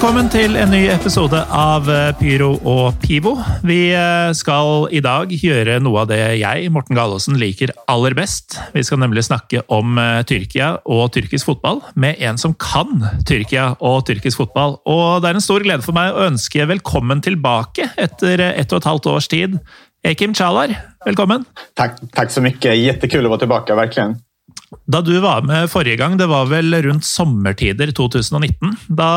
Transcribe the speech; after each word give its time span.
Velkommen 0.00 0.30
til 0.32 0.54
en 0.56 0.70
ny 0.72 0.86
episode 0.88 1.36
av 1.52 1.84
eh, 1.92 2.06
Pyro 2.16 2.54
og 2.64 2.94
Pivo. 3.02 3.34
Vi 3.60 3.90
ska 3.92 4.32
skal 4.32 4.86
i 4.96 5.02
dag 5.04 5.28
gjøre 5.28 5.74
noe 5.84 5.98
av 6.00 6.08
det 6.08 6.38
jeg, 6.40 6.70
Morten 6.72 6.96
Galaasen, 6.96 7.36
liker 7.36 7.74
aller 7.84 8.16
best. 8.16 8.56
Vi 8.72 8.80
skal 8.80 9.02
nemlig 9.02 9.26
snakke 9.26 9.60
om 9.68 10.00
eh, 10.00 10.22
Tyrkia 10.24 10.70
og 10.88 11.10
tyrkisk 11.12 11.50
fotball 11.50 11.82
med 12.00 12.16
en 12.16 12.40
som 12.40 12.56
kan 12.56 13.04
Tyrkia 13.28 13.74
og 13.76 14.06
tyrkisk 14.08 14.40
fotball. 14.40 14.78
Og 14.88 15.20
det 15.20 15.34
er 15.34 15.36
en 15.42 15.44
stor 15.44 15.60
glede 15.68 15.84
for 15.84 15.92
meg 15.92 16.16
å 16.16 16.24
ønske 16.30 16.64
velkommen 16.72 17.20
tilbake 17.20 17.90
etter 18.00 18.46
ett 18.54 18.72
og 18.72 18.80
et 18.80 18.88
halvt 18.94 19.10
års 19.12 19.28
tid. 19.28 19.60
Ekim 20.00 20.32
Chalar, 20.32 20.72
velkommen. 21.04 21.44
Tack, 21.76 22.00
tack 22.16 22.32
så 22.32 22.40
mycket. 22.40 22.72
Jättekul 22.72 23.26
att 23.26 23.36
vara 23.36 23.44
tillbaka, 23.44 23.74
verkligen. 23.74 24.16
Da 24.86 25.00
du 25.00 25.18
var 25.20 25.42
med 25.42 25.70
forrige 25.70 25.96
gang, 25.96 26.18
det 26.18 26.26
var 26.26 26.46
vel 26.46 26.74
rundt 26.82 27.04
sommertider 27.04 27.90
2019. 27.92 28.76
Da 28.86 29.10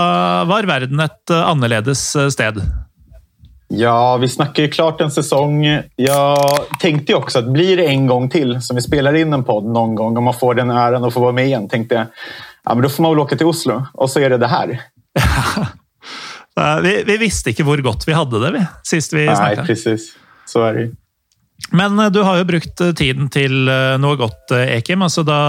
var 0.49 0.65
verden 0.69 0.99
et 0.99 1.29
eh, 1.29 1.49
annerledes 1.49 2.15
eh, 2.15 2.29
sted. 2.33 2.61
Ja, 3.67 4.17
vi 4.17 4.29
snackar 4.29 4.63
ju 4.63 4.69
klart 4.69 5.01
en 5.01 5.11
säsong. 5.11 5.65
Jag 5.95 6.59
tänkte 6.79 7.11
ju 7.11 7.17
också 7.17 7.39
att 7.39 7.47
blir 7.47 7.77
det 7.77 7.85
en 7.85 8.07
gång 8.07 8.29
till 8.29 8.61
som 8.61 8.75
vi 8.75 8.81
spelar 8.81 9.13
in 9.13 9.33
en 9.33 9.43
podd 9.43 9.65
någon 9.65 9.95
gång 9.95 10.17
och 10.17 10.23
man 10.23 10.33
får 10.33 10.55
den 10.55 10.71
äran 10.71 11.03
att 11.03 11.13
få 11.13 11.19
vara 11.19 11.31
med 11.31 11.45
igen, 11.45 11.69
tänkte 11.69 11.95
jag, 11.95 12.05
ja, 12.63 12.73
men 12.73 12.83
då 12.83 12.89
får 12.89 13.03
man 13.03 13.11
väl 13.11 13.19
åka 13.19 13.35
till 13.35 13.45
Oslo 13.45 13.85
och 13.93 14.09
så 14.09 14.19
är 14.19 14.29
det 14.29 14.37
det 14.37 14.47
här. 14.47 14.81
vi, 16.81 17.03
vi, 17.05 17.17
visste 17.17 17.49
ikke 17.49 17.65
hvor 17.65 17.81
godt 17.81 18.07
vi 18.07 18.13
hadde 18.13 18.39
det 18.45 18.51
vi, 18.51 18.65
sist 18.83 19.13
vi 19.13 19.25
snakka. 19.25 19.55
Nej, 19.55 19.65
precis. 19.67 20.13
Så 20.45 20.63
är 20.63 20.73
det. 20.73 21.02
Men 21.71 21.99
eh, 21.99 22.11
du 22.13 22.21
har 22.25 22.39
jo 22.39 22.47
brukt 22.49 22.81
eh, 22.81 22.93
tiden 22.97 23.29
til 23.33 23.69
eh, 23.71 23.95
noe 24.01 24.19
godt, 24.19 24.53
Ekim. 24.53 25.05
Altså 25.05 25.25
da, 25.27 25.39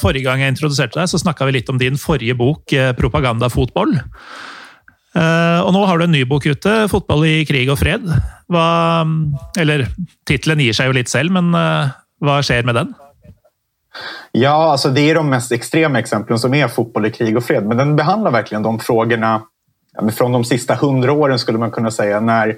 forrige 0.00 0.28
gang 0.28 0.44
jeg 0.44 0.54
introduserte 0.54 1.00
deg, 1.00 1.10
så 1.10 1.20
snakka 1.20 1.48
vi 1.48 1.58
litt 1.58 1.70
om 1.72 1.80
din 1.80 1.98
forrige 2.00 2.36
bok, 2.38 2.64
'Propagandafotball'. 2.98 3.98
Og 5.14 5.68
nå 5.70 5.80
har 5.86 5.98
du 5.98 6.04
en 6.04 6.10
ny 6.10 6.24
bok 6.26 6.46
ute, 6.46 6.72
'Fotball 6.90 7.22
i 7.28 7.34
krig 7.46 7.70
og 7.70 7.78
fred'. 7.78 8.08
Hva, 8.50 8.66
mm, 9.06 9.34
eller 9.62 9.86
tittelen 10.26 10.60
gir 10.60 10.74
seg 10.74 10.90
jo 10.90 10.96
litt 10.96 11.12
selv, 11.12 11.30
men 11.30 11.54
hva 11.54 12.40
skjer 12.42 12.66
med 12.66 12.74
den? 12.74 12.94
Ja, 14.32 14.70
alltså 14.72 14.90
det 14.90 15.10
är 15.10 15.14
de 15.14 15.30
mest 15.30 15.52
extrema 15.52 15.98
exemplen 15.98 16.38
som 16.38 16.54
är 16.54 16.68
fotboll 16.68 17.06
i 17.06 17.10
krig 17.10 17.36
och 17.36 17.44
fred. 17.44 17.64
Men 17.66 17.76
den 17.76 17.96
behandlar 17.96 18.30
verkligen 18.30 18.62
de 18.62 18.80
frågorna 18.80 19.42
från 20.16 20.32
de 20.32 20.44
sista 20.44 20.74
hundra 20.74 21.12
åren 21.12 21.38
skulle 21.38 21.58
man 21.58 21.70
kunna 21.70 21.90
säga. 21.90 22.20
När 22.20 22.56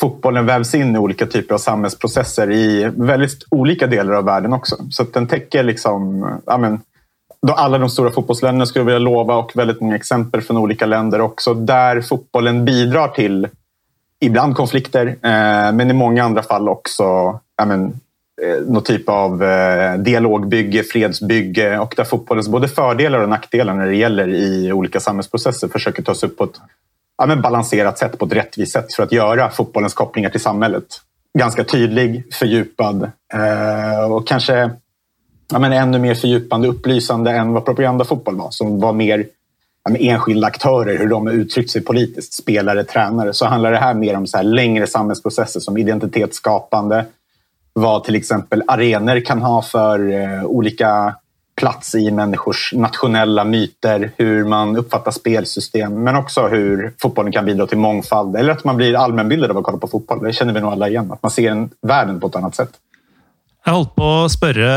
fotbollen 0.00 0.46
vävs 0.46 0.74
in 0.74 0.96
i 0.96 0.98
olika 0.98 1.26
typer 1.26 1.54
av 1.54 1.58
samhällsprocesser 1.58 2.50
i 2.50 2.90
väldigt 2.96 3.46
olika 3.50 3.86
delar 3.86 4.12
av 4.12 4.24
världen 4.24 4.52
också. 4.52 4.76
Så 4.90 5.04
den 5.04 5.26
täcker 5.26 5.62
liksom, 5.62 6.26
ja 6.46 6.58
men, 6.58 6.80
alla 7.50 7.78
de 7.78 7.90
stora 7.90 8.10
fotbollsländerna 8.10 8.66
skulle 8.66 8.80
jag 8.80 8.86
vilja 8.86 8.98
lova 8.98 9.34
och 9.36 9.52
väldigt 9.54 9.80
många 9.80 9.96
exempel 9.96 10.40
från 10.42 10.56
olika 10.56 10.86
länder 10.86 11.20
också 11.20 11.54
där 11.54 12.00
fotbollen 12.00 12.64
bidrar 12.64 13.08
till 13.08 13.48
ibland 14.20 14.56
konflikter 14.56 15.06
eh, 15.06 15.72
men 15.72 15.90
i 15.90 15.92
många 15.92 16.24
andra 16.24 16.42
fall 16.42 16.68
också 16.68 17.04
ja 17.56 17.64
men, 17.66 17.84
eh, 18.42 18.62
någon 18.66 18.82
typ 18.82 19.08
av 19.08 19.42
eh, 19.42 19.94
dialogbygge, 19.94 20.82
fredsbygge 20.82 21.78
och 21.78 21.94
där 21.96 22.04
fotbollens 22.04 22.48
både 22.48 22.68
fördelar 22.68 23.18
och 23.18 23.28
nackdelar 23.28 23.74
när 23.74 23.86
det 23.86 23.96
gäller 23.96 24.28
i 24.28 24.72
olika 24.72 25.00
samhällsprocesser 25.00 25.68
försöker 25.68 26.02
tas 26.02 26.22
upp 26.22 26.36
på 26.36 26.44
ett 26.44 26.60
ja, 27.18 27.26
men 27.26 27.42
balanserat 27.42 27.98
sätt, 27.98 28.18
på 28.18 28.26
ett 28.26 28.32
rättvist 28.32 28.72
sätt 28.72 28.94
för 28.94 29.02
att 29.02 29.12
göra 29.12 29.50
fotbollens 29.50 29.94
kopplingar 29.94 30.30
till 30.30 30.40
samhället 30.40 30.84
ganska 31.38 31.64
tydlig, 31.64 32.34
fördjupad 32.34 33.10
eh, 33.34 34.12
och 34.12 34.26
kanske 34.26 34.70
ja, 35.52 35.58
men 35.58 35.72
ännu 35.72 35.98
mer 35.98 36.14
fördjupande 36.14 36.68
upplysande 36.68 37.30
än 37.30 37.52
vad 37.52 37.64
propagandafotboll 37.64 38.36
var 38.36 38.50
som 38.50 38.80
var 38.80 38.92
mer 38.92 39.26
ja, 39.84 39.96
enskilda 39.96 40.46
aktörer, 40.46 40.98
hur 40.98 41.08
de 41.08 41.26
har 41.26 41.34
uttryckt 41.34 41.70
sig 41.70 41.84
politiskt, 41.84 42.34
spelare, 42.34 42.84
tränare. 42.84 43.32
Så 43.32 43.46
handlar 43.46 43.72
det 43.72 43.78
här 43.78 43.94
mer 43.94 44.16
om 44.16 44.26
så 44.26 44.36
här 44.36 44.44
längre 44.44 44.86
samhällsprocesser 44.86 45.60
som 45.60 45.76
identitetsskapande, 45.76 47.04
vad 47.72 48.04
till 48.04 48.14
exempel 48.14 48.62
arenor 48.66 49.20
kan 49.20 49.42
ha 49.42 49.62
för 49.62 50.12
eh, 50.12 50.44
olika 50.44 51.16
plats 51.62 51.94
i 51.94 52.10
människors 52.10 52.72
nationella 52.72 53.44
myter, 53.44 54.10
hur 54.16 54.44
man 54.44 54.76
uppfattar 54.76 55.10
spelsystem, 55.10 56.02
men 56.02 56.16
också 56.16 56.46
hur 56.48 56.94
fotbollen 57.02 57.32
kan 57.32 57.44
bidra 57.44 57.66
till 57.66 57.78
mångfald. 57.78 58.36
Eller 58.36 58.52
att 58.52 58.64
man 58.64 58.76
blir 58.76 58.96
allmänbildad 58.96 59.50
av 59.50 59.58
att 59.58 59.64
kolla 59.64 59.78
på 59.78 59.88
fotboll. 59.88 60.24
Det 60.24 60.32
känner 60.32 60.52
vi 60.52 60.60
nog 60.60 60.72
alla 60.72 60.88
igen, 60.88 61.12
att 61.12 61.22
man 61.22 61.30
ser 61.30 61.50
en, 61.50 61.70
världen 61.86 62.20
på 62.20 62.26
ett 62.26 62.36
annat 62.36 62.54
sätt. 62.54 62.70
Jag 63.64 63.72
holdt 63.72 63.94
på 63.94 64.06
å 64.24 64.28
spørre 64.28 64.70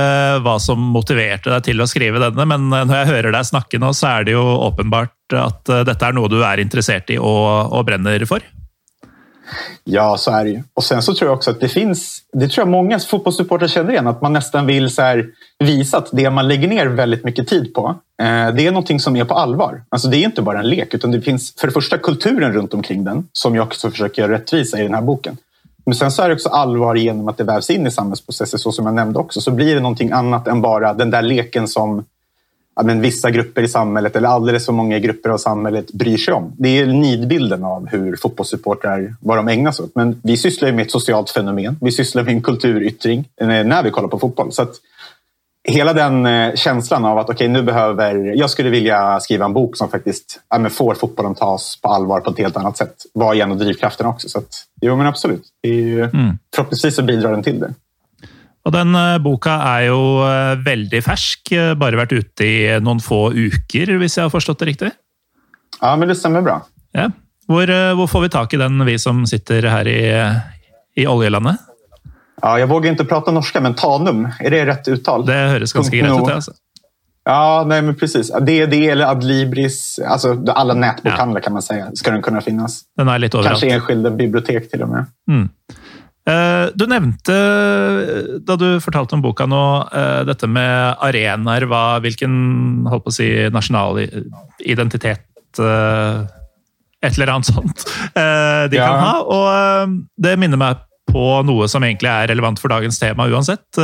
hva 0.46 0.60
som 0.62 0.84
motiverade 0.94 1.50
dig 1.50 1.62
till 1.66 1.82
att 1.82 1.90
skriva 1.90 2.20
denne, 2.20 2.46
men 2.46 2.70
när 2.70 3.00
jag 3.00 3.06
hör 3.06 3.32
dig 3.32 3.46
snakke 3.46 3.80
nå, 3.82 3.94
så 3.94 4.08
är 4.08 4.24
det 4.24 4.32
ju 4.32 4.44
uppenbart 4.68 5.34
att 5.34 5.66
detta 5.66 6.08
är 6.08 6.14
något 6.14 6.32
du 6.32 6.46
är 6.46 6.60
intresserad 6.60 7.10
i 7.10 7.18
och 7.18 7.80
og 7.80 7.86
brenner 7.86 8.26
for. 8.26 8.46
Ja, 9.84 10.18
så 10.18 10.32
är 10.32 10.44
det 10.44 10.50
ju. 10.50 10.64
Och 10.74 10.84
sen 10.84 11.02
så 11.02 11.14
tror 11.14 11.30
jag 11.30 11.38
också 11.38 11.52
att 11.52 11.60
det 11.60 11.70
finns, 11.70 12.22
det 12.34 12.48
tror 12.48 12.62
jag 12.68 12.72
många 12.72 13.00
fotbollssupportrar 13.00 13.68
känner 13.68 13.92
igen, 13.92 14.08
att 14.08 14.22
man 14.22 14.34
nästan 14.34 14.66
vill 14.66 14.90
så 14.90 15.02
här, 15.02 15.26
visa 15.60 15.98
att 15.98 16.10
det 16.12 16.30
man 16.30 16.48
lägger 16.48 16.68
ner 16.68 16.86
väldigt 16.86 17.24
mycket 17.24 17.48
tid 17.48 17.74
på, 17.74 17.96
eh, 18.22 18.26
det 18.26 18.68
är 18.68 18.72
någonting 18.72 19.00
som 19.00 19.16
är 19.16 19.26
på 19.26 19.34
allvar. 19.34 19.84
Alltså 19.90 20.08
det 20.08 20.18
är 20.18 20.26
inte 20.26 20.42
bara 20.42 20.60
en 20.60 20.70
lek, 20.70 20.94
utan 20.94 21.12
det 21.12 21.22
finns 21.22 21.54
för 21.58 21.68
det 21.68 21.74
första 21.74 21.98
kulturen 21.98 22.54
runt 22.54 22.74
omkring 22.74 23.04
den, 23.04 23.28
som 23.32 23.56
jag 23.56 23.68
också 23.68 23.92
försöker 23.92 24.22
göra 24.22 24.32
rättvisa 24.32 24.80
i 24.80 24.84
den 24.84 24.94
här 24.94 25.02
boken. 25.02 25.38
Men 25.86 25.96
sen 25.96 26.12
så 26.12 26.22
är 26.24 26.28
det 26.28 26.36
också 26.36 26.50
allvar 26.50 26.96
genom 26.96 27.28
att 27.28 27.38
det 27.38 27.44
vävs 27.44 27.70
in 27.70 27.88
i 27.88 27.92
samhällsprocesser, 27.92 28.58
så 28.58 28.72
som 28.72 28.86
jag 28.86 28.96
nämnde 28.96 29.20
också, 29.20 29.42
så 29.42 29.52
blir 29.52 29.76
det 29.76 29.82
någonting 29.82 30.12
annat 30.12 30.48
än 30.48 30.62
bara 30.62 30.94
den 30.94 31.12
där 31.12 31.22
leken 31.22 31.68
som 31.68 32.06
ja, 32.76 32.84
men 32.84 33.02
vissa 33.02 33.32
grupper 33.32 33.62
i 33.62 33.68
samhället 33.68 34.16
eller 34.16 34.30
alldeles 34.30 34.66
för 34.66 34.74
många 34.74 35.00
grupper 35.00 35.30
av 35.30 35.38
samhället 35.38 35.92
bryr 35.92 36.18
sig 36.18 36.34
om. 36.34 36.54
Det 36.58 36.80
är 36.80 36.86
nidbilden 36.86 37.64
av 37.64 37.88
hur 37.88 38.16
fotbollssupportrar, 38.16 39.16
vad 39.20 39.38
de 39.38 39.48
ägnar 39.48 39.72
sig 39.72 39.84
åt. 39.84 39.96
Men 39.96 40.22
vi 40.24 40.38
sysslar 40.38 40.72
med 40.72 40.86
ett 40.86 40.92
socialt 40.92 41.30
fenomen. 41.30 41.78
Vi 41.82 41.92
sysslar 41.92 42.24
med 42.24 42.34
en 42.34 42.42
kulturyttring 42.42 43.30
eh, 43.42 43.48
när 43.48 43.84
vi 43.84 43.92
kollar 43.92 44.08
på 44.08 44.20
fotboll. 44.20 44.52
Så 44.52 44.66
hela 45.68 45.94
den 45.94 46.26
eh, 46.26 46.56
känslan 46.56 47.06
av 47.06 47.18
att 47.18 47.30
okay, 47.30 47.48
nu 47.48 47.62
behöver, 47.62 48.16
jag 48.16 48.50
skulle 48.50 48.70
vilja 48.70 49.20
skriva 49.20 49.46
en 49.46 49.54
bok 49.54 49.78
som 49.78 49.90
faktiskt 49.90 50.40
ja, 50.50 50.60
men 50.60 50.72
får 50.72 50.96
fotbollen 50.96 51.36
tas 51.36 51.80
på 51.82 51.88
allvar 51.88 52.20
på 52.20 52.32
ett 52.32 52.38
helt 52.38 52.58
annat 52.58 52.78
sätt 52.78 52.96
var 53.14 53.36
en 53.36 53.52
av 53.52 53.58
drivkrafterna 53.58 54.10
också. 54.10 54.30
Så 54.30 54.38
att, 54.38 54.66
jo, 54.82 54.96
men 54.96 55.08
absolut. 55.08 55.44
Det 55.62 55.70
är 55.70 55.82
ju, 55.82 56.04
mm. 56.04 56.38
Förhoppningsvis 56.56 56.96
så 56.96 57.04
bidrar 57.04 57.32
den 57.32 57.44
till 57.44 57.60
det. 57.60 57.74
Og 58.66 58.74
den 58.74 58.96
eh, 58.98 59.18
boka 59.22 59.60
er 59.76 59.88
jo 59.92 60.00
eh, 60.26 60.56
veldig 60.66 61.02
fersk, 61.06 61.52
eh, 61.54 61.74
bare 61.78 62.00
vært 62.00 62.16
ute 62.18 62.48
i 62.48 62.58
noen 62.82 63.02
få 63.04 63.28
uker, 63.36 63.94
hvis 64.02 64.18
jeg 64.18 64.26
har 64.26 64.34
forstått 64.34 64.64
det 64.64 64.72
riktig? 64.72 64.92
Ja, 65.82 65.94
men 65.96 66.10
det 66.10 66.18
stemmer 66.18 66.42
bra. 66.46 66.60
Ja. 66.96 67.12
Hvor, 67.46 67.70
hvor 67.94 68.08
får 68.10 68.22
vi 68.24 68.30
tak 68.34 68.54
i 68.56 68.58
den, 68.58 68.82
vi 68.88 68.96
som 68.98 69.20
sitter 69.30 69.68
her 69.70 69.86
i, 69.86 70.00
i 70.98 71.04
oljelandet? 71.06 71.60
Ja, 72.42 72.60
jag 72.60 72.68
vågar 72.68 72.92
inte 72.92 73.06
prata 73.06 73.32
norska, 73.32 73.62
men 73.62 73.76
Tanum, 73.76 74.28
är 74.40 74.52
det 74.52 74.66
rätt 74.66 74.88
uttal? 74.88 75.26
Det 75.26 75.34
hörs 75.34 75.74
ganska 75.74 75.98
greit 75.98 76.22
ut. 76.22 76.30
Alltså. 76.30 76.52
Ja, 77.26 77.64
nej, 77.68 77.82
men 77.82 77.96
precis. 77.96 78.32
DD 78.42 78.74
eller 78.90 79.06
Adlibris, 79.06 80.00
alltså 80.08 80.44
alla 80.48 80.74
nätbokhandlar 80.74 81.42
ja. 81.42 81.44
kan 81.44 81.54
man 81.54 81.62
säga, 81.62 81.92
ska 81.94 82.12
den 82.12 82.22
kunna 82.22 82.42
finnas. 82.42 82.82
Den 82.98 83.08
är 83.08 83.20
lite 83.20 83.44
Kanske 83.44 83.70
enskilda 83.70 84.10
bibliotek 84.10 84.72
till 84.72 84.82
och 84.82 84.90
med. 84.90 85.06
Mm. 85.30 85.50
Eh, 86.26 86.68
du 86.74 86.88
nevnte, 86.90 87.34
da 88.42 88.56
du 88.58 88.80
fortalte 88.82 89.14
om 89.14 89.22
boka 89.22 89.46
nå, 89.46 89.62
eh, 89.94 90.22
dette 90.26 90.50
med 90.50 90.98
arenaer. 91.06 91.68
Hva, 91.70 92.00
hvilken 92.02 92.88
holdt 92.90 93.06
på 93.06 93.14
å 93.14 93.18
si, 93.20 93.30
nasjonal 93.54 94.02
identitet 94.66 95.62
eh, 95.62 96.26
Et 97.06 97.14
eller 97.14 97.30
annet 97.36 97.46
sånt 97.52 97.84
de 98.72 98.80
ja. 98.80 98.88
kan 98.88 99.04
ha. 99.04 99.14
Og 99.22 100.00
det 100.18 100.34
minner 100.42 100.58
meg 100.58 100.82
på 101.06 101.44
noe 101.46 101.68
som 101.70 101.86
egentlig 101.86 102.10
er 102.10 102.32
relevant 102.32 102.58
for 102.60 102.74
dagens 102.74 102.98
tema 102.98 103.28
uansett. 103.30 103.78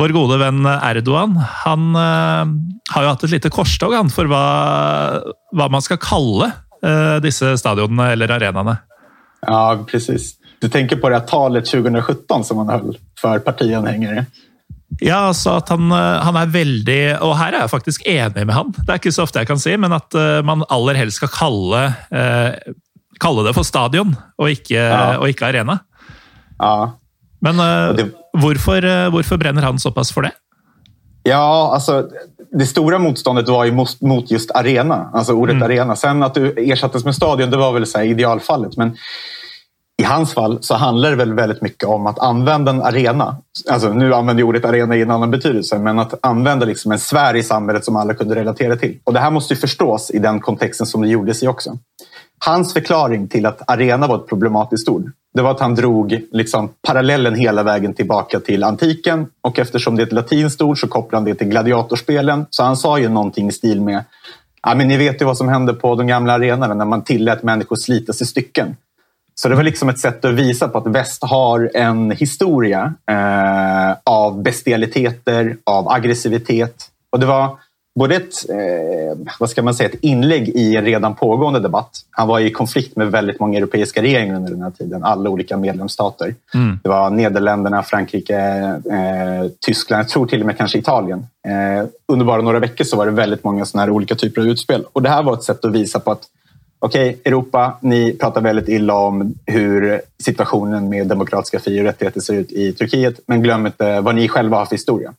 Vår 0.00 0.14
gode 0.16 0.40
venn 0.40 0.66
Erdogan 0.66 1.36
han 1.38 1.94
har 1.94 3.04
jo 3.04 3.12
hatt 3.12 3.24
et 3.28 3.36
lite 3.36 3.52
korstog 3.54 3.94
for 4.10 4.26
hva, 4.32 4.42
hva 5.54 5.70
man 5.70 5.84
skal 5.86 6.00
kalle 6.02 6.50
disse 7.22 7.54
stadionene 7.62 8.10
eller 8.16 8.34
arenaene. 8.40 8.80
Ja, 9.46 9.78
precis. 9.86 10.39
Du 10.60 10.68
tänker 10.68 10.96
på 10.96 11.08
det 11.08 11.18
här 11.18 11.26
talet 11.26 11.66
2017 11.66 12.44
som 12.44 12.58
han 12.58 12.68
höll 12.68 12.98
för 13.20 13.38
partianhängare? 13.38 14.26
Ja, 14.98 15.16
altså 15.16 15.54
at 15.60 15.68
han, 15.68 15.92
eh, 15.92 16.20
han, 16.24 16.36
er 16.36 16.50
veldig 16.50 17.00
Og 17.22 17.36
her 17.38 17.54
er 17.54 17.62
jeg 17.62 17.72
faktisk 17.72 18.06
enig 18.10 18.42
med 18.42 18.54
han. 18.54 18.72
Det 18.74 18.88
er 18.88 18.98
ikke 18.98 19.14
så 19.14 19.24
ofte 19.24 19.40
jeg 19.40 19.48
kan 19.48 19.60
si, 19.62 19.76
men 19.78 19.94
at 19.94 20.16
uh, 20.18 20.40
man 20.44 20.64
aller 20.68 20.98
helst 20.98 21.20
skal 21.20 21.30
kalle, 21.32 21.84
uh, 22.10 22.74
kalle 23.22 23.44
det 23.46 23.54
for 23.56 23.66
stadion, 23.66 24.16
og 24.36 24.50
ikke, 24.50 24.76
ja. 24.76 25.16
og 25.20 25.30
ikke 25.30 25.46
arena. 25.46 25.78
Ja. 26.58 26.90
Men 27.40 27.62
uh, 27.62 27.94
det... 27.96 28.10
hvorfor, 28.34 28.84
hvorfor, 29.14 29.40
brenner 29.40 29.64
han 29.64 29.78
såpass 29.78 30.12
for 30.12 30.26
det? 30.26 30.34
Ja, 31.22 31.70
alltså 31.72 32.08
det 32.52 32.66
stora 32.66 32.98
motståndet 32.98 33.48
var 33.48 33.64
ju 33.64 33.72
mot, 33.72 34.00
mot 34.00 34.30
just 34.30 34.50
arena, 34.50 35.10
alltså 35.14 35.32
ordet 35.32 35.56
mm. 35.56 35.62
arena. 35.62 35.96
Sen 35.96 36.22
att 36.22 36.34
du 36.34 36.72
ersattes 36.72 37.04
med 37.04 37.14
stadion, 37.14 37.50
det 37.50 37.56
var 37.56 37.72
väl 37.72 37.86
så 37.86 38.02
idealfallet. 38.02 38.76
Men 38.76 38.96
i 40.00 40.02
hans 40.02 40.34
fall 40.34 40.58
så 40.62 40.74
handlar 40.74 41.10
det 41.10 41.16
väl 41.16 41.34
väldigt 41.34 41.62
mycket 41.62 41.88
om 41.88 42.06
att 42.06 42.18
använda 42.18 42.70
en 42.70 42.82
arena. 42.82 43.36
Alltså, 43.70 43.92
nu 43.92 44.14
använder 44.14 44.40
jag 44.40 44.48
ordet 44.48 44.64
arena 44.64 44.96
i 44.96 45.02
en 45.02 45.10
annan 45.10 45.30
betydelse, 45.30 45.78
men 45.78 45.98
att 45.98 46.14
använda 46.22 46.66
liksom 46.66 46.92
en 46.92 46.98
sfär 46.98 47.36
i 47.36 47.42
samhället 47.42 47.84
som 47.84 47.96
alla 47.96 48.14
kunde 48.14 48.34
relatera 48.34 48.76
till. 48.76 48.98
Och 49.04 49.12
det 49.12 49.20
här 49.20 49.30
måste 49.30 49.54
ju 49.54 49.60
förstås 49.60 50.10
i 50.10 50.18
den 50.18 50.40
kontexten 50.40 50.86
som 50.86 51.02
det 51.02 51.08
gjordes 51.08 51.42
i 51.42 51.48
också. 51.48 51.78
Hans 52.44 52.72
förklaring 52.72 53.28
till 53.28 53.46
att 53.46 53.70
arena 53.70 54.06
var 54.06 54.16
ett 54.16 54.28
problematiskt 54.28 54.88
ord, 54.88 55.10
det 55.34 55.42
var 55.42 55.50
att 55.50 55.60
han 55.60 55.74
drog 55.74 56.20
liksom 56.32 56.68
parallellen 56.86 57.34
hela 57.34 57.62
vägen 57.62 57.94
tillbaka 57.94 58.40
till 58.40 58.64
antiken 58.64 59.26
och 59.40 59.58
eftersom 59.58 59.96
det 59.96 60.02
är 60.02 60.06
ett 60.06 60.12
latinskt 60.12 60.62
ord 60.62 60.80
så 60.80 60.88
kopplade 60.88 61.16
han 61.16 61.24
det 61.24 61.34
till 61.34 61.48
gladiatorspelen. 61.48 62.46
Så 62.50 62.62
han 62.62 62.76
sa 62.76 62.98
ju 62.98 63.08
någonting 63.08 63.48
i 63.48 63.52
stil 63.52 63.80
med 63.80 64.04
Ja, 64.62 64.74
men 64.74 64.88
ni 64.88 64.96
vet 64.96 65.20
ju 65.20 65.24
vad 65.24 65.36
som 65.36 65.48
hände 65.48 65.74
på 65.74 65.94
de 65.94 66.06
gamla 66.06 66.32
arenorna 66.32 66.74
när 66.74 66.84
man 66.84 67.04
tillät 67.04 67.42
människor 67.42 67.76
slitas 67.76 68.22
i 68.22 68.26
stycken. 68.26 68.76
Så 69.42 69.48
det 69.48 69.54
var 69.54 69.62
liksom 69.62 69.88
ett 69.88 69.98
sätt 69.98 70.24
att 70.24 70.34
visa 70.34 70.68
på 70.68 70.78
att 70.78 70.86
väst 70.86 71.24
har 71.24 71.70
en 71.74 72.10
historia 72.10 72.94
eh, 73.10 73.96
av 74.04 74.42
bestialiteter, 74.42 75.56
av 75.64 75.88
aggressivitet. 75.88 76.74
Och 77.10 77.20
det 77.20 77.26
var 77.26 77.58
både 77.98 78.16
ett, 78.16 78.50
eh, 78.50 79.18
vad 79.38 79.50
ska 79.50 79.62
man 79.62 79.74
säga, 79.74 79.88
ett 79.88 79.98
inlägg 80.00 80.48
i 80.48 80.76
en 80.76 80.84
redan 80.84 81.14
pågående 81.14 81.60
debatt. 81.60 81.90
Han 82.10 82.28
var 82.28 82.40
i 82.40 82.50
konflikt 82.50 82.96
med 82.96 83.10
väldigt 83.10 83.40
många 83.40 83.58
europeiska 83.58 84.02
regeringar 84.02 84.36
under 84.36 84.50
den 84.50 84.62
här 84.62 84.70
tiden, 84.70 85.04
alla 85.04 85.30
olika 85.30 85.56
medlemsstater. 85.56 86.34
Mm. 86.54 86.78
Det 86.82 86.88
var 86.88 87.10
Nederländerna, 87.10 87.82
Frankrike, 87.82 88.38
eh, 88.90 89.50
Tyskland, 89.66 90.00
jag 90.00 90.08
tror 90.08 90.26
till 90.26 90.40
och 90.40 90.46
med 90.46 90.58
kanske 90.58 90.78
Italien. 90.78 91.26
Eh, 91.48 91.86
under 92.08 92.26
bara 92.26 92.42
några 92.42 92.58
veckor 92.58 92.84
så 92.84 92.96
var 92.96 93.06
det 93.06 93.12
väldigt 93.12 93.44
många 93.44 93.64
sådana 93.64 93.84
här 93.84 93.90
olika 93.90 94.14
typer 94.14 94.40
av 94.40 94.46
utspel. 94.46 94.84
Och 94.92 95.02
det 95.02 95.08
här 95.08 95.22
var 95.22 95.34
ett 95.34 95.42
sätt 95.42 95.64
att 95.64 95.72
visa 95.72 96.00
på 96.00 96.10
att 96.10 96.22
okej, 96.80 97.10
okay, 97.10 97.20
Europa, 97.24 97.78
ni 97.80 98.12
pratar 98.12 98.40
väldigt 98.40 98.68
illa 98.68 98.94
om 98.94 99.34
hur 99.46 100.00
situationen 100.18 100.88
med 100.88 101.06
demokratiska 101.06 101.60
fri 101.60 101.80
och 101.80 101.84
rättigheter 101.84 102.20
ser 102.20 102.34
ut 102.34 102.52
i 102.52 102.72
Turkiet, 102.72 103.20
men 103.26 103.42
glöm 103.42 103.66
inte 103.66 104.00
vad 104.00 104.14
ni 104.14 104.28
själva 104.28 104.56
har 104.56 104.66
för 104.66 104.74
historia. 104.74 105.12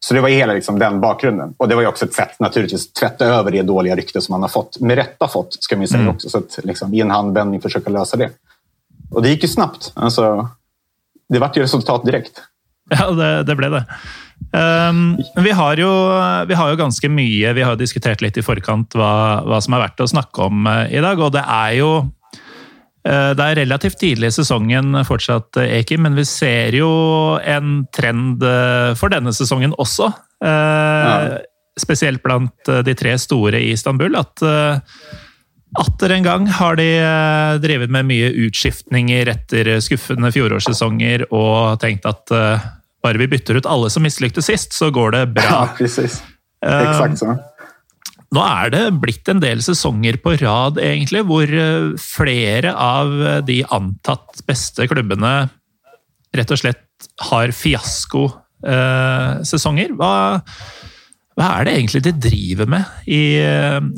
Så 0.00 0.14
det 0.14 0.20
var 0.20 0.28
hela 0.28 0.52
liksom 0.52 0.78
den 0.78 1.00
bakgrunden. 1.00 1.54
Och 1.56 1.68
det 1.68 1.74
var 1.74 1.86
också 1.86 2.04
ett 2.04 2.14
sätt 2.14 2.40
naturligtvis 2.40 2.86
att 2.88 2.94
tvätta 2.94 3.24
över 3.24 3.50
det 3.50 3.62
dåliga 3.62 3.96
rykte 3.96 4.20
som 4.20 4.32
han 4.32 4.42
har 4.42 4.48
fått. 4.48 4.80
Med 4.80 4.96
rätta 4.96 5.28
fått, 5.28 5.62
ska 5.62 5.76
man 5.76 5.88
säga 5.88 6.00
mm. 6.00 6.14
också. 6.14 6.30
Så 6.30 6.38
att 6.38 6.58
liksom, 6.62 6.94
i 6.94 7.00
en 7.00 7.10
handvändning 7.10 7.60
försöka 7.60 7.90
lösa 7.90 8.16
det. 8.16 8.30
Och 9.10 9.22
det 9.22 9.28
gick 9.28 9.42
ju 9.42 9.48
snabbt. 9.48 9.92
Alltså, 9.94 10.48
det 11.28 11.38
vart 11.38 11.56
ju 11.56 11.62
resultat 11.62 12.04
direkt. 12.04 12.42
Ja, 12.90 13.10
det, 13.10 13.42
det 13.42 13.56
blev 13.56 13.70
det. 13.70 13.84
Um, 14.50 15.14
vi, 15.36 15.50
har 15.50 15.78
jo, 15.78 15.90
vi 16.46 16.56
har 16.58 16.70
jo 16.72 16.78
ganske 16.80 17.06
mye 17.06 17.52
Vi 17.54 17.62
har 17.62 17.76
diskutert 17.78 18.18
litt 18.18 18.34
i 18.34 18.42
forkant 18.42 18.96
hva, 18.98 19.44
hva 19.46 19.60
som 19.62 19.76
er 19.76 19.84
verdt 19.84 20.02
å 20.02 20.08
snakke 20.10 20.48
om 20.48 20.66
uh, 20.66 20.88
i 20.90 20.98
dag. 21.02 21.22
Og 21.22 21.30
det 21.36 21.44
er 21.44 21.76
jo 21.78 21.90
uh, 22.02 23.30
Det 23.38 23.46
er 23.46 23.60
relativt 23.62 24.00
tidlig 24.02 24.32
i 24.32 24.36
sesongen 24.40 25.04
fortsatt, 25.06 25.54
uh, 25.60 25.68
Ekim, 25.78 26.02
men 26.06 26.18
vi 26.18 26.26
ser 26.26 26.74
jo 26.74 26.90
en 27.38 27.84
trend 27.94 28.42
for 28.98 29.12
denne 29.12 29.34
sesongen 29.36 29.76
også. 29.78 30.10
Ja. 30.42 31.38
Spesielt 31.78 32.22
blant 32.24 32.68
de 32.84 32.94
tre 32.98 33.12
store 33.20 33.60
i 33.60 33.70
Istanbul. 33.74 34.16
At 34.18 34.42
atter 35.78 36.14
en 36.16 36.26
gang 36.26 36.48
har 36.58 36.76
de 36.80 36.88
drevet 37.62 37.92
med 37.92 38.08
mye 38.08 38.32
utskiftninger 38.48 39.30
etter 39.30 39.70
skuffende 39.84 40.32
fjorårssesonger 40.34 41.28
og 41.28 41.78
tenkt 41.84 42.08
at 42.08 42.34
bare 43.04 43.20
vi 43.20 43.28
bytter 43.32 43.54
ut 43.60 43.68
alle 43.68 43.88
som 43.92 44.02
mislyktes 44.04 44.46
sist, 44.50 44.70
så 44.76 44.86
går 44.94 45.08
det 45.16 45.22
bra. 45.38 45.50
Ja, 45.50 45.62
precis. 45.78 46.14
Exakt 46.60 47.18
så. 47.22 47.28
Nå 48.30 48.40
er 48.46 48.66
det 48.70 49.00
blitt 49.02 49.26
en 49.32 49.40
del 49.42 49.58
sesonger 49.64 50.14
på 50.22 50.30
rad, 50.38 50.78
egentlig, 50.78 51.22
hvor 51.26 51.46
eh, 51.50 51.90
flere 51.98 52.70
av 52.76 53.06
de 53.46 53.64
antatt 53.74 54.42
beste 54.46 54.86
klubbene 54.90 55.48
rett 56.36 56.50
og 56.54 56.58
slett 56.60 56.86
har 57.30 57.50
fiaskosesonger. 57.56 59.90
Hva, 59.98 60.14
hva 61.34 61.46
er 61.56 61.60
det 61.66 61.74
egentlig 61.74 62.02
de 62.06 62.12
driver 62.28 62.66
med? 62.70 62.84
I, 63.10 63.42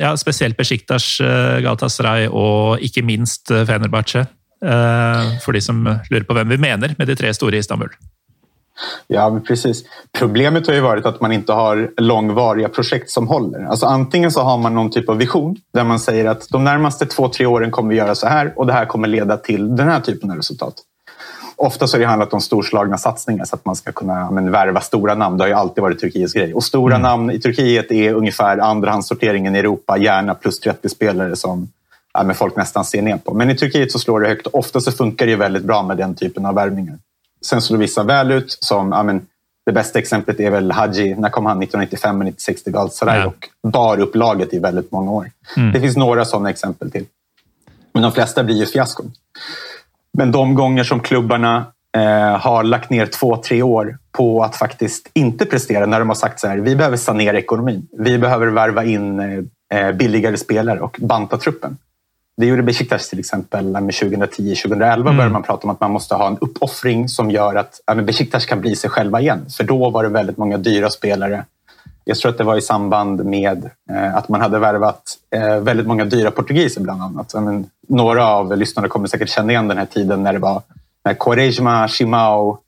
ja, 0.00 0.10
spesielt 0.16 0.56
Besjiktas, 0.56 1.20
eh, 1.20 1.60
Galatasaray 1.66 2.24
og 2.30 2.80
ikke 2.86 3.04
minst 3.04 3.52
Fenerbahçe. 3.52 4.24
Eh, 4.62 5.38
for 5.42 5.56
de 5.56 5.62
som 5.62 5.80
lurer 5.82 6.26
på 6.26 6.36
hvem 6.38 6.52
vi 6.54 6.60
mener 6.62 6.94
med 6.98 7.10
de 7.10 7.16
tre 7.18 7.32
store 7.34 7.58
i 7.58 7.62
Istanbul. 7.64 7.90
Ja, 9.06 9.40
precis. 9.46 9.84
Problemet 10.18 10.66
har 10.66 10.74
ju 10.74 10.80
varit 10.80 11.06
att 11.06 11.20
man 11.20 11.32
inte 11.32 11.52
har 11.52 11.90
långvariga 11.96 12.68
projekt 12.68 13.10
som 13.10 13.28
håller. 13.28 13.64
Alltså 13.64 13.86
antingen 13.86 14.30
så 14.30 14.40
har 14.40 14.58
man 14.58 14.74
någon 14.74 14.90
typ 14.90 15.08
av 15.08 15.16
vision 15.16 15.56
där 15.74 15.84
man 15.84 16.00
säger 16.00 16.24
att 16.24 16.48
de 16.48 16.64
närmaste 16.64 17.06
två, 17.06 17.28
tre 17.28 17.46
åren 17.46 17.70
kommer 17.70 17.90
vi 17.90 17.96
göra 17.96 18.14
så 18.14 18.26
här 18.26 18.52
och 18.56 18.66
det 18.66 18.72
här 18.72 18.84
kommer 18.84 19.08
leda 19.08 19.36
till 19.36 19.76
den 19.76 19.88
här 19.88 20.00
typen 20.00 20.30
av 20.30 20.36
resultat. 20.36 20.74
Ofta 21.56 21.86
så 21.86 21.96
har 21.96 22.00
det 22.00 22.06
handlat 22.06 22.32
om 22.32 22.40
storslagna 22.40 22.98
satsningar 22.98 23.44
så 23.44 23.56
att 23.56 23.64
man 23.64 23.76
ska 23.76 23.92
kunna 23.92 24.30
men, 24.30 24.50
värva 24.50 24.80
stora 24.80 25.14
namn. 25.14 25.38
Det 25.38 25.44
har 25.44 25.48
ju 25.48 25.54
alltid 25.54 25.82
varit 25.82 26.00
Turkiets 26.00 26.32
grej. 26.32 26.54
Och 26.54 26.64
stora 26.64 26.94
mm. 26.94 27.02
namn 27.02 27.30
i 27.30 27.40
Turkiet 27.40 27.92
är 27.92 28.14
ungefär 28.14 28.58
andrahandssorteringen 28.58 29.56
i 29.56 29.58
Europa, 29.58 29.98
gärna 29.98 30.34
plus 30.34 30.60
30 30.60 30.88
spelare 30.88 31.36
som 31.36 31.68
ja, 32.14 32.34
folk 32.34 32.56
nästan 32.56 32.84
ser 32.84 33.02
ner 33.02 33.16
på. 33.16 33.34
Men 33.34 33.50
i 33.50 33.56
Turkiet 33.56 33.92
så 33.92 33.98
slår 33.98 34.20
det 34.20 34.28
högt. 34.28 34.46
Ofta 34.46 34.80
så 34.80 34.92
funkar 34.92 35.26
det 35.26 35.36
väldigt 35.36 35.64
bra 35.64 35.82
med 35.82 35.96
den 35.96 36.14
typen 36.14 36.46
av 36.46 36.54
värvningar. 36.54 36.98
Sen 37.46 37.62
slår 37.62 37.78
vissa 37.78 38.02
väl 38.02 38.30
ut. 38.30 38.58
Som, 38.60 38.92
ja, 38.92 39.02
men, 39.02 39.26
det 39.66 39.72
bästa 39.72 39.98
exemplet 39.98 40.40
är 40.40 40.50
väl 40.50 40.72
Hadji. 40.72 41.14
När 41.14 41.28
kom 41.28 41.46
han? 41.46 41.62
1995 41.62 42.20
eller 42.20 42.30
96 42.30 42.62
till 42.62 42.72
Galatasaray 42.72 43.20
ja. 43.20 43.26
och 43.26 43.70
bar 43.70 44.00
upp 44.00 44.16
laget 44.16 44.54
i 44.54 44.58
väldigt 44.58 44.92
många 44.92 45.10
år. 45.10 45.30
Mm. 45.56 45.72
Det 45.72 45.80
finns 45.80 45.96
några 45.96 46.24
sådana 46.24 46.50
exempel 46.50 46.90
till. 46.90 47.04
Men 47.92 48.02
de 48.02 48.12
flesta 48.12 48.44
blir 48.44 48.56
ju 48.56 48.66
fiaskon. 48.66 49.12
Men 50.12 50.32
de 50.32 50.54
gånger 50.54 50.84
som 50.84 51.00
klubbarna 51.00 51.64
eh, 51.96 52.38
har 52.40 52.62
lagt 52.62 52.90
ner 52.90 53.06
två, 53.06 53.36
tre 53.36 53.62
år 53.62 53.98
på 54.12 54.42
att 54.42 54.56
faktiskt 54.56 55.10
inte 55.14 55.46
prestera 55.46 55.86
när 55.86 55.98
de 55.98 56.08
har 56.08 56.16
sagt 56.16 56.40
så 56.40 56.46
här, 56.46 56.56
vi 56.56 56.76
behöver 56.76 56.96
sanera 56.96 57.38
ekonomin. 57.38 57.88
Vi 57.98 58.18
behöver 58.18 58.46
värva 58.46 58.84
in 58.84 59.20
eh, 59.72 59.92
billigare 59.92 60.36
spelare 60.36 60.80
och 60.80 60.96
banta 61.00 61.36
truppen. 61.36 61.76
Det 62.36 62.46
gjorde 62.46 62.62
Besiktas 62.62 63.08
till 63.08 63.18
exempel 63.18 63.76
2010-2011 63.76 64.94
mm. 64.94 65.04
började 65.04 65.32
man 65.32 65.42
prata 65.42 65.64
om 65.64 65.70
att 65.70 65.80
man 65.80 65.90
måste 65.90 66.14
ha 66.14 66.26
en 66.26 66.38
uppoffring 66.40 67.08
som 67.08 67.30
gör 67.30 67.54
att 67.54 67.80
ja, 67.86 67.94
Besiktas 67.94 68.46
kan 68.46 68.60
bli 68.60 68.76
sig 68.76 68.90
själva 68.90 69.20
igen. 69.20 69.46
För 69.56 69.64
då 69.64 69.90
var 69.90 70.02
det 70.02 70.08
väldigt 70.08 70.36
många 70.36 70.58
dyra 70.58 70.90
spelare. 70.90 71.44
Jag 72.04 72.16
tror 72.16 72.30
att 72.30 72.38
det 72.38 72.44
var 72.44 72.56
i 72.56 72.60
samband 72.60 73.24
med 73.24 73.70
eh, 73.90 74.16
att 74.16 74.28
man 74.28 74.40
hade 74.40 74.58
värvat 74.58 75.02
eh, 75.34 75.56
väldigt 75.56 75.86
många 75.86 76.04
dyra 76.04 76.30
portugiser 76.30 76.80
bland 76.80 77.02
annat. 77.02 77.34
Men, 77.34 77.66
några 77.88 78.26
av 78.26 78.56
lyssnarna 78.56 78.88
kommer 78.88 79.06
säkert 79.08 79.28
känna 79.28 79.52
igen 79.52 79.68
den 79.68 79.78
här 79.78 79.86
tiden 79.86 80.22
när 80.22 80.32
det 80.32 80.38
var 80.38 80.62
när 81.04 81.14
Quaresma, 81.14 81.88
Shimao 81.88 82.58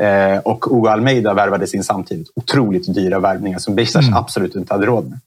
eh, 0.00 0.38
och 0.38 0.64
Hugo 0.64 0.88
Almeida 0.88 1.34
värvades 1.34 1.74
in 1.74 1.84
samtidigt. 1.84 2.28
Otroligt 2.36 2.94
dyra 2.94 3.18
värvningar 3.18 3.58
som 3.58 3.74
Besiktas 3.74 4.06
mm. 4.06 4.18
absolut 4.18 4.54
inte 4.54 4.74
hade 4.74 4.86
råd 4.86 5.10
med. 5.10 5.18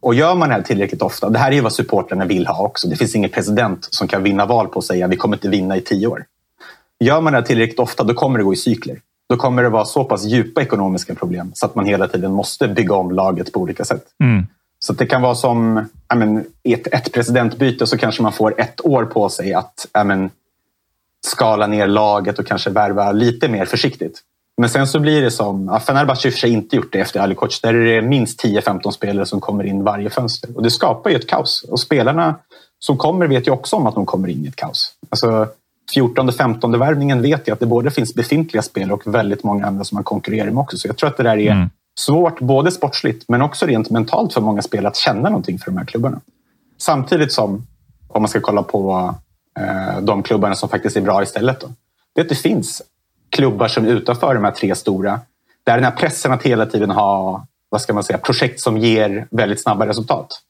Och 0.00 0.14
gör 0.14 0.34
man 0.34 0.48
det 0.48 0.54
här 0.54 0.62
tillräckligt 0.62 1.02
ofta, 1.02 1.30
det 1.30 1.38
här 1.38 1.50
är 1.50 1.54
ju 1.54 1.60
vad 1.60 1.72
supportrarna 1.72 2.24
vill 2.24 2.46
ha 2.46 2.64
också. 2.64 2.88
Det 2.88 2.96
finns 2.96 3.14
ingen 3.14 3.30
president 3.30 3.88
som 3.90 4.08
kan 4.08 4.22
vinna 4.22 4.46
val 4.46 4.68
på 4.68 4.78
att 4.78 4.84
säga 4.84 5.06
vi 5.06 5.16
kommer 5.16 5.36
inte 5.36 5.48
vinna 5.48 5.76
i 5.76 5.80
tio 5.80 6.06
år. 6.06 6.24
Gör 7.00 7.20
man 7.20 7.32
det 7.32 7.38
här 7.38 7.46
tillräckligt 7.46 7.78
ofta, 7.78 8.04
då 8.04 8.14
kommer 8.14 8.38
det 8.38 8.44
gå 8.44 8.52
i 8.52 8.56
cykler. 8.56 9.00
Då 9.28 9.36
kommer 9.36 9.62
det 9.62 9.68
vara 9.68 9.84
så 9.84 10.04
pass 10.04 10.24
djupa 10.24 10.62
ekonomiska 10.62 11.14
problem 11.14 11.50
så 11.54 11.66
att 11.66 11.74
man 11.74 11.86
hela 11.86 12.08
tiden 12.08 12.32
måste 12.32 12.68
bygga 12.68 12.94
om 12.94 13.12
laget 13.12 13.52
på 13.52 13.60
olika 13.60 13.84
sätt. 13.84 14.04
Mm. 14.24 14.46
Så 14.78 14.92
det 14.92 15.06
kan 15.06 15.22
vara 15.22 15.34
som 15.34 15.88
men, 16.14 16.44
ett, 16.62 16.86
ett 16.86 17.12
presidentbyte 17.12 17.86
så 17.86 17.98
kanske 17.98 18.22
man 18.22 18.32
får 18.32 18.60
ett 18.60 18.84
år 18.84 19.04
på 19.04 19.28
sig 19.28 19.54
att 19.54 19.86
men, 20.04 20.30
skala 21.26 21.66
ner 21.66 21.86
laget 21.86 22.38
och 22.38 22.46
kanske 22.46 22.70
värva 22.70 23.12
lite 23.12 23.48
mer 23.48 23.64
försiktigt. 23.64 24.22
Men 24.60 24.70
sen 24.70 24.86
så 24.86 25.00
blir 25.00 25.22
det 25.22 25.30
som, 25.30 25.80
Fenerbahce 25.86 26.28
har 26.28 26.32
för 26.32 26.38
sig 26.38 26.50
inte 26.50 26.76
gjort 26.76 26.92
det 26.92 27.00
efter 27.00 27.20
Ali 27.20 27.34
Koch. 27.34 27.60
Där 27.62 27.74
är 27.74 27.94
det 27.94 28.02
minst 28.02 28.44
10-15 28.44 28.90
spelare 28.90 29.26
som 29.26 29.40
kommer 29.40 29.64
in 29.64 29.84
varje 29.84 30.10
fönster. 30.10 30.56
Och 30.56 30.62
det 30.62 30.70
skapar 30.70 31.10
ju 31.10 31.16
ett 31.16 31.28
kaos. 31.28 31.64
Och 31.68 31.80
spelarna 31.80 32.34
som 32.78 32.96
kommer 32.96 33.26
vet 33.26 33.46
ju 33.46 33.50
också 33.50 33.76
om 33.76 33.86
att 33.86 33.94
de 33.94 34.06
kommer 34.06 34.28
in 34.28 34.44
i 34.44 34.48
ett 34.48 34.56
kaos. 34.56 34.92
Alltså, 35.10 35.46
14-15 35.96 36.78
värvningen 36.78 37.22
vet 37.22 37.48
jag 37.48 37.54
att 37.54 37.60
det 37.60 37.66
både 37.66 37.90
finns 37.90 38.14
befintliga 38.14 38.62
spelare 38.62 38.92
och 38.92 39.14
väldigt 39.14 39.44
många 39.44 39.66
andra 39.66 39.84
som 39.84 39.96
man 39.96 40.04
konkurrerar 40.04 40.50
med 40.50 40.58
också. 40.58 40.78
Så 40.78 40.88
jag 40.88 40.96
tror 40.96 41.08
att 41.10 41.16
det 41.16 41.22
där 41.22 41.38
är 41.38 41.52
mm. 41.52 41.70
svårt, 42.00 42.40
både 42.40 42.70
sportsligt 42.70 43.24
men 43.28 43.42
också 43.42 43.66
rent 43.66 43.90
mentalt 43.90 44.32
för 44.32 44.40
många 44.40 44.62
spelare 44.62 44.88
att 44.88 44.96
känna 44.96 45.28
någonting 45.28 45.58
för 45.58 45.70
de 45.70 45.78
här 45.78 45.84
klubbarna. 45.84 46.20
Samtidigt 46.78 47.32
som, 47.32 47.66
om 48.08 48.22
man 48.22 48.28
ska 48.28 48.40
kolla 48.40 48.62
på 48.62 49.14
eh, 49.60 50.00
de 50.00 50.22
klubbarna 50.22 50.54
som 50.54 50.68
faktiskt 50.68 50.96
är 50.96 51.00
bra 51.00 51.22
istället, 51.22 51.60
då, 51.60 51.68
det 52.14 52.20
är 52.20 52.24
att 52.24 52.28
det 52.28 52.34
finns 52.34 52.82
klubbar 53.30 53.68
som 53.68 53.84
är 53.84 53.88
utanför 53.88 54.34
de 54.34 54.44
här 54.44 54.50
tre 54.50 54.74
stora. 54.74 55.20
Där 55.64 55.74
den 55.74 55.84
här 55.84 55.90
pressen 55.90 56.32
att 56.32 56.42
hela 56.42 56.66
tiden 56.66 56.90
ha 56.90 57.46
vad 57.68 57.80
ska 57.80 57.94
man 57.94 58.04
säga, 58.04 58.18
projekt 58.18 58.60
som 58.60 58.78
ger 58.78 59.26
väldigt 59.30 59.62
snabba 59.62 59.86
resultat. 59.86 60.42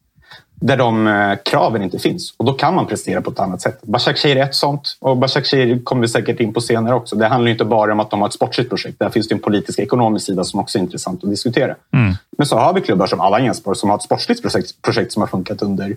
Där 0.61 0.76
de 0.76 1.06
eh, 1.06 1.38
kraven 1.44 1.82
inte 1.82 1.99
finns 1.99 2.35
och 2.37 2.44
då 2.44 2.52
kan 2.52 2.75
man 2.75 2.87
prestera 2.87 3.20
på 3.20 3.30
ett 3.30 3.40
annat 3.40 3.62
sätt. 3.62 3.82
Başakşehir 3.82 4.37
är 4.37 4.42
ett 4.42 4.54
sånt 4.54 4.97
och 5.00 5.16
Başakşehir 5.16 5.85
kommer 5.85 6.02
vi 6.02 6.08
säkert 6.08 6.40
in 6.40 6.52
på 6.52 6.61
senare 6.61 6.94
också. 6.94 7.16
Det 7.16 7.26
handlar 7.26 7.50
inte 7.50 7.64
bara 7.64 7.92
om 7.92 8.00
att 8.00 8.11
de 8.11 8.20
har 8.20 8.28
ett 8.28 8.35
sportsligt 8.35 8.70
projekt. 8.70 8.99
Där 8.99 9.11
finns 9.11 9.28
det 9.28 9.35
en 9.35 9.40
politisk 9.40 9.78
ekonomisk 9.78 10.26
sida 10.26 10.44
som 10.44 10.61
också 10.61 10.78
är 10.78 10.82
intressant 10.82 11.25
att 11.25 11.30
diskutera. 11.30 11.75
Mm. 11.92 12.14
Men 12.38 12.47
så 12.47 12.56
har 12.56 12.75
vi 12.75 12.80
klubbar 12.80 13.06
som 13.06 13.20
Alanya 13.20 13.54
Sport 13.54 13.76
som 13.76 13.90
har 13.90 13.97
ett 13.97 14.02
sportsligt 14.02 14.42
projekt, 14.42 14.82
projekt 14.82 15.12
som 15.12 15.23
har 15.23 15.26
funkat 15.26 15.62
under 15.62 15.97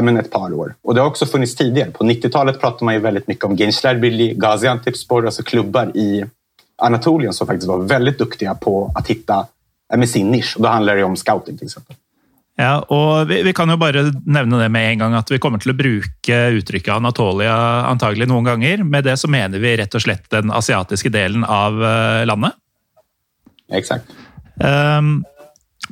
men 0.00 0.16
ett 0.16 0.30
par 0.30 0.52
år. 0.52 0.74
Och 0.82 0.94
det 0.94 1.00
har 1.00 1.08
också 1.08 1.26
funnits 1.26 1.56
tidigare. 1.56 1.90
På 1.90 2.04
90-talet 2.04 2.60
pratade 2.60 2.84
man 2.84 2.94
ju 2.94 3.00
väldigt 3.00 3.28
mycket 3.28 3.44
om 3.44 3.56
Gençlerbirliği, 3.56 4.34
Gaziantepspor, 4.34 5.26
alltså 5.26 5.42
klubbar 5.42 5.96
i 5.96 6.24
Anatolien 6.82 7.32
som 7.32 7.46
faktiskt 7.46 7.68
var 7.68 7.78
väldigt 7.78 8.18
duktiga 8.18 8.54
på 8.54 8.92
att 8.94 9.06
hitta 9.06 9.46
med 9.96 10.08
sin 10.08 10.30
nisch. 10.30 10.56
Och 10.56 10.62
då 10.62 10.68
handlar 10.68 10.96
det 10.96 11.04
om 11.04 11.16
scouting 11.16 11.58
till 11.58 11.66
exempel. 11.66 11.96
Ja, 12.56 12.84
og 12.92 13.28
vi, 13.28 13.40
vi, 13.42 13.52
kan 13.56 13.70
jo 13.72 13.78
bare 13.80 14.04
nevne 14.28 14.58
det 14.60 14.68
med 14.68 14.90
en 14.90 15.00
gang 15.00 15.14
at 15.16 15.30
vi 15.32 15.38
kommer 15.40 15.62
til 15.62 15.72
å 15.72 15.76
bruke 15.76 16.38
uttrykket 16.58 16.92
Anatolia 16.94 17.54
antagelig 17.88 18.28
noen 18.28 18.44
ganger. 18.44 18.84
Med 18.84 19.08
det 19.08 19.16
så 19.20 19.30
mener 19.32 19.62
vi 19.62 19.72
rett 19.80 19.94
og 19.96 20.04
slett 20.04 20.28
den 20.30 20.52
asiatiske 20.52 21.08
delen 21.12 21.46
av 21.48 21.80
eh, 21.80 22.24
landet. 22.28 22.52
Exakt. 23.72 24.12
Um, 24.60 25.22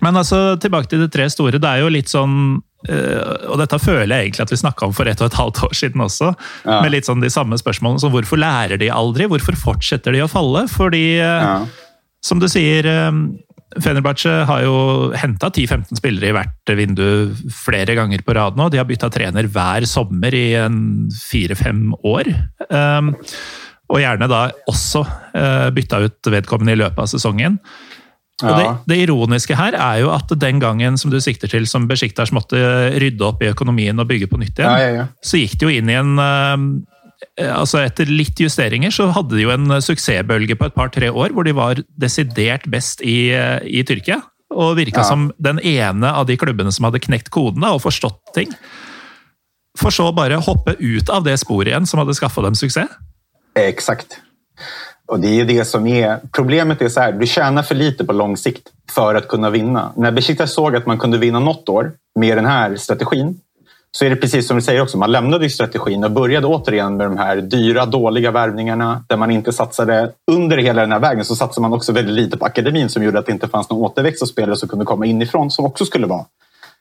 men 0.05 0.21
altså, 0.21 0.59
tilbake 0.61 0.93
til 0.93 1.01
de 1.01 1.09
tre 1.09 1.31
store. 1.33 1.59
Det 1.59 1.71
er 1.71 1.81
jo 1.81 1.95
litt 1.97 2.13
sånn 2.13 2.61
uh, 2.89 3.51
Og 3.51 3.59
dette 3.61 3.81
føler 3.83 4.09
jeg 4.15 4.31
egentlig 4.31 4.47
at 4.47 4.55
vi 4.55 4.61
snakka 4.63 4.89
om 4.89 4.97
for 4.97 5.11
ett 5.11 5.21
og 5.21 5.31
et 5.31 5.39
halvt 5.41 5.63
år 5.69 5.77
siden 5.77 6.07
også. 6.07 6.33
Ja. 6.65 6.81
Med 6.85 6.95
litt 6.95 7.11
sånn 7.11 7.25
de 7.25 7.33
samme 7.33 7.59
spørsmålene 7.61 8.03
som 8.03 8.15
hvorfor 8.15 8.41
lærer 8.41 8.81
de 8.81 8.91
aldri? 8.95 9.29
Hvorfor 9.31 9.59
fortsetter 9.59 10.17
de 10.17 10.25
å 10.25 10.31
falle? 10.31 10.67
Fordi, 10.73 11.05
uh, 11.21 11.45
ja. 11.45 11.95
som 12.25 12.43
du 12.43 12.49
sier 12.51 12.89
um, 13.11 13.25
Fenerbahçe 13.79 14.33
har 14.49 14.65
jo 14.65 14.77
henta 15.15 15.47
10-15 15.53 16.01
spillere 16.01 16.33
i 16.33 16.35
hvert 16.35 16.73
vindu 16.75 17.05
flere 17.55 17.95
ganger 17.95 18.25
på 18.27 18.35
rad 18.35 18.59
nå. 18.59 18.67
De 18.71 18.81
har 18.81 18.89
bytta 18.89 19.13
trener 19.15 19.47
hver 19.47 19.87
sommer 19.87 20.35
i 20.35 20.49
fire-fem 21.31 21.93
år. 22.03 22.33
Um, 22.67 23.15
og 23.91 24.03
gjerne 24.03 24.29
da 24.31 24.43
også 24.71 25.05
uh, 25.05 25.69
bytta 25.75 26.03
ut 26.07 26.31
vedkommende 26.35 26.75
i 26.75 26.81
løpet 26.83 27.05
av 27.05 27.11
sesongen. 27.11 27.59
Ja. 28.43 28.55
Det, 28.57 28.69
det, 28.93 28.99
ironiske 29.05 29.57
her 29.59 29.77
er 29.77 30.01
jo 30.03 30.13
at 30.15 30.33
den 30.41 30.61
gangen 30.63 30.97
som 31.01 31.13
du 31.13 31.19
sikter 31.23 31.51
til, 31.51 31.67
som 31.69 31.89
Besjiktas 31.91 32.33
måtte 32.35 32.61
rydde 33.01 33.27
opp 33.27 33.43
i 33.45 33.51
økonomien 33.51 33.99
og 34.01 34.09
bygge 34.11 34.31
på 34.31 34.41
nytt 34.41 34.61
igjen, 34.61 34.81
ja, 34.81 34.95
ja, 35.03 35.07
så 35.25 35.41
gikk 35.41 35.59
det 35.61 35.69
jo 35.69 35.75
inn 35.77 35.93
i 35.93 35.99
en 35.99 36.17
uh, 36.21 36.57
altså 37.51 37.83
Etter 37.85 38.09
litt 38.09 38.41
justeringer 38.41 38.93
så 38.95 39.11
hadde 39.15 39.37
de 39.37 39.45
jo 39.45 39.53
en 39.53 39.77
suksessbølge 39.85 40.57
på 40.59 40.69
et 40.71 40.77
par-tre 40.77 41.11
år 41.13 41.35
hvor 41.37 41.47
de 41.47 41.55
var 41.57 41.81
desidert 42.01 42.65
best 42.73 43.05
i, 43.05 43.33
i 43.65 43.85
Tyrkia. 43.87 44.23
Og 44.51 44.75
virka 44.81 45.05
som 45.07 45.29
den 45.39 45.61
ene 45.63 46.11
av 46.11 46.27
de 46.27 46.35
klubbene 46.41 46.73
som 46.75 46.89
hadde 46.89 47.03
knekt 47.05 47.31
kodene 47.31 47.71
og 47.71 47.85
forstått 47.85 48.33
ting. 48.35 48.51
For 49.79 49.95
så 49.95 50.09
bare 50.17 50.41
hoppe 50.43 50.75
ut 50.81 51.13
av 51.13 51.23
det 51.29 51.37
sporet 51.45 51.71
igjen 51.71 51.87
som 51.87 52.03
hadde 52.03 52.17
skaffa 52.19 52.43
dem 52.43 52.57
suksess. 52.59 52.91
Exakt. 53.59 54.19
Och 55.11 55.21
det 55.21 55.41
är 55.41 55.45
det 55.45 55.65
som 55.65 55.87
är 55.87 56.19
problemet. 56.33 56.83
är 56.83 56.89
så 56.89 57.01
här, 57.01 57.13
Du 57.13 57.27
tjänar 57.27 57.63
för 57.63 57.75
lite 57.75 58.05
på 58.05 58.13
lång 58.13 58.37
sikt 58.37 58.69
för 58.91 59.15
att 59.15 59.29
kunna 59.29 59.51
vinna. 59.51 59.93
När 59.97 60.13
Besiktas 60.13 60.53
såg 60.53 60.77
att 60.77 60.87
man 60.87 60.99
kunde 60.99 61.19
vinna 61.19 61.39
något 61.39 61.69
år 61.69 61.93
med 62.19 62.39
den 62.39 62.47
här 62.47 62.77
strategin 62.77 63.41
så 63.93 64.05
är 64.05 64.11
det 64.11 64.17
precis 64.17 64.47
som 64.47 64.57
du 64.57 64.63
säger 64.63 64.83
också. 64.83 64.99
Man 64.99 65.13
lämnade 65.13 65.51
strategin 65.51 66.05
och 66.05 66.11
började 66.11 66.47
återigen 66.47 66.97
med 66.97 67.07
de 67.07 67.19
här 67.19 67.37
dyra, 67.37 67.87
dåliga 67.87 68.31
värvningarna 68.31 69.05
där 69.09 69.17
man 69.17 69.31
inte 69.31 69.53
satsade 69.53 70.13
under 70.33 70.57
hela 70.57 70.81
den 70.81 70.93
här 70.93 70.99
vägen. 71.01 71.25
Så 71.25 71.37
satsade 71.37 71.63
man 71.63 71.73
också 71.73 71.93
väldigt 71.93 72.15
lite 72.15 72.37
på 72.37 72.45
akademin 72.45 72.89
som 72.89 73.03
gjorde 73.03 73.19
att 73.19 73.27
det 73.27 73.33
inte 73.33 73.49
fanns 73.49 73.71
någon 73.71 73.85
återväxt 73.85 74.23
av 74.23 74.27
spelare 74.27 74.57
som 74.57 74.69
kunde 74.69 74.85
komma 74.85 75.07
inifrån 75.07 75.51
som 75.51 75.65
också 75.65 75.85
skulle 75.85 76.07
vara 76.07 76.25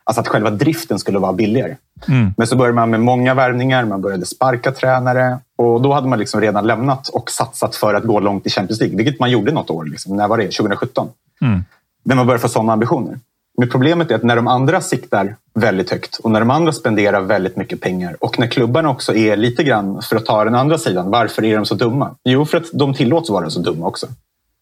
Alltså 0.09 0.21
att 0.21 0.27
själva 0.27 0.49
driften 0.49 0.99
skulle 0.99 1.19
vara 1.19 1.33
billigare. 1.33 1.75
Mm. 2.07 2.33
Men 2.37 2.47
så 2.47 2.55
började 2.55 2.75
man 2.75 2.89
med 2.89 2.99
många 2.99 3.33
värvningar, 3.33 3.85
man 3.85 4.01
började 4.01 4.25
sparka 4.25 4.71
tränare 4.71 5.39
och 5.55 5.81
då 5.81 5.93
hade 5.93 6.07
man 6.07 6.19
liksom 6.19 6.41
redan 6.41 6.67
lämnat 6.67 7.07
och 7.07 7.31
satsat 7.31 7.75
för 7.75 7.93
att 7.93 8.03
gå 8.03 8.19
långt 8.19 8.45
i 8.45 8.49
Champions 8.49 8.79
League, 8.79 8.97
vilket 8.97 9.19
man 9.19 9.31
gjorde 9.31 9.51
något 9.51 9.69
år. 9.69 9.85
Liksom. 9.85 10.15
När 10.15 10.27
var 10.27 10.37
det? 10.37 10.43
2017? 10.43 11.07
Mm. 11.41 11.63
När 12.03 12.15
man 12.15 12.27
började 12.27 12.41
få 12.41 12.47
sådana 12.47 12.73
ambitioner. 12.73 13.19
Men 13.57 13.69
problemet 13.69 14.11
är 14.11 14.15
att 14.15 14.23
när 14.23 14.35
de 14.35 14.47
andra 14.47 14.81
siktar 14.81 15.35
väldigt 15.53 15.91
högt 15.91 16.17
och 16.17 16.31
när 16.31 16.39
de 16.39 16.49
andra 16.49 16.71
spenderar 16.71 17.21
väldigt 17.21 17.55
mycket 17.55 17.81
pengar 17.81 18.15
och 18.19 18.39
när 18.39 18.47
klubbarna 18.47 18.89
också 18.89 19.15
är 19.15 19.37
lite 19.37 19.63
grann, 19.63 20.01
för 20.01 20.15
att 20.15 20.25
ta 20.25 20.43
den 20.43 20.55
andra 20.55 20.77
sidan, 20.77 21.11
varför 21.11 21.45
är 21.45 21.55
de 21.55 21.65
så 21.65 21.75
dumma? 21.75 22.15
Jo, 22.23 22.45
för 22.45 22.57
att 22.57 22.65
de 22.73 22.93
tillåts 22.93 23.29
vara 23.29 23.49
så 23.49 23.59
dumma 23.59 23.87
också. 23.87 24.07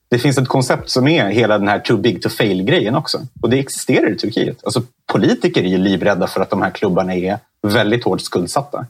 Det 0.09 0.19
finns 0.19 0.37
ett 0.37 0.47
koncept 0.47 0.89
som 0.89 1.07
är 1.07 1.29
hela 1.29 1.57
den 1.57 1.67
här 1.67 1.79
too 1.79 1.97
big 1.97 2.21
to 2.21 2.29
fail-grejen 2.29 2.95
också. 2.95 3.19
Och 3.41 3.49
det 3.49 3.59
existerar 3.59 4.11
i 4.11 4.15
Turkiet. 4.15 4.57
Alltså, 4.63 4.81
politiker 5.11 5.63
är 5.63 5.67
ju 5.67 5.77
livrädda 5.77 6.27
för 6.27 6.41
att 6.41 6.49
de 6.49 6.61
här 6.61 6.69
klubbarna 6.69 7.15
är 7.15 7.39
väldigt 7.61 8.03
hårt 8.03 8.21
skuldsatta. 8.21 8.85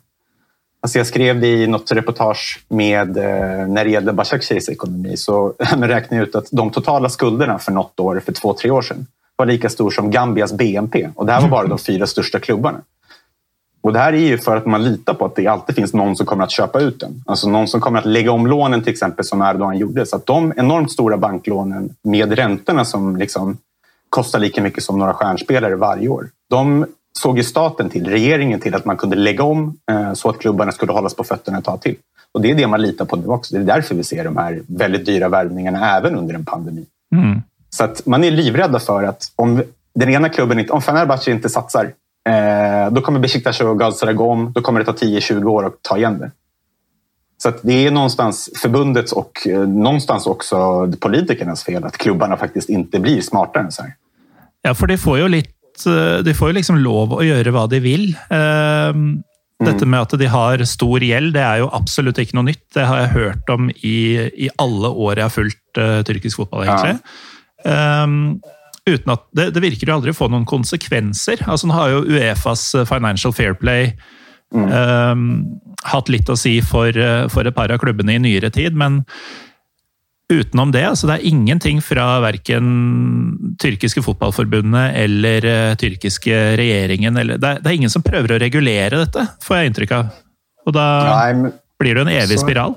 Alltså 0.82 0.98
jag 0.98 1.08
skrev 1.08 1.40
det 1.40 1.48
i 1.48 1.68
något 1.68 1.92
reportage 1.92 2.66
med, 2.68 3.18
eh, 3.18 3.68
när 3.68 3.86
det 3.86 3.92
gällde 3.92 4.12
Başakşehir's 4.12 4.72
ekonomi 4.72 5.18
så 5.18 5.54
räknade 5.60 6.16
jag 6.16 6.28
ut 6.28 6.36
att 6.36 6.48
de 6.52 6.70
totala 6.70 7.10
skulderna 7.10 7.60
för 7.60 7.72
något 7.72 8.00
år, 8.00 8.22
för 8.26 8.32
två, 8.32 8.54
tre 8.54 8.72
år 8.72 8.82
sedan, 8.82 9.08
var 9.36 9.46
lika 9.46 9.70
stor 9.70 9.92
som 9.92 10.12
Gambias 10.12 10.54
BNP. 10.54 11.10
Och 11.16 11.26
det 11.26 11.32
här 11.32 11.42
var 11.42 11.50
bara 11.50 11.68
de 11.68 11.78
fyra 11.78 12.08
största 12.08 12.40
klubbarna. 12.40 12.82
Och 13.88 13.94
det 13.94 14.00
här 14.00 14.14
är 14.14 14.18
ju 14.18 14.38
för 14.38 14.58
att 14.58 14.66
man 14.66 14.84
litar 14.84 15.14
på 15.14 15.26
att 15.26 15.36
det 15.36 15.48
alltid 15.48 15.76
finns 15.76 15.94
någon 15.94 16.16
som 16.16 16.26
kommer 16.26 16.44
att 16.44 16.52
köpa 16.52 16.80
ut 16.80 17.00
den. 17.00 17.24
Alltså 17.26 17.50
någon 17.50 17.68
som 17.68 17.82
kommer 17.82 18.00
att 18.00 18.06
lägga 18.06 18.32
om 18.32 18.48
lånen 18.48 18.84
till 18.84 18.92
exempel 18.92 19.26
som 19.26 19.42
Erdogan 19.42 19.78
gjorde. 19.78 20.06
Så 20.06 20.16
att 20.16 20.26
de 20.26 20.54
enormt 20.58 20.92
stora 20.92 21.18
banklånen 21.18 21.90
med 22.04 22.34
räntorna 22.34 22.86
som 22.86 23.16
liksom 23.16 23.58
kostar 24.10 24.40
lika 24.40 24.62
mycket 24.62 24.84
som 24.84 25.00
några 25.00 25.14
stjärnspelare 25.14 25.76
varje 25.76 26.10
år. 26.10 26.30
De 26.50 26.86
såg 27.20 27.38
ju 27.38 27.44
staten 27.44 27.90
till, 27.90 28.08
regeringen 28.08 28.60
till 28.60 28.76
att 28.76 28.86
man 28.86 28.98
kunde 28.98 29.16
lägga 29.16 29.44
om 29.44 29.78
eh, 29.92 30.14
så 30.14 30.30
att 30.30 30.40
klubbarna 30.40 30.72
skulle 30.72 30.92
hållas 30.92 31.14
på 31.14 31.24
fötterna 31.24 31.58
ett 31.58 31.66
tag 31.66 31.82
till. 31.82 31.96
Och 32.32 32.42
det 32.42 32.52
är 32.52 32.56
det 32.56 32.68
man 32.68 32.82
litar 32.82 33.06
på 33.06 33.16
nu 33.16 33.28
också. 33.28 33.56
Det 33.56 33.62
är 33.62 33.66
därför 33.66 33.96
vi 33.96 34.04
ser 34.04 34.24
de 34.24 34.38
här 34.38 34.62
väldigt 34.68 35.06
dyra 35.06 35.30
värvningarna 35.30 35.98
även 35.98 36.16
under 36.16 36.36
en 36.36 36.46
pandemi. 36.46 36.86
Mm. 37.16 37.42
Så 37.70 37.84
att 37.84 38.06
man 38.06 38.24
är 38.24 38.32
livrädda 38.32 38.80
för 38.80 39.04
att 39.04 39.32
om 39.36 39.64
den 39.96 40.10
ena 40.10 40.30
klubben 40.30 40.60
inte, 40.60 40.74
om 40.74 40.82
Fenerbahce 40.82 41.32
inte 41.32 41.50
satsar 41.50 41.94
Eh, 42.28 42.92
då 42.92 43.02
kommer 43.02 43.20
Besiktas 43.20 43.62
och 43.62 43.80
Galatasaray 43.80 44.14
gå 44.14 44.32
om. 44.32 44.54
Då 44.54 44.62
kommer 44.62 44.80
det 44.80 44.86
ta 44.86 44.92
10-20 44.92 45.46
år 45.46 45.66
att 45.66 45.82
ta 45.82 45.98
igen 45.98 46.20
det. 46.20 46.32
Så 47.38 47.54
det 47.62 47.88
är 47.88 47.92
någonstans 47.92 48.50
förbundets 48.62 49.12
och 49.12 49.48
eh, 49.48 49.68
någonstans 49.68 50.28
också 50.28 50.88
politikernas 51.00 51.64
fel 51.64 51.84
att 51.84 51.98
klubbarna 51.98 52.38
faktiskt 52.38 52.70
inte 52.70 53.00
blir 53.00 53.22
smartare 53.22 53.64
än 53.64 53.72
så 53.72 53.82
här. 53.82 53.94
Ja, 54.62 54.76
för 54.76 54.88
de 54.88 54.98
får 54.98 55.18
ju 55.18 55.28
lite 55.28 55.52
eh, 55.86 56.24
de 56.24 56.34
får 56.34 56.48
ju 56.48 56.54
liksom 56.54 56.78
lov 56.78 57.14
att 57.14 57.26
göra 57.26 57.52
vad 57.52 57.70
de 57.70 57.80
vill. 57.80 58.18
Um, 58.30 59.24
detta 59.66 59.86
med 59.86 60.02
att 60.02 60.10
de 60.10 60.26
har 60.26 60.64
stor 60.64 61.04
gäld, 61.04 61.34
det 61.34 61.40
är 61.40 61.58
ju 61.58 61.68
absolut 61.72 62.18
inte 62.18 62.36
något 62.36 62.46
nytt. 62.46 62.74
Det 62.74 62.86
har 62.86 62.98
jag 62.98 63.08
hört 63.08 63.50
om 63.50 63.70
i, 63.70 64.16
i 64.18 64.50
alla 64.56 64.90
år 64.90 65.18
jag 65.18 65.26
har 65.26 65.30
följt 65.30 65.78
uh, 65.78 66.04
turkisk 66.04 66.38
fotboll. 66.38 66.64
Egentligen. 66.64 67.00
Ja. 67.64 68.04
Um, 68.04 68.42
uten 68.88 69.14
at 69.14 69.26
det, 69.36 69.50
det, 69.56 69.64
virker 69.64 69.90
jo 69.90 69.98
aldri 69.98 70.14
å 70.14 70.18
få 70.18 70.30
noen 70.32 70.48
konsekvenser. 70.48 71.44
Altså, 71.48 71.70
nå 71.70 71.76
har 71.78 71.94
jo 71.94 72.06
Uefas 72.08 72.70
eh, 72.76 72.88
Financial 72.88 73.34
Fair 73.36 73.58
Play 73.60 73.92
mm. 74.56 74.70
um, 74.72 75.26
hatt 75.88 76.12
litt 76.14 76.30
å 76.32 76.38
si 76.40 76.58
for, 76.66 76.92
eh, 76.92 77.26
for, 77.32 77.48
et 77.48 77.56
par 77.56 77.74
av 77.74 77.82
klubbene 77.84 78.16
i 78.16 78.24
nyere 78.24 78.52
tid, 78.54 78.78
men 78.78 79.04
utenom 80.28 80.74
det, 80.76 80.84
altså 80.84 81.08
det 81.08 81.16
er 81.16 81.30
ingenting 81.30 81.78
fra 81.80 82.18
verken 82.20 82.66
tyrkiske 83.64 84.02
fotballforbundet 84.04 84.98
eller 85.00 85.46
uh, 85.48 85.76
tyrkiske 85.80 86.42
regjeringen 86.60 87.16
eller, 87.16 87.40
det, 87.40 87.48
er, 87.48 87.62
det, 87.62 87.70
er, 87.70 87.78
ingen 87.78 87.94
som 87.94 88.04
prøver 88.04 88.36
å 88.36 88.42
regulere 88.44 89.06
dette, 89.06 89.24
får 89.46 89.62
jeg 89.62 89.72
inntrykk 89.72 89.96
av. 89.96 90.10
Og 90.68 90.76
da 90.76 90.90
Nei, 91.08 91.54
blir 91.80 91.96
det 91.96 92.04
en 92.04 92.12
evig 92.12 92.36
så, 92.36 92.44
spiral. 92.44 92.76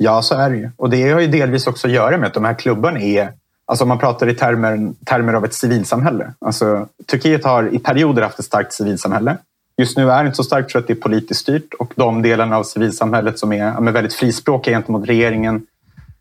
Ja, 0.00 0.22
så 0.22 0.34
är 0.34 0.50
det 0.50 0.56
ju. 0.56 0.70
Och 0.76 0.90
det 0.90 1.10
har 1.10 1.20
ju 1.20 1.26
delvis 1.26 1.66
också 1.66 1.86
att 1.86 1.92
göra 1.92 2.18
med 2.18 2.26
att 2.26 2.34
de 2.34 2.44
här 2.44 2.54
klubbarna 2.54 3.00
är 3.00 3.32
Alltså 3.68 3.84
man 3.84 3.98
pratar 3.98 4.28
i 4.28 4.34
termer, 4.34 4.92
termer 5.04 5.34
av 5.34 5.44
ett 5.44 5.54
civilsamhälle. 5.54 6.32
Alltså, 6.38 6.86
Turkiet 7.10 7.44
har 7.44 7.74
i 7.74 7.78
perioder 7.78 8.22
haft 8.22 8.38
ett 8.38 8.44
starkt 8.44 8.72
civilsamhälle. 8.72 9.36
Just 9.76 9.96
nu 9.96 10.10
är 10.10 10.22
det 10.22 10.26
inte 10.26 10.36
så 10.36 10.44
starkt 10.44 10.72
för 10.72 10.78
att 10.78 10.86
det 10.86 10.92
är 10.92 10.94
politiskt 10.94 11.40
styrt 11.40 11.74
och 11.74 11.92
de 11.96 12.22
delarna 12.22 12.56
av 12.56 12.62
civilsamhället 12.62 13.38
som 13.38 13.52
är 13.52 13.64
ja, 13.64 13.80
väldigt 13.80 14.14
frispråkiga 14.14 14.76
gentemot 14.76 15.08
regeringen, 15.08 15.66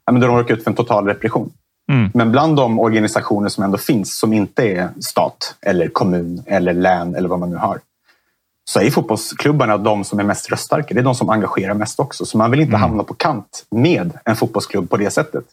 ja, 0.05 0.11
men 0.11 0.21
de 0.21 0.27
råkar 0.37 0.55
ut 0.55 0.63
för 0.63 0.71
en 0.71 0.75
total 0.75 1.07
repression. 1.07 1.51
Mm. 1.91 2.11
Men 2.13 2.31
bland 2.31 2.55
de 2.55 2.79
organisationer 2.79 3.49
som 3.49 3.63
ändå 3.63 3.77
finns, 3.77 4.19
som 4.19 4.33
inte 4.33 4.63
är 4.63 4.89
stat 4.99 5.55
eller 5.61 5.87
kommun 5.87 6.43
eller 6.45 6.73
län 6.73 7.15
eller 7.15 7.29
vad 7.29 7.39
man 7.39 7.49
nu 7.49 7.55
har, 7.55 7.79
så 8.69 8.79
är 8.79 8.89
fotbollsklubbarna 8.89 9.77
de 9.77 10.03
som 10.03 10.19
är 10.19 10.23
mest 10.23 10.51
röststarka. 10.51 10.93
Det 10.93 10.99
är 10.99 11.03
de 11.03 11.15
som 11.15 11.29
engagerar 11.29 11.73
mest 11.73 11.99
också. 11.99 12.25
Så 12.25 12.37
man 12.37 12.51
vill 12.51 12.59
inte 12.59 12.75
mm. 12.75 12.81
hamna 12.81 13.03
på 13.03 13.13
kant 13.13 13.65
med 13.71 14.11
en 14.25 14.35
fotbollsklubb 14.35 14.89
på 14.89 14.97
det 14.97 15.11
sättet. 15.11 15.43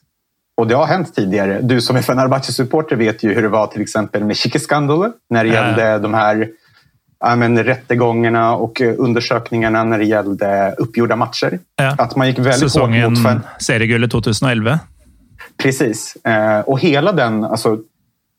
Och 0.56 0.66
det 0.66 0.75
har 0.75 0.87
hänt 0.87 1.14
tidigare. 1.14 1.61
Du 1.61 1.80
som 1.80 1.96
är 1.96 2.02
Fenerbahce-supporter 2.02 2.96
vet 2.96 3.23
ju 3.23 3.34
hur 3.34 3.42
det 3.42 3.49
var 3.49 3.66
till 3.66 3.82
exempel 3.82 4.25
med 4.25 4.37
Chique-skandalen 4.37 5.12
när 5.30 5.44
det 5.44 5.50
gällde 5.50 5.99
de 5.99 6.14
här 6.14 6.49
ja, 7.20 7.37
men, 7.37 7.64
rättegångarna 7.64 8.56
och 8.56 8.80
eh, 8.80 8.94
undersökningarna 8.99 9.84
när 9.84 9.99
det 9.99 10.04
gällde 10.04 10.75
uppgjorda 10.78 11.16
matcher. 11.16 11.58
Ja. 11.76 11.94
Att 11.99 12.16
man 12.16 12.26
gick 12.26 12.38
väldigt 12.38 12.61
Säsongen 12.61 13.02
hårt 13.02 13.11
mot... 13.11 13.18
Säsongen 13.18 13.42
serieguldet 13.58 14.11
2011. 14.11 14.78
Precis. 15.56 16.16
Eh, 16.25 16.61
och 16.61 16.80
hela 16.80 17.12
den... 17.12 17.44
Alltså, 17.44 17.78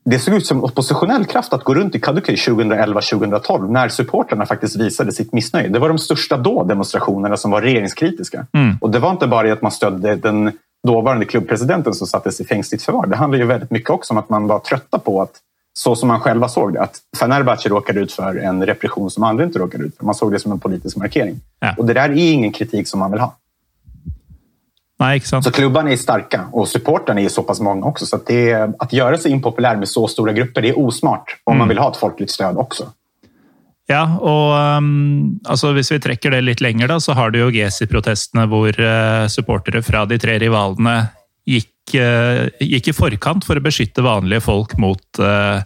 det 0.10 0.20
såg 0.20 0.34
ut 0.34 0.46
som 0.46 0.64
oppositionell 0.64 1.26
kraft 1.26 1.54
att 1.54 1.64
gå 1.64 1.74
runt 1.74 1.96
i 1.96 2.00
Kadıköy 2.00 2.36
2011-2012 2.36 3.72
när 3.72 3.90
supporterna 3.90 4.46
faktiskt 4.46 4.80
visade 4.80 5.12
sitt 5.12 5.34
missnöje. 5.34 5.68
Det 5.68 5.80
var 5.80 5.90
de 5.90 5.98
största 5.98 6.38
då 6.38 6.64
demonstrationerna 6.64 7.38
som 7.38 7.52
var 7.52 7.62
regeringskritiska. 7.62 8.48
Mm. 8.54 8.78
Och 8.82 8.92
det 8.92 9.00
var 9.00 9.12
inte 9.12 9.28
bara 9.28 9.54
att 9.54 9.62
man 9.62 9.72
stödde 9.72 10.16
den 10.16 10.52
dåvarande 10.86 11.26
klubbpresidenten 11.26 11.94
som 11.94 12.08
sattes 12.08 12.42
i 12.42 12.46
fängsligt 12.46 12.84
förvar. 12.84 13.08
Det 13.08 13.16
handlar 13.16 13.40
ju 13.40 13.46
väldigt 13.46 13.72
mycket 13.72 13.90
också 13.90 14.14
om 14.14 14.18
att 14.18 14.30
man 14.30 14.48
var 14.48 14.60
trötta 14.60 15.00
på 15.00 15.22
att 15.22 15.32
så 15.74 15.96
som 15.96 16.08
man 16.08 16.20
själva 16.20 16.50
såg 16.50 16.74
det. 16.74 16.82
Att 16.82 17.00
Fenerbahce 17.20 17.70
råkade 17.70 18.00
ut 18.00 18.12
för 18.12 18.36
en 18.36 18.66
repression 18.66 19.12
som 19.12 19.24
andra 19.24 19.44
inte 19.44 19.60
råkade 19.60 19.84
ut 19.84 19.98
för. 19.98 20.06
Man 20.06 20.16
såg 20.16 20.32
det 20.32 20.40
som 20.40 20.52
en 20.52 20.60
politisk 20.60 20.98
markering. 20.98 21.40
Ja. 21.60 21.74
Och 21.78 21.86
det 21.86 21.94
där 21.94 22.10
är 22.10 22.34
ingen 22.34 22.52
kritik 22.52 22.88
som 22.88 23.00
man 23.00 23.12
vill 23.12 23.20
ha. 23.20 23.36
Nej? 25.00 25.20
Så 25.20 25.52
klubbarna 25.52 25.92
är 25.92 25.98
starka 25.98 26.48
och 26.52 26.68
supportrarna 26.68 27.22
är 27.22 27.30
så 27.30 27.44
pass 27.44 27.60
många 27.60 27.86
också. 27.86 28.06
Så 28.06 28.16
att, 28.16 28.30
är, 28.30 28.74
att 28.80 28.94
göra 28.94 29.18
sig 29.18 29.32
impopulär 29.32 29.76
med 29.76 29.88
så 29.88 30.08
stora 30.08 30.34
grupper, 30.34 30.62
det 30.62 30.70
är 30.70 30.80
osmart 30.80 31.42
om 31.44 31.58
man 31.58 31.68
vill 31.68 31.78
ha 31.78 31.92
ett 31.92 31.98
folkligt 31.98 32.32
stöd 32.32 32.58
också. 32.58 32.88
Ja, 33.86 34.02
og 34.18 34.80
um, 34.82 35.36
altså 35.46 35.70
hvis 35.76 35.92
vi 35.94 36.00
trekker 36.02 36.34
det 36.34 36.42
litt 36.42 36.62
lenger, 36.64 36.90
da, 36.90 36.98
så 37.02 37.14
har 37.18 37.30
du 37.30 37.38
jo 37.44 37.52
Gezi-protestene 37.54 38.48
hvor 38.50 38.74
uh, 38.82 39.28
supportere 39.30 39.84
fra 39.86 40.08
de 40.10 40.18
tre 40.22 40.40
rivalene 40.42 40.96
gikk, 41.46 41.94
uh, 42.02 42.48
gikk, 42.58 42.90
i 42.90 42.96
forkant 42.98 43.46
for 43.46 43.62
å 43.62 43.66
beskytte 43.66 44.06
vanlige 44.06 44.42
folk 44.48 44.74
mot, 44.82 45.06
uh, 45.22 45.62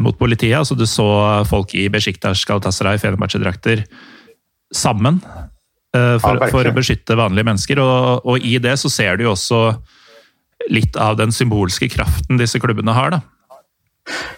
mot 0.00 0.16
politiet. 0.16 0.56
Altså 0.62 0.78
du 0.78 0.86
så 0.88 1.10
folk 1.48 1.76
i 1.76 1.90
Besjiktas, 1.92 2.46
Galatasaray, 2.48 2.96
Fenerbahçe-drakter 3.04 3.84
sammen 4.74 5.20
for, 5.92 6.40
ja, 6.40 6.48
for, 6.50 6.66
å 6.68 6.72
beskytte 6.74 7.14
vanlige 7.16 7.46
mennesker. 7.46 7.78
Og, 7.80 8.24
og, 8.26 8.42
i 8.44 8.56
det 8.60 8.74
så 8.80 8.90
ser 8.92 9.16
du 9.16 9.28
jo 9.28 9.36
også 9.36 9.60
litt 10.72 10.96
av 11.00 11.20
den 11.20 11.30
symbolske 11.32 11.88
kraften 11.92 12.40
disse 12.40 12.60
klubbene 12.60 12.96
har. 12.96 13.14
da. 13.14 13.20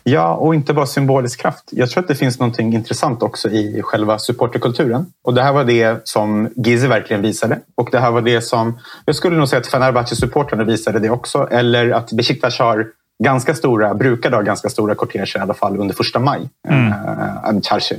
Ja, 0.02 0.34
och 0.34 0.54
inte 0.54 0.75
bara 0.75 0.87
symbolisk 0.87 1.40
kraft. 1.40 1.64
Jag 1.70 1.90
tror 1.90 2.02
att 2.02 2.08
det 2.08 2.14
finns 2.14 2.38
något 2.38 2.58
intressant 2.58 3.22
också 3.22 3.50
i 3.50 3.82
själva 3.82 4.18
supporterkulturen. 4.18 5.06
Och 5.25 5.34
det 5.34 5.42
här 5.42 5.52
var 5.52 5.64
det 5.64 6.08
som 6.08 6.48
Gizzy 6.56 6.87
verkligen 6.87 7.22
visade. 7.22 7.58
Och 7.75 7.88
det 7.92 7.98
här 7.98 8.10
var 8.10 8.20
det 8.20 8.40
som, 8.40 8.78
jag 9.04 9.16
skulle 9.16 9.37
nog 9.37 9.48
säga 9.48 9.60
att 9.60 9.66
Fenerbahce-supportrarna 9.66 10.64
visade 10.64 10.98
det 10.98 11.10
också. 11.10 11.48
Eller 11.50 11.90
att 11.90 12.12
Besiktas 12.12 12.58
har 12.58 12.87
ganska 13.25 13.54
stora, 13.54 13.94
brukade 13.94 14.37
ha 14.37 14.42
ganska 14.42 14.68
stora 14.68 14.94
korteger 14.94 15.38
i 15.38 15.40
alla 15.40 15.54
fall 15.54 15.80
under 15.80 15.94
första 15.94 16.18
maj. 16.18 16.48
Mm. 16.68 16.92
Äh, 16.92 17.98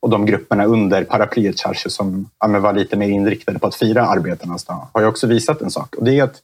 och 0.00 0.10
de 0.10 0.26
grupperna 0.26 0.64
under 0.64 1.04
paraplyet 1.04 1.60
Charche 1.60 1.90
som 1.90 2.30
var 2.38 2.72
lite 2.72 2.96
mer 2.96 3.08
inriktade 3.08 3.58
på 3.58 3.66
att 3.66 3.74
fira 3.74 4.06
arbetarnas 4.06 4.64
dag 4.64 4.86
har 4.92 5.00
ju 5.00 5.06
också 5.06 5.26
visat 5.26 5.60
en 5.62 5.70
sak. 5.70 5.94
Och 5.94 6.04
det 6.04 6.18
är 6.18 6.22
att 6.22 6.36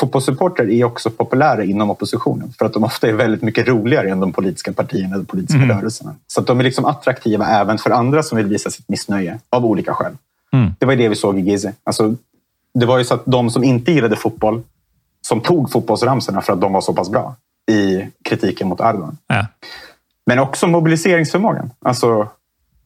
fotbollssupportrar 0.00 0.70
är 0.70 0.84
också 0.84 1.10
populära 1.10 1.64
inom 1.64 1.90
oppositionen 1.90 2.52
för 2.58 2.66
att 2.66 2.72
de 2.72 2.84
ofta 2.84 3.08
är 3.08 3.12
väldigt 3.12 3.42
mycket 3.42 3.68
roligare 3.68 4.10
än 4.10 4.20
de 4.20 4.32
politiska 4.32 4.72
partierna 4.72 5.16
och 5.16 5.28
politiska 5.28 5.62
mm. 5.62 5.76
rörelserna. 5.76 6.14
Så 6.26 6.40
att 6.40 6.46
de 6.46 6.60
är 6.60 6.64
liksom 6.64 6.84
attraktiva 6.84 7.46
även 7.46 7.78
för 7.78 7.90
andra 7.90 8.22
som 8.22 8.38
vill 8.38 8.46
visa 8.46 8.70
sitt 8.70 8.88
missnöje 8.88 9.38
av 9.50 9.66
olika 9.66 9.94
skäl. 9.94 10.16
Mm. 10.52 10.74
Det 10.78 10.86
var 10.86 10.96
det 10.96 11.08
vi 11.08 11.16
såg 11.16 11.38
i 11.38 11.42
Gizeh. 11.42 11.72
Alltså, 11.84 12.14
det 12.74 12.86
var 12.86 12.98
ju 12.98 13.04
så 13.04 13.14
att 13.14 13.22
de 13.24 13.50
som 13.50 13.64
inte 13.64 13.92
gillade 13.92 14.16
fotboll 14.16 14.62
som 15.20 15.40
tog 15.40 15.70
fotbollsramsorna 15.72 16.40
för 16.40 16.52
att 16.52 16.60
de 16.60 16.72
var 16.72 16.80
så 16.80 16.94
pass 16.94 17.10
bra 17.10 17.34
i 17.70 18.06
kritiken 18.24 18.68
mot 18.68 18.80
Erdogan. 18.80 19.16
Ja. 19.26 19.46
Men 20.26 20.38
också 20.38 20.66
mobiliseringsförmågan. 20.66 21.70
Alltså, 21.84 22.28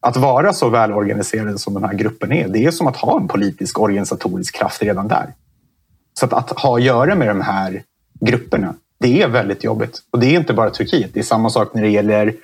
att 0.01 0.17
vara 0.17 0.53
så 0.53 0.69
välorganiserade 0.69 1.59
som 1.59 1.75
den 1.75 1.85
här 1.85 1.95
gruppen 1.95 2.33
är, 2.33 2.49
det 2.49 2.65
är 2.65 2.71
som 2.71 2.87
att 2.87 2.97
ha 2.97 3.21
en 3.21 3.29
politisk 3.29 3.79
organisatorisk 3.79 4.55
kraft 4.55 4.83
redan 4.83 5.09
där. 5.09 5.33
Så 6.19 6.27
att, 6.27 6.33
att 6.33 6.59
ha 6.59 6.77
att 6.77 6.83
göra 6.83 7.15
med 7.15 7.29
de 7.29 7.41
här 7.41 7.83
grupperna, 8.21 8.75
det 8.99 9.23
är 9.23 9.29
väldigt 9.29 9.65
jobbigt. 9.65 10.03
Och 10.11 10.19
det 10.19 10.27
är 10.27 10.39
inte 10.39 10.55
bara 10.55 10.71
Turkiet. 10.71 11.15
Det 11.15 11.21
är 11.21 11.25
samma 11.25 11.51
sak 11.51 11.75
när 11.75 11.83
det 11.83 11.89
gäller 11.89 12.35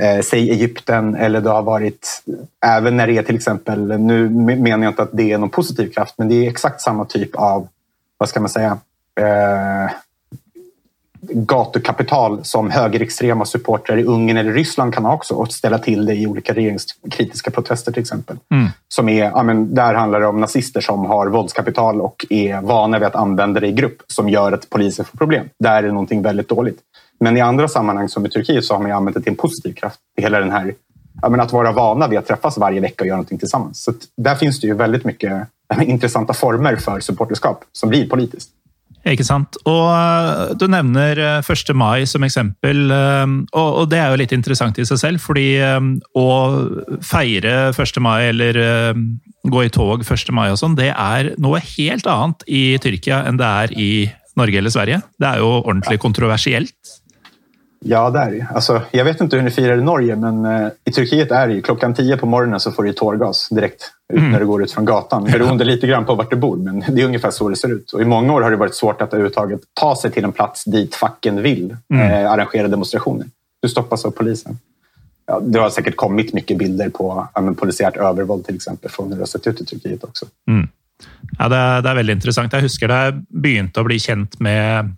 eh, 0.00 0.20
säg 0.20 0.50
Egypten 0.50 1.14
eller 1.14 1.40
det 1.40 1.50
har 1.50 1.62
varit 1.62 2.22
även 2.66 2.96
när 2.96 3.06
det 3.06 3.18
är 3.18 3.22
till 3.22 3.34
exempel, 3.34 3.98
nu 4.00 4.28
menar 4.56 4.84
jag 4.84 4.90
inte 4.90 5.02
att 5.02 5.12
det 5.12 5.32
är 5.32 5.38
någon 5.38 5.50
positiv 5.50 5.92
kraft, 5.92 6.14
men 6.18 6.28
det 6.28 6.46
är 6.46 6.50
exakt 6.50 6.80
samma 6.80 7.04
typ 7.04 7.34
av, 7.34 7.68
vad 8.18 8.28
ska 8.28 8.40
man 8.40 8.48
säga, 8.48 8.78
eh, 9.20 9.90
gatukapital 11.22 12.44
som 12.44 12.70
högerextrema 12.70 13.44
supportrar 13.44 13.96
i 13.96 14.04
Ungern 14.04 14.36
eller 14.36 14.52
Ryssland 14.52 14.94
kan 14.94 15.04
ha 15.04 15.14
också 15.14 15.34
och 15.34 15.52
ställa 15.52 15.78
till 15.78 16.06
det 16.06 16.14
i 16.14 16.26
olika 16.26 16.54
regeringskritiska 16.54 17.50
protester 17.50 17.92
till 17.92 18.00
exempel. 18.00 18.36
Mm. 18.50 18.68
Som 18.88 19.08
är, 19.08 19.24
ja, 19.24 19.42
men 19.42 19.74
där 19.74 19.94
handlar 19.94 20.20
det 20.20 20.26
om 20.26 20.40
nazister 20.40 20.80
som 20.80 21.04
har 21.04 21.26
våldskapital 21.26 22.00
och 22.00 22.26
är 22.30 22.60
vana 22.60 22.98
vid 22.98 23.06
att 23.06 23.16
använda 23.16 23.60
det 23.60 23.66
i 23.66 23.72
grupp 23.72 24.02
som 24.06 24.28
gör 24.28 24.52
att 24.52 24.70
polisen 24.70 25.04
får 25.04 25.18
problem. 25.18 25.48
Där 25.58 25.76
är 25.76 25.82
det 25.82 25.92
någonting 25.92 26.22
väldigt 26.22 26.48
dåligt. 26.48 26.78
Men 27.20 27.36
i 27.36 27.40
andra 27.40 27.68
sammanhang 27.68 28.08
som 28.08 28.26
i 28.26 28.28
Turkiet 28.28 28.64
så 28.64 28.74
har 28.74 28.82
man 28.82 28.92
använt 28.92 29.16
det 29.16 29.22
till 29.22 29.32
en 29.32 29.36
positiv 29.36 29.72
kraft. 29.72 30.00
Hela 30.20 30.40
den 30.40 30.50
här, 30.50 30.74
ja, 31.22 31.28
men 31.28 31.40
att 31.40 31.52
vara 31.52 31.72
vana 31.72 32.08
vid 32.08 32.18
att 32.18 32.26
träffas 32.26 32.58
varje 32.58 32.80
vecka 32.80 33.04
och 33.04 33.06
göra 33.06 33.16
någonting 33.16 33.38
tillsammans. 33.38 33.82
Så 33.82 33.92
där 34.16 34.34
finns 34.34 34.60
det 34.60 34.66
ju 34.66 34.74
väldigt 34.74 35.04
mycket 35.04 35.46
intressanta 35.82 36.32
former 36.32 36.76
för 36.76 37.00
supporterskap 37.00 37.64
som 37.72 37.88
blir 37.88 38.08
politiskt. 38.08 38.50
Ikke 39.08 39.24
sant? 39.24 39.56
Og 39.64 39.86
eh, 39.88 40.52
Du 40.60 40.66
nevner 40.68 41.18
eh, 41.18 41.40
1. 41.40 41.72
Mai 41.78 42.04
som 42.08 42.24
eksempel, 42.26 42.90
eh, 42.92 43.34
og 43.56 43.82
det 43.90 44.00
er 44.00 44.12
jo 44.12 44.20
litt 44.20 44.34
interessant 44.36 44.78
i 44.78 44.86
seg 44.88 45.00
selv. 45.00 45.20
fordi 45.20 45.48
å 46.16 46.28
feire 47.04 47.72
1. 47.72 48.00
mai 48.02 48.28
eller 48.28 48.56
gå 49.50 49.64
i 49.64 49.72
tog 49.72 50.04
1. 50.04 50.32
mai 50.36 50.50
og 50.50 50.58
sånn, 50.60 50.76
det 50.78 50.92
er 50.92 51.34
noe 51.40 51.60
helt 51.76 52.06
annet 52.08 52.44
i 52.48 52.78
Tyrkia 52.82 53.24
enn 53.28 53.40
det 53.40 53.48
er 53.48 53.74
i 53.76 53.90
Norge 54.38 54.60
eller 54.60 54.72
Sverige. 54.72 55.02
Det 55.20 55.28
er 55.28 55.42
jo 55.42 55.50
ordentlig 55.60 56.00
kontroversielt. 56.00 56.99
Ja, 57.84 58.10
det 58.10 58.18
är 58.18 58.30
det 58.30 58.46
alltså, 58.54 58.82
Jag 58.90 59.04
vet 59.04 59.20
inte 59.20 59.36
hur 59.36 59.42
ni 59.42 59.50
firar 59.50 59.78
i 59.78 59.82
Norge, 59.82 60.16
men 60.16 60.46
i 60.84 60.92
Turkiet 60.92 61.30
är 61.30 61.48
det 61.48 61.54
ju 61.54 61.62
klockan 61.62 61.94
tio 61.94 62.16
på 62.16 62.26
morgonen 62.26 62.60
så 62.60 62.72
får 62.72 62.84
du 62.84 62.92
tårgas 62.92 63.48
direkt 63.48 63.90
mm. 64.12 64.30
när 64.30 64.40
du 64.40 64.46
går 64.46 64.62
ut 64.62 64.72
från 64.72 64.84
gatan. 64.84 65.24
Beroende 65.24 65.64
lite 65.72 65.86
grann 65.86 66.04
på 66.04 66.14
vart 66.14 66.30
du 66.30 66.36
bor, 66.36 66.56
men 66.56 66.84
det 66.88 67.02
är 67.02 67.06
ungefär 67.06 67.30
så 67.30 67.48
det 67.48 67.56
ser 67.56 67.72
ut. 67.72 67.92
Och 67.92 68.02
I 68.02 68.04
många 68.04 68.32
år 68.32 68.42
har 68.42 68.50
det 68.50 68.56
varit 68.56 68.74
svårt 68.74 69.02
att 69.02 69.12
överhuvudtaget 69.12 69.60
ta 69.80 69.96
sig 69.96 70.10
till 70.10 70.24
en 70.24 70.32
plats 70.32 70.64
dit 70.64 70.94
facken 70.94 71.42
vill 71.42 71.76
mm. 71.92 72.10
eh, 72.10 72.32
arrangera 72.32 72.68
demonstrationer. 72.68 73.26
Du 73.62 73.68
stoppas 73.68 74.04
av 74.04 74.10
polisen. 74.10 74.58
Ja, 75.26 75.40
det 75.40 75.58
har 75.60 75.70
säkert 75.70 75.96
kommit 75.96 76.32
mycket 76.32 76.58
bilder 76.58 76.88
på 76.88 77.28
ja, 77.34 77.54
polisiärt 77.58 77.96
övervåld 77.96 78.46
till 78.46 78.54
exempel 78.54 78.90
från 78.90 79.08
hur 79.08 79.14
det 79.14 79.20
har 79.20 79.26
sett 79.26 79.46
ut 79.46 79.60
i 79.60 79.64
Turkiet 79.64 80.04
också. 80.04 80.26
Mm. 80.48 80.68
Ja, 81.38 81.48
det 81.48 81.56
är, 81.56 81.82
det 81.82 81.88
är 81.88 81.94
väldigt 81.94 82.14
intressant. 82.14 82.52
Jag 82.52 82.60
husker 82.60 82.88
da 82.88 83.04
jeg 83.04 83.24
begynte 83.28 83.80
å 83.80 83.84
bli 83.84 83.98
känd 83.98 84.28
med 84.38 84.94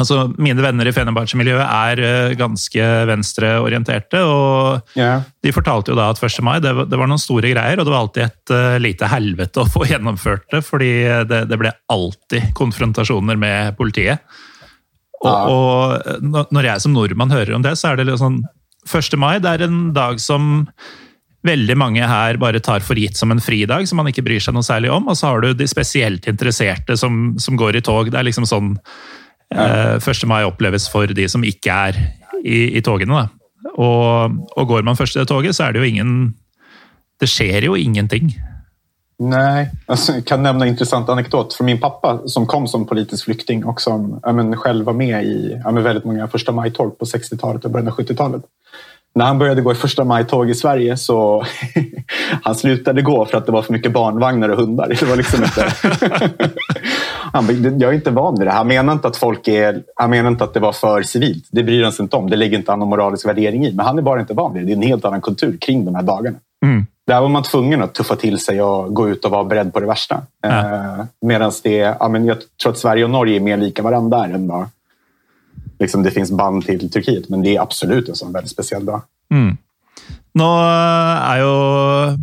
Altså, 0.00 0.22
mine 0.40 0.62
venner 0.64 0.88
i 0.88 0.92
Fenerbahçe-miljøet 0.94 1.64
er 1.64 2.00
uh, 2.00 2.34
ganske 2.38 2.86
venstreorienterte. 3.10 4.22
og 4.24 4.96
yeah. 4.98 5.26
De 5.44 5.52
fortalte 5.52 5.92
jo 5.92 5.98
da 5.98 6.08
at 6.12 6.22
1. 6.22 6.38
mai 6.46 6.56
det, 6.64 6.72
det, 6.88 6.98
var 6.98 7.10
noen 7.10 7.20
store 7.20 7.52
greier, 7.52 7.76
og 7.76 7.84
det 7.84 7.92
var 7.92 8.00
alltid 8.04 8.24
et 8.24 8.54
uh, 8.54 8.78
lite 8.80 9.10
helvete 9.12 9.62
å 9.62 9.68
få 9.68 9.84
gjennomført 9.90 10.48
det. 10.54 10.62
Fordi 10.64 10.92
det, 11.28 11.44
det 11.50 11.60
ble 11.60 11.74
alltid 11.92 12.54
konfrontasjoner 12.58 13.40
med 13.40 13.76
politiet. 13.80 14.24
Og, 15.22 15.52
og, 15.54 16.48
når 16.50 16.66
jeg 16.66 16.82
som 16.82 16.96
nordmann 16.96 17.30
hører 17.30 17.54
om 17.54 17.62
det, 17.62 17.76
så 17.78 17.92
er 17.92 18.00
det 18.00 18.08
litt 18.08 18.22
sånn 18.22 18.42
1. 18.88 19.14
mai 19.20 19.36
det 19.38 19.52
er 19.52 19.68
en 19.68 19.92
dag 19.94 20.18
som 20.18 20.66
veldig 21.46 21.74
mange 21.78 22.06
her 22.06 22.38
bare 22.42 22.62
tar 22.62 22.82
for 22.86 22.98
gitt 22.98 23.18
som 23.18 23.32
en 23.34 23.42
fridag, 23.42 23.86
som 23.90 23.98
man 23.98 24.10
ikke 24.10 24.24
bryr 24.26 24.42
seg 24.42 24.54
noe 24.54 24.66
særlig 24.66 24.92
om. 24.94 25.08
Og 25.10 25.18
så 25.18 25.30
har 25.30 25.42
du 25.42 25.52
de 25.58 25.66
spesielt 25.70 26.28
interesserte 26.30 26.96
som, 26.98 27.34
som 27.42 27.58
går 27.58 27.78
i 27.78 27.84
tog. 27.84 28.10
Det 28.10 28.18
er 28.18 28.28
liksom 28.28 28.46
sånn 28.48 28.76
1. 29.52 30.24
Eh, 30.24 30.28
mai 30.28 30.44
oppleves 30.44 30.88
for 30.90 31.06
de 31.06 31.28
som 31.28 31.44
ikke 31.44 31.72
er 31.88 31.98
i, 32.44 32.78
i 32.78 32.80
togene. 32.80 33.28
Og, 33.72 34.38
og, 34.56 34.64
går 34.68 34.82
man 34.82 34.96
først 34.96 35.16
i 35.16 35.22
det 35.22 35.28
toget, 35.28 35.56
så 35.56 35.64
er 35.64 35.72
det 35.72 35.82
jo 35.82 35.90
ingen 35.90 36.34
Det 37.20 37.28
skjer 37.30 37.62
jo 37.62 37.76
ingenting. 37.78 38.32
Nej, 39.18 39.70
alltså, 39.86 40.12
jag 40.12 40.26
kan 40.26 40.42
nämna 40.42 40.64
en 40.64 40.70
intressant 40.70 41.08
anekdot 41.08 41.54
från 41.54 41.66
min 41.66 41.80
pappa 41.80 42.20
som 42.26 42.46
kom 42.46 42.68
som 42.68 42.86
politisk 42.86 43.24
flykting 43.24 43.64
och 43.64 43.80
som 43.80 44.20
ja, 44.22 44.32
men, 44.32 44.56
själv 44.56 44.86
var 44.86 44.92
med 44.92 45.24
i 45.24 45.60
ja, 45.64 45.70
men, 45.70 45.82
väldigt 45.82 46.04
många 46.04 46.28
första 46.28 46.52
maj-tåg 46.52 46.98
på 46.98 47.04
60-talet 47.04 47.64
och 47.64 47.70
början 47.70 47.88
av 47.88 47.94
70-talet 47.94 48.42
när 49.14 49.24
han 49.24 49.38
började 49.38 49.62
gå 49.62 49.72
i 49.72 49.74
första 49.74 50.04
maj-tåg 50.04 50.50
i 50.50 50.54
Sverige 50.54 50.96
så 50.96 51.46
han 52.42 52.54
slutade 52.54 53.02
gå 53.02 53.26
för 53.26 53.38
att 53.38 53.46
det 53.46 53.52
var 53.52 53.62
för 53.62 53.72
mycket 53.72 53.92
barnvagnar 53.92 54.48
och 54.48 54.58
hundar. 54.58 54.88
Det 54.88 55.02
var 55.02 55.16
liksom 55.16 55.44
inte... 55.44 55.72
han, 57.32 57.78
jag 57.80 57.90
är 57.90 57.92
inte 57.92 58.10
van 58.10 58.38
vid 58.38 58.46
det. 58.46 58.52
Han 58.52 58.68
menar 58.68 58.92
inte 58.92 59.08
att 59.08 59.16
folk 59.16 59.48
är... 59.48 59.82
Han 59.96 60.10
menar 60.10 60.30
inte 60.30 60.44
att 60.44 60.54
det 60.54 60.60
var 60.60 60.72
för 60.72 61.02
civilt. 61.02 61.44
Det 61.50 61.62
bryr 61.62 61.82
han 61.82 61.92
sig 61.92 62.02
inte 62.02 62.16
om. 62.16 62.30
Det 62.30 62.36
ligger 62.36 62.58
inte 62.58 62.72
han 62.72 62.78
någon 62.78 62.88
moralisk 62.88 63.26
värdering 63.26 63.66
i. 63.66 63.72
Men 63.72 63.86
han 63.86 63.98
är 63.98 64.02
bara 64.02 64.20
inte 64.20 64.34
van 64.34 64.54
vid 64.54 64.62
det. 64.62 64.66
Det 64.66 64.72
är 64.72 64.76
en 64.76 64.82
helt 64.82 65.04
annan 65.04 65.20
kultur 65.20 65.56
kring 65.60 65.84
de 65.84 65.94
här 65.94 66.02
dagarna. 66.02 66.38
Mm. 66.64 66.86
Där 67.06 67.20
var 67.20 67.28
man 67.28 67.42
tvungen 67.42 67.82
att 67.82 67.94
tuffa 67.94 68.16
till 68.16 68.38
sig 68.38 68.62
och 68.62 68.94
gå 68.94 69.08
ut 69.08 69.24
och 69.24 69.30
vara 69.30 69.44
beredd 69.44 69.72
på 69.72 69.80
det 69.80 69.86
värsta. 69.86 70.22
Ja. 70.42 70.48
Eh, 70.48 71.04
Medan 71.20 71.52
det, 71.62 71.76
ja, 71.76 72.08
men 72.08 72.24
jag 72.24 72.36
tror 72.62 72.72
att 72.72 72.78
Sverige 72.78 73.04
och 73.04 73.10
Norge 73.10 73.36
är 73.36 73.40
mer 73.40 73.56
lika 73.56 73.82
varandra 73.82 74.24
än 74.24 74.48
vad 74.48 74.68
liksom, 75.78 76.02
det 76.02 76.10
finns 76.10 76.30
band 76.30 76.66
till 76.66 76.90
Turkiet. 76.90 77.28
Men 77.28 77.42
det 77.42 77.56
är 77.56 77.60
absolut 77.60 78.08
en 78.08 78.14
sån 78.14 78.32
väldigt 78.32 78.50
speciell 78.50 78.84
dag. 78.84 79.00
Mm. 79.30 79.56
Nå 80.38 80.48
er 80.64 81.42
jo 81.42 81.56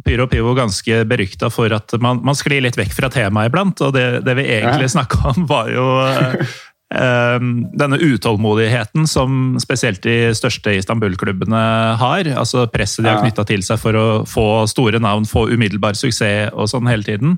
Pyro 0.05 0.25
Pivo 0.29 0.55
ganske 0.57 1.03
berykta 1.09 1.51
for 1.53 1.69
at 1.75 1.93
man, 2.01 2.23
man 2.25 2.37
sklir 2.37 2.63
litt 2.65 2.77
vekk 2.79 2.95
fra 2.95 3.09
temaet 3.13 3.51
iblant. 3.51 3.83
Og 3.85 3.93
det, 3.93 4.07
det 4.25 4.33
vi 4.39 4.47
egentlig 4.55 4.89
snakka 4.95 5.33
om, 5.33 5.45
var 5.49 5.69
jo 5.69 5.85
eh, 6.01 7.37
denne 7.83 7.99
utålmodigheten 8.01 9.05
som 9.09 9.59
spesielt 9.61 10.01
de 10.07 10.31
største 10.37 10.73
Istanbul-klubbene 10.79 11.61
har. 12.01 12.31
Altså 12.33 12.65
presset 12.73 13.05
de 13.05 13.11
har 13.13 13.21
knytta 13.21 13.45
til 13.49 13.65
seg 13.65 13.77
for 13.81 13.99
å 13.99 14.07
få 14.29 14.47
store 14.71 15.01
navn, 15.03 15.29
få 15.29 15.45
umiddelbar 15.53 15.99
suksess 15.99 16.49
og 16.55 16.71
sånn 16.73 16.89
hele 16.89 17.05
tiden. 17.05 17.37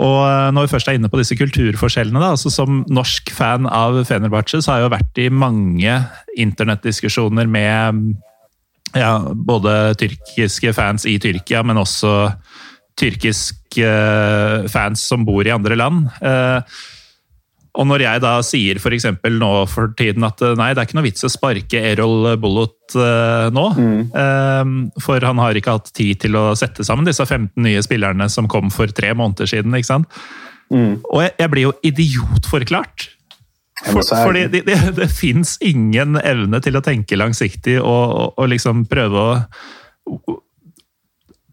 Og 0.00 0.54
når 0.54 0.64
vi 0.64 0.70
først 0.70 0.88
er 0.88 0.96
inne 0.96 1.10
på 1.10 1.18
disse 1.18 1.36
kulturforskjellene, 1.36 2.22
da, 2.22 2.32
altså 2.32 2.48
som 2.54 2.84
norsk 2.88 3.32
fan 3.34 3.66
av 3.66 3.98
Fenerbahçe, 4.06 4.62
så 4.62 4.72
har 4.72 4.80
jeg 4.80 4.86
jo 4.86 4.92
vært 4.94 5.20
i 5.20 5.30
mange 5.34 5.96
internettdiskusjoner 6.38 7.50
med 7.50 8.14
ja, 8.96 9.12
både 9.34 9.94
tyrkiske 10.00 10.72
fans 10.76 11.06
i 11.08 11.18
Tyrkia, 11.22 11.64
men 11.66 11.80
også 11.80 12.30
tyrkiske 13.00 13.90
fans 14.72 15.04
som 15.08 15.24
bor 15.24 15.46
i 15.46 15.54
andre 15.54 15.78
land. 15.78 16.08
Og 17.78 17.86
når 17.86 18.02
jeg 18.02 18.22
da 18.24 18.32
sier 18.44 18.80
f.eks. 18.80 19.06
nå 19.30 19.50
for 19.70 19.92
tiden 19.96 20.26
at 20.26 20.42
nei, 20.58 20.72
det 20.74 20.82
er 20.82 20.88
ikke 20.88 20.98
noe 20.98 21.06
vits 21.06 21.24
å 21.24 21.30
sparke 21.30 21.80
Errol 21.92 22.32
Bullot 22.42 22.96
nå, 23.54 23.66
mm. 23.78 24.74
for 25.00 25.22
han 25.22 25.40
har 25.40 25.56
ikke 25.56 25.76
hatt 25.78 25.92
tid 25.94 26.18
til 26.26 26.36
å 26.36 26.48
sette 26.58 26.84
sammen 26.84 27.06
disse 27.06 27.24
15 27.24 27.54
nye 27.62 27.80
spillerne 27.86 28.26
som 28.32 28.50
kom 28.50 28.74
for 28.74 28.90
tre 28.92 29.14
måneder 29.14 29.48
siden. 29.54 29.78
ikke 29.78 29.92
sant? 29.92 30.20
Mm. 30.70 30.98
Og 31.10 31.22
jeg, 31.24 31.34
jeg, 31.38 31.50
blir 31.54 31.66
jo 31.68 31.72
idiotforklart. 31.86 33.08
For, 33.80 34.02
fordi 34.04 34.44
det, 34.52 34.60
det, 34.66 34.76
det 34.96 35.08
fins 35.08 35.54
ingen 35.64 36.18
evne 36.20 36.60
til 36.60 36.76
å 36.76 36.82
tenke 36.84 37.16
langsiktig 37.16 37.78
og, 37.80 37.86
og, 37.88 38.32
og 38.36 38.50
liksom 38.52 38.84
prøve 38.90 39.24
å 39.24 39.30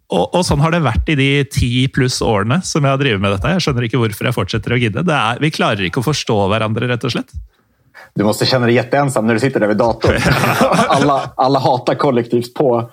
og, 0.08 0.24
og, 0.32 0.40
sånn 0.48 0.62
har 0.64 0.72
det 0.72 0.80
vært 0.86 1.10
i 1.12 1.18
de 1.20 1.32
ti 1.52 1.70
pluss 1.92 2.22
årene 2.24 2.62
som 2.64 2.86
jeg 2.86 2.96
har 2.96 3.00
drevet 3.02 3.20
med 3.20 3.34
dette. 3.36 3.50
Jeg 3.58 3.66
skjønner 3.66 3.88
ikke 3.90 4.00
hvorfor 4.00 4.30
jeg 4.30 4.36
fortsetter 4.38 4.76
å 4.76 4.80
gidde. 4.80 5.04
Er, 5.04 5.42
vi 5.44 5.52
klarer 5.52 5.84
ikke 5.84 6.00
å 6.00 6.06
forstå 6.06 6.38
hverandre, 6.48 6.88
rett 6.88 7.04
og 7.04 7.12
slett. 7.12 7.34
Du 8.16 8.24
måste 8.24 8.46
känna 8.46 8.66
dig 8.66 8.76
jätteensam 8.76 9.28
när 9.28 9.34
du 9.34 9.40
sitter 9.40 9.60
där 9.60 9.68
vid 9.68 9.78
datorn. 9.78 10.16
alla, 10.88 11.32
alla 11.36 11.60
hatar 11.60 11.96
kollektivt 11.96 12.54
på 12.54 12.92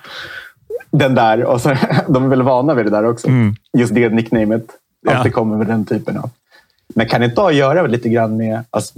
den 0.91 1.15
där. 1.15 1.45
Och 1.45 1.61
så, 1.61 1.77
de 2.09 2.25
är 2.25 2.29
väl 2.29 2.43
vana 2.43 2.75
vid 2.75 2.87
det 2.87 2.91
där 2.91 3.05
också. 3.05 3.29
Mm. 3.29 3.55
Just 3.79 3.95
det 3.95 4.09
nicknamet. 4.09 4.65
Att 5.07 5.15
ja. 5.15 5.23
det 5.23 5.31
kommer 5.31 5.57
med 5.57 5.67
den 5.67 5.85
typen 5.85 6.17
av... 6.19 6.31
Men 6.95 7.09
kan 7.09 7.23
inte 7.23 7.41
ha 7.41 7.49
att 7.49 7.55
göra 7.55 7.87
lite 7.87 8.09
grann 8.09 8.37
med... 8.37 8.65
Alltså, 8.71 8.95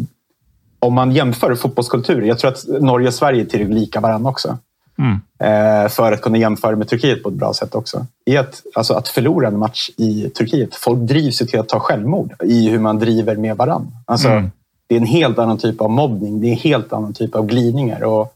om 0.78 0.94
man 0.94 1.12
jämför 1.12 1.54
fotbollskultur. 1.54 2.22
Jag 2.22 2.38
tror 2.38 2.50
att 2.50 2.64
Norge 2.80 3.08
och 3.08 3.14
Sverige 3.14 3.42
är 3.42 3.46
till 3.46 3.68
lika 3.68 4.00
varandra 4.00 4.30
också. 4.30 4.58
Mm. 4.98 5.20
Eh, 5.38 5.88
för 5.88 6.12
att 6.12 6.20
kunna 6.20 6.38
jämföra 6.38 6.76
med 6.76 6.88
Turkiet 6.88 7.22
på 7.22 7.28
ett 7.28 7.34
bra 7.34 7.54
sätt 7.54 7.74
också. 7.74 8.06
I 8.26 8.36
att, 8.36 8.62
alltså 8.74 8.94
att 8.94 9.08
förlora 9.08 9.48
en 9.48 9.58
match 9.58 9.90
i 9.96 10.30
Turkiet, 10.30 10.74
folk 10.74 10.98
drivs 10.98 11.42
ju 11.42 11.46
till 11.46 11.60
att 11.60 11.68
ta 11.68 11.80
självmord 11.80 12.34
i 12.44 12.68
hur 12.68 12.78
man 12.78 12.98
driver 12.98 13.36
med 13.36 13.56
varandra. 13.56 13.92
Alltså, 14.04 14.28
mm. 14.28 14.50
Det 14.88 14.94
är 14.94 15.00
en 15.00 15.06
helt 15.06 15.38
annan 15.38 15.58
typ 15.58 15.80
av 15.80 15.90
mobbning, 15.90 16.40
det 16.40 16.46
är 16.46 16.50
en 16.50 16.58
helt 16.58 16.92
annan 16.92 17.12
typ 17.12 17.34
av 17.34 17.46
glidningar. 17.46 18.04
Och 18.04 18.34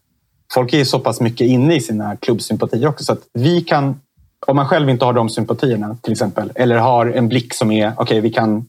folk 0.54 0.74
är 0.74 0.84
så 0.84 0.98
pass 0.98 1.20
mycket 1.20 1.46
inne 1.46 1.74
i 1.74 1.80
sina 1.80 2.16
klubbsympatier 2.16 2.88
också. 2.88 3.04
Så 3.04 3.12
att 3.12 3.22
vi 3.32 3.60
kan, 3.60 4.00
om 4.46 4.56
man 4.56 4.68
själv 4.68 4.90
inte 4.90 5.04
har 5.04 5.12
de 5.12 5.28
sympatierna 5.28 5.96
till 6.02 6.12
exempel, 6.12 6.52
eller 6.54 6.76
har 6.76 7.06
en 7.06 7.28
blick 7.28 7.54
som 7.54 7.70
är, 7.70 7.88
okej 7.88 8.02
okay, 8.02 8.20
vi 8.20 8.30
kan, 8.30 8.66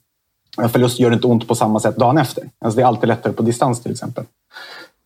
en 0.57 0.69
förlust 0.69 0.99
gör 0.99 1.13
inte 1.13 1.27
ont 1.27 1.47
på 1.47 1.55
samma 1.55 1.79
sätt 1.79 1.95
dagen 1.95 2.17
efter. 2.17 2.43
Alltså 2.65 2.77
det 2.77 2.83
är 2.83 2.87
alltid 2.87 3.07
lättare 3.07 3.33
på 3.33 3.43
distans 3.43 3.83
till 3.83 3.91
exempel. 3.91 4.23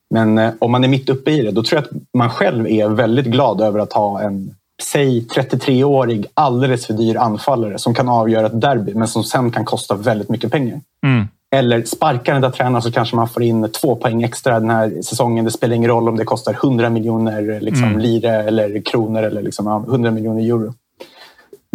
Men 0.10 0.38
eh, 0.38 0.54
om 0.60 0.72
man 0.72 0.84
är 0.84 0.88
mitt 0.88 1.10
uppe 1.10 1.32
i 1.32 1.42
det, 1.42 1.52
då 1.52 1.64
tror 1.64 1.82
jag 1.82 1.84
att 1.84 2.02
man 2.14 2.30
själv 2.30 2.68
är 2.68 2.88
väldigt 2.88 3.26
glad 3.26 3.62
över 3.62 3.80
att 3.80 3.94
ha 3.94 4.22
en 4.22 4.56
säg 4.84 5.26
33-årig 5.36 6.26
alldeles 6.34 6.86
för 6.86 6.94
dyr 6.94 7.16
anfallare 7.16 7.80
som 7.80 7.94
kan 7.94 8.10
avgöra 8.10 8.46
ett 8.46 8.62
derby 8.62 8.94
men 8.94 9.08
som 9.08 9.24
sen 9.24 9.52
kan 9.52 9.66
kosta 9.66 9.96
väldigt 9.96 10.30
mycket 10.30 10.52
pengar. 10.52 10.82
Mm. 11.06 11.28
Eller 11.56 11.84
sparkar 11.84 12.34
den 12.34 12.42
där 12.42 12.50
tränaren 12.50 12.82
så 12.82 12.92
kanske 12.92 13.16
man 13.16 13.30
får 13.30 13.44
in 13.44 13.70
två 13.72 13.96
poäng 13.96 14.24
extra 14.24 14.60
den 14.60 14.70
här 14.70 15.02
säsongen. 15.02 15.46
Det 15.46 15.52
spelar 15.52 15.76
ingen 15.76 15.90
roll 15.90 16.10
om 16.10 16.18
det 16.18 16.26
kostar 16.26 16.54
100 16.54 16.90
miljoner 16.90 17.60
liksom, 17.62 17.84
mm. 17.84 18.00
lire 18.00 18.44
eller 18.44 18.82
kronor 18.82 19.24
eller 19.24 19.42
liksom, 19.42 19.68
100 19.68 20.12
miljoner 20.12 20.42
euro 20.42 20.74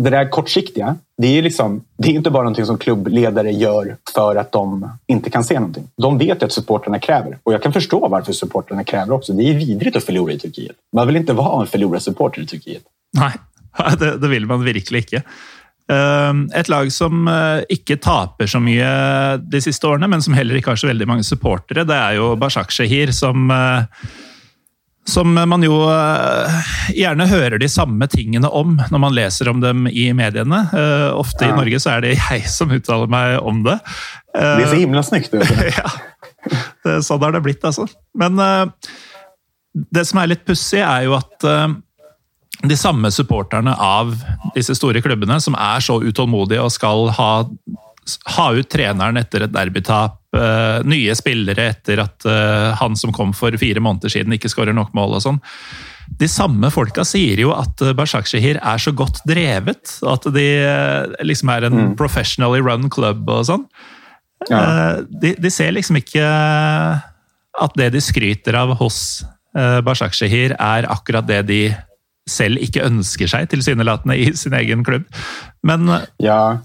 det 0.03 0.11
där 0.11 0.29
kortsiktiga, 0.29 0.97
det 1.19 1.39
är, 1.39 1.43
liksom, 1.43 1.85
det 1.99 2.09
är 2.09 2.13
inte 2.13 2.31
bara 2.31 2.43
någonting 2.43 2.67
som 2.67 2.79
klubbledare 2.79 3.51
gör 3.51 3.97
för 4.15 4.37
att 4.37 4.53
de 4.53 4.91
inte 5.07 5.31
kan 5.31 5.45
se 5.45 5.55
någonting. 5.55 5.89
De 5.97 6.19
vet 6.19 6.43
att 6.43 6.53
supporterna 6.53 6.99
kräver. 6.99 7.39
Och 7.43 7.53
jag 7.53 7.63
kan 7.63 7.73
förstå 7.73 8.09
varför 8.09 8.33
supporterna 8.33 8.85
kräver 8.85 9.13
också. 9.13 9.33
Det 9.33 9.43
är 9.43 9.55
vidrigt 9.55 9.97
att 9.97 10.05
förlora 10.05 10.33
i 10.33 10.39
Turkiet. 10.39 10.77
Man 10.97 11.07
vill 11.07 11.17
inte 11.17 11.33
vara 11.33 11.61
en 11.61 11.67
förlorarsupporter 11.67 12.43
i 12.43 12.47
Turkiet. 12.47 12.83
Nej, 13.13 13.33
det, 13.99 14.19
det 14.19 14.29
vill 14.29 14.47
man 14.47 14.65
verkligen 14.65 15.05
inte. 15.05 15.23
Ehm, 15.93 16.51
ett 16.55 16.69
lag 16.69 16.93
som 16.93 17.29
eh, 17.29 17.63
inte 17.69 17.97
taper 17.97 18.47
så 18.47 18.61
mycket 18.61 19.51
de 19.51 19.61
sista 19.61 19.89
åren, 19.89 20.11
men 20.11 20.23
som 20.23 20.35
heller 20.35 20.57
inte 20.57 20.71
har 20.71 20.77
så 20.77 20.87
väldigt 20.87 21.09
många 21.09 21.23
supportrar, 21.23 21.85
det 21.85 21.95
är 21.95 22.13
ju 22.13 22.37
Başakşehir 22.37 23.13
som 23.13 23.51
eh, 23.51 23.83
som 25.11 25.35
man 25.35 25.65
jo 25.65 25.77
eh, 25.91 26.71
gjerne 26.95 27.27
hører 27.31 27.59
de 27.61 27.69
samme 27.71 28.07
tingene 28.11 28.49
om 28.49 28.77
når 28.79 29.03
man 29.03 29.17
leser 29.17 29.51
om 29.51 29.61
dem 29.63 29.89
i 29.91 30.11
mediene. 30.17 30.63
Eh, 30.71 31.09
ofte 31.19 31.47
ja. 31.47 31.53
i 31.53 31.59
Norge 31.59 31.81
så 31.83 31.95
er 31.97 32.07
det 32.07 32.15
jeg 32.17 32.47
som 32.51 32.73
uttaler 32.75 33.11
meg 33.11 33.37
om 33.43 33.63
det. 33.67 33.77
Det 34.33 34.47
er 34.47 34.67
så 34.67 34.79
eh, 34.79 34.83
himla 34.85 35.05
snyggt 35.07 35.35
ut. 35.35 35.45
ja, 35.81 35.93
det, 36.87 36.97
sånn 37.07 37.23
har 37.25 37.37
det 37.37 37.45
blitt, 37.45 37.67
altså. 37.67 37.89
Men 38.19 38.39
det 39.71 40.07
som 40.09 40.23
er 40.23 40.33
litt 40.33 40.47
pussig, 40.47 40.83
er 40.83 41.07
jo 41.09 41.19
at 41.19 41.47
de 42.61 42.77
samme 42.77 43.09
supporterne 43.15 43.73
av 43.73 44.13
disse 44.57 44.75
store 44.77 45.03
klubbene, 45.03 45.39
som 45.43 45.57
er 45.59 45.83
så 45.85 46.01
utålmodige 46.03 46.65
og 46.65 46.75
skal 46.75 47.09
ha 47.17 47.31
ha 48.37 48.47
ut 48.57 48.69
treneren 48.71 49.19
etter 49.21 49.45
et 49.45 49.53
derbytap, 49.55 50.20
uh, 50.37 50.81
nye 50.87 51.15
spillere 51.19 51.71
etter 51.73 52.03
at 52.03 52.27
uh, 52.29 52.71
han 52.79 52.97
som 52.99 53.15
kom 53.15 53.33
for 53.37 53.55
fire 53.61 53.83
måneder 53.83 54.13
siden, 54.13 54.35
ikke 54.37 54.51
skårer 54.53 54.77
nok 54.77 54.95
mål 54.97 55.19
og 55.19 55.25
sånn. 55.25 55.41
De 56.21 56.27
samme 56.31 56.73
folka 56.75 57.05
sier 57.07 57.43
jo 57.43 57.55
at 57.55 57.83
uh, 57.85 57.93
Bashakshehir 57.97 58.61
er 58.61 58.83
så 58.83 58.95
godt 58.97 59.23
drevet, 59.29 59.97
at 60.07 60.31
de 60.35 60.49
liksom 61.27 61.53
er 61.55 61.69
en 61.69 61.79
mm. 61.81 61.93
professionally 62.01 62.63
run 62.65 62.91
club 62.93 63.29
og 63.31 63.47
sånn. 63.51 63.67
Ja. 64.49 65.03
De, 65.05 65.35
de, 65.37 65.51
ser 65.53 65.75
liksom 65.77 65.99
ikke 66.01 66.25
at 67.61 67.75
det 67.77 67.91
de 67.93 68.01
skryter 68.01 68.57
av 68.57 68.73
hos 68.81 69.21
uh, 69.59 69.83
Bashakshehir, 69.85 70.57
er 70.57 70.89
akkurat 70.89 71.29
det 71.29 71.45
de 71.51 71.63
selv 72.31 72.63
ikke 72.63 72.87
ønsker 72.87 73.29
seg, 73.29 73.49
tilsynelatende, 73.51 74.17
i 74.17 74.31
sin 74.39 74.55
egen 74.55 74.85
klubb. 74.87 75.09
Men 75.67 75.89
ja 76.23 76.61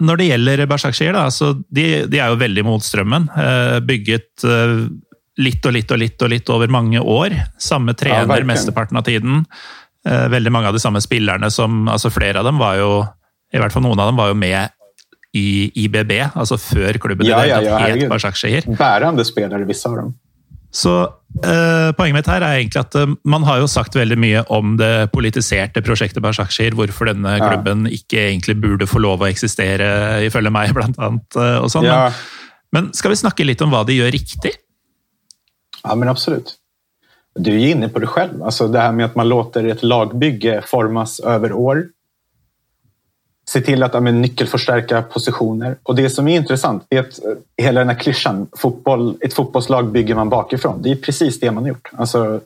når 0.00 0.18
det 0.18 0.26
gjelder 0.30 0.64
da, 0.66 1.26
så 1.30 1.52
de, 1.68 1.84
de, 2.10 2.18
er 2.18 2.32
jo 2.32 2.40
veldig 2.40 2.64
mot 2.66 2.84
strømmen. 2.84 3.28
Eh, 3.38 3.76
bygget 3.86 4.44
eh, 4.48 4.74
litt 5.40 5.66
og 5.66 5.76
litt 5.76 5.92
og 5.92 6.00
litt 6.02 6.24
og 6.24 6.32
litt 6.32 6.50
over 6.52 6.72
mange 6.72 7.00
år. 7.00 7.36
Samme 7.60 7.94
trener 7.94 8.42
ja, 8.42 8.48
mesteparten 8.48 8.98
av 8.98 9.06
tiden. 9.06 9.44
Eh, 10.06 10.26
veldig 10.32 10.52
mange 10.52 10.70
av 10.70 10.76
de 10.76 10.82
samme 10.82 11.00
spillerne 11.04 11.50
som 11.52 11.84
altså 11.92 12.10
Flere 12.12 12.40
av 12.40 12.48
dem 12.48 12.60
var 12.60 12.78
jo 12.80 12.90
i 13.52 13.58
hvert 13.60 13.74
fall 13.74 13.84
noen 13.84 14.00
av 14.00 14.10
dem 14.10 14.20
var 14.20 14.30
jo 14.30 14.38
med 14.38 14.76
i 15.36 15.70
IBB, 15.84 16.12
altså 16.34 16.56
før 16.58 16.96
klubben 17.02 17.28
ja, 17.28 17.44
ja, 17.46 17.60
ja, 17.62 17.78
het 17.84 18.08
Bashakshir. 18.10 18.66
Bærende 18.78 19.22
spillere, 19.26 19.62
visse 19.68 19.86
av 19.86 20.00
dem. 20.00 20.14
Så 20.74 20.94
eh, 21.04 21.12
Poenget 21.38 22.16
mitt 22.16 22.28
her 22.28 22.42
er 22.42 22.58
egentlig 22.58 22.80
at 22.82 22.96
eh, 22.98 23.12
man 23.24 23.44
har 23.46 23.60
jo 23.62 23.68
sagt 23.70 23.94
veldig 23.96 24.18
mye 24.20 24.42
om 24.52 24.74
det 24.80 25.10
politiserte 25.14 25.82
prosjektet 25.86 26.22
Bashakshir, 26.24 26.74
hvorfor 26.76 27.08
denne 27.12 27.36
klubben 27.38 27.86
ja. 27.86 27.94
ikke 28.00 28.24
egentlig 28.26 28.58
burde 28.60 28.88
få 28.90 29.02
lov 29.02 29.22
å 29.22 29.28
eksistere, 29.30 29.88
ifølge 30.26 30.52
meg, 30.52 30.74
blant 30.76 30.98
annet. 30.98 31.38
Eh, 31.38 31.58
og 31.62 31.70
sånn. 31.72 31.86
Ja. 31.88 32.08
Men, 32.74 32.90
men, 32.90 32.90
skal 32.96 33.14
vi 33.14 33.20
snakke 33.22 33.46
litt 33.46 33.62
om 33.64 33.72
hva 33.72 33.84
de 33.86 33.96
gjør 34.00 34.12
riktig? 34.16 34.56
Ja, 35.84 35.94
men 35.94 36.10
absolut. 36.12 36.56
Du 37.38 37.54
är 37.54 37.70
inne 37.70 37.88
på 37.88 37.98
det 38.02 38.10
själv. 38.10 38.42
Alltså 38.42 38.68
det 38.68 38.80
här 38.80 38.92
med 38.92 39.06
att 39.06 39.14
man 39.14 39.28
låter 39.28 39.64
ett 39.64 39.82
lagbygge 39.82 40.62
formas 40.66 41.20
över 41.20 41.52
år 41.52 41.86
se 43.52 43.60
till 43.60 43.82
att 43.82 43.94
ja, 43.94 44.00
nyckelförstärka 44.00 45.02
positioner. 45.02 45.76
Och 45.82 45.94
det 45.94 46.10
som 46.10 46.28
är 46.28 46.36
intressant 46.36 46.84
är 46.90 47.00
att 47.00 47.24
eh, 47.24 47.64
hela 47.64 47.80
den 47.80 47.88
här 47.88 47.96
klyschan, 47.96 48.46
fotboll, 48.56 49.16
ett 49.20 49.34
fotbollslag 49.34 49.88
bygger 49.88 50.14
man 50.14 50.28
bakifrån. 50.28 50.82
Det 50.82 50.90
är 50.90 50.96
precis 50.96 51.40
det 51.40 51.50
man 51.50 51.62
har 51.62 51.68
gjort. 51.68 51.90
Alltså, 51.92 52.40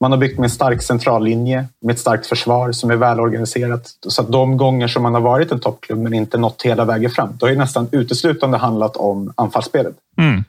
man 0.00 0.12
har 0.12 0.18
byggt 0.18 0.38
med 0.38 0.44
en 0.44 0.50
stark 0.50 0.82
centrallinje, 0.82 1.66
med 1.80 1.92
ett 1.92 2.00
starkt 2.00 2.26
försvar 2.26 2.72
som 2.72 2.90
är 2.90 2.96
välorganiserat. 2.96 3.90
Så 4.08 4.22
att 4.22 4.32
de 4.32 4.56
gånger 4.56 4.88
som 4.88 5.02
man 5.02 5.14
har 5.14 5.20
varit 5.20 5.52
en 5.52 5.60
toppklubb 5.60 5.98
men 5.98 6.14
inte 6.14 6.38
nått 6.38 6.62
hela 6.62 6.84
vägen 6.84 7.10
fram, 7.10 7.28
då 7.38 7.46
har 7.46 7.52
det 7.52 7.58
nästan 7.58 7.88
uteslutande 7.92 8.58
handlat 8.58 8.96
om 8.96 9.32
anfallsspelet. 9.34 9.94
Mm. 10.18 10.44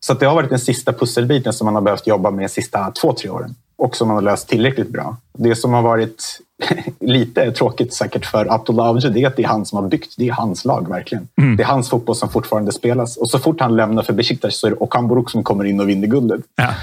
Så 0.00 0.14
det 0.14 0.26
har 0.26 0.34
varit 0.34 0.50
den 0.50 0.58
sista 0.58 0.92
pusselbiten 0.92 1.52
som 1.52 1.64
man 1.64 1.74
har 1.74 1.82
behövt 1.82 2.06
jobba 2.06 2.30
med 2.30 2.44
de 2.44 2.48
sista 2.48 2.90
två, 2.90 3.12
tre 3.12 3.30
åren 3.30 3.54
och 3.76 3.96
som 3.96 4.08
man 4.08 4.14
har 4.14 4.22
löst 4.22 4.48
tillräckligt 4.48 4.88
bra. 4.88 5.16
Det 5.32 5.56
som 5.56 5.72
har 5.72 5.82
varit 5.82 6.40
lite 7.00 7.52
tråkigt 7.52 7.94
säkert 7.94 8.26
för 8.26 8.54
Abdullah 8.54 8.88
Avcı 8.88 9.08
det 9.08 9.22
är 9.22 9.26
att 9.26 9.36
det 9.36 9.42
är 9.42 9.48
han 9.48 9.66
som 9.66 9.82
har 9.82 9.88
byggt. 9.88 10.14
Det 10.16 10.28
är 10.28 10.32
hans 10.32 10.64
lag 10.64 10.88
verkligen. 10.88 11.28
Mm. 11.36 11.56
Det 11.56 11.62
är 11.62 11.66
hans 11.66 11.90
fotboll 11.90 12.16
som 12.16 12.28
fortfarande 12.28 12.72
spelas. 12.72 13.16
Och 13.16 13.30
så 13.30 13.38
fort 13.38 13.60
han 13.60 13.76
lämnar 13.76 14.02
för 14.02 14.12
Besiktas 14.12 14.58
så 14.58 14.66
är 14.66 14.70
det 14.70 14.76
Okan 14.76 15.08
Buruk 15.08 15.30
som 15.30 15.42
kommer 15.42 15.64
in 15.64 15.80
och 15.80 15.88
vinner 15.88 16.08
guldet. 16.08 16.40
Ja. 16.56 16.74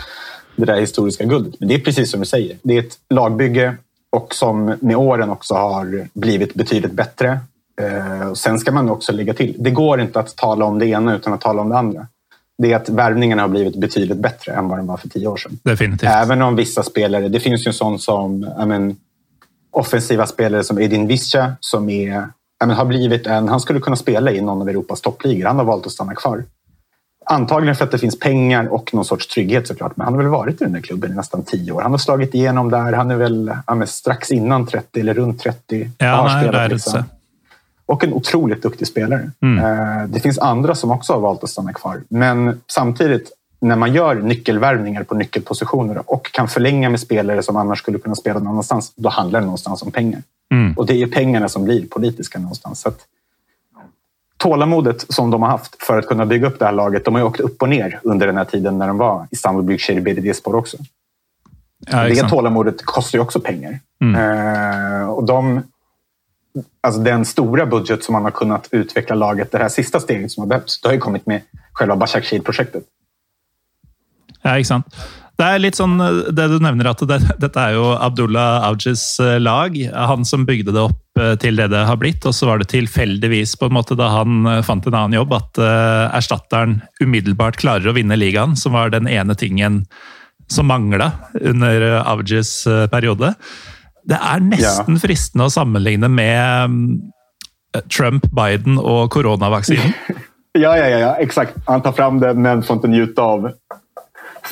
Det 0.56 0.66
där 0.66 0.80
historiska 0.80 1.24
guldet. 1.24 1.60
Men 1.60 1.70
det 1.70 1.76
är 1.76 1.80
precis 1.80 2.12
som 2.12 2.20
du 2.20 2.26
säger. 2.26 2.58
Det 2.64 2.74
är 2.74 2.80
ett 2.80 2.98
lagbygge 3.10 3.76
och 4.10 4.36
som 4.36 4.76
med 4.80 4.96
åren 4.96 5.30
också 5.30 5.54
har 5.54 6.08
blivit 6.14 6.54
betydligt 6.54 6.92
bättre. 6.92 7.40
Eh, 7.82 8.34
sen 8.34 8.60
ska 8.60 8.72
man 8.72 8.90
också 8.90 9.12
lägga 9.12 9.34
till. 9.34 9.56
Det 9.60 9.72
går 9.72 10.02
inte 10.02 10.20
att 10.20 10.36
tala 10.36 10.66
om 10.66 10.80
det 10.80 10.86
ena 10.86 11.16
utan 11.16 11.34
att 11.34 11.42
tala 11.42 11.62
om 11.62 11.70
det 11.70 11.78
andra 11.78 12.08
det 12.58 12.72
är 12.72 12.76
att 12.76 12.90
värvningarna 12.90 13.42
har 13.42 13.50
blivit 13.50 13.76
betydligt 13.76 14.18
bättre 14.18 14.54
än 14.54 14.68
vad 14.68 14.80
de 14.80 14.88
var 14.88 14.98
för 14.98 15.10
tio 15.10 15.28
år 15.28 15.38
sedan. 15.38 15.60
Definitivt. 15.64 16.10
Även 16.10 16.42
om 16.42 16.56
vissa 16.56 16.84
spelare, 16.84 17.28
det 17.28 17.40
finns 17.40 17.68
ju 17.68 17.70
en 17.70 17.74
sån 17.74 18.00
som 18.00 18.40
men, 18.66 18.96
offensiva 19.76 20.26
spelare 20.26 20.64
som 20.64 20.80
Edin 20.80 21.08
Visca 21.08 21.54
som 21.60 21.90
är 21.90 22.28
har 22.60 22.86
blivit 22.86 23.28
en... 23.28 23.48
Han 23.48 23.60
skulle 23.60 23.80
kunna 23.80 23.96
spela 23.96 24.32
i 24.32 24.42
någon 24.42 24.62
av 24.62 24.70
Europas 24.70 25.02
toppligor. 25.02 25.46
Han 25.46 25.58
har 25.58 25.66
valt 25.66 25.86
att 25.86 25.92
stanna 25.92 26.16
kvar. 26.16 26.44
Antagligen 27.26 27.76
för 27.76 27.86
att 27.86 27.92
det 27.92 27.98
finns 27.98 28.20
pengar 28.20 28.68
och 28.68 28.94
någon 28.94 29.06
sorts 29.06 29.28
trygghet 29.28 29.68
såklart. 29.68 29.98
Men 29.98 30.06
han 30.06 30.14
har 30.14 30.22
väl 30.22 30.32
varit 30.32 30.62
i 30.62 30.64
den 30.64 30.74
där 30.74 30.82
klubben 30.82 31.12
i 31.12 31.16
nästan 31.16 31.44
tio 31.44 31.72
år. 31.72 31.82
Han 31.82 31.92
har 31.92 31.98
slagit 31.98 32.34
igenom 32.34 32.72
där. 32.72 32.94
Han 32.94 33.12
är 33.12 33.16
väl 33.16 33.52
ja, 33.68 33.86
strax 33.86 34.32
innan 34.32 34.68
30 34.68 35.00
eller 35.00 35.14
runt 35.14 35.40
30. 35.40 35.90
Ja, 35.98 36.08
har 36.08 36.30
nej, 36.30 36.44
spelat, 36.44 36.72
liksom. 36.72 37.04
Och 37.86 38.04
en 38.04 38.14
otroligt 38.14 38.62
duktig 38.62 38.88
spelare. 38.88 39.32
Mm. 39.42 39.66
Eh, 39.66 40.08
det 40.08 40.20
finns 40.20 40.40
andra 40.40 40.76
som 40.76 40.92
också 40.92 41.14
har 41.14 41.20
valt 41.20 41.44
att 41.44 41.50
stanna 41.50 41.74
kvar. 41.74 42.02
Men 42.10 42.62
samtidigt, 42.68 43.32
när 43.66 43.76
man 43.76 43.94
gör 43.94 44.16
nyckelvärvningar 44.16 45.04
på 45.04 45.16
nyckelpositioner 45.16 46.04
och 46.06 46.32
kan 46.32 46.48
förlänga 46.48 46.90
med 46.90 47.00
spelare 47.00 47.44
som 47.44 47.56
annars 47.56 47.80
skulle 47.80 48.00
kunna 48.00 48.16
spela 48.16 48.40
någon 48.40 48.48
annanstans, 48.48 48.94
då 48.96 49.10
handlar 49.10 49.40
det 49.40 49.46
någonstans 49.46 49.82
om 49.82 49.92
pengar. 49.92 50.22
Mm. 50.52 50.74
Och 50.74 50.86
det 50.86 51.02
är 51.02 51.08
pengarna 51.08 51.50
som 51.50 51.64
blir 51.64 51.88
politiska 51.88 52.40
någonstans. 52.40 52.80
Så 52.80 52.90
att, 52.90 53.00
tålamodet 54.38 55.06
som 55.10 55.32
de 55.32 55.42
har 55.42 55.50
haft 55.50 55.84
för 55.84 56.00
att 56.00 56.08
kunna 56.08 56.26
bygga 56.26 56.48
upp 56.48 56.60
det 56.60 56.66
här 56.66 56.72
laget. 56.72 57.06
De 57.06 57.14
har 57.14 57.22
ju 57.22 57.28
åkt 57.28 57.40
upp 57.40 57.62
och 57.62 57.70
ner 57.70 58.00
under 58.04 58.28
den 58.28 58.38
här 58.38 58.46
tiden 58.46 58.78
när 58.78 58.88
de 58.88 58.98
var 58.98 59.24
i 59.24 59.28
Istanbul 59.32 59.64
Büyükşehir 59.64 60.02
Belediyespor 60.02 60.56
också. 60.56 60.78
Ja, 61.88 62.04
det 62.04 62.30
tålamodet 62.30 62.86
kostar 62.86 63.18
ju 63.18 63.22
också 63.22 63.40
pengar. 63.40 63.80
Mm. 64.02 64.16
Eh, 64.16 65.10
och 65.10 65.24
de, 65.24 65.62
alltså 66.82 67.02
den 67.02 67.26
stora 67.26 67.66
budget 67.66 68.04
som 68.04 68.14
man 68.14 68.24
har 68.24 68.32
kunnat 68.32 68.68
utveckla 68.72 69.16
laget, 69.16 69.52
det 69.52 69.58
här 69.58 69.70
sista 69.70 70.00
steget 70.00 70.32
som 70.32 70.42
har 70.42 70.48
behövts, 70.48 70.82
det 70.82 70.88
har 70.88 70.94
ju 70.94 71.00
kommit 71.00 71.26
med 71.26 71.42
själva 71.74 71.96
Başakşehir-projektet. 71.96 72.84
Ja, 74.46 74.56
ikke 74.56 74.76
sant. 74.76 75.06
Det 75.36 75.44
er 75.44 75.60
litt 75.60 75.76
sånn, 75.76 75.98
det 76.32 76.46
du 76.48 76.56
nevner 76.64 76.94
at 76.94 77.02
det, 77.10 77.18
Dette 77.42 77.60
er 77.60 77.76
jo 77.76 77.90
Abdullah 77.92 78.64
Aujes 78.70 79.04
eh, 79.20 79.36
lag. 79.42 79.76
Han 79.92 80.24
som 80.28 80.46
bygde 80.48 80.72
det 80.72 80.84
opp 80.86 81.20
eh, 81.20 81.34
til 81.42 81.60
det 81.60 81.68
det 81.74 81.82
har 81.90 82.00
blitt. 82.00 82.24
Og 82.24 82.36
så 82.36 82.48
var 82.48 82.62
det 82.62 82.70
tilfeldigvis, 82.72 83.58
på 83.60 83.68
en 83.68 83.76
måte 83.76 83.98
da 84.00 84.14
han 84.14 84.48
eh, 84.48 84.62
fant 84.64 84.88
en 84.88 84.96
annen 84.96 85.18
jobb, 85.20 85.36
at 85.36 85.60
erstatteren 86.16 86.80
umiddelbart 87.04 87.60
klarer 87.60 87.92
å 87.92 87.96
vinne 87.98 88.16
ligaen, 88.20 88.56
som 88.60 88.78
var 88.78 88.96
den 88.96 89.12
ene 89.12 89.36
tingen 89.36 89.84
som 90.52 90.70
mangla 90.70 91.10
under 91.42 91.84
Aujes 92.06 92.62
periode. 92.94 93.34
Det 94.06 94.20
er 94.22 94.44
nesten 94.46 94.96
ja. 94.96 95.02
fristende 95.02 95.50
å 95.50 95.52
sammenligne 95.52 96.08
med 96.08 97.00
Trump, 97.90 98.30
Biden 98.32 98.78
og 98.78 99.10
koronavaksinen. 99.12 99.96
ja, 100.64 100.78
ja, 100.78 100.86
ja, 100.88 101.16
exakt. 101.20 101.58
Han 101.66 101.84
tar 101.84 101.98
fram 101.98 102.22
det, 102.22 102.36
men 102.38 102.64
får 102.64 102.80
inte 102.80 102.94
njuta 102.94 103.34
av 103.36 103.50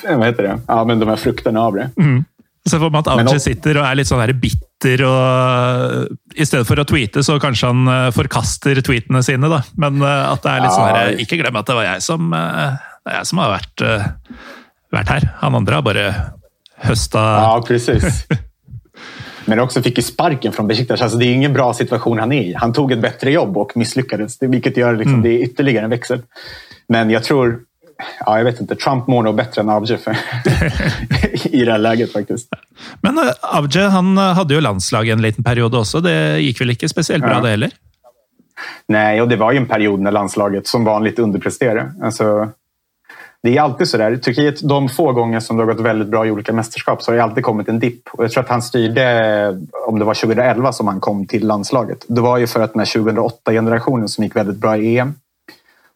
vad 0.01 0.25
heter 0.25 0.43
det? 0.43 0.60
Ja, 0.67 0.84
men 0.84 0.99
de 0.99 1.10
här 1.10 1.15
frukterna 1.15 1.62
av 1.62 1.73
det. 1.73 1.89
Mm. 1.97 2.23
Se 2.69 2.79
for 2.79 2.93
meg 2.93 3.03
at 3.03 3.10
Avci 3.12 3.41
sitter 3.43 3.82
og 3.82 3.86
er 3.89 3.97
litt 3.99 4.08
sånn 4.08 4.21
her 4.23 4.32
bitter, 4.39 5.01
og 5.03 6.38
i 6.39 6.45
stedet 6.47 6.67
for 6.67 6.79
å 6.79 6.86
tweete, 6.88 7.23
så 7.25 7.36
kanskje 7.43 7.71
han 7.73 7.89
eh, 7.91 8.12
forkaster 8.15 8.79
tweetene 8.79 9.19
sine. 9.25 9.49
da. 9.51 9.60
Men 9.75 9.99
eh, 9.99 10.32
at 10.32 10.45
det 10.45 10.53
litt 10.63 10.71
sånn 10.71 10.88
ja. 10.88 10.93
sånn 10.93 11.01
her 11.01 11.25
Ikke 11.25 11.39
glem 11.41 11.60
at 11.60 11.67
det 11.67 11.75
var 11.75 11.89
jeg 11.89 12.06
som, 12.06 12.32
eh, 12.38 12.77
det 13.03 13.17
jeg 13.17 13.29
som 13.32 13.43
har 13.43 13.51
vært, 13.58 13.84
vært 14.95 15.12
her. 15.12 15.27
Han 15.41 15.60
andre 15.60 15.79
har 15.79 15.86
bare 15.86 16.08
høsta 16.88 17.25
Ja, 17.43 17.53
precis. 17.67 18.23
Men 19.45 19.60
också 19.60 19.82
fick 19.82 19.97
ju 19.97 20.03
sparken 20.03 20.53
från 20.53 20.67
Besiktas. 20.67 21.01
Alltså 21.01 21.17
det 21.17 21.25
är 21.25 21.34
ingen 21.34 21.53
bra 21.53 21.73
situation 21.73 22.19
han 22.19 22.32
är 22.32 22.41
i. 22.41 22.53
Han 22.53 22.73
tog 22.73 22.91
ett 22.91 23.01
bättre 23.01 23.32
jobb 23.32 23.58
och 23.58 23.77
misslyckades, 23.77 24.38
vilket 24.41 24.77
gör 24.77 24.95
liksom, 24.95 25.13
mm. 25.13 25.23
det 25.23 25.39
ytterligare 25.39 25.84
en 25.84 25.89
växel. 25.89 26.21
Men 26.88 27.10
jag 27.10 27.23
tror 27.23 27.60
ja, 28.26 28.38
jag 28.38 28.46
vet 28.46 28.62
inte. 28.62 28.76
Trump 28.76 29.08
mår 29.08 29.24
nog 29.24 29.36
bättre 29.36 29.62
än 29.62 29.70
Avge 29.70 29.94
i 31.44 31.66
det 31.66 31.72
här 31.72 31.80
läget 31.80 32.13
faktiskt. 32.13 32.50
Men 33.02 33.18
uh, 33.18 33.26
Avge 33.42 33.82
han 33.82 34.18
uh, 34.18 34.24
hade 34.24 34.54
ju 34.54 34.62
landslag 34.62 35.10
en 35.10 35.22
liten 35.22 35.44
period 35.44 35.76
också. 35.76 36.00
Det 36.00 36.39
gick 36.39 36.62
väl 36.62 36.70
inte 36.70 36.89
speciellt 36.89 37.24
bra 37.24 37.34
ja. 37.34 37.42
det 37.42 37.50
heller? 37.50 37.72
Nej, 38.88 39.22
och 39.22 39.28
det 39.28 39.36
var 39.36 39.52
ju 39.52 39.58
en 39.58 39.68
period 39.68 40.00
när 40.00 40.12
landslaget 40.12 40.68
som 40.68 40.84
vanligt 40.84 41.20
underpresterade. 41.20 41.94
Alltså, 42.02 42.50
det 43.44 43.58
är 43.58 43.62
alltid 43.62 43.88
så 43.88 43.98
där. 43.98 44.18
Turkiet, 44.18 44.70
de 44.70 44.89
få 44.89 45.12
gånger 45.12 45.39
som 45.39 45.58
det 45.58 45.63
har 45.63 45.74
gått 45.74 45.86
väldigt 45.86 46.08
bra 46.08 46.26
i 46.26 46.32
olika 46.32 46.54
mästerskap 46.54 47.04
så 47.04 47.12
har 47.12 47.18
det 47.18 47.24
alltid 47.24 47.44
kommit 47.44 47.70
en 47.70 47.80
dipp. 47.80 48.10
Och 48.12 48.24
jag 48.24 48.32
tror 48.32 48.44
att 48.44 48.50
han 48.50 48.62
styrde, 48.62 49.60
om 49.88 50.00
det 50.00 50.06
var 50.06 50.13
2011 50.13 50.72
som 50.72 50.88
han 50.88 51.00
kom 51.00 51.28
till 51.28 51.48
landslaget. 51.48 52.06
Det 52.08 52.22
var 52.22 52.38
ju 52.38 52.48
för 52.48 52.60
att 52.60 52.74
den 52.74 52.86
2008-generationen 52.86 54.08
som 54.08 54.24
gick 54.24 54.36
väldigt 54.36 54.58
bra 54.58 54.78
i 54.78 54.98
EM 54.98 55.13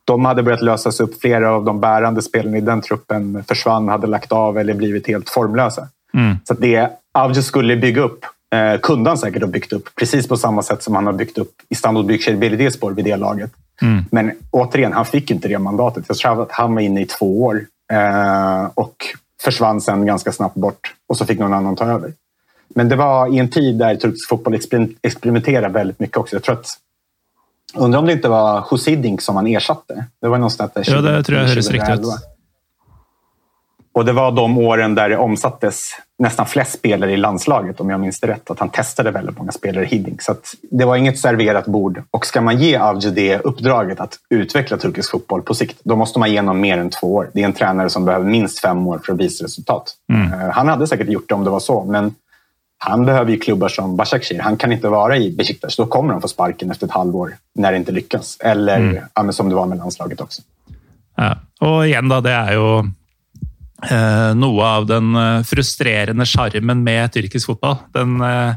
de 0.08 0.26
hade 0.26 0.44
börjat 0.44 0.62
lösas 0.62 1.00
upp. 1.00 1.22
Flera 1.22 1.52
av 1.52 1.66
de 1.66 1.80
bärande 1.80 2.22
spelarna 2.22 2.58
i 2.58 2.62
den 2.62 2.82
truppen 2.82 3.44
försvann, 3.48 3.90
hade 3.90 4.08
lagt 4.08 4.32
av 4.32 4.58
eller 4.58 4.74
blivit 4.74 5.08
helt 5.08 5.30
formlösa. 5.30 5.88
Mm. 6.14 6.38
Så 6.44 6.54
det 6.54 6.90
Avcı 7.14 7.44
skulle 7.44 7.76
bygga 7.76 8.02
upp 8.02 8.26
eh, 8.56 8.80
kunde 8.82 9.10
han 9.10 9.18
säkert 9.18 9.42
ha 9.42 9.50
byggt 9.50 9.74
upp 9.74 9.90
precis 9.96 10.28
på 10.28 10.38
samma 10.38 10.62
sätt 10.62 10.84
som 10.84 10.96
han 10.96 11.06
har 11.06 11.14
byggt 11.14 11.38
upp 11.38 11.52
Istanbul 11.70 12.06
Büyükşehir 12.06 12.38
Belediyespor 12.38 12.92
vid 12.92 13.06
det 13.06 13.16
laget. 13.16 13.52
Mm. 13.82 14.04
Men 14.12 14.32
återigen, 14.52 14.94
han 14.94 15.06
fick 15.06 15.32
inte 15.32 15.48
det 15.48 15.60
mandatet. 15.60 16.06
Jag 16.08 16.18
tror 16.18 16.42
att 16.42 16.52
han 16.52 16.76
var 16.76 16.82
inne 16.82 17.02
i 17.02 17.06
två 17.06 17.44
år 17.44 17.66
eh, 17.94 18.70
och 18.74 18.96
försvann 19.44 19.82
sen 19.82 20.06
ganska 20.06 20.32
snabbt 20.32 20.56
bort 20.56 20.94
och 21.10 21.18
så 21.18 21.26
fick 21.26 21.40
någon 21.40 21.54
annan 21.54 21.76
ta 21.76 21.86
över. 21.86 22.14
Men 22.76 22.90
det 22.90 22.96
var 22.96 23.34
i 23.36 23.38
en 23.40 23.50
tid 23.50 23.76
där 23.76 23.96
turkisk 23.96 24.30
fotboll 24.30 24.60
experimenterade 25.02 25.74
väldigt 25.74 26.00
mycket 26.00 26.18
också. 26.18 26.36
Jag 26.36 26.44
tror 26.44 26.56
att 26.56 26.68
Undrar 27.76 28.00
om 28.00 28.06
det 28.06 28.14
inte 28.14 28.30
var 28.30 28.66
Husidink 28.70 29.22
som 29.22 29.36
han 29.36 29.48
ersatte. 29.48 30.06
Det 30.22 30.28
var 30.28 30.38
någonstans 30.38 30.72
där 30.74 30.84
Ja, 30.88 31.02
det 31.02 31.24
tror 31.24 31.40
jag 31.40 31.48
hördes 31.48 31.72
riktigt. 31.72 32.06
Och 33.98 34.06
det 34.06 34.14
var 34.14 34.32
de 34.32 34.58
åren 34.58 34.96
där 34.96 35.10
det 35.10 35.18
omsattes 35.18 35.92
nästan 36.20 36.46
flest 36.46 36.74
spelare 36.74 37.12
i 37.12 37.18
landslaget, 37.18 37.80
om 37.80 37.90
jag 37.90 38.00
minns 38.00 38.20
det 38.20 38.28
rätt. 38.28 38.52
Att 38.52 38.60
han 38.60 38.70
testade 38.70 39.12
väldigt 39.12 39.38
många 39.38 39.52
spelare 39.52 39.86
i 39.86 39.88
Hiddink. 39.88 40.22
Så 40.22 40.36
det 40.62 40.86
var 40.86 40.96
inget 40.96 41.20
serverat 41.20 41.66
bord. 41.66 42.04
Och 42.12 42.26
ska 42.26 42.42
man 42.42 42.58
ge 42.58 42.78
Avcı 42.78 43.10
det 43.10 43.40
uppdraget 43.40 44.00
att 44.00 44.16
utveckla 44.30 44.78
turkisk 44.78 45.12
fotboll 45.12 45.42
på 45.42 45.54
sikt, 45.54 45.80
då 45.84 45.96
måste 45.96 46.20
man 46.20 46.32
ge 46.32 46.40
honom 46.40 46.62
mer 46.62 46.78
än 46.78 46.90
två 46.90 47.16
år. 47.16 47.30
Det 47.34 47.42
är 47.42 47.46
en 47.46 47.54
tränare 47.54 47.90
som 47.90 48.06
behöver 48.06 48.26
minst 48.26 48.60
fem 48.60 48.88
år 48.88 49.02
för 49.06 49.14
att 49.14 49.20
visa 49.20 49.44
resultat. 49.44 49.94
Mm. 50.14 50.34
Eh, 50.34 50.50
han 50.50 50.68
hade 50.68 50.88
säkert 50.88 51.10
gjort 51.10 51.30
det 51.30 51.36
om 51.36 51.44
det 51.44 51.50
var 51.50 51.60
så, 51.60 51.84
men 51.84 52.16
han 52.78 53.06
behöver 53.06 53.32
ju 53.32 53.40
klubbar 53.40 53.70
som 53.70 53.98
Başakşehir. 53.98 54.42
Han 54.42 54.58
kan 54.58 54.72
inte 54.72 54.90
vara 54.90 55.18
i 55.18 55.32
Besiktas. 55.32 55.76
Då 55.76 55.86
kommer 55.86 56.14
han 56.14 56.22
få 56.22 56.28
sparken 56.28 56.72
efter 56.72 56.86
ett 56.86 56.94
halvår 56.94 57.36
när 57.56 57.72
det 57.72 57.78
inte 57.78 57.92
lyckas. 57.92 58.38
Eller 58.40 58.78
mm. 58.78 59.04
ja, 59.14 59.32
som 59.32 59.50
det 59.50 59.56
var 59.56 59.66
med 59.66 59.78
landslaget 59.78 60.22
också. 60.22 60.42
Ja. 61.16 61.38
Och 61.60 61.88
igen, 61.88 62.10
då, 62.10 62.22
det 62.22 62.32
är 62.32 62.52
ju 62.52 62.80
eh, 63.92 64.36
något 64.36 64.64
av 64.64 64.86
den 64.86 65.16
eh, 65.16 65.44
frustrerande 65.44 66.26
charmen 66.26 66.84
med 66.84 67.14
turkisk 67.14 67.46
fotboll. 67.46 67.76
Den 67.94 68.22
eh, 68.22 68.50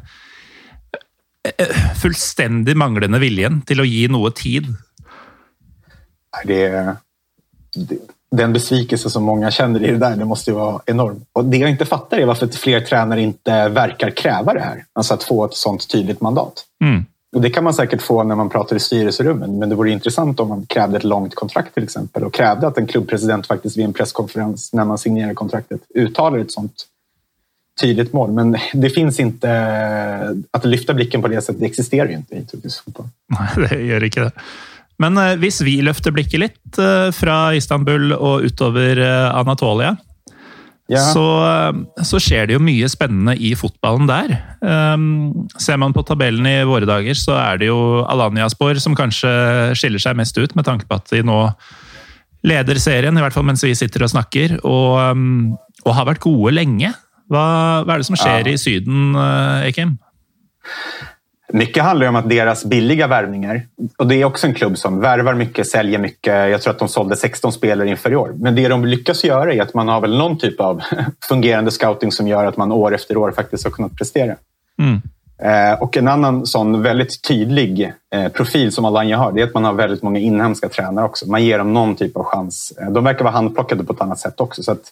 eh, 1.59 1.67
fullständigt 2.03 2.77
manglande 2.77 3.19
viljan 3.19 3.63
till 3.63 3.81
att 3.81 3.89
ge 3.89 4.09
något 4.09 4.37
tid. 4.37 4.67
Det, 6.45 6.97
det, 7.75 7.99
den 8.31 8.53
besvikelse 8.53 9.11
som 9.11 9.23
många 9.23 9.51
känner 9.51 9.83
i 9.83 9.91
det 9.91 9.99
där, 9.99 10.17
det 10.17 10.25
måste 10.25 10.51
ju 10.51 10.57
vara 10.57 10.81
enorm. 10.87 11.25
Och 11.33 11.45
det 11.45 11.57
jag 11.57 11.71
inte 11.71 11.85
fattar 11.85 12.19
är 12.19 12.27
varför 12.27 12.47
fler 12.47 12.81
tränare 12.81 13.23
inte 13.23 13.69
verkar 13.69 14.11
kräva 14.11 14.55
det 14.55 14.61
här. 14.61 14.85
Alltså 14.93 15.15
att 15.15 15.23
få 15.23 15.45
ett 15.45 15.55
sånt 15.55 15.89
tydligt 15.91 16.21
mandat. 16.21 16.65
Mm. 16.85 17.05
Och 17.33 17.41
det 17.41 17.51
kan 17.51 17.65
man 17.65 17.75
säkert 17.75 18.03
få 18.03 18.23
när 18.23 18.35
man 18.35 18.49
pratar 18.49 18.77
i 18.77 18.81
styrelserummen, 18.81 19.59
men 19.59 19.69
det 19.69 19.75
vore 19.75 19.91
intressant 19.91 20.41
om 20.41 20.49
man 20.49 20.67
krävde 20.67 20.97
ett 20.97 21.05
långt 21.05 21.35
kontrakt 21.35 21.75
till 21.75 21.83
exempel 21.83 22.25
och 22.25 22.35
krävde 22.35 22.67
att 22.67 22.79
en 22.79 22.87
klubbpresident 22.87 23.47
faktiskt 23.47 23.77
vid 23.77 23.85
en 23.85 23.93
presskonferens 23.93 24.73
när 24.73 24.85
man 24.85 24.99
signerar 24.99 25.35
kontraktet 25.35 25.81
uttalar 25.95 26.39
ett 26.39 26.53
sånt 26.53 26.87
tydligt 27.81 28.13
mål. 28.13 28.33
Men 28.33 28.57
det 28.73 28.91
finns 28.91 29.21
inte, 29.21 30.37
att 30.51 30.65
lyfta 30.65 30.95
blicken 30.95 31.23
på 31.23 31.29
det 31.29 31.43
sättet, 31.43 31.61
det 31.61 31.67
existerar 31.67 32.09
ju 32.09 32.15
inte 32.15 32.35
i 32.35 32.45
turkisk 32.45 32.85
fotboll. 32.85 33.07
Nej, 33.57 33.69
det 33.69 33.83
gör 33.83 34.05
inte 34.05 34.21
det. 34.21 34.33
Men 35.01 35.17
eh, 35.19 35.35
hvis 35.41 35.63
vi 35.65 35.81
løfter 35.85 36.15
blikket 36.15 36.45
litt 36.45 36.81
eh, 36.81 37.09
fra 37.17 37.51
Istanbul 37.57 38.13
og 38.17 38.47
utover 38.47 39.01
eh, 39.01 39.27
Anatolia, 39.33 39.95
ja. 40.91 41.05
så, 41.15 41.25
så, 42.03 42.19
skjer 42.19 42.49
det 42.51 42.57
jo 42.57 42.63
mye 42.67 42.89
spennende 42.91 43.37
i 43.39 43.53
fotballen 43.55 44.09
der. 44.11 44.33
Um, 44.59 45.47
ser 45.55 45.79
man 45.79 45.95
på 45.95 46.03
tabellen 46.03 46.49
i 46.51 46.57
våre 46.67 46.89
dager, 46.89 47.15
så 47.15 47.37
er 47.39 47.61
det 47.61 47.69
jo 47.69 48.03
Alanya-spor 48.11 48.81
som 48.83 48.97
kanskje 48.99 49.31
skiller 49.79 50.03
seg 50.03 50.19
mest 50.19 50.35
ut, 50.41 50.57
med 50.59 50.67
tanke 50.67 50.89
på 50.91 50.99
at 50.99 51.07
de 51.15 51.23
nå 51.23 51.39
leder 52.43 52.81
serien, 52.83 53.15
i 53.15 53.23
hvert 53.23 53.37
fall 53.37 53.47
mens 53.47 53.63
vi 53.63 53.71
sitter 53.79 54.03
og 54.03 54.11
snakker, 54.17 54.59
och 54.67 54.99
um, 54.99 55.55
og 55.87 55.95
har 55.97 56.11
vært 56.11 56.25
gode 56.27 56.53
lenge. 56.53 56.91
Hva, 57.31 57.45
hva 57.87 57.95
er 57.95 58.03
det 58.03 58.09
som 58.11 58.19
skjer 58.19 58.51
ja. 58.51 58.53
i 58.53 58.59
Syden, 58.61 59.15
Ekim? 59.65 59.95
Mycket 61.53 61.83
handlar 61.83 62.07
om 62.07 62.17
att 62.17 62.29
deras 62.29 62.65
billiga 62.65 63.07
värvningar, 63.07 63.63
och 63.99 64.07
det 64.07 64.15
är 64.15 64.25
också 64.25 64.47
en 64.47 64.55
klubb 64.55 64.79
som 64.79 65.01
värvar 65.01 65.35
mycket, 65.35 65.67
säljer 65.67 65.99
mycket. 65.99 66.51
Jag 66.51 66.63
tror 66.63 66.73
att 66.73 66.79
de 66.79 66.89
sålde 66.89 67.17
16 67.17 67.53
spelare 67.53 67.89
inför 67.89 68.13
i 68.13 68.17
år. 68.17 68.35
Men 68.37 68.55
det 68.55 68.69
de 68.69 68.85
lyckas 68.85 69.25
göra 69.25 69.53
är 69.53 69.63
att 69.63 69.75
man 69.75 69.89
har 69.89 70.01
väl 70.01 70.19
någon 70.19 70.39
typ 70.39 70.61
av 70.61 70.83
fungerande 71.29 71.71
scouting 71.71 72.13
som 72.13 72.29
gör 72.29 72.45
att 72.45 72.57
man 72.57 72.73
år 72.73 72.95
efter 72.95 73.17
år 73.17 73.33
faktiskt 73.33 73.65
har 73.65 73.71
kunnat 73.71 73.97
prestera. 73.97 74.37
Mm. 74.79 75.01
Eh, 75.43 75.83
och 75.83 75.97
en 75.97 76.09
annan 76.09 76.47
sån 76.47 76.83
väldigt 76.83 77.23
tydlig 77.23 77.93
eh, 78.15 78.29
profil 78.29 78.73
som 78.73 78.85
Alanya 78.85 79.17
har, 79.17 79.33
det 79.33 79.41
är 79.41 79.45
att 79.45 79.55
man 79.55 79.65
har 79.65 79.73
väldigt 79.73 80.03
många 80.03 80.19
inhemska 80.19 80.69
tränare 80.69 81.05
också. 81.05 81.27
Man 81.31 81.45
ger 81.45 81.59
dem 81.59 81.73
någon 81.73 81.97
typ 81.97 82.17
av 82.17 82.25
chans. 82.25 82.73
Eh, 82.81 82.91
de 82.91 83.05
verkar 83.05 83.25
vara 83.25 83.35
handplockade 83.35 83.85
på 83.85 83.93
ett 83.93 84.01
annat 84.01 84.19
sätt 84.19 84.41
också. 84.41 84.63
Så 84.63 84.73
att 84.73 84.83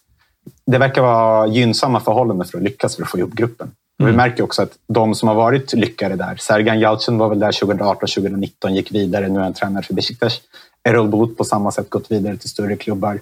det 0.66 0.78
verkar 0.78 1.02
vara 1.02 1.46
gynnsamma 1.46 2.00
förhållanden 2.00 2.48
för 2.48 2.58
att 2.58 2.64
lyckas 2.64 2.96
för 2.96 3.02
att 3.02 3.10
få 3.10 3.18
ihop 3.18 3.32
gruppen. 3.32 3.70
Och 4.02 4.08
vi 4.08 4.12
märker 4.12 4.42
också 4.42 4.62
att 4.62 4.72
de 4.88 5.14
som 5.14 5.28
har 5.28 5.34
varit 5.34 5.72
lyckade 5.72 6.16
där, 6.16 6.36
Sergan 6.36 6.80
Yalcin 6.80 7.18
var 7.18 7.28
väl 7.28 7.38
där 7.38 7.52
2018-2019, 7.52 8.70
gick 8.70 8.92
vidare, 8.92 9.28
nu 9.28 9.38
är 9.38 9.42
han 9.42 9.54
tränare 9.54 9.82
för 9.82 9.94
Besiktas. 9.94 10.40
Errol 10.84 11.08
Bulut 11.08 11.36
på 11.36 11.44
samma 11.44 11.70
sätt 11.70 11.90
gått 11.90 12.10
vidare 12.10 12.36
till 12.36 12.50
större 12.50 12.76
klubbar. 12.76 13.20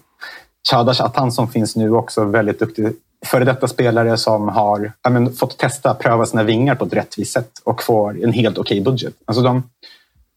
Chadash 0.70 1.02
Atan 1.02 1.32
som 1.32 1.48
finns 1.48 1.76
nu 1.76 1.90
också, 1.90 2.24
väldigt 2.24 2.58
duktig 2.58 2.92
före 3.26 3.44
detta 3.44 3.68
spelare 3.68 4.16
som 4.16 4.48
har 4.48 4.92
men, 5.10 5.32
fått 5.32 5.58
testa, 5.58 5.94
pröva 5.94 6.26
sina 6.26 6.42
vingar 6.42 6.74
på 6.74 6.84
ett 6.84 6.92
rättvist 6.92 7.32
sätt 7.32 7.50
och 7.64 7.82
får 7.82 8.24
en 8.24 8.32
helt 8.32 8.58
okej 8.58 8.80
okay 8.80 8.92
budget. 8.92 9.14
Alltså 9.24 9.42
de 9.42 9.62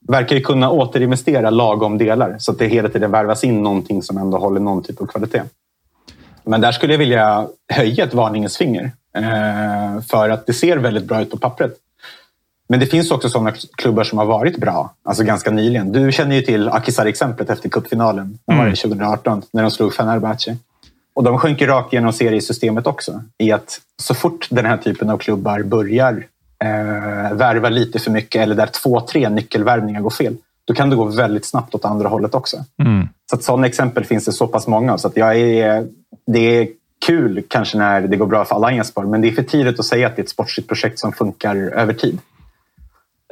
verkar 0.07 0.39
kunna 0.39 0.69
återinvestera 0.69 1.49
lagom 1.49 1.97
delar 1.97 2.35
så 2.39 2.51
att 2.51 2.59
det 2.59 2.67
hela 2.67 2.89
tiden 2.89 3.11
värvas 3.11 3.43
in 3.43 3.63
någonting 3.63 4.03
som 4.03 4.17
ändå 4.17 4.37
håller 4.37 4.59
någon 4.59 4.83
typ 4.83 5.01
av 5.01 5.05
kvalitet. 5.05 5.43
Men 6.43 6.61
där 6.61 6.71
skulle 6.71 6.93
jag 6.93 6.99
vilja 6.99 7.47
höja 7.73 8.03
ett 8.03 8.13
varningens 8.13 8.57
finger 8.57 8.91
för 10.09 10.29
att 10.29 10.45
det 10.45 10.53
ser 10.53 10.77
väldigt 10.77 11.05
bra 11.05 11.21
ut 11.21 11.31
på 11.31 11.37
pappret. 11.37 11.77
Men 12.69 12.79
det 12.79 12.85
finns 12.85 13.11
också 13.11 13.29
sådana 13.29 13.53
klubbar 13.75 14.03
som 14.03 14.17
har 14.17 14.25
varit 14.25 14.57
bra, 14.57 14.93
alltså 15.03 15.23
ganska 15.23 15.51
nyligen. 15.51 15.91
Du 15.91 16.11
känner 16.11 16.35
ju 16.35 16.41
till 16.41 16.69
Akisar-exemplet 16.69 17.49
efter 17.49 17.69
cupfinalen. 17.69 18.39
Var 18.45 18.65
det 18.65 18.75
2018 18.75 19.41
när 19.51 19.61
de 19.61 19.71
slog 19.71 19.93
Fenerbahce. 19.93 20.57
Och 21.13 21.23
de 21.23 21.37
sjönk 21.37 21.61
rakt 21.61 21.93
genom 21.93 22.13
seriesystemet 22.13 22.87
också. 22.87 23.21
I 23.37 23.51
att 23.51 23.81
så 24.01 24.13
fort 24.13 24.47
den 24.49 24.65
här 24.65 24.77
typen 24.77 25.09
av 25.09 25.17
klubbar 25.17 25.63
börjar 25.63 26.25
eh, 26.63 27.33
värva 27.33 27.69
lite 27.69 27.99
för 27.99 28.11
mycket 28.11 28.41
eller 28.41 28.55
där 28.55 28.67
två, 28.83 29.01
tre 29.01 29.29
nyckelvärvningar 29.29 30.01
går 30.01 30.09
fel, 30.09 30.35
då 30.65 30.73
kan 30.73 30.89
det 30.89 30.95
gå 30.95 31.05
väldigt 31.05 31.45
snabbt 31.45 31.75
åt 31.75 31.85
andra 31.85 32.09
hållet 32.09 32.35
också. 32.35 32.57
Mm. 32.83 33.07
Så 33.29 33.35
att 33.35 33.43
sådana 33.43 33.67
exempel 33.67 34.05
finns 34.05 34.25
det 34.25 34.31
så 34.31 34.47
pass 34.47 34.67
många 34.67 34.97
Så 34.97 35.07
att 35.07 35.17
jag 35.17 35.37
är, 35.37 35.87
det 36.27 36.39
är 36.39 36.67
kul 37.05 37.43
kanske 37.47 37.77
när 37.77 38.01
det 38.01 38.17
går 38.17 38.27
bra 38.27 38.45
för 38.45 38.55
Allianspor, 38.55 39.03
men 39.03 39.21
det 39.21 39.27
är 39.27 39.31
för 39.31 39.43
tidigt 39.43 39.79
att 39.79 39.85
säga 39.85 40.07
att 40.07 40.15
det 40.15 40.19
är 40.19 40.23
ett 40.23 40.29
sportsligt 40.29 40.67
projekt 40.67 40.99
som 40.99 41.13
funkar 41.13 41.55
över 41.55 41.93
tid. 41.93 42.19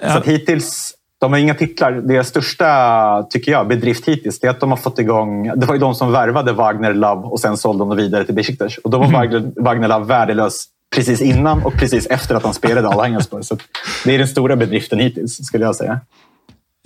Ja. 0.01 0.13
Så 0.13 0.29
hittills, 0.29 0.93
de 1.19 1.33
har 1.33 1.39
inga 1.39 1.53
titlar. 1.53 1.91
Deras 1.91 2.27
största, 2.27 3.27
tycker 3.29 3.51
jag, 3.51 3.67
bedrift 3.67 4.07
hittills 4.07 4.43
är 4.43 4.49
att 4.49 4.59
de 4.59 4.69
har 4.69 4.77
fått 4.77 4.99
igång... 4.99 5.51
Det 5.55 5.65
var 5.65 5.73
ju 5.75 5.79
de 5.79 5.95
som 5.95 6.11
värvade 6.11 6.53
Wagner 6.53 6.93
Love 6.93 7.21
och 7.21 7.39
sen 7.39 7.57
sålde 7.57 7.85
de 7.85 7.97
vidare 7.97 8.25
till 8.25 8.35
Besiktas. 8.35 8.77
Och 8.77 8.89
då 8.89 8.97
var 8.97 9.25
mm. 9.25 9.53
Wagner 9.55 9.87
Love 9.87 10.05
värdelös 10.05 10.65
precis 10.95 11.21
innan 11.21 11.65
och 11.65 11.73
precis 11.73 12.07
efter 12.07 12.35
att 12.35 12.43
han 12.43 12.53
spelade 12.53 12.87
Allianspor. 12.87 13.41
Så 13.41 13.57
det 14.05 14.15
är 14.15 14.17
den 14.17 14.27
stora 14.27 14.55
bedriften 14.55 14.99
hittills, 14.99 15.45
skulle 15.45 15.65
jag 15.65 15.75
säga. 15.75 15.99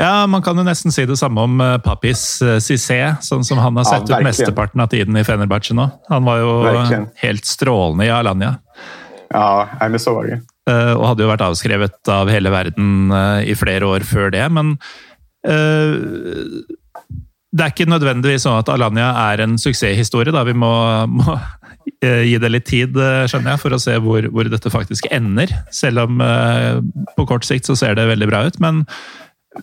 Ja, 0.02 0.28
man 0.28 0.42
kan 0.42 0.58
ju 0.58 0.64
nästan 0.64 0.92
säga 0.92 1.08
detsamma 1.08 1.44
om 1.44 1.62
uh, 1.62 1.78
Papis 1.78 2.42
uh, 2.42 2.60
Cissé, 2.60 3.16
som, 3.22 3.44
som 3.44 3.58
han 3.58 3.78
har 3.78 3.84
sett 3.84 4.10
ja, 4.10 4.18
ut 4.18 4.24
mesteparten 4.24 4.82
av 4.82 4.88
tiden 4.88 5.18
i 5.18 5.24
Fenerbahce 5.24 5.74
nu. 5.74 5.90
Han 6.10 6.26
var 6.26 6.38
ju 6.38 6.64
verkligen. 6.64 7.08
helt 7.16 7.46
strålande 7.46 8.06
i 8.06 8.10
Alanya. 8.10 8.56
Ja, 9.30 9.68
men 9.82 10.00
så 10.00 10.14
var 10.14 10.26
det 10.26 10.42
uh, 10.72 10.94
Och 10.94 11.08
hade 11.08 11.24
ju 11.24 11.28
varit 11.28 11.42
avskrevet 11.42 12.08
av 12.08 12.30
hela 12.30 12.50
världen 12.50 13.12
uh, 13.12 13.44
i 13.44 13.56
flera 13.56 13.88
år 13.88 14.00
för 14.00 14.30
det, 14.30 14.50
men 14.50 14.72
uh, 15.48 15.96
det 17.52 17.64
är 17.64 17.68
inte 17.68 17.86
nödvändigtvis 17.86 18.44
så 18.44 18.58
att 18.58 18.70
Alanya 18.70 19.06
är 19.06 19.38
en 19.38 19.58
succéhistoria. 19.58 20.44
Vi 20.44 20.54
må, 20.54 21.06
må 21.08 21.40
ge 22.02 22.38
det 22.38 22.50
lite 22.50 22.70
tid, 22.70 22.96
skjønner 23.28 23.52
jeg, 23.52 23.60
for 23.60 23.76
å 23.76 23.80
se 23.82 23.98
hvor, 24.00 24.24
hvor 24.32 24.48
dette 24.48 24.70
faktisk 24.72 25.10
ender. 25.12 25.52
Selv 25.72 26.00
om 26.06 26.22
på 27.18 27.26
kort 27.28 27.44
sikt 27.44 27.68
så 27.68 27.76
ser 27.76 27.98
det 27.98 28.06
väldigt 28.08 28.30
bra 28.30 28.46
ut. 28.48 28.60
Men 28.60 28.86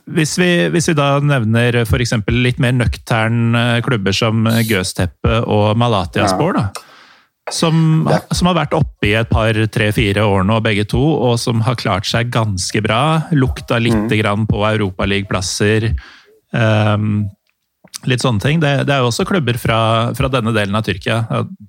Hvis 0.05 0.35
vi, 0.37 0.51
hvis 0.68 0.90
vi 0.90 0.96
da 0.98 1.16
nevner 1.24 1.81
f.eks. 1.87 2.12
litt 2.35 2.59
mer 2.61 2.74
nøktern 2.77 3.57
eh, 3.57 3.79
klubber 3.85 4.12
som 4.12 4.44
Gøsteppe 4.68 5.40
og 5.48 5.79
Malatiaspor, 5.81 6.59
da. 6.59 6.68
Som, 7.48 8.05
som, 8.29 8.51
har 8.51 8.59
vært 8.59 8.74
oppe 8.77 9.09
i 9.09 9.14
et 9.16 9.31
par, 9.31 9.57
tre-fire 9.72 10.27
år 10.29 10.44
nå, 10.44 10.59
begge 10.64 10.85
to, 10.92 11.01
og 11.01 11.38
som 11.40 11.62
har 11.64 11.79
klart 11.81 12.05
seg 12.05 12.29
ganske 12.35 12.83
bra. 12.85 13.31
Lukta 13.33 13.79
litt 13.81 13.96
mm. 13.96 14.16
grann 14.20 14.44
på 14.51 14.61
europaliggplasser. 14.68 15.88
Um, 16.53 17.24
litt 18.07 18.22
sånne 18.22 18.42
ting. 18.42 18.61
Det, 18.62 18.72
det, 18.87 18.94
er 18.94 19.03
jo 19.03 19.11
også 19.11 19.27
klubber 19.29 19.59
fra, 19.61 19.81
fra, 20.18 20.31
denne 20.33 20.53
delen 20.57 20.77
av 20.79 20.85
Tyrkia. 20.87 21.22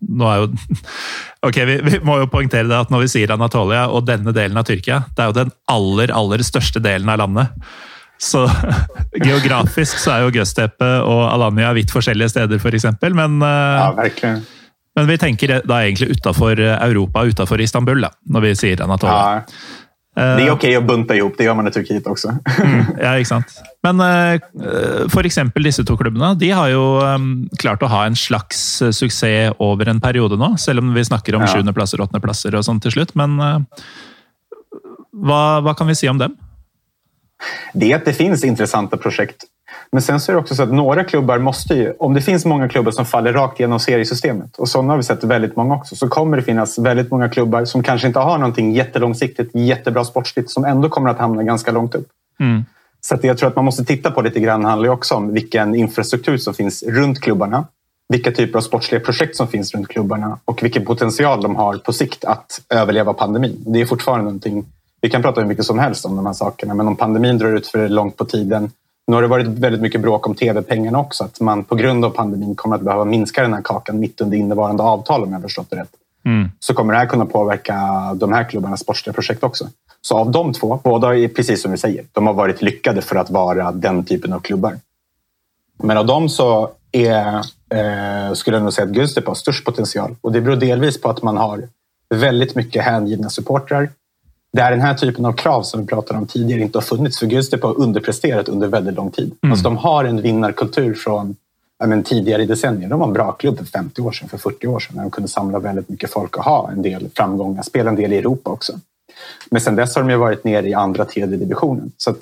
Nå 0.09 0.29
er 0.29 0.43
jo 0.43 0.49
Ok, 1.47 1.61
vi, 1.69 1.77
vi, 1.85 1.99
må 2.03 2.17
jo 2.19 2.27
poengtere 2.31 2.67
det 2.67 2.75
at 2.75 2.89
når 2.91 3.05
vi 3.05 3.11
sier 3.13 3.31
Anatolia 3.31 3.85
og 3.87 4.03
denne 4.09 4.33
delen 4.35 4.59
av 4.59 4.67
Tyrkia, 4.67 5.05
det 5.15 5.23
er 5.23 5.31
jo 5.31 5.37
den 5.37 5.53
aller, 5.71 6.11
aller 6.11 6.43
største 6.43 6.83
delen 6.83 7.07
av 7.07 7.21
landet. 7.21 7.69
Så 8.19 8.43
geografisk 9.27 9.99
så 10.01 10.17
er 10.17 10.25
jo 10.25 10.33
Göztepe 10.35 10.87
og 11.07 11.25
Alanya 11.31 11.73
vidt 11.77 11.93
forskjellige 11.95 12.33
steder, 12.35 12.59
f.eks. 12.59 12.87
For 12.99 13.15
men, 13.15 13.41
eh, 13.41 13.75
ja, 13.79 13.91
virkelig. 13.95 14.33
men 14.99 15.07
vi 15.07 15.19
tenker 15.21 15.59
da 15.63 15.83
egentlig 15.85 16.17
utafor 16.17 16.59
Europa, 16.59 17.23
utafor 17.23 17.61
Istanbul, 17.63 18.03
da, 18.03 18.11
når 18.27 18.49
vi 18.49 18.55
sier 18.59 18.83
Anatolia. 18.83 19.39
Ja. 19.39 19.85
Det 20.19 20.23
är 20.23 20.35
okej 20.35 20.51
okay 20.51 20.75
att 20.75 20.87
bunta 20.87 21.15
ihop, 21.15 21.33
det 21.37 21.43
gör 21.43 21.55
man 21.55 21.67
i 21.67 21.71
Turkiet 21.71 22.07
också. 22.07 22.27
mm, 22.63 22.85
ja, 23.01 23.13
ikke 23.17 23.29
sant. 23.29 23.53
Men 23.83 24.01
uh, 24.01 25.19
eksempel 25.23 25.63
disse 25.63 25.85
to 25.87 25.95
klubbene 25.97 26.33
de 26.35 26.49
har 26.51 26.67
jo 26.73 26.99
um, 26.99 27.47
klart 27.61 27.83
å 27.85 27.87
ha 27.87 28.01
en 28.09 28.17
slags 28.19 28.81
suksess 28.91 29.53
over 29.63 29.87
en 29.87 30.01
periode 30.03 30.35
nå, 30.35 30.57
selv 30.59 30.83
om 30.83 30.91
vi 30.93 31.05
snakker 31.05 31.37
om 31.37 31.45
sjuendeplasser, 31.47 32.01
ja. 32.01 32.09
åttendeplasser 32.09 32.57
og 32.57 32.65
sånn 32.67 32.81
til 32.83 32.97
slutt. 32.97 33.15
Men 33.15 33.39
uh, 33.39 33.61
hva, 35.23 35.61
hva 35.63 35.77
kan 35.77 35.87
vi 35.87 35.95
si 35.95 36.11
om 36.11 36.19
dem? 36.19 36.35
Det 37.73 37.91
är 37.91 37.95
att 37.95 38.05
det 38.05 38.13
finns 38.13 38.43
intressanta 38.43 38.97
projekt. 38.97 39.43
Men 39.91 40.01
sen 40.01 40.19
så 40.19 40.31
är 40.31 40.33
det 40.33 40.41
också 40.41 40.55
så 40.55 40.63
att 40.63 40.73
några 40.73 41.03
klubbar 41.03 41.39
måste 41.39 41.73
ju, 41.73 41.93
om 41.99 42.13
det 42.13 42.21
finns 42.21 42.45
många 42.45 42.69
klubbar 42.69 42.91
som 42.91 43.05
faller 43.05 43.33
rakt 43.33 43.59
genom 43.59 43.79
seriesystemet 43.79 44.57
och 44.57 44.69
sådana 44.69 44.93
har 44.93 44.97
vi 44.97 45.03
sett 45.03 45.23
väldigt 45.23 45.55
många 45.55 45.75
också, 45.75 45.95
så 45.95 46.07
kommer 46.07 46.37
det 46.37 46.43
finnas 46.43 46.77
väldigt 46.77 47.11
många 47.11 47.29
klubbar 47.29 47.65
som 47.65 47.83
kanske 47.83 48.07
inte 48.07 48.19
har 48.19 48.37
någonting 48.37 48.71
jättelångsiktigt, 48.71 49.55
jättebra 49.55 50.05
sportsligt 50.05 50.49
som 50.49 50.65
ändå 50.65 50.89
kommer 50.89 51.09
att 51.09 51.17
hamna 51.17 51.43
ganska 51.43 51.71
långt 51.71 51.95
upp. 51.95 52.07
Mm. 52.39 52.65
Så 53.01 53.15
att 53.15 53.23
jag 53.23 53.37
tror 53.37 53.49
att 53.49 53.55
man 53.55 53.65
måste 53.65 53.85
titta 53.85 54.11
på 54.11 54.21
lite 54.21 54.39
grann 54.39 54.65
handlar 54.65 54.89
också 54.89 55.15
om 55.15 55.33
vilken 55.33 55.75
infrastruktur 55.75 56.37
som 56.37 56.53
finns 56.53 56.83
runt 56.83 57.21
klubbarna. 57.21 57.67
Vilka 58.13 58.31
typer 58.31 58.57
av 58.57 58.61
sportsliga 58.61 59.01
projekt 59.01 59.35
som 59.35 59.47
finns 59.47 59.73
runt 59.73 59.87
klubbarna 59.87 60.39
och 60.45 60.63
vilken 60.63 60.85
potential 60.85 61.41
de 61.41 61.55
har 61.55 61.77
på 61.77 61.93
sikt 61.93 62.25
att 62.25 62.61
överleva 62.69 63.13
pandemin. 63.13 63.63
Det 63.67 63.81
är 63.81 63.85
fortfarande 63.85 64.23
någonting 64.23 64.65
vi 65.01 65.09
kan 65.09 65.21
prata 65.21 65.41
hur 65.41 65.47
mycket 65.47 65.65
som 65.65 65.79
helst 65.79 66.05
om 66.05 66.15
de 66.15 66.25
här 66.25 66.33
sakerna, 66.33 66.73
men 66.73 66.87
om 66.87 66.95
pandemin 66.95 67.37
drar 67.37 67.53
ut 67.53 67.67
för 67.67 67.89
långt 67.89 68.17
på 68.17 68.25
tiden. 68.25 68.71
Nu 69.07 69.15
har 69.15 69.21
det 69.21 69.27
varit 69.27 69.47
väldigt 69.47 69.81
mycket 69.81 70.01
bråk 70.01 70.27
om 70.27 70.35
tv-pengarna 70.35 70.99
också, 70.99 71.23
att 71.23 71.39
man 71.39 71.63
på 71.63 71.75
grund 71.75 72.05
av 72.05 72.09
pandemin 72.09 72.55
kommer 72.55 72.75
att 72.75 72.81
behöva 72.81 73.05
minska 73.05 73.41
den 73.41 73.53
här 73.53 73.61
kakan 73.61 73.99
mitt 73.99 74.21
under 74.21 74.37
innevarande 74.37 74.83
avtal 74.83 75.23
om 75.23 75.33
jag 75.33 75.41
förstått 75.41 75.69
det 75.69 75.75
rätt. 75.75 75.89
Mm. 76.25 76.51
Så 76.59 76.73
kommer 76.73 76.93
det 76.93 76.99
här 76.99 77.05
kunna 77.05 77.25
påverka 77.25 77.75
de 78.15 78.33
här 78.33 78.43
klubbarnas 78.43 78.79
sportsliga 78.79 79.13
projekt 79.13 79.43
också. 79.43 79.67
Så 80.01 80.17
av 80.17 80.31
de 80.31 80.53
två, 80.53 80.79
båda 80.83 81.17
är 81.17 81.27
precis 81.27 81.61
som 81.61 81.71
vi 81.71 81.77
säger, 81.77 82.05
de 82.11 82.27
har 82.27 82.33
varit 82.33 82.61
lyckade 82.61 83.01
för 83.01 83.15
att 83.15 83.29
vara 83.29 83.71
den 83.71 84.05
typen 84.05 84.33
av 84.33 84.39
klubbar. 84.39 84.79
Men 85.83 85.97
av 85.97 86.05
dem 86.05 86.29
så 86.29 86.69
är, 86.91 87.35
eh, 87.69 88.33
skulle 88.33 88.57
jag 88.57 88.63
nog 88.63 88.73
säga 88.73 88.85
att 88.85 88.93
Gustep 88.93 89.27
har 89.27 89.35
störst 89.35 89.65
potential 89.65 90.15
och 90.21 90.31
det 90.31 90.41
beror 90.41 90.55
delvis 90.55 91.01
på 91.01 91.09
att 91.09 91.23
man 91.23 91.37
har 91.37 91.63
väldigt 92.15 92.55
mycket 92.55 92.83
hängivna 92.83 93.29
supportrar 93.29 93.89
där 94.53 94.71
den 94.71 94.81
här 94.81 94.93
typen 94.93 95.25
av 95.25 95.33
krav 95.33 95.63
som 95.63 95.81
vi 95.81 95.87
pratade 95.87 96.19
om 96.19 96.27
tidigare 96.27 96.61
inte 96.61 96.77
har 96.77 96.83
funnits. 96.83 97.19
För 97.19 97.25
Gustep 97.25 97.63
har 97.63 97.79
underpresterat 97.79 98.49
under 98.49 98.67
väldigt 98.67 98.95
lång 98.95 99.11
tid. 99.11 99.31
Mm. 99.41 99.51
Alltså, 99.51 99.63
de 99.63 99.77
har 99.77 100.05
en 100.05 100.21
vinnarkultur 100.21 100.93
från 100.93 101.35
men, 101.85 102.03
tidigare 102.03 102.45
decennier. 102.45 102.89
De 102.89 102.99
var 102.99 103.07
en 103.07 103.13
bra 103.13 103.31
klubb 103.31 103.57
för 103.57 103.65
50 103.65 104.01
år 104.01 104.11
sedan, 104.11 104.29
för 104.29 104.37
40 104.37 104.67
år 104.67 104.79
sedan. 104.79 104.95
När 104.95 105.03
de 105.03 105.11
kunde 105.11 105.27
samla 105.27 105.59
väldigt 105.59 105.89
mycket 105.89 106.11
folk 106.11 106.37
och 106.37 106.43
ha 106.43 106.71
en 106.71 106.81
del 106.81 107.09
framgångar. 107.15 107.63
Spela 107.63 107.89
en 107.89 107.95
del 107.95 108.13
i 108.13 108.17
Europa 108.17 108.49
också. 108.49 108.73
Men 109.49 109.61
sen 109.61 109.75
dess 109.75 109.95
har 109.95 110.03
de 110.03 110.09
ju 110.09 110.17
varit 110.17 110.43
nere 110.43 110.69
i 110.69 110.73
andra, 110.73 111.05
tredje 111.05 111.37
divisionen. 111.37 111.91
Så 111.97 112.15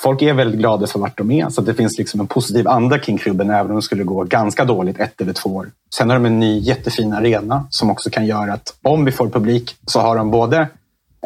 folk 0.00 0.22
är 0.22 0.34
väldigt 0.34 0.60
glada 0.60 0.86
för 0.86 0.98
vart 0.98 1.18
de 1.18 1.30
är. 1.30 1.48
Så 1.48 1.60
det 1.60 1.74
finns 1.74 1.98
liksom 1.98 2.20
en 2.20 2.26
positiv 2.26 2.68
anda 2.68 2.98
kring 2.98 3.18
klubben 3.18 3.50
även 3.50 3.70
om 3.70 3.76
det 3.76 3.82
skulle 3.82 4.04
gå 4.04 4.24
ganska 4.24 4.64
dåligt 4.64 5.00
ett 5.00 5.20
eller 5.20 5.32
två 5.32 5.50
år. 5.50 5.70
Sen 5.94 6.10
har 6.10 6.16
de 6.16 6.26
en 6.26 6.40
ny 6.40 6.58
jättefin 6.58 7.12
arena 7.12 7.66
som 7.70 7.90
också 7.90 8.10
kan 8.10 8.26
göra 8.26 8.52
att 8.52 8.74
om 8.82 9.04
vi 9.04 9.12
får 9.12 9.28
publik 9.28 9.76
så 9.86 10.00
har 10.00 10.16
de 10.16 10.30
både 10.30 10.68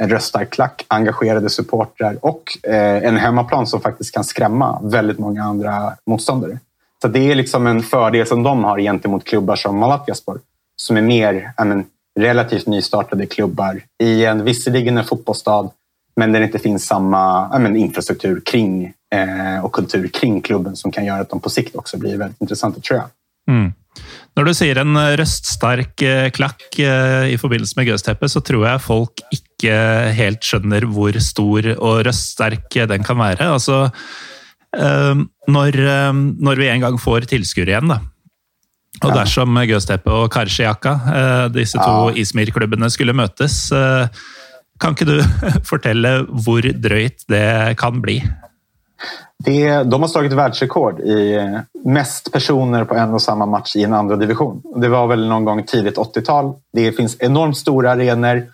en 0.00 0.08
röststark 0.08 0.50
klack, 0.50 0.84
engagerade 0.88 1.50
supportrar 1.50 2.16
och 2.20 2.58
eh, 2.62 3.04
en 3.04 3.16
hemmaplan 3.16 3.66
som 3.66 3.80
faktiskt 3.80 4.14
kan 4.14 4.24
skrämma 4.24 4.80
väldigt 4.82 5.18
många 5.18 5.44
andra 5.44 5.92
motståndare. 6.06 6.58
Så 7.02 7.08
det 7.08 7.30
är 7.30 7.34
liksom 7.34 7.66
en 7.66 7.82
fördel 7.82 8.26
som 8.26 8.42
de 8.42 8.64
har 8.64 8.78
gentemot 8.78 9.24
klubbar 9.24 9.56
som 9.56 9.78
Malatyaspor 9.78 10.40
som 10.76 10.96
är 10.96 11.02
mer 11.02 11.52
men, 11.64 11.84
relativt 12.20 12.66
nystartade 12.66 13.26
klubbar 13.26 13.80
i 14.02 14.24
en 14.24 14.44
visserligen 14.44 14.98
en 14.98 15.04
fotbollsstad 15.04 15.70
men 16.16 16.32
där 16.32 16.40
det 16.40 16.46
inte 16.46 16.58
finns 16.58 16.86
samma 16.86 17.58
men, 17.58 17.76
infrastruktur 17.76 18.40
kring 18.40 18.92
eh, 19.14 19.64
och 19.64 19.72
kultur 19.72 20.08
kring 20.08 20.40
klubben 20.40 20.76
som 20.76 20.92
kan 20.92 21.04
göra 21.04 21.20
att 21.20 21.30
de 21.30 21.40
på 21.40 21.50
sikt 21.50 21.76
också 21.76 21.98
blir 21.98 22.16
väldigt 22.16 22.40
intressanta 22.40 22.80
tror 22.80 22.98
jag. 22.98 23.08
Mm. 23.56 23.72
När 24.38 24.44
du 24.44 24.54
säger 24.54 24.76
en 24.76 25.16
röststark 25.16 26.02
eh, 26.02 26.30
klack 26.30 26.78
eh, 26.78 27.28
i 27.28 27.38
förbindelse 27.38 27.72
med 27.76 27.86
Gözteppe 27.86 28.28
så 28.28 28.40
tror 28.40 28.68
jag 28.68 28.82
folk 28.82 29.22
ikke 29.34 29.72
helt 30.14 30.46
skjønner 30.46 30.84
hvor 30.86 31.18
stor 31.18 31.66
og 31.74 32.04
røststerk 32.06 32.76
den 32.86 33.02
kan 33.02 33.18
ehm, 34.78 35.24
når, 35.50 35.80
ehm, 35.82 36.22
når 36.38 36.62
vi 36.62 36.68
en 36.70 36.86
gang 36.86 37.00
får 37.02 37.26
tilskuere 37.34 37.74
igjen, 37.74 37.90
da. 37.90 37.98
Og 39.02 39.10
dersom 39.18 39.58
Göztepe 39.58 40.14
og 40.14 40.30
Karsiaka, 40.30 40.94
eh, 41.18 41.44
disse 41.58 41.82
to 41.82 42.12
ja. 42.12 42.14
Izmir-klubbene, 42.22 42.94
skulle 42.94 43.18
eh, 43.74 44.06
Kan 44.78 44.94
ikke 44.94 45.16
du 45.16 45.18
fortelle 45.72 46.20
hvor 46.30 46.62
drøyt 46.62 47.26
det 47.26 47.74
kan 47.82 47.98
bli? 48.06 48.20
Det, 49.44 49.82
de 49.82 50.00
har 50.00 50.08
slagit 50.08 50.32
världsrekord 50.32 51.00
i 51.00 51.48
mest 51.84 52.32
personer 52.32 52.84
på 52.84 52.94
en 52.94 53.14
och 53.14 53.22
samma 53.22 53.46
match 53.46 53.76
i 53.76 53.84
en 53.84 53.94
andra 53.94 54.16
division. 54.16 54.62
Det 54.76 54.88
var 54.88 55.06
väl 55.06 55.28
någon 55.28 55.44
gång 55.44 55.62
tidigt 55.62 55.96
80-tal. 55.96 56.54
Det 56.72 56.92
finns 56.92 57.16
enormt 57.18 57.56
stora 57.56 57.92
arenor 57.92 58.46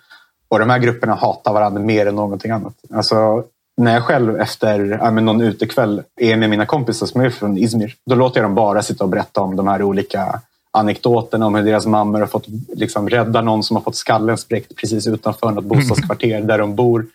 och 0.49 0.59
de 0.59 0.69
här 0.69 0.79
grupperna 0.79 1.15
hatar 1.15 1.53
varandra 1.53 1.81
mer 1.81 2.05
än 2.05 2.15
någonting 2.15 2.51
annat. 2.51 2.73
Alltså, 2.93 3.43
när 3.77 3.93
jag 3.93 4.03
själv 4.03 4.39
efter 4.39 4.99
ja, 5.01 5.11
någon 5.11 5.41
utekväll 5.41 6.01
är 6.21 6.35
med 6.35 6.49
mina 6.49 6.65
kompisar 6.65 7.07
som 7.07 7.21
är 7.21 7.29
från 7.29 7.57
Izmir, 7.57 7.93
då 8.05 8.15
låter 8.15 8.39
jag 8.39 8.45
dem 8.45 8.55
bara 8.55 8.81
sitta 8.81 9.03
och 9.03 9.09
berätta 9.09 9.41
om 9.41 9.55
de 9.55 9.67
här 9.67 9.83
olika 9.83 10.41
anekdoterna 10.71 11.45
om 11.45 11.55
hur 11.55 11.63
deras 11.63 11.85
mammor 11.85 12.19
har 12.19 12.27
fått 12.27 12.45
liksom, 12.73 13.09
rädda 13.09 13.41
någon 13.41 13.63
som 13.63 13.75
har 13.75 13.83
fått 13.83 13.95
skallen 13.95 14.37
spräckt 14.37 14.75
precis 14.75 15.07
utanför 15.07 15.51
något 15.51 15.65
bostadskvarter 15.65 16.41
där 16.41 16.57
de 16.57 16.75
bor. 16.75 17.05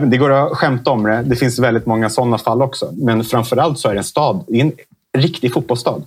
Det 0.00 0.16
går 0.16 0.32
att 0.32 0.52
skämta 0.52 0.90
om 0.90 1.02
det. 1.02 1.22
Det 1.22 1.36
finns 1.36 1.58
väldigt 1.58 1.86
många 1.86 2.10
sådana 2.10 2.38
fall 2.38 2.62
också. 2.62 2.92
Men 2.92 3.24
framför 3.24 3.56
allt 3.56 3.78
så 3.78 3.88
är 3.88 3.92
det 3.92 4.00
en 4.00 4.04
stad. 4.04 4.44
Det 4.48 4.60
är 4.60 4.64
en 4.64 4.72
riktig 5.18 5.52
fotbollsstad. 5.52 6.02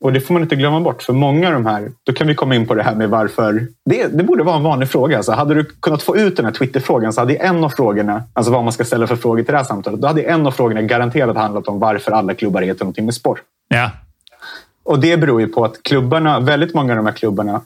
Och 0.00 0.12
det 0.12 0.20
får 0.20 0.34
man 0.34 0.42
inte 0.42 0.56
glömma 0.56 0.80
bort. 0.80 1.02
För 1.02 1.12
många 1.12 1.46
av 1.46 1.52
de 1.52 1.66
här, 1.66 1.90
då 2.02 2.12
kan 2.12 2.26
vi 2.26 2.34
komma 2.34 2.54
in 2.54 2.66
på 2.66 2.74
det 2.74 2.82
här 2.82 2.94
med 2.94 3.10
varför. 3.10 3.66
Det, 3.84 4.06
det 4.06 4.24
borde 4.24 4.44
vara 4.44 4.56
en 4.56 4.62
vanlig 4.62 4.88
fråga. 4.88 5.16
Alltså, 5.16 5.32
hade 5.32 5.54
du 5.54 5.64
kunnat 5.64 6.02
få 6.02 6.16
ut 6.16 6.36
den 6.36 6.44
här 6.44 6.52
Twitter-frågan 6.52 7.12
så 7.12 7.20
hade 7.20 7.34
en 7.34 7.64
av 7.64 7.68
frågorna, 7.68 8.22
alltså 8.32 8.52
vad 8.52 8.64
man 8.64 8.72
ska 8.72 8.84
ställa 8.84 9.06
för 9.06 9.16
frågor 9.16 9.42
till 9.42 9.52
det 9.52 9.58
här 9.58 9.64
samtalet, 9.64 10.00
då 10.00 10.06
hade 10.06 10.22
en 10.22 10.46
av 10.46 10.50
frågorna 10.50 10.82
garanterat 10.82 11.36
handlat 11.36 11.68
om 11.68 11.78
varför 11.78 12.12
alla 12.12 12.34
klubbar 12.34 12.62
heter 12.62 12.84
någonting 12.84 13.04
med 13.04 13.14
sport. 13.14 13.40
Ja. 13.68 13.90
Och 14.84 15.00
det 15.00 15.16
beror 15.16 15.40
ju 15.40 15.46
på 15.46 15.64
att 15.64 15.82
klubbarna, 15.82 16.40
väldigt 16.40 16.74
många 16.74 16.92
av 16.92 16.96
de 16.96 17.06
här 17.06 17.12
klubbarna 17.12 17.60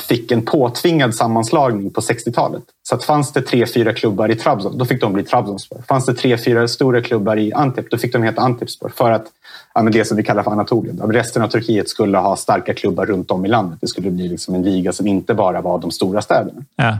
fick 0.00 0.32
en 0.32 0.42
påtvingad 0.42 1.14
sammanslagning 1.14 1.90
på 1.90 2.00
60-talet. 2.00 2.62
Så 2.82 2.94
att 2.94 3.04
fanns 3.04 3.32
det 3.32 3.42
tre, 3.42 3.66
fyra 3.66 3.92
klubbar 3.92 4.30
i 4.30 4.36
Trabzon, 4.36 4.78
då 4.78 4.84
fick 4.84 5.00
de 5.00 5.12
bli 5.12 5.22
Trabzonspor. 5.22 5.82
Fanns 5.88 6.06
det 6.06 6.14
tre, 6.14 6.38
fyra 6.38 6.68
stora 6.68 7.02
klubbar 7.02 7.36
i 7.36 7.52
Antep, 7.52 7.90
då 7.90 7.98
fick 7.98 8.12
de 8.12 8.22
heta 8.22 8.40
Antepspor. 8.40 8.88
För 8.88 9.10
att 9.10 9.26
ja, 9.74 9.82
det 9.82 10.04
som 10.04 10.16
vi 10.16 10.22
kallar 10.22 10.42
för 10.42 10.50
Anatolien. 10.50 11.12
Resten 11.12 11.42
av 11.42 11.48
Turkiet 11.48 11.88
skulle 11.88 12.18
ha 12.18 12.36
starka 12.36 12.74
klubbar 12.74 13.06
runt 13.06 13.30
om 13.30 13.44
i 13.44 13.48
landet. 13.48 13.78
Det 13.80 13.86
skulle 13.86 14.10
bli 14.10 14.28
liksom 14.28 14.54
en 14.54 14.62
liga 14.62 14.92
som 14.92 15.06
inte 15.06 15.34
bara 15.34 15.60
var 15.60 15.78
de 15.78 15.90
stora 15.90 16.22
städerna. 16.22 16.64
Ja. 16.76 16.98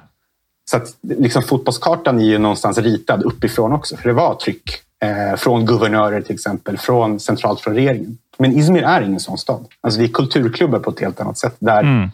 Så 0.71 0.77
att, 0.77 0.97
liksom, 1.01 1.43
fotbollskartan 1.43 2.21
är 2.21 2.25
ju 2.25 2.39
någonstans 2.39 2.79
ritad 2.79 3.23
uppifrån 3.23 3.73
också. 3.73 3.97
För 3.97 4.09
det 4.09 4.15
var 4.15 4.35
tryck 4.35 4.63
eh, 5.03 5.37
från 5.37 5.67
guvernörer 5.67 6.21
till 6.21 6.35
exempel, 6.35 6.79
från 6.79 7.21
centralt 7.21 7.61
från 7.61 7.75
regeringen. 7.75 8.19
Men 8.39 8.59
Izmir 8.59 8.83
är 8.83 9.03
ingen 9.03 9.21
sån 9.21 9.39
stad. 9.39 9.67
Alltså, 9.81 10.01
vi 10.01 10.07
är 10.07 10.13
kulturklubbar 10.13 10.79
på 10.79 10.91
ett 10.91 11.01
helt 11.01 11.21
annat 11.21 11.39
sätt. 11.39 11.57
Där 11.59 11.81
mm. 11.81 12.11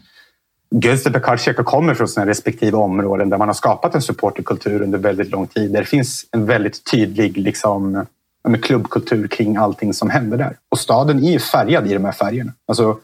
Göztepe 0.71 1.21
Karşıyaka 1.21 1.65
kommer 1.65 1.95
från 1.95 2.09
sina 2.09 2.27
respektive 2.27 2.77
områden 2.77 3.31
där 3.31 3.39
man 3.39 3.49
har 3.49 3.55
skapat 3.55 3.95
en 3.95 4.03
supporterkultur 4.03 4.83
under 4.83 4.99
väldigt 4.99 5.31
lång 5.31 5.47
tid. 5.47 5.73
Där 5.73 5.81
det 5.81 5.87
finns 5.87 6.27
en 6.33 6.47
väldigt 6.47 6.91
tydlig 6.91 7.39
liksom, 7.39 8.07
med 8.49 8.65
klubbkultur 8.65 9.29
kring 9.29 9.57
allting 9.57 9.95
som 9.95 10.11
händer 10.11 10.39
där. 10.39 10.57
Och 10.69 10.79
staden 10.79 11.25
är 11.25 11.33
ju 11.33 11.39
färgad 11.39 11.87
i 11.87 11.95
de 11.95 12.05
här 12.05 12.13
färgerna. 12.13 12.53
Alltså 12.69 12.99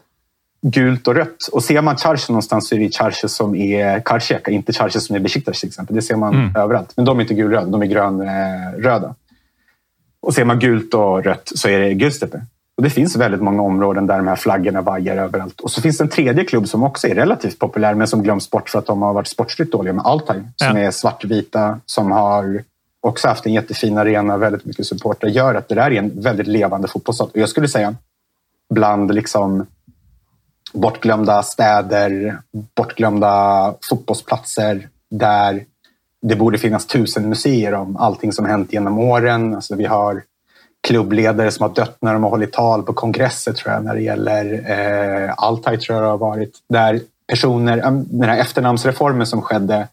gult 0.61 1.07
och 1.07 1.15
rött. 1.15 1.47
Och 1.51 1.63
ser 1.63 1.81
man 1.81 1.97
Charche 1.97 2.25
någonstans 2.29 2.67
så 2.67 2.75
är 2.75 2.79
det 2.79 2.95
Charche 2.95 3.27
som 3.27 3.55
är 3.55 3.99
Karşıyaka, 3.99 4.51
inte 4.51 4.73
Charche 4.73 4.99
som 4.99 5.15
är 5.15 5.19
Besiktas 5.19 5.59
till 5.59 5.69
exempel. 5.69 5.95
Det 5.95 6.01
ser 6.01 6.15
man 6.15 6.33
mm. 6.33 6.55
överallt. 6.55 6.93
Men 6.95 7.05
de 7.05 7.17
är 7.17 7.21
inte 7.21 7.33
gulröda, 7.33 7.65
de 7.65 7.81
är 7.81 7.85
grönröda. 7.85 9.15
Och 10.21 10.33
ser 10.33 10.45
man 10.45 10.59
gult 10.59 10.93
och 10.93 11.23
rött 11.23 11.51
så 11.55 11.69
är 11.69 11.79
det 11.79 11.89
Göztepe. 11.89 12.41
Och 12.77 12.83
det 12.83 12.89
finns 12.89 13.15
väldigt 13.15 13.41
många 13.41 13.61
områden 13.61 14.07
där 14.07 14.17
de 14.17 14.27
här 14.27 14.35
flaggorna 14.35 14.81
vajar 14.81 15.17
överallt. 15.17 15.59
Och 15.59 15.71
så 15.71 15.81
finns 15.81 15.97
det 15.97 16.03
en 16.03 16.09
tredje 16.09 16.43
klubb 16.43 16.67
som 16.67 16.83
också 16.83 17.07
är 17.07 17.15
relativt 17.15 17.59
populär 17.59 17.93
men 17.93 18.07
som 18.07 18.23
glöms 18.23 18.49
bort 18.49 18.69
för 18.69 18.79
att 18.79 18.85
de 18.85 19.01
har 19.01 19.13
varit 19.13 19.27
sportsligt 19.27 19.71
dåliga 19.71 19.93
med 19.93 20.05
Altaj. 20.05 20.41
Som 20.55 20.77
ja. 20.77 20.83
är 20.83 20.91
svartvita, 20.91 21.79
som 21.85 22.11
har 22.11 22.63
också 23.01 23.27
haft 23.27 23.45
en 23.45 23.53
jättefin 23.53 23.97
arena, 23.97 24.37
väldigt 24.37 24.65
mycket 24.65 24.85
supporter. 24.85 25.27
gör 25.27 25.55
att 25.55 25.67
det 25.67 25.75
där 25.75 25.91
är 25.91 25.99
en 25.99 26.21
väldigt 26.21 26.47
levande 26.47 26.87
fotbollsstad. 26.87 27.23
Och 27.25 27.37
jag 27.37 27.49
skulle 27.49 27.67
säga 27.67 27.95
bland 28.69 29.15
liksom 29.15 29.65
bortglömda 30.73 31.43
städer, 31.43 32.37
bortglömda 32.75 33.75
fotbollsplatser 33.89 34.87
där 35.09 35.65
det 36.21 36.35
borde 36.35 36.57
finnas 36.57 36.85
tusen 36.85 37.29
museer 37.29 37.73
om 37.73 37.97
allting 37.97 38.31
som 38.31 38.45
hänt 38.45 38.73
genom 38.73 38.99
åren. 38.99 39.55
Alltså 39.55 39.75
vi 39.75 39.85
har 39.85 40.21
klubbledare 40.87 41.51
som 41.51 41.63
har 41.63 41.75
dött 41.75 41.97
när 42.01 42.13
de 42.13 42.23
har 42.23 42.29
hållit 42.29 42.53
tal 42.53 42.83
på 42.83 42.93
kongresser 42.93 43.53
tror 43.53 43.73
jag 43.73 43.83
när 43.83 43.95
det 43.95 44.01
gäller 44.01 44.53
eh, 45.25 45.33
Altaj 45.37 45.79
tror 45.79 45.95
jag 45.95 46.05
det 46.05 46.09
har 46.09 46.17
varit. 46.17 46.51
Där 46.69 46.99
personer, 47.27 47.77
den 48.05 48.29
här 48.29 48.37
efternamnsreformen 48.37 49.27
som 49.27 49.41
skedde 49.41 49.87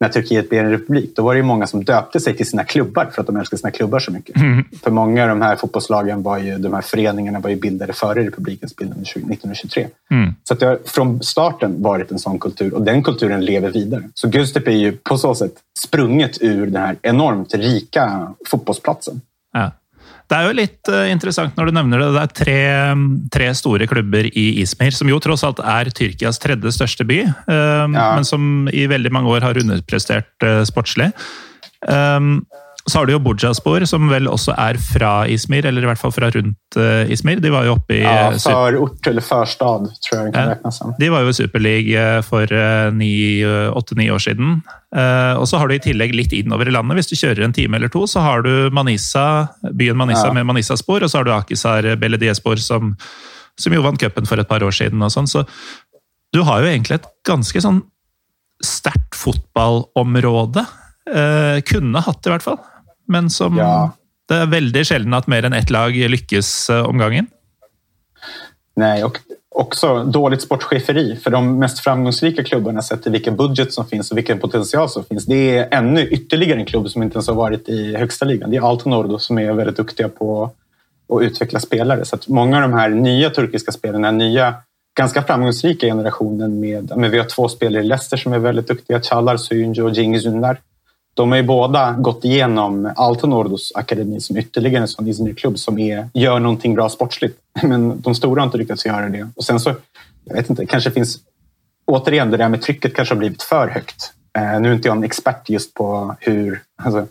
när 0.00 0.08
Turkiet 0.08 0.48
blev 0.48 0.64
en 0.64 0.70
republik, 0.70 1.16
då 1.16 1.22
var 1.22 1.34
det 1.34 1.42
många 1.42 1.66
som 1.66 1.84
döpte 1.84 2.20
sig 2.20 2.36
till 2.36 2.46
sina 2.46 2.64
klubbar 2.64 3.10
för 3.12 3.20
att 3.20 3.26
de 3.26 3.36
älskade 3.36 3.60
sina 3.60 3.70
klubbar 3.70 3.98
så 3.98 4.12
mycket. 4.12 4.36
Mm. 4.36 4.64
För 4.82 4.90
många 4.90 5.22
av 5.22 5.28
de 5.28 5.42
här 5.42 5.56
fotbollslagen 5.56 6.22
var 6.22 6.38
ju, 6.38 6.58
de 6.58 6.74
här 6.74 6.80
föreningarna 6.80 7.40
var 7.40 7.50
ju 7.50 7.56
bildade 7.56 7.92
före 7.92 8.26
republikens 8.26 8.76
bildande 8.76 9.02
1923. 9.02 9.86
Mm. 10.10 10.34
Så 10.42 10.54
att 10.54 10.60
det 10.60 10.66
har 10.66 10.78
från 10.84 11.22
starten 11.22 11.82
varit 11.82 12.10
en 12.10 12.18
sån 12.18 12.38
kultur 12.38 12.74
och 12.74 12.82
den 12.82 13.02
kulturen 13.02 13.44
lever 13.44 13.70
vidare. 13.70 14.02
Så 14.14 14.28
Göztepe 14.28 14.70
är 14.70 14.76
ju 14.76 14.92
på 14.92 15.18
så 15.18 15.34
sätt 15.34 15.54
sprunget 15.78 16.38
ur 16.42 16.66
den 16.66 16.82
här 16.82 16.96
enormt 17.02 17.54
rika 17.54 18.34
fotbollsplatsen. 18.46 19.20
Ja. 19.52 19.70
Det 20.32 20.38
er 20.38 20.48
jo 20.48 20.56
litt 20.56 20.88
uh, 20.88 21.04
interessant 21.12 21.58
når 21.58 21.68
du 21.68 21.76
nevner 21.76 22.00
det. 22.00 22.08
Det 22.14 22.22
er 22.22 22.34
tre, 22.38 22.60
tre, 23.34 23.50
store 23.58 23.88
klubber 23.90 24.30
i 24.32 24.46
Izmir, 24.62 24.94
som 24.96 25.10
jo 25.10 25.20
tross 25.20 25.44
alt 25.44 25.60
er 25.60 25.92
Tyrkias 25.92 26.40
tredje 26.40 26.72
største 26.72 27.04
by, 27.04 27.20
uh, 27.28 27.84
ja. 27.84 28.06
men 28.16 28.24
som 28.24 28.70
i 28.72 28.86
veldig 28.88 29.12
mange 29.12 29.28
år 29.34 29.44
har 29.44 29.60
underprestert 29.60 30.32
uh, 30.48 30.62
sportslig. 30.68 31.10
Um, 31.84 32.38
så 32.90 32.98
har 32.98 33.06
du 33.06 33.12
jo 33.12 33.20
Bujaspor, 33.22 33.84
som 33.86 34.08
vel 34.10 34.26
også 34.26 34.56
er 34.58 34.74
fra 34.82 35.10
Izmir, 35.30 35.66
eller 35.68 35.84
i 35.84 35.86
hvert 35.86 36.00
fall 36.00 36.10
fra 36.14 36.32
rundt 36.34 36.78
uh, 36.78 37.10
Izmir. 37.12 37.38
De 37.42 37.52
var 37.54 37.68
jo 37.68 37.76
oppe 37.76 38.00
i 38.00 38.02
Ja, 38.02 38.32
förort 38.42 39.06
eller 39.06 39.22
förstad, 39.22 39.86
tror 40.02 40.24
jeg 40.24 40.34
kan 40.34 40.48
räknas 40.50 40.78
som. 40.78 40.94
De 40.98 41.10
var 41.12 41.22
jo 41.22 41.30
i 41.30 41.36
Superleague 41.36 42.22
for 42.26 42.42
åtte-ni 43.78 44.08
år 44.10 44.18
siden. 44.18 44.62
Og 45.38 45.46
så 45.48 45.60
har 45.60 45.68
du 45.68 45.76
i 45.76 45.82
tillegg 45.82 46.14
litt 46.14 46.34
innover 46.34 46.68
i 46.68 46.74
landet. 46.74 46.98
Hvis 46.98 47.12
du 47.12 47.14
kjører 47.16 47.44
en 47.46 47.54
time 47.54 47.78
eller 47.78 47.92
to, 47.92 48.02
så 48.10 48.20
har 48.20 48.42
du 48.42 48.70
Manisa, 48.74 49.46
byen 49.70 49.96
Manisa 49.96 50.26
ja. 50.26 50.34
med 50.34 50.46
Manisa-spor, 50.50 51.06
og 51.06 51.10
så 51.10 51.20
har 51.20 51.28
du 51.28 51.32
Akisar 51.32 51.86
Belediespor, 51.96 52.58
som, 52.60 52.96
som 53.54 53.72
jo 53.72 53.84
vant 53.86 54.00
cupen 54.00 54.26
for 54.26 54.42
et 54.42 54.50
par 54.50 54.66
år 54.66 54.74
siden. 54.74 55.02
og 55.02 55.14
sånn. 55.14 55.30
Så 55.30 55.46
du 56.34 56.42
har 56.42 56.64
jo 56.64 56.72
egentlig 56.72 56.98
et 56.98 57.08
ganske 57.28 57.62
sånn 57.62 57.84
sterkt 58.62 59.14
fotballområde. 59.18 60.66
Uh, 61.02 61.58
kunne 61.66 62.02
hatt 62.02 62.22
det, 62.22 62.30
i 62.30 62.36
hvert 62.36 62.50
fall 62.50 62.60
men 63.04 63.30
som 63.30 63.56
ja. 63.56 63.92
det 64.28 64.34
är 64.34 64.46
väldigt 64.46 64.86
sällan 64.86 65.14
att 65.14 65.26
mer 65.26 65.44
än 65.44 65.52
ett 65.52 65.70
lag 65.70 65.92
lyckas 65.92 66.70
eh, 66.70 66.86
om 66.86 66.98
gången. 66.98 67.26
Nej, 68.76 69.04
och 69.04 69.18
också 69.54 70.04
dåligt 70.04 70.42
sportcheferi. 70.42 71.16
För 71.16 71.30
de 71.30 71.58
mest 71.58 71.78
framgångsrika 71.80 72.44
klubbarna 72.44 72.82
sett 72.82 73.02
till 73.02 73.12
vilken 73.12 73.36
budget 73.36 73.72
som 73.72 73.86
finns 73.86 74.10
och 74.10 74.16
vilken 74.16 74.38
potential 74.38 74.88
som 74.88 75.04
finns. 75.04 75.26
Det 75.26 75.56
är 75.56 75.68
ännu 75.70 76.06
ytterligare 76.06 76.58
en 76.58 76.66
klubb 76.66 76.90
som 76.90 77.02
inte 77.02 77.14
ens 77.14 77.28
har 77.28 77.34
varit 77.34 77.68
i 77.68 77.96
högsta 77.96 78.24
ligan. 78.24 78.50
Det 78.50 78.56
är 78.56 78.68
Alto 78.70 79.18
som 79.18 79.38
är 79.38 79.52
väldigt 79.52 79.76
duktiga 79.76 80.08
på 80.08 80.50
att 81.08 81.22
utveckla 81.22 81.60
spelare. 81.60 82.04
Så 82.04 82.16
att 82.16 82.28
många 82.28 82.56
av 82.56 82.62
de 82.62 82.72
här 82.72 82.88
nya 82.88 83.30
turkiska 83.30 83.72
spelarna, 83.72 84.10
nya 84.10 84.54
ganska 84.96 85.22
framgångsrika 85.22 85.86
generationen 85.86 86.60
med, 86.60 86.92
men 86.96 87.10
vi 87.10 87.18
har 87.18 87.24
två 87.24 87.48
spelare 87.48 87.82
i 87.82 87.86
Leicester 87.86 88.16
som 88.16 88.32
är 88.32 88.38
väldigt 88.38 88.68
duktiga. 88.68 89.00
Çalar 89.00 89.36
Soyuncu 89.36 89.82
och 89.82 89.96
Cengiz 89.96 90.26
Ünder 90.26 90.58
de 91.14 91.30
har 91.30 91.36
ju 91.36 91.42
båda 91.42 91.92
gått 91.92 92.24
igenom 92.24 92.92
Altonordos 92.96 93.72
akademi 93.74 94.20
som 94.20 94.36
ytterligare 94.36 94.82
en 94.82 94.88
sån 94.88 95.08
Izmir-klubb 95.08 95.58
som 95.58 95.78
är, 95.78 96.08
gör 96.14 96.40
någonting 96.40 96.74
bra 96.74 96.88
sportsligt. 96.88 97.38
Men 97.62 98.00
de 98.00 98.14
stora 98.14 98.40
har 98.40 98.46
inte 98.46 98.58
lyckats 98.58 98.86
göra 98.86 99.08
det. 99.08 99.28
Och 99.36 99.44
sen 99.44 99.60
så, 99.60 99.74
jag 100.24 100.34
vet 100.34 100.50
inte, 100.50 100.66
kanske 100.66 100.90
finns 100.90 101.18
återigen 101.86 102.30
det 102.30 102.36
där 102.36 102.48
med 102.48 102.62
trycket 102.62 102.94
kanske 102.94 103.14
har 103.14 103.18
blivit 103.18 103.42
för 103.42 103.68
högt. 103.68 104.12
Eh, 104.38 104.60
nu 104.60 104.70
är 104.70 104.74
inte 104.74 104.88
jag 104.88 104.96
en 104.96 105.04
expert 105.04 105.48
just 105.48 105.74
på 105.74 106.16
hur 106.20 106.62
alltså, 106.82 107.06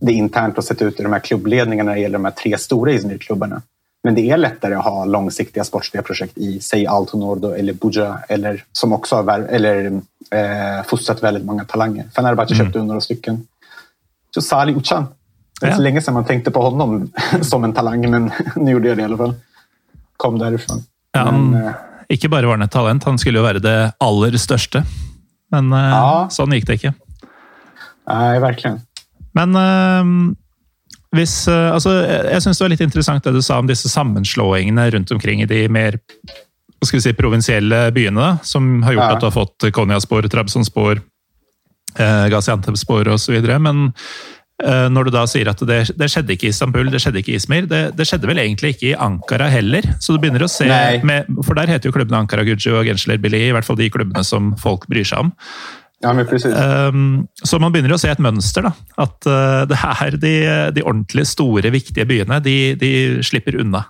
det 0.00 0.12
internt 0.12 0.56
har 0.56 0.62
sett 0.62 0.82
ut 0.82 1.00
i 1.00 1.02
de 1.02 1.12
här 1.12 1.20
klubbledningarna 1.20 1.90
när 1.90 1.94
det 1.94 2.02
gäller 2.02 2.18
de 2.18 2.24
här 2.24 2.32
tre 2.32 2.58
stora 2.58 2.92
Izmir-klubbarna. 2.92 3.62
Men 4.04 4.14
det 4.14 4.30
är 4.30 4.36
lättare 4.36 4.74
att 4.74 4.84
ha 4.84 5.04
långsiktiga 5.04 5.64
sportsliga 5.64 6.02
projekt 6.02 6.38
i, 6.38 6.60
säg 6.60 6.86
Altonordo 6.86 7.50
eller 7.50 7.72
Buja 7.72 8.18
eller 8.28 8.64
som 8.72 8.92
också 8.92 9.16
har 9.16 9.38
eller, 9.38 10.00
eh, 10.30 10.86
fostrat 10.86 11.22
väldigt 11.22 11.44
många 11.44 11.64
talanger. 11.64 12.04
Fenerbahce 12.16 12.54
mm. 12.54 12.66
köpte 12.66 12.78
några 12.78 13.00
stycken. 13.00 13.46
Så 14.34 14.42
Salih 14.42 14.76
Ucan. 14.76 15.06
Det 15.60 15.66
är 15.66 15.70
ja. 15.70 15.76
så 15.76 15.82
länge 15.82 16.02
sedan 16.02 16.14
man 16.14 16.24
tänkte 16.24 16.50
på 16.50 16.62
honom 16.62 17.12
som 17.42 17.64
en 17.64 17.72
talang, 17.72 18.10
men 18.10 18.30
nu 18.56 18.70
gjorde 18.70 18.88
jag 18.88 18.96
det 18.96 19.00
i 19.00 19.04
alla 19.04 19.16
fall. 19.16 19.34
Kom 20.16 20.38
därifrån. 20.38 20.82
Ja, 21.12 21.32
men, 21.32 21.66
eh, 21.66 21.72
inte 22.08 22.28
bara 22.28 22.46
var 22.46 22.52
han 22.52 22.62
ett 22.62 22.70
talent, 22.70 23.04
han 23.04 23.18
skulle 23.18 23.38
ju 23.38 23.42
vara 23.42 23.58
det 23.58 23.92
allra 23.98 24.38
största. 24.38 24.82
Men 25.50 25.72
eh, 25.72 25.78
ja. 25.78 26.28
sån 26.30 26.52
gick 26.52 26.66
det 26.66 26.72
inte. 26.72 26.94
Nej, 28.08 28.40
verkligen. 28.40 28.80
Men 29.32 29.54
eh, 29.54 30.34
Hvis, 31.14 31.48
eh, 31.48 31.72
altså, 31.74 31.92
jeg 32.32 32.42
syns 32.42 32.58
det 32.58 32.64
var 32.64 32.72
litt 32.72 32.82
interessant 32.82 33.24
det 33.24 33.32
du 33.36 33.42
sa 33.42 33.58
om 33.58 33.68
disse 33.70 33.88
sammenslåingene 33.88 34.88
rundt 34.90 35.12
omkring 35.14 35.42
i 35.42 35.46
de 35.46 35.68
mer 35.68 35.98
skal 36.88 37.00
vi 37.00 37.06
si, 37.06 37.16
provinsielle 37.16 37.88
byene, 37.94 38.36
som 38.46 38.78
har 38.86 38.96
gjort 38.96 39.04
ja. 39.06 39.16
at 39.16 39.24
du 39.24 39.28
har 39.28 39.34
fått 39.34 39.66
Konjaspor, 39.74 40.28
Trabzonspor, 40.30 41.02
eh, 41.98 42.24
Gaziantepspor 42.32 43.10
osv. 43.14 43.36
Men 43.62 43.84
eh, 44.62 44.86
når 44.92 45.08
du 45.08 45.14
da 45.16 45.26
sier 45.30 45.50
at 45.52 45.62
det, 45.68 45.80
det, 45.98 46.10
skjedde 46.12 46.36
ikke 46.36 46.48
i 46.48 46.52
Istanbul, 46.54 46.90
det 46.92 47.02
skjedde 47.04 47.22
ikke 47.22 47.34
i 47.34 47.38
Izmir, 47.40 47.68
det, 47.70 47.82
det, 47.98 48.08
skjedde 48.08 48.30
vel 48.30 48.42
egentlig 48.42 48.74
ikke 48.74 48.90
i 48.92 48.98
Ankara 49.08 49.48
heller. 49.52 49.88
Så 50.00 50.16
du 50.16 50.22
begynner 50.22 50.46
å 50.46 50.50
se, 50.50 50.68
med, 51.06 51.30
For 51.46 51.58
der 51.58 51.72
heter 51.74 51.90
jo 51.90 51.96
klubbene 51.96 52.24
Ankara 52.24 52.46
Gucci 52.46 52.72
og 52.74 52.84
Gensler 52.88 53.22
Billy, 53.22 53.46
i 53.48 53.54
hvert 53.56 53.68
fall 53.68 53.80
de 53.80 53.90
klubbene 53.92 54.26
som 54.26 54.54
folk 54.60 54.88
bryr 54.90 55.08
seg 55.08 55.26
om. 55.26 55.34
Ja, 56.04 56.12
men 56.12 56.26
precis. 56.28 56.52
Um, 56.52 57.24
så 57.40 57.56
man 57.62 57.72
begynner 57.72 57.94
å 57.94 58.00
se 58.00 58.10
et 58.12 58.20
mønster. 58.20 58.66
da, 58.66 58.74
At 59.00 59.24
uh, 59.24 59.62
det 59.70 59.78
er 59.80 60.16
de, 60.20 60.34
de 60.76 60.84
ordentlig 60.84 61.24
store, 61.30 61.70
viktige 61.72 62.04
byene. 62.08 62.42
De, 62.44 62.74
de 62.76 62.90
slipper 63.24 63.56
unna. 63.62 63.86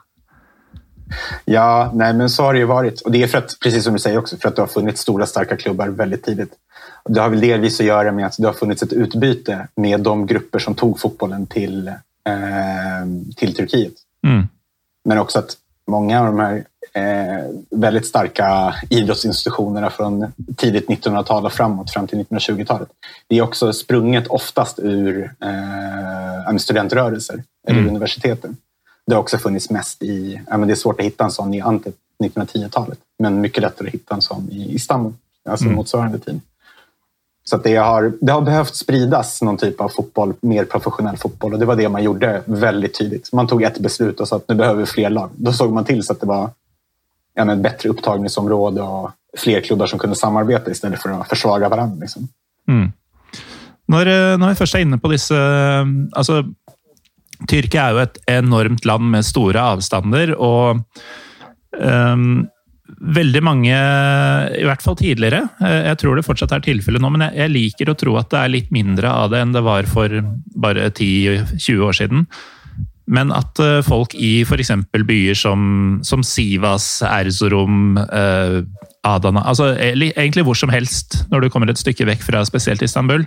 Ja, 1.44 1.90
nej, 1.94 2.14
men 2.14 2.30
så 2.30 2.42
har 2.42 2.52
det 2.52 2.58
ju 2.58 2.64
varit. 2.64 3.00
Och 3.00 3.12
det 3.12 3.22
är 3.22 3.26
för 3.26 3.38
att, 3.38 3.56
precis 3.62 3.84
som 3.84 3.92
du 3.92 3.98
säger 3.98 4.18
också, 4.18 4.36
för 4.36 4.48
att 4.48 4.56
det 4.56 4.62
har 4.62 4.66
funnits 4.66 5.00
stora 5.00 5.26
starka 5.26 5.56
klubbar 5.56 5.88
väldigt 5.88 6.24
tidigt. 6.24 6.52
Det 7.08 7.20
har 7.20 7.28
väl 7.28 7.40
delvis 7.40 7.80
att 7.80 7.86
göra 7.86 8.12
med 8.12 8.26
att 8.26 8.36
det 8.38 8.46
har 8.46 8.54
funnits 8.54 8.82
ett 8.82 8.92
utbyte 8.92 9.68
med 9.76 10.00
de 10.00 10.26
grupper 10.26 10.58
som 10.58 10.74
tog 10.74 11.00
fotbollen 11.00 11.46
till, 11.46 11.88
eh, 11.88 11.94
till 13.36 13.54
Turkiet. 13.54 13.92
Mm. 14.26 14.48
Men 15.04 15.18
också 15.18 15.38
att 15.38 15.56
många 15.86 16.20
av 16.20 16.26
de 16.26 16.38
här 16.38 16.64
eh, 16.94 17.44
väldigt 17.70 18.06
starka 18.06 18.74
idrottsinstitutionerna 18.90 19.90
från 19.90 20.32
tidigt 20.56 20.88
1900-tal 20.88 21.46
och 21.46 21.52
framåt, 21.52 21.90
fram 21.90 22.06
till 22.06 22.18
1920-talet. 22.18 22.88
Det 23.28 23.38
är 23.38 23.42
också 23.42 23.72
sprunget 23.72 24.26
oftast 24.26 24.78
ur 24.78 25.30
eh, 25.40 26.56
studentrörelser 26.56 27.42
eller 27.68 27.78
mm. 27.78 27.90
universiteten. 27.90 28.56
Det 29.06 29.14
har 29.14 29.20
också 29.20 29.38
funnits 29.38 29.70
mest 29.70 30.02
i, 30.02 30.40
ja, 30.46 30.56
men 30.56 30.68
det 30.68 30.74
är 30.74 30.76
svårt 30.76 31.00
att 31.00 31.06
hitta 31.06 31.24
en 31.24 31.30
sån 31.30 31.54
i 31.54 31.60
Antep 31.60 31.94
1910-talet, 32.24 32.98
men 33.18 33.40
mycket 33.40 33.62
lättare 33.62 33.88
att 33.88 33.94
hitta 33.94 34.14
en 34.14 34.22
sån 34.22 34.48
i 34.50 34.74
Istanbul, 34.74 35.12
alltså 35.48 35.64
mm. 35.64 35.76
motsvarande 35.76 36.18
tid. 36.18 36.40
Så 37.46 37.56
det, 37.56 37.76
har, 37.76 38.12
det 38.20 38.32
har 38.32 38.40
behövt 38.40 38.74
spridas 38.74 39.42
någon 39.42 39.56
typ 39.56 39.80
av 39.80 39.88
fotboll, 39.88 40.34
mer 40.40 40.64
professionell 40.64 41.16
fotboll 41.16 41.52
och 41.52 41.58
det 41.58 41.66
var 41.66 41.76
det 41.76 41.88
man 41.88 42.02
gjorde 42.02 42.42
väldigt 42.44 42.98
tydligt. 42.98 43.32
Man 43.32 43.46
tog 43.46 43.62
ett 43.62 43.78
beslut 43.78 44.20
och 44.20 44.28
sa 44.28 44.36
att 44.36 44.48
nu 44.48 44.54
behöver 44.54 44.80
vi 44.80 44.86
fler 44.86 45.10
lag. 45.10 45.30
Då 45.36 45.52
såg 45.52 45.72
man 45.72 45.84
till 45.84 46.02
så 46.02 46.12
att 46.12 46.20
det 46.20 46.26
var 46.26 46.50
ja, 47.34 47.44
men 47.44 47.62
bättre 47.62 47.88
upptagningsområde 47.88 48.82
och 48.82 49.10
fler 49.36 49.60
klubbar 49.60 49.86
som 49.86 49.98
kunde 49.98 50.16
samarbeta 50.16 50.70
istället 50.70 51.02
för 51.02 51.10
att 51.10 51.28
försvaga 51.28 51.68
varandra. 51.68 51.96
Liksom. 52.00 52.28
Mm. 52.68 52.92
Når, 53.86 54.06
eh, 54.06 54.38
når 54.38 54.48
vi 54.48 54.54
først 54.56 54.74
er 54.74 54.84
inne 54.86 54.98
på 54.98 55.10
disse 55.12 55.36
eh, 55.36 55.86
altså, 56.16 56.38
Tyrkia 57.50 57.88
er 57.88 57.94
jo 57.94 58.02
et 58.04 58.18
enormt 58.30 58.88
land 58.88 59.10
med 59.12 59.26
store 59.26 59.60
avstander, 59.74 60.34
og 60.40 60.82
um, 61.76 62.44
veldig 63.14 63.42
mange, 63.44 63.74
i 63.74 64.64
hvert 64.64 64.82
fall 64.84 64.96
tidligere, 64.96 65.46
Jag 65.60 65.86
jeg 65.88 66.00
tror 66.00 66.16
det 66.16 66.26
fortsatt 66.26 66.52
er 66.52 66.64
tilfellet 66.64 67.02
nå, 67.02 67.10
men 67.12 67.26
jeg, 67.26 67.36
jeg, 67.42 67.54
liker 67.54 67.90
å 67.90 67.96
tro 67.98 68.16
at 68.20 68.30
det 68.32 68.40
er 68.40 68.52
litt 68.52 68.74
mindre 68.74 69.10
av 69.10 69.32
det 69.32 69.40
enn 69.40 69.54
det 69.54 69.64
var 69.64 69.88
for 69.88 70.20
bare 70.56 70.90
10-20 70.90 71.80
år 71.84 71.96
siden. 71.96 72.26
Men 73.04 73.32
at 73.36 73.60
eh, 73.60 73.82
folk 73.84 74.14
i 74.16 74.38
f.eks. 74.46 74.70
byer 74.94 75.36
som, 75.36 75.98
som, 76.06 76.22
Sivas, 76.24 77.02
Erzurum, 77.04 77.98
eh, 78.00 78.62
Adana 79.04 79.42
altså 79.44 79.74
e, 79.76 79.90
Egentlig 80.14 80.46
hvor 80.46 80.56
som 80.56 80.72
helst, 80.72 81.18
når 81.28 81.44
du 81.44 81.50
kommer 81.52 81.68
et 81.68 81.80
stykke 81.80 82.06
vekk 82.08 82.24
fra 82.24 82.40
spesielt 82.48 82.80
Istanbul, 82.82 83.26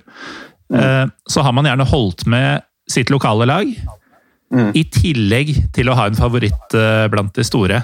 mm. 0.73 1.13
så 1.29 1.45
har 1.45 1.53
man 1.53 1.69
gjerne 1.69 1.85
holdt 1.85 2.25
med 2.25 2.65
sitt 2.89 3.11
lokale 3.13 3.45
lag. 3.45 3.69
Mm. 4.53 4.71
I 4.79 4.83
tillegg 4.93 5.53
til 5.75 5.91
å 5.91 5.95
ha 5.97 6.07
en 6.07 6.17
favoritt 6.17 6.75
uh, 6.77 7.05
blant 7.11 7.33
de 7.35 7.43
store. 7.47 7.81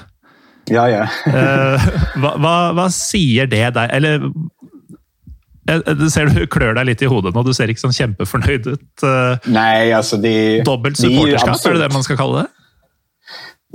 Ja, 0.72 0.86
ja. 0.88 1.08
uh, 1.28 1.88
hva, 2.22 2.36
hva, 2.40 2.56
hva, 2.78 2.86
sier 2.94 3.50
det 3.52 3.66
deg 3.76 3.90
Eller 3.92 4.22
jeg 5.68 6.08
ser 6.12 6.32
du 6.32 6.46
klør 6.48 6.78
deg 6.78 6.88
litt 6.88 7.04
i 7.04 7.08
hodet 7.12 7.34
nå, 7.36 7.44
du 7.44 7.52
ser 7.56 7.72
ikke 7.72 7.84
sånn 7.84 7.96
kjempefornøyd 7.96 8.66
ut. 8.68 9.04
Nei, 9.48 9.92
altså 9.96 10.20
de, 10.20 10.34
Dobbelt 10.68 11.00
supporterskap, 11.00 11.56
er 11.56 11.78
det 11.78 11.86
det 11.86 11.94
man 11.96 12.04
skal 12.04 12.20
kalle 12.20 12.44
det? 12.44 12.63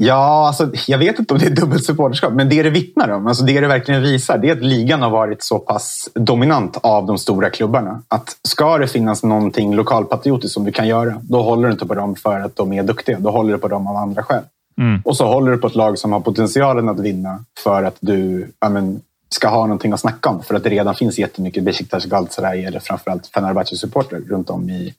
Ja, 0.00 0.46
alltså, 0.46 0.70
jag 0.86 0.98
vet 0.98 1.18
inte 1.18 1.34
om 1.34 1.40
det 1.40 1.46
är 1.46 1.50
dubbelt 1.50 1.84
supporterskap, 1.84 2.32
men 2.32 2.48
det 2.48 2.62
det 2.62 2.70
vittnar 2.70 3.08
om, 3.08 3.26
alltså 3.26 3.44
det 3.44 3.60
det 3.60 3.66
verkligen 3.66 4.02
visar, 4.02 4.38
det 4.38 4.48
är 4.48 4.52
att 4.52 4.62
ligan 4.62 5.02
har 5.02 5.10
varit 5.10 5.42
så 5.42 5.58
pass 5.58 6.08
dominant 6.14 6.76
av 6.82 7.06
de 7.06 7.18
stora 7.18 7.50
klubbarna. 7.50 8.02
Att 8.08 8.36
ska 8.42 8.78
det 8.78 8.88
finnas 8.88 9.22
någonting 9.22 9.74
lokalpatriotiskt 9.74 10.54
som 10.54 10.64
du 10.64 10.72
kan 10.72 10.88
göra, 10.88 11.20
då 11.22 11.42
håller 11.42 11.68
du 11.68 11.72
inte 11.72 11.86
på 11.86 11.94
dem 11.94 12.16
för 12.16 12.40
att 12.40 12.56
de 12.56 12.72
är 12.72 12.82
duktiga. 12.82 13.18
Då 13.18 13.30
håller 13.30 13.52
du 13.52 13.58
på 13.58 13.68
dem 13.68 13.86
av 13.86 13.96
andra 13.96 14.22
skäl. 14.22 14.42
Mm. 14.78 15.02
Och 15.04 15.16
så 15.16 15.26
håller 15.26 15.52
du 15.52 15.58
på 15.58 15.66
ett 15.66 15.74
lag 15.74 15.98
som 15.98 16.12
har 16.12 16.20
potentialen 16.20 16.88
att 16.88 17.00
vinna 17.00 17.44
för 17.64 17.82
att 17.82 17.96
du 18.00 18.50
men, 18.68 19.00
ska 19.28 19.48
ha 19.48 19.60
någonting 19.60 19.92
att 19.92 20.00
snacka 20.00 20.28
om. 20.28 20.42
För 20.42 20.54
att 20.54 20.64
det 20.64 20.70
redan 20.70 20.94
finns 20.94 21.18
jättemycket 21.18 21.64
Besiktas, 21.64 22.04
Galatasaray 22.04 22.64
eller 22.64 22.80
framförallt 22.80 23.26
Fenerbahce-supportrar 23.26 24.20
runt, 24.28 24.50
om 24.50 24.70
i, 24.70 24.94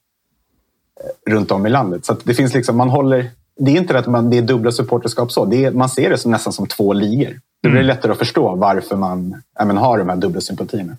eh, 1.00 1.32
runt 1.32 1.52
om 1.52 1.66
i 1.66 1.70
landet. 1.70 2.06
Så 2.06 2.16
det 2.24 2.34
finns 2.34 2.54
liksom, 2.54 2.78
man 2.78 2.90
håller 2.90 3.32
det 3.60 3.72
är 3.72 3.78
inte 3.78 4.00
att 4.00 4.08
man, 4.08 4.30
det 4.30 4.38
är 4.38 4.42
dubbla 4.42 4.72
supporterskap 4.72 5.32
så. 5.32 5.54
Är, 5.54 5.72
man 5.72 5.90
ser 5.90 6.10
det 6.10 6.18
som, 6.18 6.32
nästan 6.32 6.54
som 6.54 6.68
två 6.68 6.94
ligor. 6.94 7.40
Det 7.62 7.70
blir 7.70 7.82
mm. 7.82 7.88
lättare 7.88 8.12
att 8.12 8.18
förstå 8.18 8.56
varför 8.56 8.96
man 8.96 9.42
ämen, 9.60 9.78
har 9.78 9.98
de 9.98 10.10
här 10.10 10.16
dubbla 10.16 10.42
sympatierna. 10.42 10.98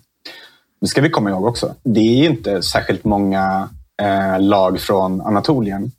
Det 0.81 0.87
ska 0.87 1.01
vi 1.01 1.09
komma 1.09 1.29
ihåg 1.29 1.45
också. 1.45 1.75
Det 1.83 1.99
är 1.99 2.29
inte 2.29 2.61
särskilt 2.61 3.03
många 3.03 3.69
eh, 4.01 4.39
lag 4.39 4.79
från 4.79 5.21
Anatolien 5.21 5.91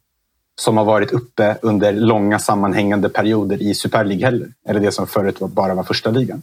som 0.61 0.77
har 0.77 0.85
varit 0.85 1.13
uppe 1.13 1.57
under 1.63 1.93
långa 1.93 2.39
sammanhängande 2.39 3.09
perioder 3.09 3.63
i 3.63 3.75
Super 3.75 4.05
League 4.05 4.25
heller. 4.25 4.49
Eller 4.69 4.81
det 4.81 4.93
som 4.93 5.07
förut 5.07 5.39
bara 5.39 5.75
var 5.75 5.83
första 5.83 6.11
ligan. 6.11 6.43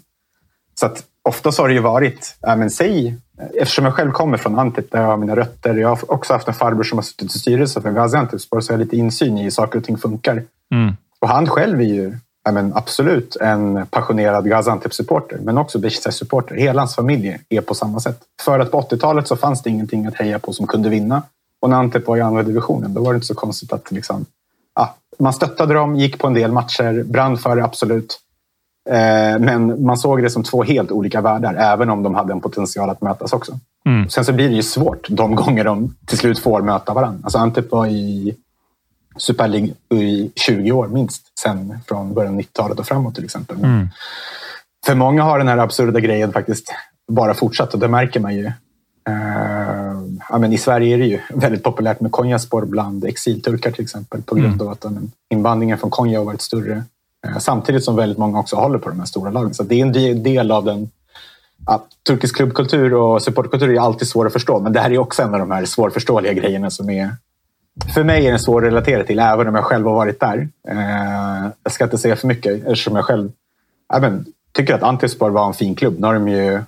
Så 0.79 0.85
att 0.85 1.03
ofta 1.29 1.51
har 1.57 1.67
det 1.67 1.73
ju 1.73 1.79
varit, 1.79 2.37
ja, 2.41 2.55
men 2.55 2.71
säg, 2.71 3.15
eftersom 3.53 3.85
jag 3.85 3.93
själv 3.93 4.11
kommer 4.11 4.37
från 4.37 4.59
Antip 4.59 4.91
där 4.91 5.01
jag 5.01 5.07
har 5.07 5.17
mina 5.17 5.35
rötter. 5.35 5.75
Jag 5.75 5.89
har 5.89 6.11
också 6.11 6.33
haft 6.33 6.47
en 6.47 6.53
farbror 6.53 6.83
som 6.83 6.97
har 6.97 7.03
suttit 7.03 7.35
i 7.35 7.39
styrelsen 7.39 7.81
för 7.81 7.91
Gaziantepspor 7.91 8.61
så 8.61 8.71
jag 8.71 8.77
har 8.77 8.83
lite 8.83 8.97
insyn 8.97 9.37
i 9.37 9.43
hur 9.43 9.49
saker 9.49 9.79
och 9.79 9.85
ting 9.85 9.97
funkar. 9.97 10.43
Mm. 10.73 10.95
Och 11.19 11.29
han 11.29 11.47
själv 11.47 11.79
är 11.81 11.85
ju 11.85 12.17
ja, 12.43 12.51
men 12.51 12.73
absolut 12.75 13.35
en 13.35 13.85
passionerad 13.85 14.45
Gaziantep-supporter 14.45 15.37
men 15.41 15.57
också 15.57 15.79
Besiktas-supporter. 15.79 16.55
Hela 16.55 16.81
hans 16.81 16.95
familj 16.95 17.37
är 17.49 17.61
på 17.61 17.73
samma 17.73 17.99
sätt. 17.99 18.19
För 18.41 18.59
att 18.59 18.71
på 18.71 18.81
80-talet 18.81 19.27
så 19.27 19.35
fanns 19.35 19.63
det 19.63 19.69
ingenting 19.69 20.05
att 20.05 20.15
heja 20.15 20.39
på 20.39 20.53
som 20.53 20.67
kunde 20.67 20.89
vinna. 20.89 21.23
Och 21.59 21.69
när 21.69 21.77
Antep 21.77 22.07
var 22.07 22.17
i 22.17 22.21
andra 22.21 22.43
divisionen 22.43 22.93
då 22.93 23.03
var 23.03 23.13
det 23.13 23.17
inte 23.17 23.27
så 23.27 23.35
konstigt 23.35 23.73
att 23.73 23.91
liksom, 23.91 24.25
ja, 24.75 24.95
man 25.19 25.33
stöttade 25.33 25.73
dem, 25.73 25.95
gick 25.95 26.19
på 26.19 26.27
en 26.27 26.33
del 26.33 26.51
matcher, 26.51 27.03
brann 27.03 27.37
för 27.37 27.55
det 27.55 27.63
absolut. 27.63 28.19
Eh, 28.89 29.39
men 29.39 29.85
man 29.85 29.97
såg 29.97 30.23
det 30.23 30.29
som 30.29 30.43
två 30.43 30.63
helt 30.63 30.91
olika 30.91 31.21
världar, 31.21 31.55
även 31.55 31.89
om 31.89 32.03
de 32.03 32.15
hade 32.15 32.33
en 32.33 32.41
potential 32.41 32.89
att 32.89 33.01
mötas 33.01 33.33
också. 33.33 33.59
Mm. 33.85 34.09
Sen 34.09 34.25
så 34.25 34.33
blir 34.33 34.49
det 34.49 34.55
ju 34.55 34.63
svårt 34.63 35.07
de 35.09 35.35
gånger 35.35 35.63
de 35.63 35.95
till 36.05 36.17
slut 36.17 36.39
får 36.39 36.61
möta 36.61 36.93
varandra. 36.93 37.19
Alltså 37.23 37.37
Antep 37.37 37.71
var 37.71 37.87
i 37.87 38.35
Super 39.17 39.47
League 39.47 39.69
i 39.89 40.31
20 40.35 40.71
år 40.71 40.87
minst, 40.87 41.39
sen 41.39 41.79
från 41.87 42.13
början 42.13 42.33
av 42.33 42.39
90-talet 42.39 42.79
och 42.79 42.85
framåt 42.85 43.15
till 43.15 43.23
exempel. 43.23 43.57
Mm. 43.57 43.87
För 44.85 44.95
många 44.95 45.23
har 45.23 45.37
den 45.37 45.47
här 45.47 45.57
absurda 45.57 45.99
grejen 45.99 46.33
faktiskt 46.33 46.73
bara 47.11 47.33
fortsatt 47.33 47.73
och 47.73 47.79
det 47.79 47.87
märker 47.87 48.19
man 48.19 48.35
ju. 48.35 48.45
Uh, 49.09 50.03
ja, 50.29 50.37
men 50.37 50.53
I 50.53 50.57
Sverige 50.57 50.95
är 50.95 50.99
det 50.99 51.05
ju 51.05 51.19
väldigt 51.33 51.63
populärt 51.63 52.01
med 52.01 52.11
Konyaspor 52.11 52.65
bland 52.65 53.05
exilturkar 53.05 53.71
till 53.71 53.83
exempel 53.83 54.21
på 54.21 54.35
grund 54.35 54.53
mm. 54.53 54.67
av 54.67 54.73
att 54.73 54.85
invandringen 55.29 55.77
från 55.77 55.89
Konya 55.89 56.19
har 56.19 56.25
varit 56.25 56.41
större 56.41 56.83
samtidigt 57.39 57.83
som 57.83 57.95
väldigt 57.95 58.17
många 58.17 58.39
också 58.39 58.55
håller 58.55 58.79
på 58.79 58.89
de 58.89 58.99
här 58.99 59.05
stora 59.05 59.31
lagen. 59.31 59.53
Så 59.53 59.63
det 59.63 59.81
är 59.81 59.85
en 59.85 60.23
del 60.23 60.51
av 60.51 60.65
den 60.65 60.89
Ja, 61.65 61.85
turkisk 62.07 62.35
klubbkultur 62.35 62.93
och 62.93 63.21
supportkultur 63.21 63.69
är 63.69 63.79
alltid 63.79 64.07
svår 64.07 64.27
att 64.27 64.33
förstå, 64.33 64.59
men 64.59 64.73
det 64.73 64.79
här 64.79 64.91
är 64.91 64.97
också 64.97 65.21
en 65.21 65.33
av 65.33 65.39
de 65.39 65.51
här 65.51 65.65
svårförståeliga 65.65 66.33
grejerna 66.33 66.69
som 66.69 66.89
är 66.89 67.11
för 67.93 68.03
mig 68.03 68.25
är 68.25 68.29
den 68.29 68.39
svår 68.39 68.61
att 68.61 68.67
relatera 68.67 69.03
till, 69.03 69.19
även 69.19 69.47
om 69.47 69.55
jag 69.55 69.63
själv 69.63 69.85
har 69.85 69.93
varit 69.93 70.19
där. 70.19 70.49
Eh, 70.67 71.49
jag 71.63 71.73
ska 71.73 71.83
inte 71.83 71.97
säga 71.97 72.15
för 72.15 72.27
mycket 72.27 72.67
eftersom 72.67 72.95
jag 72.95 73.05
själv 73.05 73.31
även, 73.93 74.25
tycker 74.51 74.73
att 74.73 74.83
Antispor 74.83 75.29
var 75.29 75.47
en 75.47 75.53
fin 75.53 75.75
klubb. 75.75 75.99
Nu 75.99 76.07
har 76.07 76.13
de 76.13 76.27
ju 76.27 76.61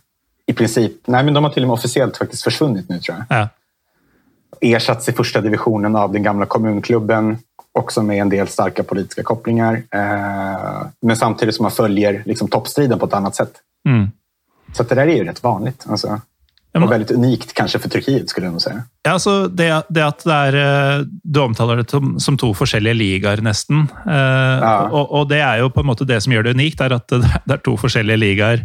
i 0.46 0.54
princip, 0.54 0.94
nej 1.06 1.24
men 1.24 1.34
de 1.34 1.44
har 1.44 1.52
till 1.52 1.64
och 1.64 1.68
med 1.68 1.74
officiellt 1.74 2.18
faktiskt 2.18 2.44
försvunnit 2.44 2.90
nu 2.90 3.00
tror 3.00 3.18
jag. 3.18 3.40
Ja. 3.40 3.50
Ersatts 4.62 5.10
i 5.10 5.12
första 5.12 5.42
divisionen 5.42 5.96
av 5.96 6.12
den 6.14 6.24
gamla 6.24 6.46
kommunklubben 6.46 7.38
också 7.80 8.04
med 8.04 8.18
en 8.18 8.30
del 8.30 8.48
starka 8.48 8.84
politiska 8.84 9.24
kopplingar. 9.24 9.84
Eh, 9.92 10.88
men 11.02 11.16
samtidigt 11.16 11.56
som 11.56 11.64
man 11.64 11.72
följer 11.72 12.24
liksom, 12.26 12.48
toppstriden 12.48 13.00
på 13.00 13.06
ett 13.06 13.14
annat 13.14 13.36
sätt. 13.36 13.52
Mm. 13.90 14.12
Så 14.74 14.84
det 14.84 14.96
där 14.96 15.08
är 15.08 15.16
ju 15.16 15.24
rätt 15.24 15.44
vanligt. 15.44 15.86
Alltså. 15.90 16.22
Och 16.74 16.92
väldigt 16.92 17.12
unikt 17.12 17.54
kanske 17.54 17.80
för 17.80 17.90
Turkiet, 17.90 18.30
skulle 18.30 18.46
jag 18.46 18.52
nog 18.52 18.62
säga. 18.62 18.84
Ja, 19.04 19.12
altså 19.12 19.48
det, 19.48 19.84
det 19.90 20.06
at 20.06 20.24
det 20.24 20.36
er 20.36 20.56
eh, 20.56 21.02
Du 21.24 21.40
omtaler 21.40 21.82
det 21.82 21.90
som, 21.92 22.20
som 22.20 22.38
to 22.38 22.54
forskjellige 22.56 22.96
ligaer, 22.96 23.42
nesten. 23.44 23.90
Eh, 24.08 24.62
ja. 24.64 24.88
og, 24.88 25.12
og, 25.12 25.28
det 25.30 25.42
er 25.44 25.60
jo 25.60 25.68
på 25.70 25.84
en 25.84 25.90
måte 25.90 26.08
det 26.08 26.22
som 26.24 26.32
gjør 26.32 26.48
det 26.48 26.56
unikt, 26.56 26.82
er 26.82 26.96
at 26.96 27.10
det, 27.12 27.20
det 27.44 27.58
er 27.58 27.64
to 27.66 27.76
forskjellige 27.76 28.22
ligaer 28.24 28.64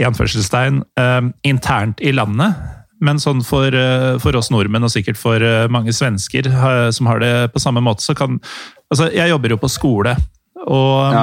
i 0.00 0.06
anførselstegn, 0.08 0.80
eh, 0.96 1.20
internt 1.44 2.00
i 2.00 2.14
landet. 2.16 2.56
Men 3.02 3.18
sånn 3.22 3.42
for, 3.46 3.74
eh, 3.74 4.18
for, 4.22 4.36
oss 4.38 4.52
nordmenn, 4.54 4.86
og 4.86 4.92
sikkert 4.94 5.18
for 5.18 5.42
eh, 5.42 5.66
mange 5.72 5.94
svensker 5.96 6.46
som 6.94 7.08
har 7.10 7.22
det 7.22 7.34
på 7.54 7.62
samme 7.62 7.82
måte, 7.84 8.04
så 8.04 8.16
kan 8.18 8.40
Altså, 8.92 9.06
jeg 9.08 9.30
jobber 9.30 9.54
jo 9.54 9.56
på 9.56 9.70
skole. 9.72 10.10
Og 10.68 11.14
ja. 11.16 11.22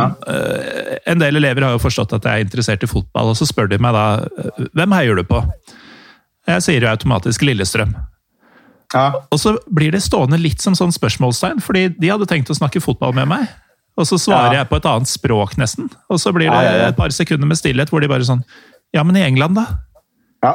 en 1.05 1.19
del 1.21 1.37
elever 1.37 1.61
har 1.61 1.75
jo 1.75 1.81
forstått 1.83 2.15
at 2.17 2.25
jeg 2.25 2.33
er 2.33 2.45
interessert 2.47 2.81
i 2.81 2.89
fotball, 2.89 3.29
og 3.29 3.37
så 3.37 3.45
spør 3.45 3.69
de 3.69 3.77
meg 3.77 3.93
da 3.93 4.25
hvem 4.73 4.95
heier 4.97 5.19
du 5.19 5.21
på? 5.29 5.43
Jeg 6.49 6.65
sier 6.65 6.81
jo 6.81 6.89
automatisk 6.89 7.45
Lillestrøm. 7.45 7.93
Ja. 8.93 9.05
Og 9.29 9.37
så 9.37 9.53
blir 9.69 9.93
det 9.93 10.01
stående 10.01 10.39
litt 10.41 10.63
som 10.65 10.73
sånn 10.77 10.93
spørsmålstegn, 10.95 11.61
fordi 11.61 11.91
de 11.93 12.09
hadde 12.09 12.27
tenkt 12.29 12.49
å 12.49 12.57
snakke 12.57 12.81
fotball 12.81 13.13
med 13.17 13.29
meg. 13.29 13.45
Og 13.99 14.07
så 14.07 14.17
svarer 14.17 14.53
Ja. 14.53 14.59
jeg 14.59 14.69
på 14.69 14.77
et 14.77 14.85
annet 14.85 15.07
språk, 15.07 15.57
nesten. 15.57 15.89
Og 16.09 16.19
så 16.19 16.33
blir 16.33 16.49
det 16.49 16.87
et 16.87 16.97
par 16.97 17.09
sekunder 17.09 17.45
med 17.45 17.57
stillhet 17.57 17.89
hvor 17.89 18.01
de 18.01 18.07
bare 18.07 18.25
sånn 18.25 18.43
Ja, 18.91 19.03
men 19.03 19.15
i 19.15 19.21
England, 19.21 19.53
da? 19.53 19.65
Ja. 20.43 20.53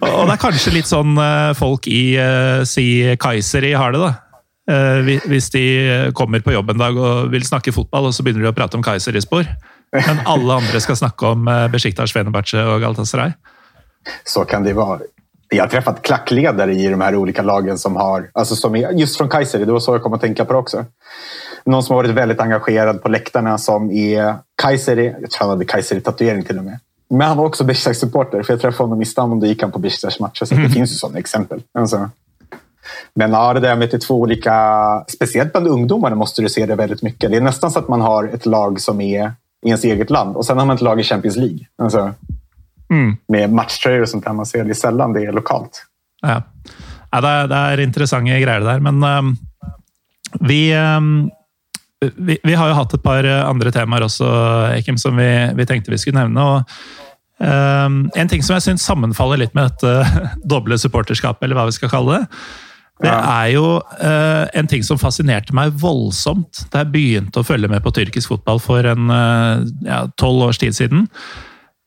Og 0.00 0.26
det 0.26 0.34
er 0.34 0.40
kanskje 0.40 0.72
litt 0.72 0.88
sånn 0.88 1.16
eh, 1.20 1.50
folk 1.58 1.86
i 1.90 2.14
eh, 2.16 2.62
si 2.68 2.86
Kayseri 3.20 3.74
har 3.76 3.92
det, 3.92 4.00
da. 4.00 4.12
Eh, 4.70 5.00
hvi- 5.04 5.20
Hvis 5.28 5.50
de 5.52 5.64
kommer 6.16 6.40
på 6.40 6.54
jobb 6.54 6.70
en 6.72 6.78
dag 6.80 6.96
og 6.96 7.30
vil 7.34 7.44
snakke 7.44 7.72
fotball, 7.76 8.06
og 8.08 8.14
så 8.16 8.24
begynner 8.24 8.46
de 8.46 8.52
å 8.54 8.56
prate 8.56 8.78
om 8.78 8.84
Kayseri-spor. 8.86 9.44
Men 9.94 10.22
alle 10.26 10.56
andre 10.62 10.80
skal 10.80 10.96
snakke 10.96 11.28
om 11.34 11.44
Besiktas, 11.70 12.10
Fenerbahçe 12.16 12.58
og 12.66 12.80
Galatasaray. 12.82 13.34
Så 14.24 14.44
kan 14.44 14.64
det 14.64 14.72
vara. 14.74 15.00
Jag 15.50 15.62
har 15.62 15.68
träffat 15.70 16.02
klackledare 16.02 16.72
i 16.74 16.88
de 16.88 17.00
här 17.00 17.14
olika 17.16 17.42
lagen 17.42 17.78
som 17.78 17.96
har, 17.96 18.30
alltså 18.34 18.56
som 18.56 18.74
är, 18.76 18.90
just 18.92 19.16
från 19.18 19.28
Kaiser, 19.28 19.58
det 19.66 19.72
var 19.72 19.80
så 19.80 19.94
jag 19.94 20.02
kom 20.02 20.12
att 20.12 20.20
tänka 20.20 20.44
på 20.44 20.52
det 20.52 20.58
också. 20.58 20.84
Någon 21.66 21.82
som 21.82 21.94
har 21.96 22.02
varit 22.02 22.16
väldigt 22.16 22.40
engagerad 22.40 23.02
på 23.02 23.08
läktarna 23.08 23.58
som 23.58 23.90
är 23.90 24.34
Kaiser, 24.62 24.96
jag 24.96 25.30
tror 25.30 25.40
han 25.40 25.48
hade 25.48 25.64
Kaiser-tatuering 25.64 26.42
till 26.44 26.58
och 26.58 26.64
med. 26.64 26.78
Men 27.18 27.28
han 27.28 27.36
var 27.36 27.44
också 27.44 27.64
Besiktas-supporter, 27.64 28.42
för 28.42 28.52
jag 28.52 28.60
träffade 28.60 28.84
honom 28.84 29.00
i 29.00 29.02
Istanbul 29.02 29.36
och 29.36 29.40
då 29.40 29.46
gick 29.46 29.62
han 29.62 29.72
på 29.72 29.78
Besiktas 29.78 30.20
matcher. 30.20 30.44
Så 30.44 30.54
det 30.54 30.68
finns 30.70 30.90
ju 30.92 30.94
sådana 30.94 31.18
exempel. 31.18 31.62
Alltså. 31.78 32.10
Men 33.14 33.32
ja, 33.32 33.54
det 33.54 33.60
där 33.60 33.76
med 33.76 33.84
att 33.84 33.90
det 33.90 33.96
är 33.96 34.06
två 34.06 34.20
olika, 34.20 34.54
speciellt 35.08 35.52
bland 35.52 35.68
ungdomarna 35.68 36.16
måste 36.16 36.42
du 36.42 36.48
se 36.48 36.66
det 36.66 36.74
väldigt 36.74 37.02
mycket. 37.02 37.30
Det 37.30 37.36
är 37.36 37.40
nästan 37.40 37.70
så 37.70 37.78
att 37.78 37.88
man 37.88 38.00
har 38.00 38.24
ett 38.24 38.46
lag 38.46 38.80
som 38.80 39.00
är 39.00 39.32
i 39.64 39.68
ens 39.68 39.84
eget 39.84 40.10
land 40.10 40.36
och 40.36 40.46
sen 40.46 40.58
har 40.58 40.66
man 40.66 40.76
ett 40.76 40.82
lag 40.82 41.00
i 41.00 41.02
Champions 41.02 41.36
League. 41.36 41.58
Alltså, 41.82 42.14
Mm. 42.90 43.16
med 43.28 43.52
matchtröjor 43.52 44.02
och 44.02 44.08
sånt 44.08 44.24
där. 44.24 44.32
Man 44.32 44.46
ser 44.46 44.64
det 44.64 44.70
är 44.70 44.74
sällan 44.74 45.12
det 45.12 45.24
är 45.24 45.32
lokalt. 45.32 45.84
Ja. 46.22 46.42
ja 47.12 47.20
det, 47.20 47.28
er, 47.28 47.46
det 47.48 47.56
er 47.72 47.80
interessante 47.80 48.30
greier 48.30 48.60
det 48.60 48.66
der, 48.68 48.80
men 48.84 49.02
ehm, 49.02 49.36
vi, 50.40 50.72
ehm, 50.72 51.30
vi 52.16 52.38
Vi 52.44 52.54
har 52.54 52.68
jo 52.68 52.74
hatt 52.74 52.94
et 52.94 53.02
par 53.02 53.24
andre 53.24 53.72
temaer 53.72 54.04
også, 54.04 54.28
Ekim, 54.76 54.98
som 54.98 55.16
vi, 55.16 55.50
vi 55.54 55.66
tenkte 55.66 55.90
vi 55.90 55.98
skulle 55.98 56.20
nevne. 56.20 56.40
og 56.40 56.62
ehm, 57.44 57.98
En 58.16 58.30
ting 58.30 58.42
som 58.44 58.56
jeg 58.56 58.64
syns 58.68 58.84
sammenfaller 58.88 59.42
litt 59.44 59.54
med 59.56 59.70
dette 59.70 60.22
doble 60.54 60.78
supporterskapet, 60.80 61.44
eller 61.46 61.58
hva 61.60 61.66
vi 61.68 61.76
skal 61.76 61.92
kalle 61.92 62.18
det, 62.20 62.28
det 63.02 63.10
Ja. 63.10 63.16
er 63.42 63.48
jo 63.56 63.64
eh, 64.00 64.44
en 64.54 64.68
ting 64.70 64.84
som 64.86 65.00
fascinerte 65.00 65.52
meg 65.56 65.72
voldsomt 65.82 66.60
da 66.70 66.84
jeg 66.84 66.92
begynte 66.94 67.40
å 67.42 67.46
følge 67.46 67.68
med 67.68 67.82
på 67.82 67.90
tyrkisk 67.96 68.30
fotball 68.30 68.60
for 68.62 68.86
en 68.86 69.10
eh, 69.10 69.64
ja, 69.88 70.04
tolv 70.16 70.46
års 70.46 70.60
tid 70.62 70.76
siden. 70.76 71.08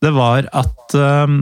Det 0.03 0.11
var 0.13 0.49
at 0.51 0.97
eh, 0.99 1.37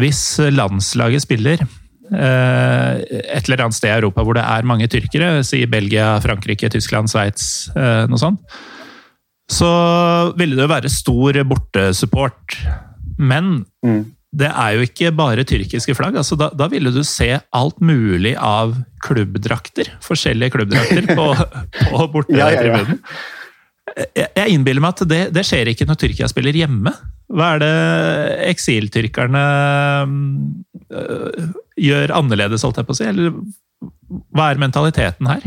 hvis 0.00 0.22
landslaget 0.56 1.26
spiller 1.26 1.60
eh, 1.60 3.04
et 3.36 3.44
eller 3.44 3.66
annet 3.66 3.76
sted 3.76 3.92
i 3.92 3.98
Europa 4.00 4.24
hvor 4.24 4.38
det 4.40 4.46
er 4.48 4.66
mange 4.66 4.88
tyrkere, 4.90 5.44
si 5.44 5.66
Belgia, 5.68 6.14
Frankrike, 6.24 6.70
Tyskland, 6.72 7.12
Sveits, 7.12 7.68
eh, 7.76 8.06
noe 8.08 8.18
sånt, 8.24 8.40
så 9.50 9.68
ville 10.38 10.56
det 10.56 10.64
jo 10.64 10.70
være 10.72 10.90
stor 10.96 11.42
bortesupport. 11.50 12.56
Men 13.20 13.52
Mm. 13.84 14.00
det 14.36 14.48
er 14.50 14.76
jo 14.78 14.84
ikke 14.86 15.10
bare 15.16 15.44
tyrkiske 15.48 15.94
flagg. 15.98 16.16
Altså, 16.20 16.36
da, 16.40 16.50
da 16.56 16.68
ville 16.72 16.92
du 16.94 17.00
se 17.04 17.30
alt 17.56 17.80
mulig 17.84 18.34
av 18.36 18.74
klubbdrakter. 19.04 19.92
Forskjellige 20.04 20.52
klubbdrakter 20.56 21.08
på, 21.16 21.28
på 21.90 22.24
Ja, 22.32 22.50
ja, 22.50 22.62
ja. 22.64 22.80
bortetribunen. 22.80 23.00
Jeg, 24.14 24.28
jeg 24.36 24.52
innbiller 24.54 24.84
meg 24.84 24.92
at 24.94 25.08
det, 25.10 25.22
det 25.34 25.42
skjer 25.48 25.72
ikke 25.72 25.86
når 25.88 25.98
Tyrkia 25.98 26.28
spiller 26.30 26.54
hjemme. 26.54 26.92
Hva 27.30 27.48
er 27.56 27.62
det 27.62 27.72
eksiltyrkerne 28.52 29.40
øh, 30.94 31.50
gjør 31.80 32.12
annerledes, 32.20 32.62
holdt 32.66 32.80
jeg 32.80 32.86
på 32.88 32.94
å 32.94 32.98
si? 33.00 33.08
Eller 33.10 33.34
hva 34.34 34.50
er 34.52 34.60
mentaliteten 34.62 35.28
her? 35.30 35.44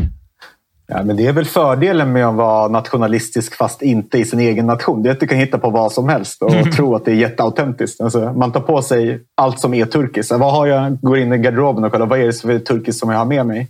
Ja, 0.86 1.02
men 1.02 1.16
det 1.16 1.26
är 1.26 1.32
väl 1.32 1.44
fördelen 1.44 2.12
med 2.12 2.26
att 2.26 2.34
vara 2.34 2.68
nationalistisk 2.68 3.54
fast 3.54 3.82
inte 3.82 4.18
i 4.18 4.24
sin 4.24 4.40
egen 4.40 4.66
nation. 4.66 5.02
Det 5.02 5.08
är 5.08 5.12
att 5.12 5.20
du 5.20 5.26
kan 5.26 5.38
hitta 5.38 5.58
på 5.58 5.70
vad 5.70 5.92
som 5.92 6.08
helst 6.08 6.42
och 6.42 6.72
tro 6.76 6.94
att 6.94 7.04
det 7.04 7.10
är 7.10 7.14
jätteautentiskt. 7.14 8.00
Alltså, 8.00 8.32
man 8.32 8.52
tar 8.52 8.60
på 8.60 8.82
sig 8.82 9.20
allt 9.34 9.60
som 9.60 9.74
är 9.74 9.86
turkiskt. 9.86 10.32
Vad 10.32 10.52
har 10.52 10.66
jag? 10.66 10.98
Går 11.00 11.18
in 11.18 11.32
i 11.32 11.38
garderoben 11.38 11.84
och 11.84 11.92
kollar 11.92 12.06
vad 12.06 12.20
är 12.20 12.26
det 12.26 12.40
för 12.40 12.58
turkiskt 12.58 13.00
som 13.00 13.10
jag 13.10 13.18
har 13.18 13.24
med 13.24 13.46
mig 13.46 13.68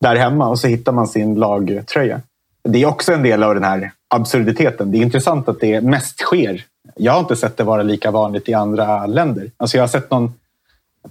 där 0.00 0.16
hemma 0.16 0.48
och 0.48 0.58
så 0.58 0.66
hittar 0.68 0.92
man 0.92 1.06
sin 1.06 1.34
lagtröja. 1.34 2.20
Det 2.64 2.82
är 2.82 2.86
också 2.86 3.12
en 3.12 3.22
del 3.22 3.42
av 3.42 3.54
den 3.54 3.64
här 3.64 3.90
absurditeten. 4.14 4.90
Det 4.90 4.98
är 4.98 5.02
intressant 5.02 5.48
att 5.48 5.60
det 5.60 5.80
mest 5.80 6.18
sker. 6.20 6.64
Jag 6.96 7.12
har 7.12 7.20
inte 7.20 7.36
sett 7.36 7.56
det 7.56 7.64
vara 7.64 7.82
lika 7.82 8.10
vanligt 8.10 8.48
i 8.48 8.54
andra 8.54 9.06
länder. 9.06 9.50
Alltså 9.56 9.76
jag 9.76 9.82
har 9.82 9.88
sett 9.88 10.10
någon 10.10 10.34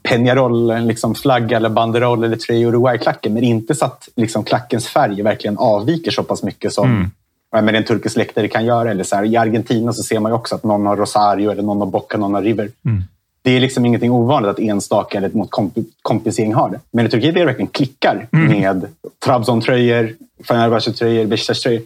Peñarol, 0.04 0.86
liksom 0.88 1.16
flagga 1.16 1.58
eller 1.58 1.70
banderoll 1.70 2.24
eller 2.24 2.38
tröja 2.38 2.68
Uruguay-klacken 2.68 3.34
men 3.34 3.44
inte 3.44 3.76
så 3.76 3.86
att 3.86 4.10
liksom, 4.16 4.44
klackens 4.44 4.88
färg 4.88 5.22
verkligen 5.22 5.58
avviker 5.58 6.12
så 6.12 6.24
pass 6.24 6.44
mycket 6.44 6.74
som 6.74 7.12
Mm. 7.54 7.66
men 7.66 7.76
en 7.76 7.84
turkisk 7.84 8.16
läktare 8.18 8.48
kan 8.48 8.66
göra. 8.66 8.92
Eller 8.92 9.04
så 9.04 9.16
här, 9.16 9.26
I 9.26 9.38
Argentina 9.38 9.94
så 9.94 10.04
ser 10.04 10.20
man 10.20 10.32
ju 10.32 10.36
också 10.36 10.56
att 10.56 10.64
någon 10.64 10.86
har 10.86 10.98
Rosario, 10.98 11.52
eller 11.52 11.64
någon 11.64 11.80
har 11.80 11.86
Boca, 11.88 12.18
någon 12.18 12.34
har 12.34 12.42
River. 12.42 12.70
Mm. 12.86 13.04
Det 13.44 13.52
är 13.56 13.60
liksom 13.60 13.86
ingenting 13.86 14.12
ovanligt 14.12 14.50
att 14.52 14.60
enstaka 14.60 15.18
eller 15.18 15.30
mot 15.30 15.50
komp- 15.50 15.86
kompisgäng 16.02 16.54
har 16.54 16.70
det. 16.70 16.80
Men 16.92 17.06
i 17.06 17.10
Turkiet 17.10 17.36
är 17.36 17.40
det 17.40 17.46
verkligen 17.46 17.68
klickar 17.72 18.28
Mm. 18.34 18.48
med 18.62 18.86
Trabzon-tröjor, 19.26 20.16
Fenerbahce-tröjor, 20.48 21.26
Besiktas-tröjor. 21.26 21.82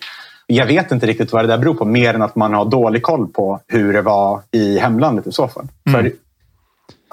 Jag 0.48 0.66
vet 0.66 0.92
inte 0.92 1.06
riktigt 1.08 1.32
vad 1.34 1.44
det 1.44 1.48
där 1.48 1.58
beror 1.58 1.74
på, 1.74 1.86
mer 1.86 2.14
än 2.14 2.22
att 2.22 2.36
man 2.36 2.54
har 2.54 2.66
dålig 2.66 3.04
koll 3.04 3.28
på 3.28 3.60
hur 3.68 3.94
det 3.94 4.02
var 4.02 4.42
i 4.52 4.78
hemlandet 4.80 5.28
i 5.28 5.32
så 5.32 5.48
fall. 5.48 5.68
Mm. 5.88 6.02
För, 6.02 6.12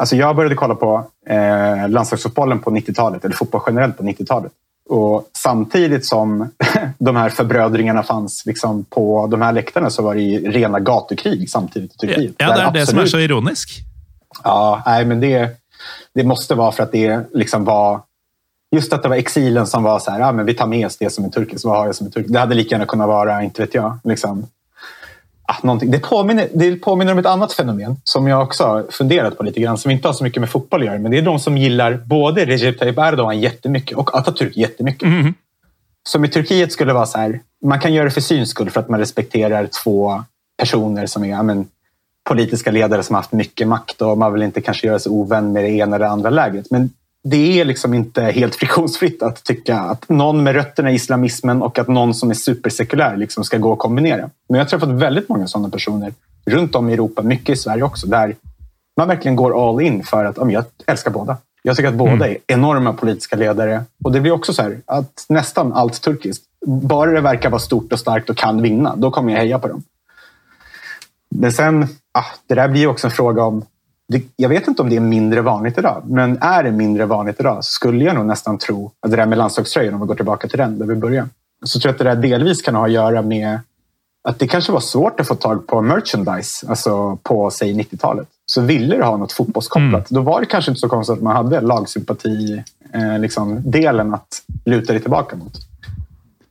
alltså 0.02 0.16
jag 0.16 0.36
började 0.36 0.54
kolla 0.54 0.74
på 0.74 1.04
eh, 1.26 1.88
landslagsfotbollen 1.88 2.58
på 2.58 2.70
90-talet, 2.70 3.24
eller 3.24 3.34
fotboll 3.34 3.60
generellt 3.66 3.96
på 3.96 4.02
90-talet. 4.02 4.52
Och 4.88 5.30
samtidigt 5.32 6.06
som 6.06 6.48
de 6.98 7.16
här 7.16 7.28
förbrödringarna 7.28 8.02
fanns 8.02 8.46
liksom 8.46 8.84
på 8.84 9.26
de 9.26 9.42
här 9.42 9.52
läktarna 9.52 9.90
så 9.90 10.02
var 10.02 10.14
det 10.14 10.20
ju 10.20 10.50
rena 10.50 10.80
gatukrig 10.80 11.50
samtidigt 11.50 11.94
i 11.94 11.96
Turkiet. 11.96 12.34
Ja, 12.38 12.46
det 12.46 12.62
er 12.62 12.70
det 12.72 12.86
som 12.86 12.98
absolut- 12.98 13.10
så 13.10 13.18
ironisk. 13.18 13.80
Ja, 14.44 14.82
nej, 14.86 15.04
men 15.04 15.20
det, 15.20 15.50
det 16.14 16.24
måste 16.24 16.54
vara 16.54 16.72
för 16.72 16.82
att 16.82 16.92
det 16.92 17.20
liksom 17.32 17.64
var... 17.64 18.00
Just 18.76 18.92
att 18.92 19.02
det 19.02 19.08
var 19.08 19.16
exilen 19.16 19.66
som 19.66 19.82
var 19.82 19.98
så 19.98 20.10
här, 20.10 20.20
ja, 20.20 20.32
men 20.32 20.46
vi 20.46 20.54
tar 20.54 20.66
med 20.66 20.86
oss 20.86 20.96
det 20.96 21.10
som 21.10 21.24
är 21.24 21.28
turkiskt. 21.28 21.64
Vad 21.64 21.76
har 21.76 21.86
jag 21.86 21.94
som 21.94 22.06
är 22.06 22.10
turkiskt? 22.10 22.32
Det 22.32 22.38
hade 22.38 22.54
lika 22.54 22.74
gärna 22.74 22.86
kunnat 22.86 23.08
vara, 23.08 23.42
inte 23.42 23.62
vet 23.62 23.74
jag, 23.74 23.98
liksom, 24.04 24.42
ah, 24.42 24.46
någonting. 25.62 25.90
Det, 25.90 25.98
påminner, 25.98 26.48
det 26.54 26.76
påminner 26.76 27.12
om 27.12 27.18
ett 27.18 27.26
annat 27.26 27.52
fenomen 27.52 27.96
som 28.04 28.26
jag 28.26 28.42
också 28.42 28.64
har 28.64 28.86
funderat 28.90 29.38
på 29.38 29.42
lite 29.42 29.60
grann, 29.60 29.78
som 29.78 29.90
inte 29.90 30.08
har 30.08 30.12
så 30.12 30.24
mycket 30.24 30.40
med 30.40 30.50
fotboll 30.50 30.80
att 30.80 30.86
göra. 30.86 30.98
Men 30.98 31.10
det 31.10 31.18
är 31.18 31.22
de 31.22 31.38
som 31.38 31.58
gillar 31.58 31.94
både 31.94 32.46
Recep 32.46 32.78
Tayyip 32.78 32.98
Erdogan 32.98 33.40
jättemycket 33.40 33.98
och 33.98 34.10
Atatürk 34.10 34.52
jättemycket. 34.54 35.08
Mhm. 35.08 35.34
Som 36.08 36.24
i 36.24 36.28
Turkiet 36.28 36.72
skulle 36.72 36.92
vara 36.92 37.06
så 37.06 37.18
här, 37.18 37.40
man 37.64 37.80
kan 37.80 37.94
göra 37.94 38.04
det 38.04 38.10
för 38.10 38.20
syns 38.20 38.50
skull 38.50 38.70
för 38.70 38.80
att 38.80 38.88
man 38.88 39.00
respekterar 39.00 39.68
två 39.82 40.24
personer 40.58 41.06
som 41.06 41.24
är 41.24 41.42
men, 41.42 41.66
politiska 42.24 42.70
ledare 42.70 43.02
som 43.02 43.14
har 43.14 43.22
haft 43.22 43.32
mycket 43.32 43.68
makt 43.68 44.02
och 44.02 44.18
man 44.18 44.32
vill 44.32 44.42
inte 44.42 44.60
kanske 44.60 44.86
göra 44.86 44.98
sig 44.98 45.10
ovän 45.10 45.52
med 45.52 45.64
det 45.64 45.70
ena 45.70 45.96
eller 45.96 46.06
andra 46.06 46.30
lägret. 46.30 46.70
Men 46.70 46.90
det 47.24 47.60
är 47.60 47.64
liksom 47.64 47.94
inte 47.94 48.22
helt 48.22 48.54
friktionsfritt 48.54 49.22
att 49.22 49.44
tycka 49.44 49.78
att 49.78 50.08
någon 50.08 50.42
med 50.42 50.54
rötterna 50.54 50.90
i 50.90 50.94
islamismen 50.94 51.62
och 51.62 51.78
att 51.78 51.88
någon 51.88 52.14
som 52.14 52.30
är 52.30 52.34
supersekulär 52.34 53.16
liksom 53.16 53.44
ska 53.44 53.58
gå 53.58 53.72
att 53.72 53.78
kombinera. 53.78 54.30
Men 54.48 54.58
jag 54.58 54.64
har 54.64 54.68
träffat 54.68 54.88
väldigt 54.88 55.28
många 55.28 55.46
sådana 55.46 55.68
personer 55.68 56.12
runt 56.44 56.74
om 56.74 56.88
i 56.88 56.92
Europa, 56.92 57.22
mycket 57.22 57.48
i 57.48 57.56
Sverige 57.56 57.82
också, 57.82 58.06
där 58.06 58.34
man 58.96 59.08
verkligen 59.08 59.36
går 59.36 59.68
all 59.68 59.82
in 59.82 60.04
för 60.04 60.24
att 60.24 60.52
jag 60.52 60.64
älskar 60.86 61.10
båda. 61.10 61.36
Jag 61.62 61.76
tycker 61.76 61.88
att 61.88 61.94
båda 61.94 62.28
är 62.28 62.38
enorma 62.46 62.92
politiska 62.92 63.36
ledare. 63.36 63.84
Och 64.04 64.12
det 64.12 64.20
blir 64.20 64.32
också 64.32 64.52
så 64.52 64.62
här 64.62 64.80
att 64.86 65.26
nästan 65.28 65.72
allt 65.72 66.02
turkiskt, 66.02 66.44
bara 66.66 67.10
det 67.10 67.20
verkar 67.20 67.50
vara 67.50 67.60
stort 67.60 67.92
och 67.92 67.98
starkt 67.98 68.30
och 68.30 68.36
kan 68.36 68.62
vinna, 68.62 68.96
då 68.96 69.10
kommer 69.10 69.32
jag 69.32 69.38
heja 69.38 69.58
på 69.58 69.68
dem. 69.68 69.82
Men 71.28 71.52
sen, 71.52 71.88
ah, 72.12 72.24
det 72.46 72.54
där 72.54 72.68
blir 72.68 72.86
också 72.86 73.06
en 73.06 73.10
fråga 73.10 73.44
om... 73.44 73.64
Det, 74.08 74.22
jag 74.36 74.48
vet 74.48 74.68
inte 74.68 74.82
om 74.82 74.90
det 74.90 74.96
är 74.96 75.00
mindre 75.00 75.40
vanligt 75.40 75.78
idag, 75.78 76.02
men 76.06 76.38
är 76.42 76.62
det 76.62 76.70
mindre 76.70 77.06
vanligt 77.06 77.40
idag 77.40 77.64
så 77.64 77.70
skulle 77.70 78.04
jag 78.04 78.14
nog 78.14 78.26
nästan 78.26 78.58
tro 78.58 78.90
att 79.00 79.10
det 79.10 79.16
där 79.16 79.26
med 79.26 79.38
landslagströjan, 79.38 79.94
om 79.94 80.00
vi 80.00 80.06
går 80.06 80.14
tillbaka 80.14 80.48
till 80.48 80.58
den 80.58 80.78
där 80.78 80.86
vi 80.86 80.94
började, 80.94 81.28
så 81.64 81.80
tror 81.80 81.88
jag 81.88 81.94
att 81.94 81.98
det 81.98 82.28
där 82.28 82.30
delvis 82.30 82.62
kan 82.62 82.74
ha 82.74 82.84
att 82.84 82.92
göra 82.92 83.22
med 83.22 83.60
att 84.28 84.38
det 84.38 84.46
kanske 84.46 84.72
var 84.72 84.80
svårt 84.80 85.20
att 85.20 85.28
få 85.28 85.34
tag 85.34 85.66
på 85.66 85.80
merchandise 85.82 86.66
alltså 86.68 87.18
på 87.22 87.50
säg 87.50 87.74
90-talet. 87.74 88.28
Så 88.46 88.60
ville 88.60 88.96
du 88.96 89.02
ha 89.02 89.16
något 89.16 89.32
fotbollskopplat, 89.32 90.08
då 90.08 90.20
var 90.20 90.40
det 90.40 90.46
kanske 90.46 90.70
inte 90.70 90.80
så 90.80 90.88
konstigt 90.88 91.16
att 91.16 91.22
man 91.22 91.36
hade 91.36 91.60
lagsympati 91.60 92.62
eh, 92.92 93.18
liksom, 93.18 93.70
delen 93.70 94.14
att 94.14 94.42
luta 94.64 94.92
dig 94.92 95.02
tillbaka 95.02 95.36
mot. 95.36 95.71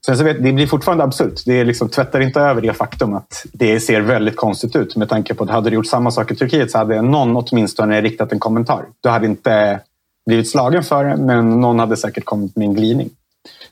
Sen 0.06 0.18
så 0.18 0.24
vet, 0.24 0.44
det 0.44 0.54
blir 0.54 0.68
fortfarande 0.68 1.04
absurt. 1.04 1.42
Det 1.46 1.60
är 1.60 1.66
liksom, 1.66 1.90
tvättar 1.90 2.20
inte 2.20 2.40
över 2.40 2.62
det 2.62 2.74
faktum 2.74 3.14
att 3.14 3.46
det 3.54 3.80
ser 3.80 4.02
väldigt 4.02 4.36
konstigt 4.36 4.76
ut 4.76 4.96
med 4.96 5.10
tanke 5.10 5.34
på 5.34 5.44
att 5.44 5.50
hade 5.50 5.70
du 5.70 5.76
gjort 5.76 5.88
samma 5.88 6.12
sak 6.12 6.32
i 6.32 6.36
Turkiet 6.36 6.72
så 6.72 6.78
hade 6.78 7.02
någon 7.02 7.36
åtminstone 7.38 8.02
riktat 8.02 8.32
en 8.32 8.40
kommentar. 8.40 8.86
Du 9.02 9.10
hade 9.10 9.26
inte 9.26 9.80
blivit 10.26 10.50
slagen 10.50 10.84
för 10.84 11.06
det, 11.06 11.18
men 11.18 11.62
någon 11.62 11.80
hade 11.80 11.98
säkert 11.98 12.26
kommit 12.26 12.56
med 12.56 12.66
en 12.66 12.74
glidning. 12.74 13.10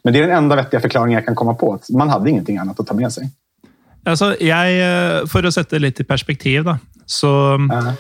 Men 0.04 0.14
det 0.14 0.20
är 0.20 0.28
den 0.28 0.38
enda 0.38 0.56
vettiga 0.56 0.80
förklaringen 0.80 1.16
jag 1.16 1.26
kan 1.26 1.36
komma 1.36 1.54
på. 1.54 1.74
Att 1.74 1.90
man 1.90 2.10
hade 2.10 2.30
ingenting 2.30 2.58
annat 2.58 2.80
att 2.80 2.88
ta 2.88 2.94
med 2.94 3.14
sig. 3.14 3.30
Altså, 4.06 4.36
jeg, 4.40 4.82
eh, 5.22 5.50
sette 5.52 5.76
det 5.76 5.80
litt 5.80 6.00
i 6.00 6.04
perspektiv, 6.04 6.64
da, 6.64 6.78
så 7.06 7.58
Ja 7.70 7.94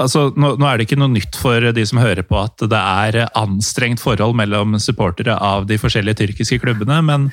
altså, 0.00 0.26
nå, 0.34 0.54
nå, 0.58 0.66
er 0.66 0.78
det 0.78 0.88
ikke 0.88 0.98
noe 1.00 1.12
nytt 1.12 1.38
for 1.38 1.70
de 1.76 1.84
som 1.86 2.00
hører 2.02 2.26
på 2.26 2.38
at 2.40 2.64
det 2.70 2.80
er 2.80 3.22
anstrengt 3.38 4.02
forhold 4.02 4.36
mellom 4.38 4.78
supportere 4.82 5.36
av 5.36 5.68
de 5.70 5.78
forskjellige 5.80 6.22
tyrkiske 6.22 6.60
klubbene, 6.62 7.00
men 7.06 7.30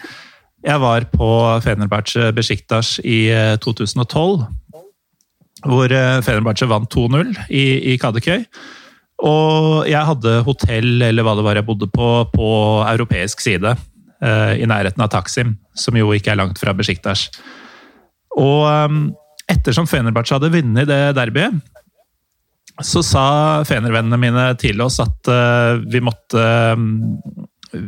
jeg 0.65 0.81
var 0.81 1.05
på 1.11 1.29
Fenerbahçe 1.63 2.31
Besjiktas 2.35 2.97
i 3.05 3.29
2012. 3.63 4.41
Hvor 5.67 5.93
Fenerbahçe 6.25 6.67
vant 6.69 6.89
2-0 6.91 7.31
i, 7.49 7.93
i 7.93 7.97
Kadekøy. 8.01 8.43
Og 9.25 9.87
jeg 9.89 10.05
hadde 10.09 10.41
hotell, 10.45 10.89
eller 11.01 11.25
hva 11.25 11.33
det 11.37 11.45
var 11.45 11.57
jeg 11.57 11.65
bodde 11.65 11.87
på, 11.89 12.09
på 12.33 12.49
europeisk 12.85 13.41
side. 13.41 13.73
Eh, 14.21 14.53
I 14.61 14.67
nærheten 14.69 15.01
av 15.01 15.09
Taksim, 15.13 15.55
som 15.77 15.97
jo 15.97 16.11
ikke 16.13 16.33
er 16.33 16.41
langt 16.41 16.61
fra 16.61 16.73
Besjiktas. 16.77 17.27
Og 18.37 18.65
ettersom 19.49 19.87
ehm, 19.87 19.91
Fenerbahçe 19.91 20.37
hadde 20.37 20.53
vunnet 20.53 20.89
det 20.89 21.01
derbyet, 21.17 21.57
så 22.83 23.03
sa 23.05 23.27
fenervennene 23.67 24.19
mine 24.21 24.47
til 24.61 24.81
oss 24.85 24.99
at 25.03 25.29
uh, 25.31 25.77
vi 25.89 26.01
måtte 26.03 26.41
mm, 26.77 26.97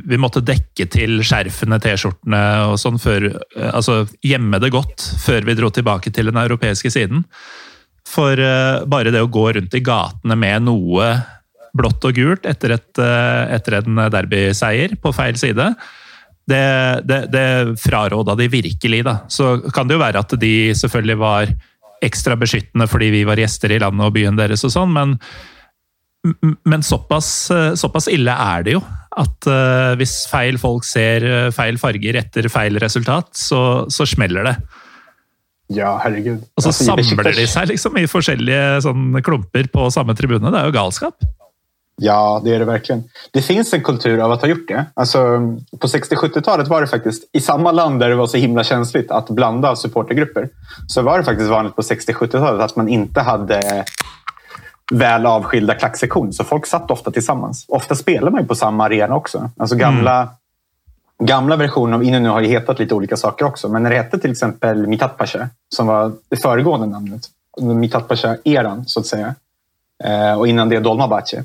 vi 0.09 0.17
måtte 0.19 0.43
dekke 0.43 0.89
til 0.91 1.21
skjerfene, 1.25 1.79
T-skjortene 1.81 2.41
og 2.67 2.75
sånn 2.81 2.99
før 2.99 3.29
uh, 3.31 3.69
Altså 3.71 4.01
gjemme 4.25 4.59
det 4.61 4.73
godt 4.75 5.05
før 5.23 5.47
vi 5.47 5.57
dro 5.59 5.71
tilbake 5.73 6.13
til 6.13 6.31
den 6.31 6.41
europeiske 6.41 6.91
siden. 6.93 7.23
For 8.09 8.33
uh, 8.33 8.85
bare 8.89 9.13
det 9.13 9.23
å 9.23 9.31
gå 9.31 9.45
rundt 9.59 9.77
i 9.77 9.83
gatene 9.85 10.37
med 10.39 10.67
noe 10.67 11.13
blått 11.77 12.05
og 12.09 12.17
gult 12.17 12.47
etter, 12.49 12.73
et, 12.73 12.97
etter 12.97 13.75
en 13.77 13.99
derbyseier 14.09 14.95
på 14.97 15.11
feil 15.13 15.35
side, 15.37 15.67
det, 16.49 16.63
det, 17.05 17.19
det 17.29 17.75
fraråda 17.77 18.33
de 18.35 18.47
virkelig. 18.49 19.03
da. 19.05 19.19
Så 19.29 19.59
kan 19.69 19.87
det 19.87 19.99
jo 19.99 20.01
være 20.01 20.23
at 20.25 20.33
de 20.41 20.53
selvfølgelig 20.73 21.17
var 21.21 21.53
ekstra 22.05 22.37
beskyttende 22.39 22.87
fordi 22.89 23.11
vi 23.13 23.23
var 23.27 23.39
gjester 23.41 23.73
i 23.75 23.79
landet 23.81 24.07
og 24.07 24.15
byen 24.15 24.39
deres 24.39 24.63
og 24.67 24.73
sånn, 24.73 24.93
men, 24.95 25.15
men 26.67 26.85
såpass, 26.85 27.49
såpass, 27.79 28.09
ille 28.11 28.33
er 28.33 28.65
det 28.67 28.77
jo. 28.77 28.83
At 29.19 29.47
uh, 29.49 29.95
hvis 29.99 30.21
feil 30.31 30.59
folk 30.61 30.85
ser 30.87 31.25
eh, 31.25 31.47
feil 31.51 31.79
farger 31.81 32.19
etter 32.21 32.45
feil 32.51 32.77
resultat, 32.79 33.33
så, 33.35 33.61
så 33.91 34.05
smeller 34.07 34.47
det. 34.47 34.55
Ja, 35.75 35.95
herregud. 36.01 36.45
Og 36.57 36.63
så 36.63 36.71
altså, 36.71 36.85
samler 36.87 37.35
de 37.35 37.45
seg 37.49 37.69
liksom 37.69 37.97
i 38.01 38.07
forskjellige 38.09 38.79
sånn, 38.85 39.19
klumper 39.25 39.69
på 39.73 39.89
samme 39.93 40.15
tribune. 40.17 40.49
Det 40.49 40.61
er 40.61 40.69
jo 40.69 40.75
galskap. 40.77 41.25
Ja, 42.01 42.41
det 42.43 42.55
är 42.55 42.59
det 42.59 42.65
verkligen. 42.65 43.03
Det 43.31 43.41
finns 43.41 43.73
en 43.73 43.83
kultur 43.83 44.19
av 44.19 44.31
att 44.31 44.41
ha 44.41 44.47
gjort 44.47 44.67
det. 44.67 44.85
Alltså, 44.93 45.19
på 45.79 45.87
60-70-talet 45.87 46.67
var 46.67 46.81
det 46.81 46.87
faktiskt, 46.87 47.29
i 47.31 47.39
samma 47.39 47.71
land 47.71 47.99
där 47.99 48.09
det 48.09 48.15
var 48.15 48.27
så 48.27 48.37
himla 48.37 48.63
känsligt 48.63 49.11
att 49.11 49.29
blanda 49.29 49.75
supportergrupper, 49.75 50.49
så 50.87 51.01
var 51.01 51.17
det 51.17 51.23
faktiskt 51.23 51.49
vanligt 51.49 51.75
på 51.75 51.81
60-70-talet 51.81 52.61
att 52.61 52.75
man 52.75 52.87
inte 52.87 53.21
hade 53.21 53.85
väl 54.91 55.25
avskilda 55.25 55.73
klacksektioner. 55.73 56.31
Så 56.31 56.43
folk 56.43 56.65
satt 56.65 56.91
ofta 56.91 57.11
tillsammans. 57.11 57.65
Ofta 57.67 57.95
spelar 57.95 58.31
man 58.31 58.41
ju 58.41 58.47
på 58.47 58.55
samma 58.55 58.85
arena 58.85 59.15
också. 59.15 59.49
Alltså 59.57 59.75
gamla, 59.75 60.21
mm. 60.21 60.29
gamla 61.19 61.55
versioner 61.55 61.93
av 61.93 62.03
Innu 62.03 62.29
har 62.29 62.41
ju 62.41 62.47
hetat 62.47 62.79
lite 62.79 62.95
olika 62.95 63.17
saker 63.17 63.45
också. 63.45 63.69
Men 63.69 63.83
när 63.83 63.89
det 63.89 63.95
hette 63.95 64.19
till 64.19 64.31
exempel 64.31 64.87
Mithat 64.87 65.17
Pasha, 65.17 65.49
som 65.75 65.87
var 65.87 66.11
det 66.29 66.37
föregående 66.37 66.87
namnet, 66.87 67.21
Mithat 67.61 68.07
Pasha-eran 68.07 68.85
så 68.85 68.99
att 68.99 69.05
säga, 69.05 69.35
eh, 70.03 70.39
och 70.39 70.47
innan 70.47 70.69
det 70.69 70.79
Dolmabahce, 70.79 71.43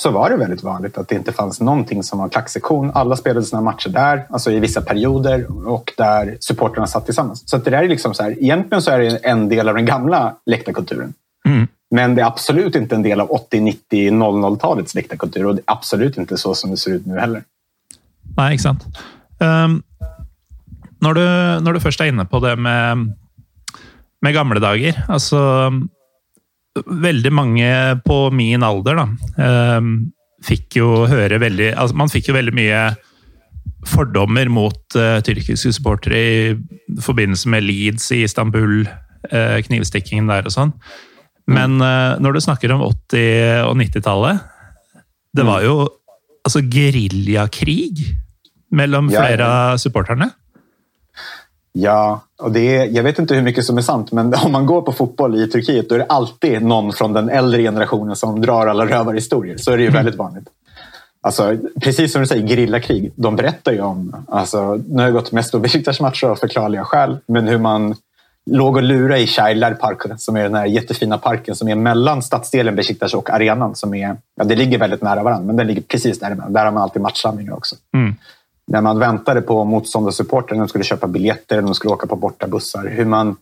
så 0.00 0.10
var 0.10 0.30
det 0.30 0.36
väldigt 0.36 0.62
vanligt 0.62 0.98
att 0.98 1.08
det 1.08 1.14
inte 1.14 1.32
fanns 1.32 1.60
någonting 1.60 2.02
som 2.02 2.18
var 2.18 2.28
klacksektion. 2.28 2.90
Alla 2.94 3.16
spelade 3.16 3.46
sina 3.46 3.62
matcher 3.62 3.88
där, 3.88 4.26
alltså 4.30 4.50
i 4.50 4.60
vissa 4.60 4.80
perioder 4.80 5.68
och 5.68 5.92
där 5.96 6.36
supporterna 6.40 6.86
satt 6.86 7.04
tillsammans. 7.04 7.50
Så 7.50 7.58
det 7.58 7.70
där 7.70 7.82
är 7.82 7.88
liksom 7.88 8.14
så 8.14 8.22
här, 8.22 8.30
egentligen 8.30 8.82
så 8.82 8.90
är 8.90 8.98
det 8.98 9.16
en 9.16 9.48
del 9.48 9.68
av 9.68 9.74
den 9.74 9.86
gamla 9.86 10.34
läktarkulturen. 10.46 11.14
Mm. 11.46 11.66
Men 11.90 12.14
det 12.14 12.22
är 12.22 12.26
absolut 12.26 12.74
inte 12.74 12.94
en 12.94 13.02
del 13.02 13.20
av 13.20 13.30
80, 13.30 13.60
90, 13.60 14.10
00-talets 14.10 14.94
läktarkultur 14.94 15.46
och 15.46 15.54
det 15.54 15.60
är 15.60 15.72
absolut 15.72 16.16
inte 16.16 16.36
så 16.36 16.54
som 16.54 16.70
det 16.70 16.76
ser 16.76 16.90
ut 16.90 17.06
nu 17.06 17.18
heller. 17.18 17.42
Nej, 18.36 18.58
sant. 18.58 18.84
Um, 19.40 19.82
når, 21.00 21.14
du, 21.14 21.24
når 21.64 21.72
du 21.72 21.80
først 21.80 22.00
er 22.00 22.12
inne 22.12 22.24
på 22.24 22.38
det 22.40 22.56
med, 22.56 23.14
med 24.22 24.34
gamle 24.34 24.60
dager 24.60 25.04
altså 25.08 25.38
veldig 26.76 27.32
mange 27.34 27.68
på 28.04 28.18
min 28.34 28.64
alder 28.66 29.00
da, 29.00 29.06
ehm, 29.42 29.92
fikk 30.44 30.78
jo 30.78 30.88
høre 31.10 31.40
veldig 31.42 31.72
altså 31.74 31.96
Man 31.98 32.10
fikk 32.12 32.28
jo 32.30 32.36
veldig 32.36 32.54
mye 32.54 32.82
fordommer 33.86 34.48
mot 34.50 34.96
uh, 34.98 35.18
tyrkiske 35.24 35.72
supportere 35.76 36.18
i 36.18 37.00
forbindelse 37.02 37.50
med 37.52 37.62
Leeds 37.66 38.08
i 38.14 38.24
Istanbul, 38.26 38.80
uh, 39.30 39.58
knivstikkingen 39.66 40.30
der 40.30 40.48
og 40.48 40.54
sånn. 40.54 40.72
Men 41.48 41.78
uh, 41.82 42.18
når 42.20 42.36
du 42.36 42.40
snakker 42.42 42.74
om 42.74 42.82
80- 42.84 43.68
og 43.68 43.76
90-tallet 43.78 44.42
Det 45.36 45.44
var 45.46 45.62
jo 45.62 45.76
altså 46.42 46.62
geriljakrig 46.64 48.08
mellom 48.74 49.08
flere 49.12 49.46
av 49.46 49.78
supporterne. 49.80 50.30
Ja, 51.78 52.20
och 52.38 52.52
det 52.52 52.76
är, 52.76 52.86
jag 52.86 53.02
vet 53.02 53.18
inte 53.18 53.34
hur 53.34 53.42
mycket 53.42 53.64
som 53.64 53.78
är 53.78 53.82
sant, 53.82 54.12
men 54.12 54.34
om 54.44 54.52
man 54.52 54.66
går 54.66 54.82
på 54.82 54.92
fotboll 54.92 55.42
i 55.42 55.48
Turkiet 55.48 55.88
då 55.88 55.94
är 55.94 55.98
det 55.98 56.06
alltid 56.08 56.62
någon 56.62 56.92
från 56.92 57.12
den 57.12 57.28
äldre 57.28 57.62
generationen 57.62 58.16
som 58.16 58.40
drar 58.40 58.66
alla 58.66 58.86
rövarhistorier. 58.86 59.56
Så 59.56 59.70
är 59.70 59.76
det 59.76 59.82
ju 59.82 59.90
väldigt 59.90 60.14
vanligt. 60.14 60.48
Alltså, 61.20 61.56
precis 61.80 62.12
som 62.12 62.20
du 62.20 62.26
säger, 62.26 62.48
gerillakrig. 62.48 63.12
De 63.14 63.36
berättar 63.36 63.72
ju 63.72 63.80
om, 63.80 64.24
alltså, 64.28 64.80
nu 64.88 64.96
har 64.96 65.02
jag 65.02 65.12
gått 65.12 65.32
mest 65.32 65.52
på 65.52 65.58
Besiktas-matcher 65.58 66.26
av 66.26 66.36
förklarliga 66.36 66.84
skäl, 66.84 67.18
men 67.26 67.48
hur 67.48 67.58
man 67.58 67.94
låg 68.50 68.76
och 68.76 68.82
lurade 68.82 69.20
i 69.20 69.26
Şairler 69.26 69.74
Park, 69.74 70.20
som 70.20 70.36
är 70.36 70.42
den 70.42 70.54
här 70.54 70.66
jättefina 70.66 71.18
parken 71.18 71.56
som 71.56 71.68
är 71.68 71.74
mellan 71.74 72.22
stadsdelen 72.22 72.76
Besiktas 72.76 73.14
och 73.14 73.30
arenan. 73.30 73.74
Som 73.74 73.94
är, 73.94 74.16
ja, 74.36 74.44
det 74.44 74.56
ligger 74.56 74.78
väldigt 74.78 75.02
nära 75.02 75.22
varandra, 75.22 75.46
men 75.46 75.56
den 75.56 75.66
ligger 75.66 75.82
precis 75.82 76.18
där. 76.18 76.36
Där 76.48 76.64
har 76.64 76.72
man 76.72 76.82
alltid 76.82 77.02
matchsamlingar 77.02 77.52
också. 77.52 77.76
Mm 77.94 78.14
när 78.68 78.80
man 78.80 78.98
väntade 78.98 79.40
på 79.40 79.64
motståndarsupportrar 79.64 80.56
när 80.56 80.64
de 80.64 80.68
skulle 80.68 80.84
köpa 80.84 81.06
biljetter 81.06 81.56
eller 81.56 81.66
de 81.66 81.74
skulle 81.74 81.92
åka 81.92 82.06
på 82.06 82.16
bortabussar. 82.16 82.86
Hur 82.86 83.04
man, 83.04 83.36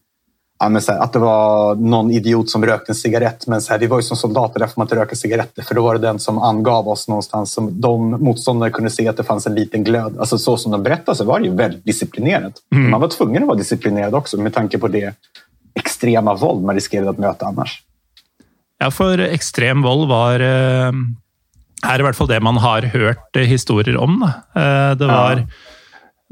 ja, 0.58 0.68
här, 0.68 0.98
att 0.98 1.12
det 1.12 1.18
var 1.18 1.74
någon 1.74 2.10
idiot 2.10 2.50
som 2.50 2.66
rökte 2.66 2.92
en 2.92 2.96
cigarett. 2.96 3.46
Men 3.46 3.60
så 3.60 3.72
här, 3.72 3.78
vi 3.78 3.86
var 3.86 3.98
ju 3.98 4.02
som 4.02 4.16
soldater, 4.16 4.60
där 4.60 4.66
får 4.66 4.80
man 4.80 4.84
inte 4.84 4.96
röka 4.96 5.16
cigaretter. 5.16 5.62
För 5.62 5.74
då 5.74 5.82
var 5.82 5.94
det 5.94 6.00
den 6.00 6.18
som 6.18 6.38
angav 6.38 6.88
oss 6.88 7.08
någonstans. 7.08 7.52
Som 7.52 7.80
de 7.80 8.10
motståndare 8.10 8.70
kunde 8.70 8.90
se 8.90 9.08
att 9.08 9.16
det 9.16 9.24
fanns 9.24 9.46
en 9.46 9.54
liten 9.54 9.84
glöd. 9.84 10.18
Alltså 10.18 10.38
så 10.38 10.56
som 10.56 10.72
de 10.72 10.82
berättade 10.82 11.18
så 11.18 11.24
var 11.24 11.40
det 11.40 11.46
ju 11.46 11.54
väldigt 11.54 11.84
disciplinerat. 11.84 12.54
Mm. 12.72 12.90
Man 12.90 13.00
var 13.00 13.08
tvungen 13.08 13.42
att 13.42 13.48
vara 13.48 13.58
disciplinerad 13.58 14.14
också 14.14 14.36
med 14.36 14.54
tanke 14.54 14.78
på 14.78 14.88
det 14.88 15.14
extrema 15.74 16.34
våld 16.34 16.64
man 16.64 16.74
riskerade 16.74 17.10
att 17.10 17.18
möta 17.18 17.46
annars. 17.46 17.82
Ja, 18.78 18.90
för 18.90 19.18
extrem 19.18 19.82
våld 19.82 20.08
var 20.08 20.40
eh, 20.40 20.92
er 21.84 22.00
i 22.00 22.06
hvert 22.06 22.16
fall 22.16 22.30
det 22.30 22.42
man 22.44 22.58
har 22.62 22.88
hørt 22.94 23.40
historier 23.48 23.98
om. 24.00 24.20
Eh, 24.24 24.92
det 24.96 25.08
var, 25.10 25.42
ja. 25.42 25.46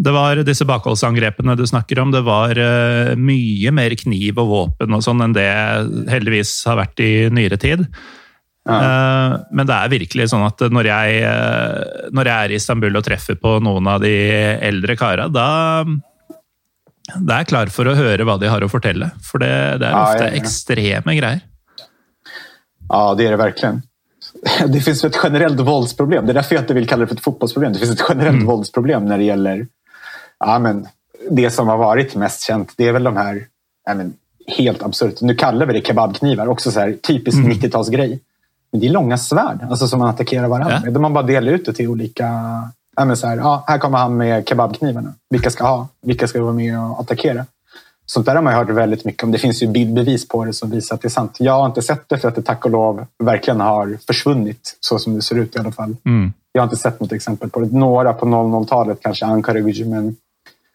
det 0.07 0.15
var 0.17 0.43
disse 0.47 0.67
bakholdsangrepene 0.69 1.57
du 1.59 1.67
snakker 1.69 2.01
om. 2.03 2.15
Det 2.15 2.25
var 2.27 2.59
eh, 2.61 3.15
mye 3.19 3.75
mer 3.75 3.97
kniv 4.01 4.41
og 4.43 4.51
våpen 4.53 4.97
og 4.97 5.05
sånn 5.05 5.25
enn 5.27 5.37
det 5.37 5.49
heldigvis 6.13 6.57
har 6.71 6.81
vært 6.81 7.05
i 7.05 7.13
nyere 7.35 7.61
tid. 7.61 7.87
Ja. 8.65 8.79
Eh, 8.79 9.37
men 9.53 9.69
det 9.69 9.77
er 9.77 9.93
virkelig 9.93 10.31
sånn 10.33 10.47
at 10.47 10.65
når 10.73 10.89
jeg, 10.89 11.23
når 12.17 12.33
jeg 12.33 12.35
er 12.35 12.55
i 12.55 12.59
Istanbul 12.63 12.97
og 12.97 13.07
treffer 13.07 13.39
på 13.41 13.59
noen 13.65 13.93
av 13.93 14.03
de 14.05 14.17
eldre 14.65 14.97
kara, 15.01 15.29
da 15.29 15.49
da 17.05 17.35
er 17.35 17.43
jeg 17.43 17.51
klar 17.51 17.69
for 17.69 17.85
å 17.85 17.93
høre 17.99 18.25
hva 18.25 18.39
de 18.41 18.49
har 18.49 18.65
å 18.65 18.69
fortelle. 18.73 19.11
For 19.21 19.43
det, 19.43 19.53
det 19.83 19.91
er 19.91 19.97
ofte 19.99 20.25
ja, 20.25 20.37
ekstreme 20.39 21.17
greier. 21.19 21.43
Ja, 22.89 23.15
det 23.15 23.27
är 23.27 23.31
det 23.31 23.37
verkligen. 23.37 23.83
det 24.67 24.81
finns 24.81 25.05
ett 25.05 25.19
generellt 25.23 25.61
våldsproblem. 25.61 26.27
Det 26.27 26.33
är 26.33 26.35
därför 26.35 26.55
jag 26.55 26.63
inte 26.63 26.75
vill 26.75 26.89
kalla 26.89 27.01
det 27.01 27.07
för 27.07 27.15
ett 27.15 27.25
fotbollsproblem. 27.25 27.73
Det 27.73 27.79
finns 27.79 27.91
ett 27.91 28.07
generellt 28.09 28.35
mm. 28.35 28.47
våldsproblem 28.47 29.07
när 29.07 29.19
det 29.19 29.25
gäller 29.25 29.67
ja, 30.39 30.59
men, 30.59 30.89
det 31.31 31.51
som 31.51 31.69
har 31.69 31.77
varit 31.77 32.15
mest 32.15 32.43
känt. 32.43 32.73
Det 32.77 32.89
är 32.89 32.93
väl 32.93 33.05
de 33.05 33.17
här 33.17 33.47
ja, 33.87 33.95
men, 33.95 34.15
helt 34.47 34.83
absurt. 34.83 35.21
Nu 35.21 35.35
kallar 35.35 35.67
vi 35.67 35.73
det 35.73 35.87
kebabknivar. 35.87 36.47
Också 36.47 36.71
så 36.71 36.81
här, 36.81 36.93
typisk 36.93 37.39
mm. 37.39 37.51
90-talsgrej. 37.53 38.19
Men 38.73 38.81
det 38.81 38.87
är 38.87 38.91
långa 38.91 39.19
svärd 39.19 39.67
alltså, 39.71 39.89
som 39.89 39.99
man 39.99 40.09
attackerar 40.09 40.49
varandra 40.49 40.81
med. 40.85 40.95
Ja. 40.95 40.99
Man 40.99 41.13
bara 41.13 41.25
delar 41.25 41.53
ut 41.53 41.67
det 41.67 41.73
till 41.73 41.89
olika... 41.89 42.25
Ja, 42.97 43.05
men 43.05 43.17
så 43.17 43.27
här, 43.27 43.37
ja, 43.37 43.65
här 43.67 43.79
kommer 43.79 43.99
han 43.99 44.17
med 44.17 44.49
kebabknivarna. 44.49 45.15
Vilka 45.31 45.51
ska 45.51 45.67
ha? 45.67 45.89
Vilka 46.03 46.29
ska 46.29 46.43
vara 46.43 46.53
med 46.53 46.81
och 46.81 47.01
attackera? 47.01 47.47
Sånt 48.07 48.27
där 48.27 48.35
har 48.35 48.43
man 48.43 48.55
hört 48.55 48.71
väldigt 48.71 49.05
mycket 49.05 49.23
om. 49.23 49.33
Det 49.33 49.39
finns 49.39 49.63
ju 49.63 49.67
bildbevis 49.67 50.29
på 50.29 50.45
det 50.45 50.53
som 50.53 50.71
visar 50.71 50.95
att 50.95 51.03
det 51.03 51.09
är 51.09 51.11
sant. 51.11 51.37
Jag 51.39 51.53
har 51.53 51.67
inte 51.67 51.83
sett 51.83 52.09
det 52.09 52.19
för 52.19 52.29
att 52.29 52.35
det 52.35 52.43
tack 52.43 52.65
och 52.65 52.71
lov 52.71 53.07
verkligen 53.19 53.61
har 53.61 53.99
försvunnit 54.07 54.77
så 54.81 54.99
som 54.99 55.15
det 55.15 55.23
ser 55.23 55.37
ut 55.37 55.57
i 55.57 55.59
alla 55.59 55.73
fall. 55.73 55.97
Mm. 56.05 56.33
Jag 56.53 56.63
har 56.63 56.67
inte 56.67 56.77
sett 56.77 57.01
något 57.01 57.13
exempel 57.13 57.51
på 57.51 57.61
det. 57.61 57.73
Några 57.73 58.13
på 58.13 58.27
00-talet, 58.27 58.99
kanske 59.03 59.27
Ankara 59.27 59.59
men 59.87 60.17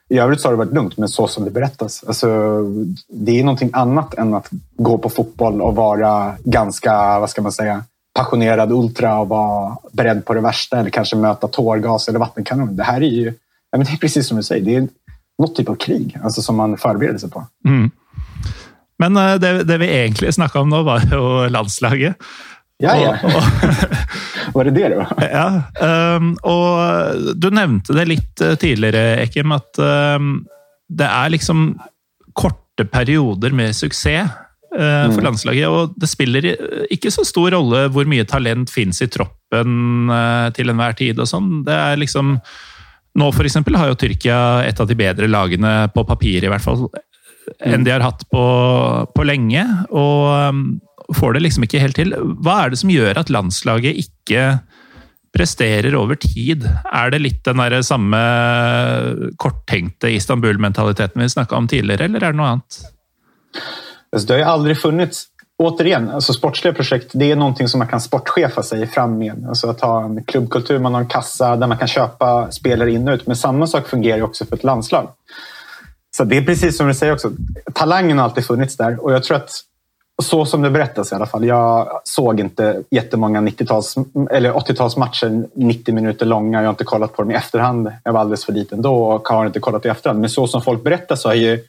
i 0.09 0.19
övrigt 0.19 0.41
så 0.41 0.47
har 0.47 0.53
det 0.53 0.57
varit 0.57 0.73
lugnt, 0.73 0.97
men 0.97 1.09
så 1.09 1.27
som 1.27 1.45
det 1.45 1.51
berättas. 1.51 2.03
Alltså, 2.07 2.27
det 3.07 3.39
är 3.39 3.43
någonting 3.43 3.69
annat 3.73 4.13
än 4.13 4.34
att 4.34 4.49
gå 4.77 4.97
på 4.97 5.09
fotboll 5.09 5.61
och 5.61 5.75
vara 5.75 6.36
ganska, 6.43 7.19
vad 7.19 7.30
ska 7.30 7.41
man 7.41 7.51
säga, 7.51 7.84
passionerad 8.13 8.71
ultra 8.71 9.19
och 9.19 9.27
vara 9.27 9.77
beredd 9.91 10.25
på 10.25 10.34
det 10.34 10.41
värsta 10.41 10.80
eller 10.80 10.89
kanske 10.89 11.15
möta 11.15 11.47
tårgas 11.47 12.07
eller 12.07 12.19
vattenkanon. 12.19 12.75
Det 12.75 12.84
här 12.84 13.01
är 13.01 13.07
ju, 13.07 13.25
ja, 13.71 13.77
men 13.77 13.84
det 13.84 13.91
är 13.91 13.97
precis 13.97 14.27
som 14.27 14.38
du 14.38 14.43
säger, 14.43 14.65
det 14.65 14.75
är 14.75 14.88
något 15.39 15.55
typ 15.55 15.69
av 15.69 15.75
krig 15.75 16.17
alltså 16.23 16.41
som 16.41 16.55
man 16.55 16.77
förbereder 16.77 17.17
sig 17.17 17.29
på. 17.29 17.47
Mm. 17.67 17.91
Men 18.99 19.13
det, 19.13 19.63
det 19.63 19.77
vi 19.77 19.87
egentlig 19.87 20.33
snakka 20.33 20.59
om 20.59 20.69
nå, 20.69 20.81
var 20.83 21.01
jo 21.11 21.47
landslaget. 21.55 22.15
Ja, 22.79 22.95
ja. 22.95 23.17
Var 24.53 24.63
det 24.63 24.71
det, 24.71 24.89
da? 24.89 25.07
Ja. 25.31 25.47
Um, 26.15 26.31
og 26.47 27.35
du 27.35 27.49
nevnte 27.51 27.95
det 27.95 28.05
litt 28.07 28.43
tidligere, 28.61 29.19
Ekim, 29.25 29.51
at 29.51 29.79
um, 29.79 30.45
det 30.87 31.09
er 31.09 31.33
liksom 31.33 31.73
korte 32.39 32.85
perioder 32.87 33.51
med 33.55 33.75
suksess 33.75 34.31
uh, 34.77 35.09
for 35.11 35.19
mm. 35.19 35.25
landslaget. 35.27 35.67
Og 35.67 35.99
det 35.99 36.07
spiller 36.07 36.49
ikke 36.87 37.11
så 37.11 37.27
stor 37.27 37.51
rolle 37.57 37.83
hvor 37.91 38.07
mye 38.07 38.27
talent 38.27 38.71
fins 38.71 39.03
i 39.03 39.09
troppen 39.11 40.07
uh, 40.07 40.47
til 40.55 40.71
enhver 40.71 40.95
tid 40.95 41.19
og 41.19 41.27
sånn. 41.27 41.51
Det 41.67 41.75
er 41.75 41.99
liksom 41.99 42.37
Nå 43.20 43.30
for 43.36 43.47
eksempel 43.47 43.78
har 43.80 43.91
jo 43.91 43.97
Tyrkia 43.99 44.39
et 44.67 44.80
av 44.80 44.88
de 44.89 44.97
bedre 44.97 45.30
lagene, 45.30 45.89
på 45.93 46.05
papir 46.07 46.45
i 46.45 46.51
hvert 46.51 46.63
fall, 46.63 46.88
enn 47.65 47.86
de 47.86 47.93
har 47.93 48.05
hatt 48.05 48.26
på, 48.32 48.43
på 49.15 49.26
lenge. 49.28 49.63
Og 49.89 50.53
um, 50.53 50.63
får 51.17 51.36
det 51.36 51.45
liksom 51.45 51.65
ikke 51.67 51.82
helt 51.84 51.97
til. 51.99 52.13
Hva 52.43 52.63
er 52.63 52.74
det 52.74 52.82
som 52.82 52.93
gjør 52.93 53.20
at 53.22 53.32
landslaget 53.34 53.99
ikke 54.05 54.45
presterer 55.36 55.95
over 55.97 56.17
tid? 56.22 56.65
Er 56.93 57.11
det 57.13 57.22
litt 57.22 57.41
den 57.45 57.61
der 57.61 57.82
samme 57.86 58.20
korttenkte 59.41 60.11
Istanbul-mentaliteten 60.15 61.22
vi 61.22 61.30
snakka 61.36 61.57
om 61.59 61.70
tidligere, 61.70 62.09
eller 62.09 62.24
er 62.24 62.34
det 62.34 62.39
noe 62.39 62.53
annet? 62.55 62.80
Det 64.13 64.32
har 64.34 64.41
ju 64.41 64.49
aldrig 64.53 64.80
funnits 64.80 65.28
Återigen, 65.64 66.10
alltså 66.10 66.34
sportsliga 66.34 66.74
projekt 66.74 67.12
det 67.14 67.32
är 67.32 67.36
någonting 67.36 67.68
som 67.68 67.78
man 67.80 67.88
kan 67.88 68.01
sportchefa 68.01 68.64
sig 68.64 68.88
fram 68.88 69.18
med. 69.18 69.45
Alltså 69.47 69.70
att 69.70 69.82
ha 69.82 70.03
en 70.03 70.24
klubbkultur, 70.24 70.80
man 70.80 70.93
har 70.93 71.01
en 71.01 71.07
kassa 71.07 71.55
där 71.55 71.68
man 71.68 71.78
kan 71.78 71.88
köpa 71.88 72.51
spelare 72.51 72.91
in 72.91 73.07
och 73.07 73.14
ut. 73.14 73.28
Men 73.28 73.36
samma 73.36 73.68
sak 73.68 73.88
fungerar 73.88 74.22
också 74.22 74.45
för 74.45 74.55
ett 74.55 74.64
landslag. 74.64 75.10
Så 76.18 76.24
det 76.24 76.38
är 76.38 76.41
precis 76.41 76.78
som 76.78 76.88
du 76.88 76.93
säger 76.93 77.14
också. 77.14 77.32
Talangen 77.74 78.18
har 78.18 78.26
alltid 78.26 78.45
funnits 78.45 78.78
där 78.78 79.03
och 79.03 79.14
jag 79.14 79.24
tror 79.24 79.38
att 79.38 79.51
så 80.22 80.45
som 80.45 80.62
det 80.62 80.70
berättas 80.70 81.12
i 81.12 81.16
alla 81.16 81.26
fall. 81.26 81.45
Jag 81.45 82.01
såg 82.03 82.39
inte 82.39 82.84
jättemånga 82.91 83.41
90-tals 83.41 83.95
eller 84.32 84.53
80-talsmatcher 84.53 85.49
90 85.55 85.95
minuter 85.95 86.26
långa. 86.26 86.57
Jag 86.57 86.66
har 86.66 86.70
inte 86.70 86.84
kollat 86.84 87.16
på 87.16 87.22
dem 87.22 87.32
i 87.32 87.36
efterhand. 87.36 87.91
Jag 88.03 88.14
var 88.14 88.20
alldeles 88.20 88.45
för 88.45 88.53
liten 88.53 88.82
då 88.82 89.03
och 89.03 89.28
har 89.28 89.45
inte 89.45 89.60
kollat 89.60 89.86
i 89.86 89.89
efterhand. 89.89 90.20
Men 90.20 90.30
så 90.30 90.47
som 90.47 90.62
folk 90.62 90.84
berättar 90.84 91.16
så 91.16 91.30
har 91.30 91.36
ju 91.36 91.64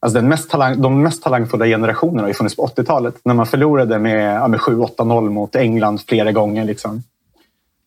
alltså 0.00 0.18
den 0.20 0.28
mest 0.28 0.50
talang, 0.50 0.82
de 0.82 1.02
mest 1.02 1.22
talangfulla 1.22 1.66
generationerna 1.66 2.22
har 2.22 2.28
ju 2.28 2.34
funnits 2.34 2.56
på 2.56 2.66
80-talet. 2.66 3.14
När 3.24 3.34
man 3.34 3.46
förlorade 3.46 3.98
med, 3.98 4.50
med 4.50 4.60
7-8-0 4.60 5.30
mot 5.30 5.56
England 5.56 6.00
flera 6.08 6.32
gånger. 6.32 6.64
Liksom. 6.64 7.02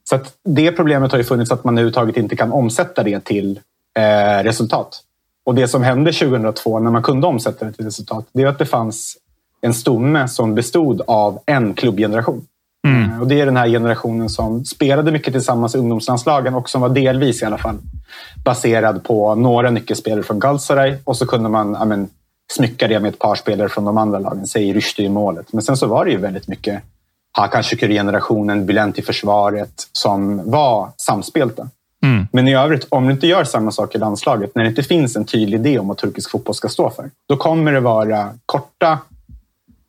Så 0.10 0.16
att 0.16 0.34
det 0.44 0.72
problemet 0.72 1.12
har 1.12 1.18
ju 1.18 1.24
funnits 1.24 1.52
att 1.52 1.64
man 1.64 1.78
överhuvudtaget 1.78 2.18
inte 2.18 2.36
kan 2.36 2.52
omsätta 2.52 3.04
det 3.04 3.26
till 3.26 3.60
eh, 3.98 4.44
resultat. 4.44 5.04
Och 5.44 5.56
det 5.56 5.68
som 5.68 5.84
hände 5.84 6.12
2002 6.12 6.80
när 6.80 6.92
man 6.92 7.04
kunde 7.04 7.28
omsätta 7.28 7.66
det 7.66 7.72
till 7.72 7.86
resultat, 7.86 8.26
det 8.34 8.42
är 8.42 8.48
att 8.48 8.60
det 8.60 8.66
fanns 8.66 9.18
en 9.62 9.74
stomme 9.74 10.28
som 10.28 10.56
bestod 10.56 11.02
av 11.08 11.40
en 11.46 11.74
klubbgeneration. 11.74 12.46
Mm. 12.88 13.12
Eh, 13.12 13.22
och 13.22 13.28
det 13.28 13.42
är 13.42 13.46
den 13.46 13.58
här 13.58 13.68
generationen 13.68 14.30
som 14.30 14.66
spelade 14.66 15.12
mycket 15.12 15.34
tillsammans 15.34 15.76
i 15.76 15.78
ungdomslandslagen 15.78 16.56
och 16.56 16.70
som 16.70 16.82
var 16.82 16.90
delvis 16.90 17.42
i 17.42 17.46
alla 17.46 17.58
fall 17.58 17.78
baserad 18.44 19.04
på 19.04 19.36
några 19.36 19.72
nyckelspelare 19.72 20.24
från 20.24 20.40
Galatasaray 20.40 20.98
och 21.04 21.18
så 21.18 21.26
kunde 21.26 21.50
man 21.50 21.78
ja, 21.80 22.08
smycka 22.52 22.88
det 22.88 23.00
med 23.00 23.10
ett 23.10 23.20
par 23.20 23.36
spelare 23.36 23.70
från 23.70 23.86
de 23.86 23.98
andra 23.98 24.20
lagen. 24.20 24.48
Säg 24.48 24.74
Ryshdy 24.74 25.04
i 25.04 25.10
målet. 25.10 25.54
Men 25.54 25.62
sen 25.62 25.78
så 25.78 25.88
var 25.88 26.06
det 26.06 26.12
ju 26.12 26.18
väldigt 26.18 26.48
mycket 26.48 26.84
Hakan 27.32 27.64
Şükür-generationen, 27.64 28.66
Bülent 28.66 29.00
i 29.00 29.02
försvaret 29.02 29.88
som 29.92 30.52
var 30.52 30.90
samspelta. 30.98 31.70
Mm. 32.04 32.28
Men 32.32 32.48
i 32.48 32.56
övrigt, 32.56 32.88
om 32.90 33.06
du 33.06 33.12
inte 33.12 33.28
gör 33.28 33.44
samma 33.44 33.72
sak 33.72 33.96
i 33.96 33.98
landslaget, 33.98 34.56
när 34.56 34.64
det 34.64 34.70
inte 34.70 34.84
finns 34.84 35.16
en 35.16 35.26
tydlig 35.26 35.60
idé 35.60 35.80
om 35.80 35.88
vad 35.88 35.98
turkisk 35.98 36.32
fotboll 36.32 36.56
ska 36.56 36.70
stå 36.70 36.90
för, 36.90 37.10
då 37.30 37.38
kommer 37.38 37.72
det 37.72 37.80
vara 37.80 38.30
korta 38.46 39.00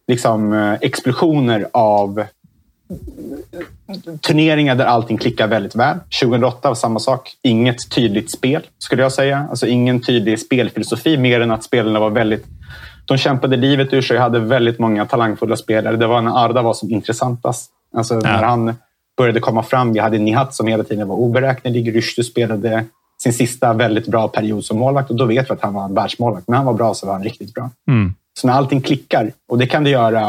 liksom, 0.09 0.53
eh, 0.53 0.73
explosioner 0.81 1.69
av 1.73 2.25
turneringar 4.21 4.75
där 4.75 4.85
allting 4.85 5.19
klickar 5.19 5.49
väldigt 5.49 5.77
väl. 5.77 5.97
2008 6.23 6.69
var 6.69 6.75
samma 6.75 7.01
sak. 7.01 7.33
Inget 7.43 7.91
tydligt 7.91 8.31
spel, 8.31 8.63
skulle 8.79 9.03
jag 9.03 9.13
säga. 9.13 9.47
Alltså 9.51 9.67
ingen 9.67 10.01
tydlig 10.01 10.39
spelfilosofi, 10.39 11.17
mer 11.17 11.41
än 11.41 11.51
att 11.51 11.65
spelarna 11.65 12.01
var 12.01 12.11
väldigt... 12.11 12.45
De 13.07 13.19
kämpade 13.19 13.57
livet 13.57 13.93
ur 13.93 14.03
sig 14.03 14.17
och 14.17 14.23
hade 14.23 14.41
väldigt 14.41 14.79
många 14.79 15.07
talangfulla 15.07 15.57
spelare. 15.57 15.97
Det 15.97 16.07
var 16.07 16.23
när 16.23 16.45
Arda 16.45 16.63
var 16.63 16.75
som 16.75 16.91
intressantast. 16.91 17.71
Alltså 17.95 18.15
ja. 18.15 18.21
när 18.21 18.43
han 18.43 18.75
började 19.17 19.41
komma 19.41 19.63
fram. 19.63 19.93
Vi 19.93 19.99
hade 19.99 20.19
Nihat 20.19 20.55
som 20.55 20.67
hela 20.67 20.85
tiden 20.85 21.09
var 21.09 21.17
oberäknelig. 21.17 21.97
Ryshdy 21.97 22.23
spelade 22.23 22.85
sin 23.23 23.33
sista 23.33 23.73
väldigt 23.73 24.07
bra 24.07 24.29
period 24.29 24.65
som 24.65 24.79
målvakt 24.79 25.11
och 25.11 25.17
då 25.17 25.25
vet 25.25 25.51
vi 25.51 25.53
att 25.53 25.63
han 25.63 25.75
var 25.75 25.85
en 25.85 25.95
världsmålvakt. 25.95 26.49
När 26.49 26.57
han 26.57 26.67
var 26.67 26.75
bra 26.75 26.95
så 26.95 27.07
var 27.07 27.13
han 27.13 27.25
riktigt 27.25 27.55
bra. 27.55 27.71
Mm. 27.89 28.15
Så 28.39 28.47
när 28.47 28.55
allting 28.55 28.81
klickar, 28.81 29.33
och 29.49 29.59
det 29.59 29.67
kan 29.67 29.85
det 29.85 29.91
göra, 29.91 30.25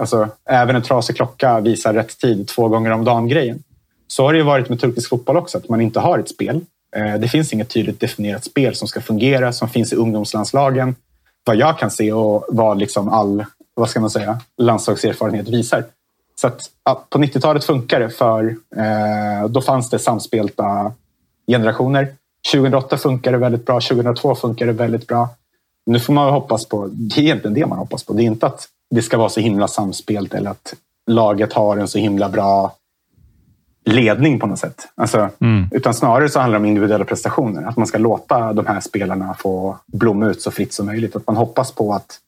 alltså, 0.00 0.28
även 0.44 0.76
en 0.76 0.82
trasig 0.82 1.16
klocka 1.16 1.60
visar 1.60 1.94
rätt 1.94 2.18
tid 2.18 2.48
två 2.48 2.68
gånger 2.68 2.90
om 2.90 3.04
dagen-grejen. 3.04 3.62
Så 4.06 4.24
har 4.24 4.32
det 4.32 4.38
ju 4.38 4.44
varit 4.44 4.68
med 4.68 4.80
turkisk 4.80 5.08
fotboll 5.08 5.36
också, 5.36 5.58
att 5.58 5.68
man 5.68 5.80
inte 5.80 6.00
har 6.00 6.18
ett 6.18 6.28
spel. 6.28 6.60
Eh, 6.96 7.14
det 7.14 7.28
finns 7.28 7.52
inget 7.52 7.68
tydligt 7.68 8.00
definierat 8.00 8.44
spel 8.44 8.74
som 8.74 8.88
ska 8.88 9.00
fungera, 9.00 9.52
som 9.52 9.68
finns 9.68 9.92
i 9.92 9.96
ungdomslandslagen. 9.96 10.94
Vad 11.44 11.56
jag 11.56 11.78
kan 11.78 11.90
se 11.90 12.12
och 12.12 12.44
vad 12.48 12.78
liksom 12.78 13.08
all 13.08 13.44
vad 13.74 13.90
ska 13.90 14.00
man 14.00 14.10
säga, 14.10 14.38
landslagserfarenhet 14.58 15.48
visar. 15.48 15.84
Så 16.40 16.46
att, 16.46 16.60
ja, 16.84 17.06
på 17.10 17.18
90-talet 17.18 17.64
funkar 17.64 18.00
det 18.00 18.10
för 18.10 18.56
eh, 18.76 19.48
då 19.48 19.62
fanns 19.62 19.90
det 19.90 19.98
samspelta 19.98 20.92
generationer. 21.46 22.08
2008 22.52 22.96
funkar 22.96 23.32
det 23.32 23.38
väldigt 23.38 23.66
bra, 23.66 23.80
2002 23.80 24.34
funkar 24.34 24.66
det 24.66 24.72
väldigt 24.72 25.06
bra. 25.06 25.28
Nu 25.90 26.00
får 26.00 26.12
man 26.12 26.32
hoppas 26.32 26.66
på, 26.66 26.88
det 26.92 27.20
är 27.20 27.22
egentligen 27.22 27.54
det 27.54 27.66
man 27.66 27.78
hoppas 27.78 28.04
på. 28.04 28.12
Det 28.12 28.22
är 28.22 28.24
inte 28.24 28.46
att 28.46 28.68
det 28.90 29.02
ska 29.02 29.18
vara 29.18 29.28
så 29.28 29.40
himla 29.40 29.68
samspelt 29.68 30.34
eller 30.34 30.50
att 30.50 30.74
laget 31.06 31.52
har 31.52 31.76
en 31.76 31.88
så 31.88 31.98
himla 31.98 32.28
bra 32.28 32.72
ledning 33.84 34.40
på 34.40 34.46
något 34.46 34.58
sätt. 34.58 34.88
Alltså, 34.94 35.28
mm. 35.38 35.68
Utan 35.72 35.94
snarare 35.94 36.28
så 36.28 36.40
handlar 36.40 36.58
det 36.58 36.62
om 36.62 36.68
individuella 36.68 37.04
prestationer. 37.04 37.68
Att 37.68 37.76
man 37.76 37.86
ska 37.86 37.98
låta 37.98 38.52
de 38.52 38.66
här 38.66 38.80
spelarna 38.80 39.34
få 39.34 39.76
blomma 39.86 40.26
ut 40.26 40.42
så 40.42 40.50
fritt 40.50 40.72
som 40.72 40.86
möjligt. 40.86 41.16
Att 41.16 41.26
man 41.26 41.36
hoppas 41.36 41.72
på 41.72 41.94
att 41.94 42.18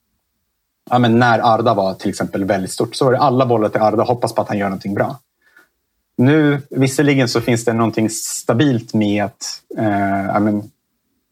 ja, 0.90 0.98
men 0.98 1.18
när 1.18 1.54
Arda 1.54 1.74
var 1.74 1.94
till 1.94 2.10
exempel 2.10 2.44
väldigt 2.44 2.72
stort 2.72 2.94
så 2.94 3.04
var 3.04 3.12
det 3.12 3.18
alla 3.18 3.46
bollar 3.46 3.68
till 3.68 3.80
Arda. 3.80 4.02
Hoppas 4.02 4.34
på 4.34 4.42
att 4.42 4.48
han 4.48 4.58
gör 4.58 4.68
någonting 4.68 4.94
bra. 4.94 5.18
Nu, 6.16 6.60
visserligen 6.70 7.28
så 7.28 7.40
finns 7.40 7.64
det 7.64 7.72
någonting 7.72 8.10
stabilt 8.10 8.94
med 8.94 9.24
att 9.24 9.62
eh, 9.78 10.26
ja, 10.26 10.40
men, 10.40 10.70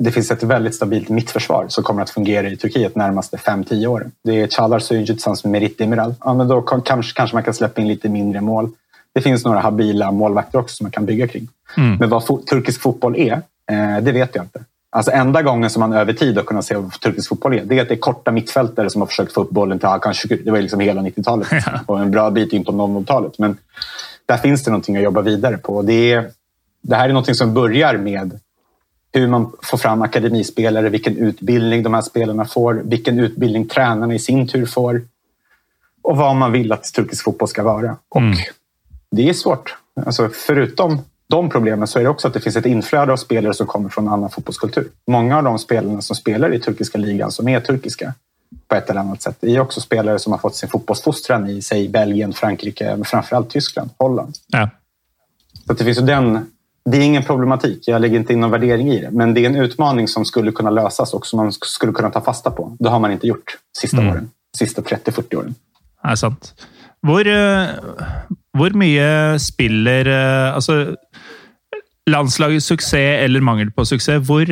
det 0.01 0.11
finns 0.11 0.31
ett 0.31 0.43
väldigt 0.43 0.75
stabilt 0.75 1.09
mittförsvar 1.09 1.67
som 1.69 1.85
kommer 1.85 2.03
att 2.03 2.11
fungera 2.11 2.49
i 2.49 2.57
Turkiet 2.57 2.95
närmaste 2.95 3.37
5-10 3.37 3.87
åren. 3.87 4.13
Det 4.25 4.41
är 4.41 4.47
Çalar 4.47 4.79
Söyüncü 4.79 5.07
tillsammans 5.07 5.45
med 5.45 5.51
Merit 5.51 5.79
Demiral. 5.79 6.15
Ja, 6.25 6.35
men 6.35 6.49
då 6.49 6.63
kanske, 6.63 7.17
kanske 7.17 7.37
man 7.37 7.43
kan 7.43 7.55
släppa 7.55 7.81
in 7.81 7.89
lite 7.89 8.09
mindre 8.09 8.41
mål. 8.41 8.71
Det 9.15 9.21
finns 9.21 9.45
några 9.45 9.61
habila 9.61 10.11
målvakter 10.11 10.59
också 10.59 10.77
som 10.77 10.85
man 10.85 10.91
kan 10.91 11.07
bygga 11.07 11.29
kring. 11.29 11.49
Mm. 11.77 11.97
Men 11.97 12.09
vad 12.09 12.27
fo 12.27 12.39
turkisk 12.39 12.81
fotboll 12.81 13.17
är, 13.17 13.33
eh, 13.71 14.03
det 14.03 14.13
vet 14.13 14.35
jag 14.35 14.45
inte. 14.45 14.65
Alltså 14.91 15.11
enda 15.13 15.43
gången 15.43 15.71
som 15.71 15.81
man 15.81 15.93
över 15.93 16.13
tid 16.13 16.37
har 16.37 16.45
kunnat 16.45 16.65
se 16.65 16.75
vad 16.75 16.93
turkisk 16.93 17.29
fotboll 17.29 17.55
är, 17.55 17.65
det 17.65 17.79
är 17.79 17.83
att 17.83 17.89
det 17.89 17.95
är 17.95 17.99
korta 17.99 18.31
mittfältare 18.31 18.91
som 18.91 19.03
har 19.03 19.07
försökt 19.07 19.33
få 19.33 19.41
upp 19.41 19.51
bollen 19.51 19.79
till 19.79 19.89
Hakan 19.89 20.15
Det 20.45 20.51
var 20.51 20.61
liksom 20.61 20.81
hela 20.81 21.03
90-talet 21.03 21.49
och 21.87 22.01
en 22.01 22.11
bra 22.11 22.31
bit 22.31 22.53
in 22.53 22.65
på 22.65 22.73
00-talet. 22.73 23.39
Men 23.39 23.57
där 24.27 24.37
finns 24.37 24.65
det 24.65 24.71
någonting 24.71 24.97
att 24.97 25.03
jobba 25.03 25.21
vidare 25.21 25.57
på. 25.57 25.83
Det, 25.83 26.13
är, 26.13 26.31
det 26.83 26.97
här 26.97 27.05
är 27.05 27.13
någonting 27.13 27.35
som 27.35 27.55
börjar 27.55 27.97
med 27.97 28.41
hur 29.13 29.27
man 29.29 29.53
får 29.63 29.79
fram 29.79 30.03
akademispelare, 30.03 30.89
vilken 30.89 31.17
utbildning 31.17 31.83
de 31.83 31.95
här 31.95 32.03
spelarna 32.03 32.45
får, 32.45 32.75
vilken 32.85 33.21
utbildning 33.21 33.69
tränarna 33.69 34.15
i 34.15 34.19
sin 34.19 34.49
tur 34.49 34.67
får 34.67 35.03
och 36.03 36.17
vad 36.17 36.37
man 36.37 36.53
vill 36.53 36.73
att 36.73 36.85
turkisk 36.85 37.25
fotboll 37.25 37.49
ska 37.49 37.63
vara. 37.63 37.97
Och 38.09 38.21
mm. 38.21 38.37
Det 39.11 39.29
är 39.29 39.33
svårt. 39.33 39.77
Alltså, 40.07 40.31
förutom 40.33 40.99
de 41.27 41.51
problemen 41.51 41.87
så 41.87 41.99
är 41.99 42.03
det 42.03 42.09
också 42.09 42.29
att 42.29 42.35
det 42.35 42.41
finns 42.41 42.57
ett 42.57 42.67
inflöde 42.67 43.13
av 43.13 43.17
spelare 43.17 43.55
som 43.55 43.67
kommer 43.67 43.89
från 43.89 44.09
annan 44.09 44.31
fotbollskultur. 44.31 44.89
Många 45.07 45.37
av 45.37 45.45
de 45.45 45.59
spelarna 45.59 46.03
som 46.03 46.17
spelar 46.17 46.55
i 46.55 46.61
turkiska 46.61 46.99
ligan, 46.99 47.33
som 47.33 47.49
är 47.49 47.61
turkiska 47.61 48.15
på 48.69 48.75
ett 48.75 48.91
eller 48.91 49.01
annat 49.01 49.23
sätt, 49.23 49.45
är 49.45 49.61
också 49.61 49.81
spelare 49.81 50.19
som 50.19 50.33
har 50.33 50.39
fått 50.39 50.57
sin 50.57 50.69
fotbollsfostran 50.69 51.49
i, 51.51 51.63
säg 51.63 51.89
Belgien, 51.89 52.33
Frankrike, 52.33 52.97
men 52.97 53.05
framförallt 53.05 53.51
Tyskland, 53.51 53.91
Holland. 53.97 54.35
Ja. 54.47 54.69
Så 55.67 55.73
det 55.73 55.85
finns 55.85 55.99
ju 55.99 56.03
den 56.03 56.51
det 56.85 56.97
är 56.97 57.03
ingen 57.03 57.23
problematik. 57.23 57.83
Jag 57.87 58.01
lägger 58.01 58.17
inte 58.17 58.33
in 58.33 58.41
någon 58.41 58.51
värdering 58.51 58.93
i 58.93 59.01
det. 59.01 59.11
Men 59.11 59.35
det 59.35 59.45
är 59.45 59.47
en 59.47 59.57
utmaning 59.57 60.09
som 60.09 60.25
skulle 60.25 60.53
kunna 60.53 60.71
lösas 60.71 61.15
och 61.15 61.27
som 61.27 61.37
man 61.37 61.53
skulle 61.53 61.93
kunna 61.93 62.11
ta 62.11 62.21
fasta 62.21 62.51
på. 62.51 62.77
Det 62.79 62.89
har 62.89 63.01
man 63.01 63.13
inte 63.13 63.27
gjort 63.27 63.57
sista 63.79 63.97
mm. 63.97 64.11
åren. 64.11 64.31
Sista 64.57 64.83
30-40 64.83 65.35
åren. 65.35 65.55
Det 66.03 66.09
är 66.09 66.15
sant. 66.15 66.55
Hvor, 67.01 67.25
hvor 68.57 68.75
mye 68.77 69.39
spiller 69.41 70.09
Altså, 70.53 70.97
landslagets 72.11 72.67
suksess 72.67 73.25
eller 73.25 73.41
mangel 73.41 73.71
på 73.73 73.85
suksess, 73.85 74.21
hvor 74.29 74.45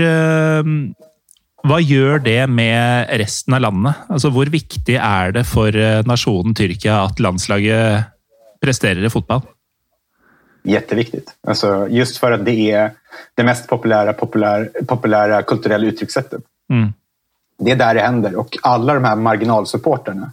Hva 1.68 1.80
gjør 1.82 2.22
det 2.24 2.46
med 2.48 3.10
resten 3.20 3.54
av 3.54 3.60
landet? 3.60 4.06
Altså, 4.08 4.30
hvor 4.30 4.46
viktig 4.46 4.94
er 4.94 5.34
det 5.34 5.44
for 5.44 5.74
nasjonen 6.06 6.54
Tyrkia 6.56 7.02
at 7.08 7.20
landslaget 7.20 8.06
presterer 8.62 9.04
i 9.04 9.10
fotball? 9.12 9.42
Jätteviktigt. 10.68 11.34
Alltså, 11.46 11.88
just 11.88 12.16
för 12.16 12.32
att 12.32 12.44
det 12.44 12.70
är 12.70 12.90
det 13.34 13.44
mest 13.44 13.68
populära, 13.68 14.12
populär, 14.12 14.70
populära 14.86 15.42
kulturella 15.42 15.86
uttryckssättet. 15.86 16.42
Mm. 16.70 16.92
Det 17.58 17.70
är 17.70 17.76
där 17.76 17.94
det 17.94 18.00
händer 18.00 18.36
och 18.36 18.56
alla 18.62 18.94
de 18.94 19.04
här 19.04 19.16
marginalsupporterna. 19.16 20.32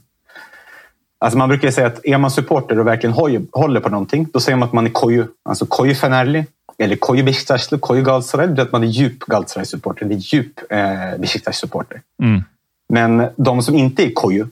Alltså 1.19 1.37
man 1.37 1.49
brukar 1.49 1.71
säga 1.71 1.87
att 1.87 2.05
är 2.05 2.17
man 2.17 2.31
supporter 2.31 2.79
och 2.79 2.87
verkligen 2.87 3.13
håller 3.51 3.79
på 3.79 3.89
någonting, 3.89 4.27
då 4.33 4.39
säger 4.39 4.55
man 4.55 4.67
att 4.67 4.73
man 4.73 4.85
är 4.85 4.89
koju. 4.89 5.25
Alltså 5.43 5.65
koju 5.65 5.95
Fenerli 5.95 6.45
eller 6.77 6.95
koju 6.95 7.23
Besiktaslı, 7.23 7.79
koju 7.79 8.03
Galatasaray. 8.03 8.47
Det 8.47 8.61
att 8.61 8.71
man 8.71 8.83
är 8.83 8.87
djup 8.87 9.19
Galatasaray-supporter, 9.19 10.05
det 10.05 10.15
är 10.15 10.17
djup 10.17 10.59
eh, 10.69 11.17
Besiktas-supporter. 11.17 12.01
Mm. 12.23 12.43
Men 12.89 13.27
de 13.35 13.61
som 13.61 13.75
inte 13.75 14.03
är 14.03 14.11
koju, 14.13 14.47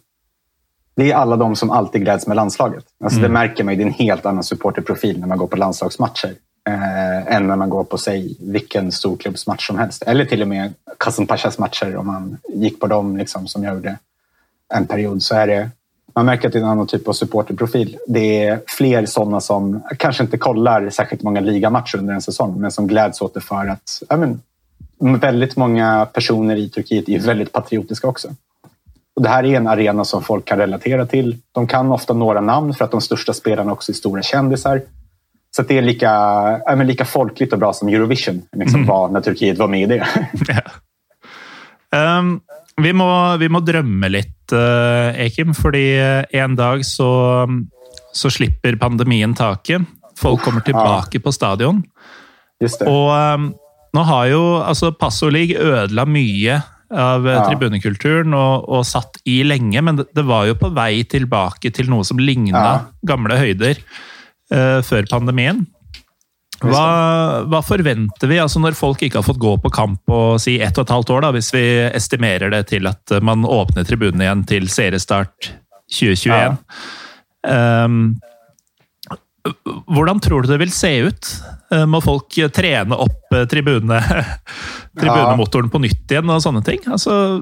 det 0.95 1.11
är 1.11 1.15
alla 1.15 1.35
de 1.35 1.55
som 1.55 1.71
alltid 1.71 2.01
gläds 2.01 2.27
med 2.27 2.35
landslaget. 2.35 2.85
Alltså 3.03 3.19
mm. 3.19 3.31
Det 3.31 3.33
märker 3.33 3.63
man 3.63 3.73
ju, 3.73 3.77
det 3.77 3.83
är 3.83 3.87
en 3.87 3.93
helt 3.93 4.25
annan 4.25 4.43
supporterprofil 4.43 5.19
när 5.19 5.27
man 5.27 5.37
går 5.37 5.47
på 5.47 5.57
landslagsmatcher 5.57 6.33
eh, 6.67 7.35
än 7.35 7.47
när 7.47 7.55
man 7.55 7.69
går 7.69 7.83
på 7.83 7.97
sig 7.97 8.37
vilken 8.39 8.91
storklubbsmatch 8.91 9.67
som 9.67 9.77
helst. 9.77 10.03
Eller 10.03 10.25
till 10.25 10.41
och 10.41 10.47
med 10.47 10.73
Kasım 10.99 11.27
Pashas 11.27 11.59
matcher 11.59 11.95
om 11.95 12.07
man 12.07 12.37
gick 12.53 12.79
på 12.79 12.87
dem 12.87 13.17
liksom, 13.17 13.47
som 13.47 13.63
jag 13.63 13.75
gjorde 13.75 13.97
en 14.73 14.85
period. 14.85 15.23
Så 15.23 15.35
är 15.35 15.47
det, 15.47 15.69
man 16.15 16.25
märker 16.25 16.47
att 16.47 16.53
det 16.53 16.59
är 16.59 16.63
en 16.63 16.69
annan 16.69 16.87
typ 16.87 17.07
av 17.07 17.13
supporterprofil. 17.13 17.97
Det 18.07 18.43
är 18.43 18.61
fler 18.67 19.05
sådana 19.05 19.41
som 19.41 19.83
kanske 19.97 20.23
inte 20.23 20.37
kollar 20.37 20.89
särskilt 20.89 21.23
många 21.23 21.39
ligamatcher 21.39 21.97
under 21.97 22.13
en 22.13 22.21
säsong 22.21 22.61
men 22.61 22.71
som 22.71 22.87
gläds 22.87 23.21
åt 23.21 23.33
det 23.33 23.41
för 23.41 23.67
att 23.67 24.03
ja, 24.09 24.17
men, 24.17 24.41
väldigt 25.19 25.55
många 25.55 26.07
personer 26.13 26.55
i 26.55 26.69
Turkiet 26.69 27.09
är 27.09 27.19
väldigt 27.19 27.51
patriotiska 27.51 28.07
också. 28.07 28.29
Och 29.15 29.21
det 29.21 29.29
här 29.29 29.43
är 29.43 29.57
en 29.57 29.67
arena 29.67 30.05
som 30.05 30.23
folk 30.23 30.45
kan 30.45 30.57
relatera 30.57 31.05
till. 31.05 31.37
De 31.51 31.67
kan 31.67 31.91
ofta 31.91 32.13
några 32.13 32.41
namn 32.41 32.73
för 32.73 32.85
att 32.85 32.91
de 32.91 33.01
största 33.01 33.33
spelarna 33.33 33.71
också 33.71 33.91
är 33.91 33.93
stora 33.93 34.21
kändisar. 34.21 34.81
Så 35.55 35.61
det 35.61 35.77
är 35.77 35.81
lika, 35.81 36.11
men 36.67 36.87
lika 36.87 37.05
folkligt 37.05 37.53
och 37.53 37.59
bra 37.59 37.73
som 37.73 37.87
Eurovision 37.87 38.41
liksom, 38.51 38.79
mm. 38.79 38.87
var 38.87 39.09
när 39.09 39.21
Turkiet 39.21 39.57
var 39.57 39.67
med 39.67 39.81
i 39.81 39.85
det. 39.85 40.07
Ja. 40.47 42.19
Um, 42.19 42.41
vi, 42.81 42.93
må, 42.93 43.37
vi 43.37 43.49
må 43.53 43.59
drømme 43.61 44.09
litt, 44.09 44.49
uh, 44.49 45.13
Ekim, 45.21 45.53
fordi 45.53 45.83
en 46.33 46.55
dag 46.57 46.81
så, 46.85 47.09
så 48.17 48.31
slipper 48.33 48.79
pandemien 48.81 49.35
taket. 49.37 49.85
Folk 50.17 50.41
kommer 50.41 50.65
tilbake 50.65 51.19
ja. 51.19 51.21
på 51.21 51.31
stadion. 51.31 51.83
Og 52.89 53.11
um, 53.13 53.51
nå 53.93 54.05
har 54.09 54.25
jo 54.31 54.41
altså 54.63 54.89
Passo 54.97 55.29
League 55.29 55.53
ødela 55.53 56.07
mye 56.09 56.63
av 56.93 57.27
ja. 57.27 57.43
tribunekulturen 57.47 58.33
og, 58.37 58.67
og, 58.69 58.83
satt 58.87 59.19
i 59.29 59.41
lenge, 59.47 59.81
men 59.81 59.99
det, 59.99 60.07
det, 60.15 60.25
var 60.27 60.47
jo 60.49 60.57
på 60.59 60.71
vei 60.75 61.03
tilbake 61.09 61.71
til 61.73 61.91
noe 61.91 62.05
som 62.07 62.21
ligna 62.21 62.63
ja. 62.63 62.73
gamle 63.07 63.37
høyder 63.39 63.79
uh, 63.79 64.79
før 64.85 65.09
pandemien. 65.11 65.65
Hva, 66.63 67.43
hva, 67.49 67.59
forventer 67.65 68.29
vi 68.29 68.37
altså 68.39 68.61
når 68.63 68.77
folk 68.77 69.01
ikke 69.03 69.19
har 69.19 69.25
fått 69.25 69.41
gå 69.41 69.57
på 69.59 69.71
kamp 69.73 69.99
på 70.07 70.19
si 70.39 70.55
ett 70.63 70.77
og 70.77 70.85
et 70.85 70.93
halvt 70.95 71.11
år, 71.11 71.25
da, 71.25 71.31
hvis 71.35 71.51
vi 71.51 71.63
estimerer 71.89 72.53
det 72.53 72.61
til 72.71 72.87
at 72.87 73.17
man 73.25 73.43
åpner 73.43 73.83
tribunene 73.87 74.23
igjen 74.23 74.45
til 74.47 74.69
seriestart 74.71 75.49
2021? 75.91 76.31
Ja. 76.31 76.53
Um, 77.43 78.13
hvordan 79.91 80.21
tror 80.23 80.43
du 80.43 80.53
det 80.53 80.61
vil 80.61 80.71
se 80.71 80.93
ut? 81.03 81.31
Eh, 81.73 81.85
må 81.89 81.99
folk 82.03 82.35
trene 82.55 82.97
opp 83.05 83.35
eh, 83.35 83.43
tribune, 84.99 85.17
tribunemotoren 85.17 85.69
på 85.69 85.81
nytt 85.83 86.11
igjen 86.11 86.29
og 86.29 86.41
sånne 86.43 86.63
ting? 86.65 86.81
Altså, 86.87 87.41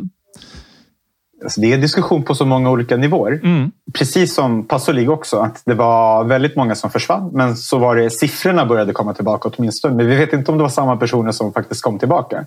Alltså 1.43 1.61
det 1.61 1.73
är 1.73 1.77
diskussion 1.77 2.23
på 2.23 2.35
så 2.35 2.45
många 2.45 2.69
olika 2.69 2.97
nivåer. 2.97 3.39
Mm. 3.43 3.71
Precis 3.93 4.35
som 4.35 4.67
Passo 4.67 4.91
League 4.91 5.13
också, 5.13 5.39
att 5.39 5.61
det 5.65 5.73
var 5.73 6.23
väldigt 6.23 6.55
många 6.55 6.75
som 6.75 6.89
försvann. 6.91 7.29
Men 7.33 7.57
så 7.57 7.77
var 7.77 7.95
det 7.95 8.09
siffrorna 8.09 8.65
började 8.65 8.93
komma 8.93 9.13
tillbaka 9.13 9.49
åtminstone. 9.49 9.95
Men 9.95 10.07
vi 10.07 10.15
vet 10.15 10.33
inte 10.33 10.51
om 10.51 10.57
det 10.57 10.61
var 10.61 10.69
samma 10.69 10.97
personer 10.97 11.31
som 11.31 11.53
faktiskt 11.53 11.81
kom 11.81 11.99
tillbaka. 11.99 12.45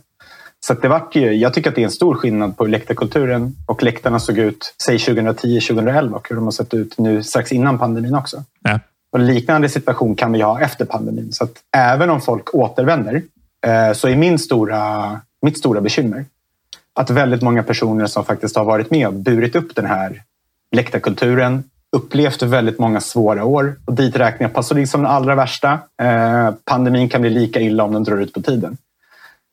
Så 0.66 0.74
det 0.74 0.88
vart 0.88 1.14
ju, 1.14 1.32
jag 1.32 1.54
tycker 1.54 1.70
att 1.70 1.76
det 1.76 1.82
är 1.82 1.84
en 1.84 1.90
stor 1.90 2.14
skillnad 2.14 2.56
på 2.56 2.64
hur 2.64 2.70
läktarkulturen 2.70 3.56
och 3.66 3.82
läktarna 3.82 4.20
såg 4.20 4.38
ut 4.38 4.74
säg 4.84 4.96
2010-2011 4.96 6.12
och 6.12 6.28
hur 6.28 6.36
de 6.36 6.44
har 6.44 6.52
sett 6.52 6.74
ut 6.74 6.98
nu 6.98 7.22
strax 7.22 7.52
innan 7.52 7.78
pandemin 7.78 8.14
också. 8.14 8.42
Ja. 8.62 8.80
Och 9.12 9.18
liknande 9.18 9.68
situation 9.68 10.14
kan 10.14 10.32
vi 10.32 10.40
ha 10.40 10.60
efter 10.60 10.84
pandemin. 10.84 11.32
Så 11.32 11.44
att 11.44 11.52
även 11.76 12.10
om 12.10 12.20
folk 12.20 12.54
återvänder 12.54 13.22
Eh, 13.66 13.92
så 13.92 14.08
är 14.08 14.16
min 14.16 14.38
stora, 14.38 15.20
mitt 15.42 15.58
stora 15.58 15.80
bekymmer 15.80 16.24
att 16.94 17.10
väldigt 17.10 17.42
många 17.42 17.62
personer 17.62 18.06
som 18.06 18.24
faktiskt 18.24 18.56
har 18.56 18.64
varit 18.64 18.90
med 18.90 19.06
och 19.06 19.14
burit 19.14 19.56
upp 19.56 19.74
den 19.74 19.86
här 19.86 20.22
läktarkulturen 20.72 21.64
upplevt 21.92 22.42
väldigt 22.42 22.78
många 22.78 23.00
svåra 23.00 23.44
år 23.44 23.76
och 23.84 23.94
dit 23.94 24.16
räknar 24.16 24.44
jag 24.44 24.54
Pasolini 24.54 24.86
som 24.86 25.02
den 25.02 25.10
allra 25.10 25.34
värsta. 25.34 25.78
Eh, 26.02 26.50
pandemin 26.64 27.08
kan 27.08 27.20
bli 27.20 27.30
lika 27.30 27.60
illa 27.60 27.84
om 27.84 27.92
den 27.92 28.04
drar 28.04 28.16
ut 28.16 28.32
på 28.32 28.42
tiden. 28.42 28.76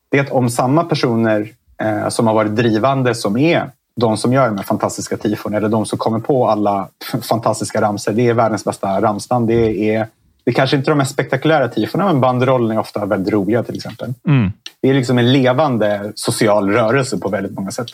Det 0.09 0.17
är 0.17 0.21
att 0.21 0.31
om 0.31 0.49
samma 0.49 0.83
personer 0.83 1.49
eh, 1.81 2.09
som 2.09 2.27
har 2.27 2.33
varit 2.33 2.55
drivande 2.55 3.15
som 3.15 3.37
är 3.37 3.69
de 3.95 4.17
som 4.17 4.33
gör 4.33 4.47
de 4.47 4.57
här 4.57 4.63
fantastiska 4.63 5.17
tifon 5.17 5.53
eller 5.53 5.69
de 5.69 5.85
som 5.85 5.97
kommer 5.97 6.19
på 6.19 6.47
alla 6.47 6.87
fantastiska 7.21 7.81
ramser. 7.81 8.13
Det 8.13 8.27
är 8.27 8.33
världens 8.33 8.65
bästa 8.65 9.01
ramsnamn. 9.01 9.47
Det 9.47 9.95
är 9.95 10.07
det 10.43 10.51
kanske 10.51 10.77
inte 10.77 10.87
är 10.87 10.91
de 10.91 10.97
mest 10.97 11.13
spektakulära 11.13 11.67
tifona, 11.67 12.05
men 12.05 12.21
banderollen 12.21 12.71
är 12.71 12.79
ofta 12.79 13.05
väldigt 13.05 13.33
roliga 13.33 13.63
till 13.63 13.75
exempel. 13.75 14.13
Mm. 14.27 14.51
Det 14.81 14.89
är 14.89 14.93
liksom 14.93 15.17
en 15.17 15.33
levande 15.33 16.11
social 16.15 16.69
rörelse 16.69 17.17
på 17.17 17.29
väldigt 17.29 17.53
många 17.53 17.71
sätt. 17.71 17.87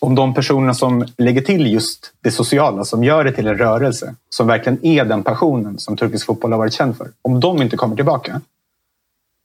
Om 0.00 0.14
de 0.14 0.34
personerna 0.34 0.74
som 0.74 1.06
lägger 1.18 1.40
till 1.40 1.72
just 1.72 2.12
det 2.20 2.30
sociala, 2.30 2.84
som 2.84 3.04
gör 3.04 3.24
det 3.24 3.32
till 3.32 3.46
en 3.46 3.58
rörelse, 3.58 4.14
som 4.30 4.46
verkligen 4.46 4.86
är 4.86 5.04
den 5.04 5.22
passionen 5.22 5.78
som 5.78 5.96
turkisk 5.96 6.26
fotboll 6.26 6.52
har 6.52 6.58
varit 6.58 6.72
känd 6.72 6.96
för. 6.96 7.08
Om 7.22 7.40
de 7.40 7.62
inte 7.62 7.76
kommer 7.76 7.96
tillbaka 7.96 8.40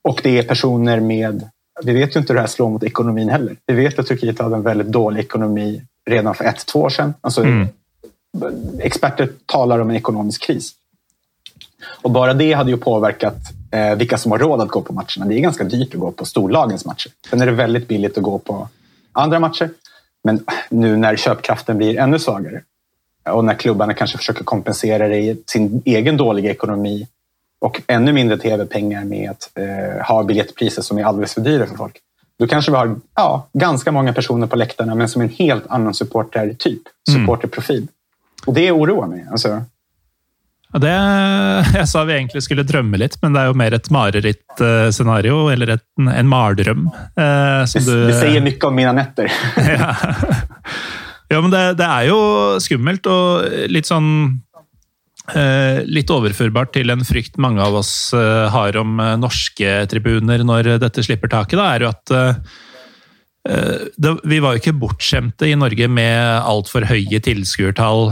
och 0.08 0.20
det 0.22 0.38
är 0.38 0.42
personer 0.42 1.00
med... 1.00 1.48
Vi 1.84 1.92
vet 1.92 2.16
ju 2.16 2.20
inte 2.20 2.32
hur 2.32 2.34
det 2.34 2.40
här 2.40 2.48
slår 2.48 2.70
mot 2.70 2.82
ekonomin 2.82 3.28
heller. 3.28 3.56
Vi 3.66 3.74
vet 3.74 3.98
att 3.98 4.06
Turkiet 4.06 4.38
hade 4.38 4.56
en 4.56 4.62
väldigt 4.62 4.86
dålig 4.86 5.20
ekonomi 5.20 5.82
redan 6.06 6.34
för 6.34 6.44
ett, 6.44 6.66
två 6.66 6.80
år 6.80 6.88
sedan. 6.88 7.14
Alltså, 7.20 7.42
mm. 7.42 7.68
Experter 8.78 9.28
talar 9.46 9.78
om 9.78 9.90
en 9.90 9.96
ekonomisk 9.96 10.42
kris. 10.42 10.74
Och 11.86 12.10
bara 12.10 12.34
det 12.34 12.52
hade 12.52 12.70
ju 12.70 12.76
påverkat 12.76 13.36
eh, 13.70 13.94
vilka 13.94 14.18
som 14.18 14.32
har 14.32 14.38
råd 14.38 14.60
att 14.60 14.68
gå 14.68 14.82
på 14.82 14.92
matcherna. 14.92 15.26
Det 15.28 15.34
är 15.34 15.40
ganska 15.40 15.64
dyrt 15.64 15.94
att 15.94 16.00
gå 16.00 16.10
på 16.10 16.24
storlagens 16.24 16.84
matcher. 16.84 17.12
Sen 17.30 17.40
är 17.40 17.46
det 17.46 17.52
väldigt 17.52 17.88
billigt 17.88 18.18
att 18.18 18.22
gå 18.22 18.38
på 18.38 18.68
andra 19.12 19.40
matcher. 19.40 19.70
Men 20.24 20.44
nu 20.68 20.96
när 20.96 21.16
köpkraften 21.16 21.78
blir 21.78 21.98
ännu 21.98 22.18
svagare 22.18 22.62
och 23.30 23.44
när 23.44 23.54
klubbarna 23.54 23.94
kanske 23.94 24.18
försöker 24.18 24.44
kompensera 24.44 25.08
det 25.08 25.18
i 25.18 25.42
sin 25.46 25.82
egen 25.84 26.16
dåliga 26.16 26.50
ekonomi 26.50 27.06
och 27.58 27.82
ännu 27.86 28.12
mindre 28.12 28.38
tv-pengar 28.38 29.04
med 29.04 29.30
att 29.30 29.50
eh, 29.54 30.06
ha 30.06 30.22
biljettpriser 30.22 30.82
som 30.82 30.98
är 30.98 31.04
alldeles 31.04 31.34
för 31.34 31.40
dyra 31.40 31.66
för 31.66 31.74
folk. 31.74 31.98
Då 32.38 32.46
kanske 32.46 32.70
vi 32.70 32.76
har 32.76 32.96
ja, 33.14 33.48
ganska 33.52 33.92
många 33.92 34.12
personer 34.12 34.46
på 34.46 34.56
läktarna 34.56 34.94
men 34.94 35.08
som 35.08 35.22
en 35.22 35.28
helt 35.28 35.66
annan 35.66 35.94
supportertyp, 35.94 36.82
mm. 37.08 37.20
supporterprofil. 37.20 37.88
Och 38.46 38.54
det 38.54 38.72
oroar 38.72 39.06
mig. 39.06 39.26
Alltså, 39.30 39.62
det, 40.76 40.92
jeg 41.78 41.88
sa 41.88 42.02
vi 42.04 42.16
egentlig 42.18 42.42
skulle 42.44 42.66
drømme 42.68 43.00
litt, 43.00 43.16
men 43.22 43.32
det 43.32 43.40
er 43.40 43.48
jo 43.48 43.56
mer 43.56 43.76
et 43.76 43.88
marerittscenario, 43.94 45.46
eller 45.52 45.78
et, 45.78 45.84
en 45.96 46.28
mardrøm. 46.28 46.90
Eh, 47.16 47.62
det, 47.64 47.84
du, 47.86 47.94
det 48.10 48.18
sier 48.18 48.44
mye 48.44 48.68
om 48.68 48.76
mine 48.76 48.92
netter. 49.00 49.32
ja. 49.72 49.94
ja, 51.32 51.40
men 51.40 51.54
det, 51.54 51.64
det, 51.80 51.88
er 51.88 52.10
jo 52.10 52.20
skummelt 52.60 53.08
og 53.08 53.48
litt 53.72 53.88
sånn 53.88 54.12
eh, 55.32 55.80
Litt 55.88 56.12
overførbart 56.12 56.74
til 56.76 56.92
en 56.92 57.04
frykt 57.06 57.40
mange 57.40 57.64
av 57.64 57.80
oss 57.80 58.12
eh, 58.16 58.46
har 58.52 58.76
om 58.80 59.00
eh, 59.00 59.16
norske 59.20 59.82
tribuner 59.88 60.44
når 60.44 60.74
dette 60.84 61.04
slipper 61.06 61.32
taket, 61.32 61.56
da, 61.56 61.72
er 61.72 61.86
jo 61.86 61.92
at 61.94 62.16
eh, 62.18 62.56
det, 63.96 64.18
vi 64.28 64.42
var 64.44 64.52
jo 64.52 64.60
ikke 64.60 64.76
bortskjemte 64.76 65.48
i 65.48 65.56
Norge 65.56 65.88
med 65.88 66.20
altfor 66.44 66.84
høye 66.90 67.24
tilskuertall 67.24 68.10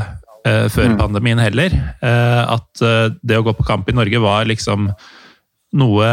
før 0.73 0.93
mm. 0.93 0.99
pandemien 1.01 1.41
heller. 1.43 1.75
Uh, 2.03 2.57
at 2.57 2.83
uh, 2.85 3.13
det 3.23 3.39
å 3.39 3.45
gå 3.47 3.55
på 3.57 3.67
kamp 3.67 3.89
i 3.91 3.97
Norge 3.97 4.21
var 4.23 4.49
liksom 4.49 4.91
noe 5.77 6.07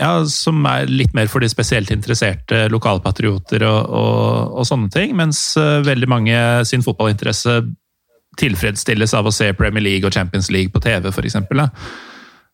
ja, 0.00 0.12
som 0.26 0.64
er 0.66 0.88
litt 0.90 1.12
mer 1.14 1.28
for 1.30 1.44
de 1.44 1.50
spesielt 1.52 1.92
interesserte 1.94 2.64
lokalpatrioter 2.72 3.62
og, 3.68 3.80
og, 3.86 4.56
og 4.58 4.66
sånne 4.66 4.90
ting. 4.90 5.12
Mens 5.18 5.52
veldig 5.86 6.08
mange 6.10 6.40
sin 6.66 6.82
fotballinteresse 6.82 7.60
tilfredsstilles 8.40 9.12
av 9.14 9.28
å 9.28 9.34
se 9.34 9.52
Premier 9.54 9.84
League 9.84 10.08
og 10.08 10.16
Champions 10.16 10.50
League 10.50 10.72
på 10.74 10.82
TV, 10.82 11.10
f.eks. 11.12 11.38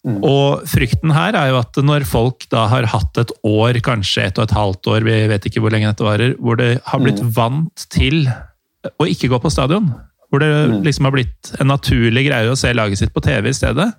Mm. 0.07 0.19
Og 0.23 0.67
frykten 0.71 1.11
her 1.17 1.35
er 1.39 1.51
jo 1.51 1.61
at 1.61 1.79
når 1.83 2.07
folk 2.07 2.47
da 2.53 2.67
har 2.71 2.87
hatt 2.93 3.19
et 3.23 3.33
år, 3.47 3.81
kanskje 3.85 4.29
et 4.29 4.37
og 4.39 4.47
et 4.47 4.55
halvt 4.55 4.91
år, 4.93 5.07
vi 5.09 5.17
vet 5.33 5.49
ikke 5.49 5.63
hvor 5.65 5.75
lenge 5.75 5.91
dette 5.91 6.07
varer, 6.07 6.37
hvor 6.39 6.61
det 6.61 6.77
har 6.87 7.03
blitt 7.03 7.23
mm. 7.23 7.33
vant 7.37 7.87
til 7.93 8.27
å 8.87 9.09
ikke 9.11 9.33
gå 9.33 9.41
på 9.43 9.51
stadion, 9.51 9.91
hvor 10.31 10.43
det 10.43 10.51
mm. 10.51 10.83
liksom 10.87 11.09
har 11.09 11.15
blitt 11.15 11.53
en 11.61 11.71
naturlig 11.71 12.27
greie 12.29 12.51
å 12.51 12.59
se 12.59 12.73
laget 12.75 13.01
sitt 13.01 13.15
på 13.15 13.23
TV 13.25 13.51
i 13.51 13.57
stedet. 13.57 13.93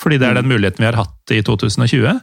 Fordi 0.00 0.18
det 0.20 0.28
er 0.28 0.38
den 0.38 0.48
mm. 0.48 0.54
muligheten 0.54 0.84
vi 0.84 0.90
har 0.90 0.98
hatt 0.98 1.32
i 1.32 1.42
2020. 1.44 2.18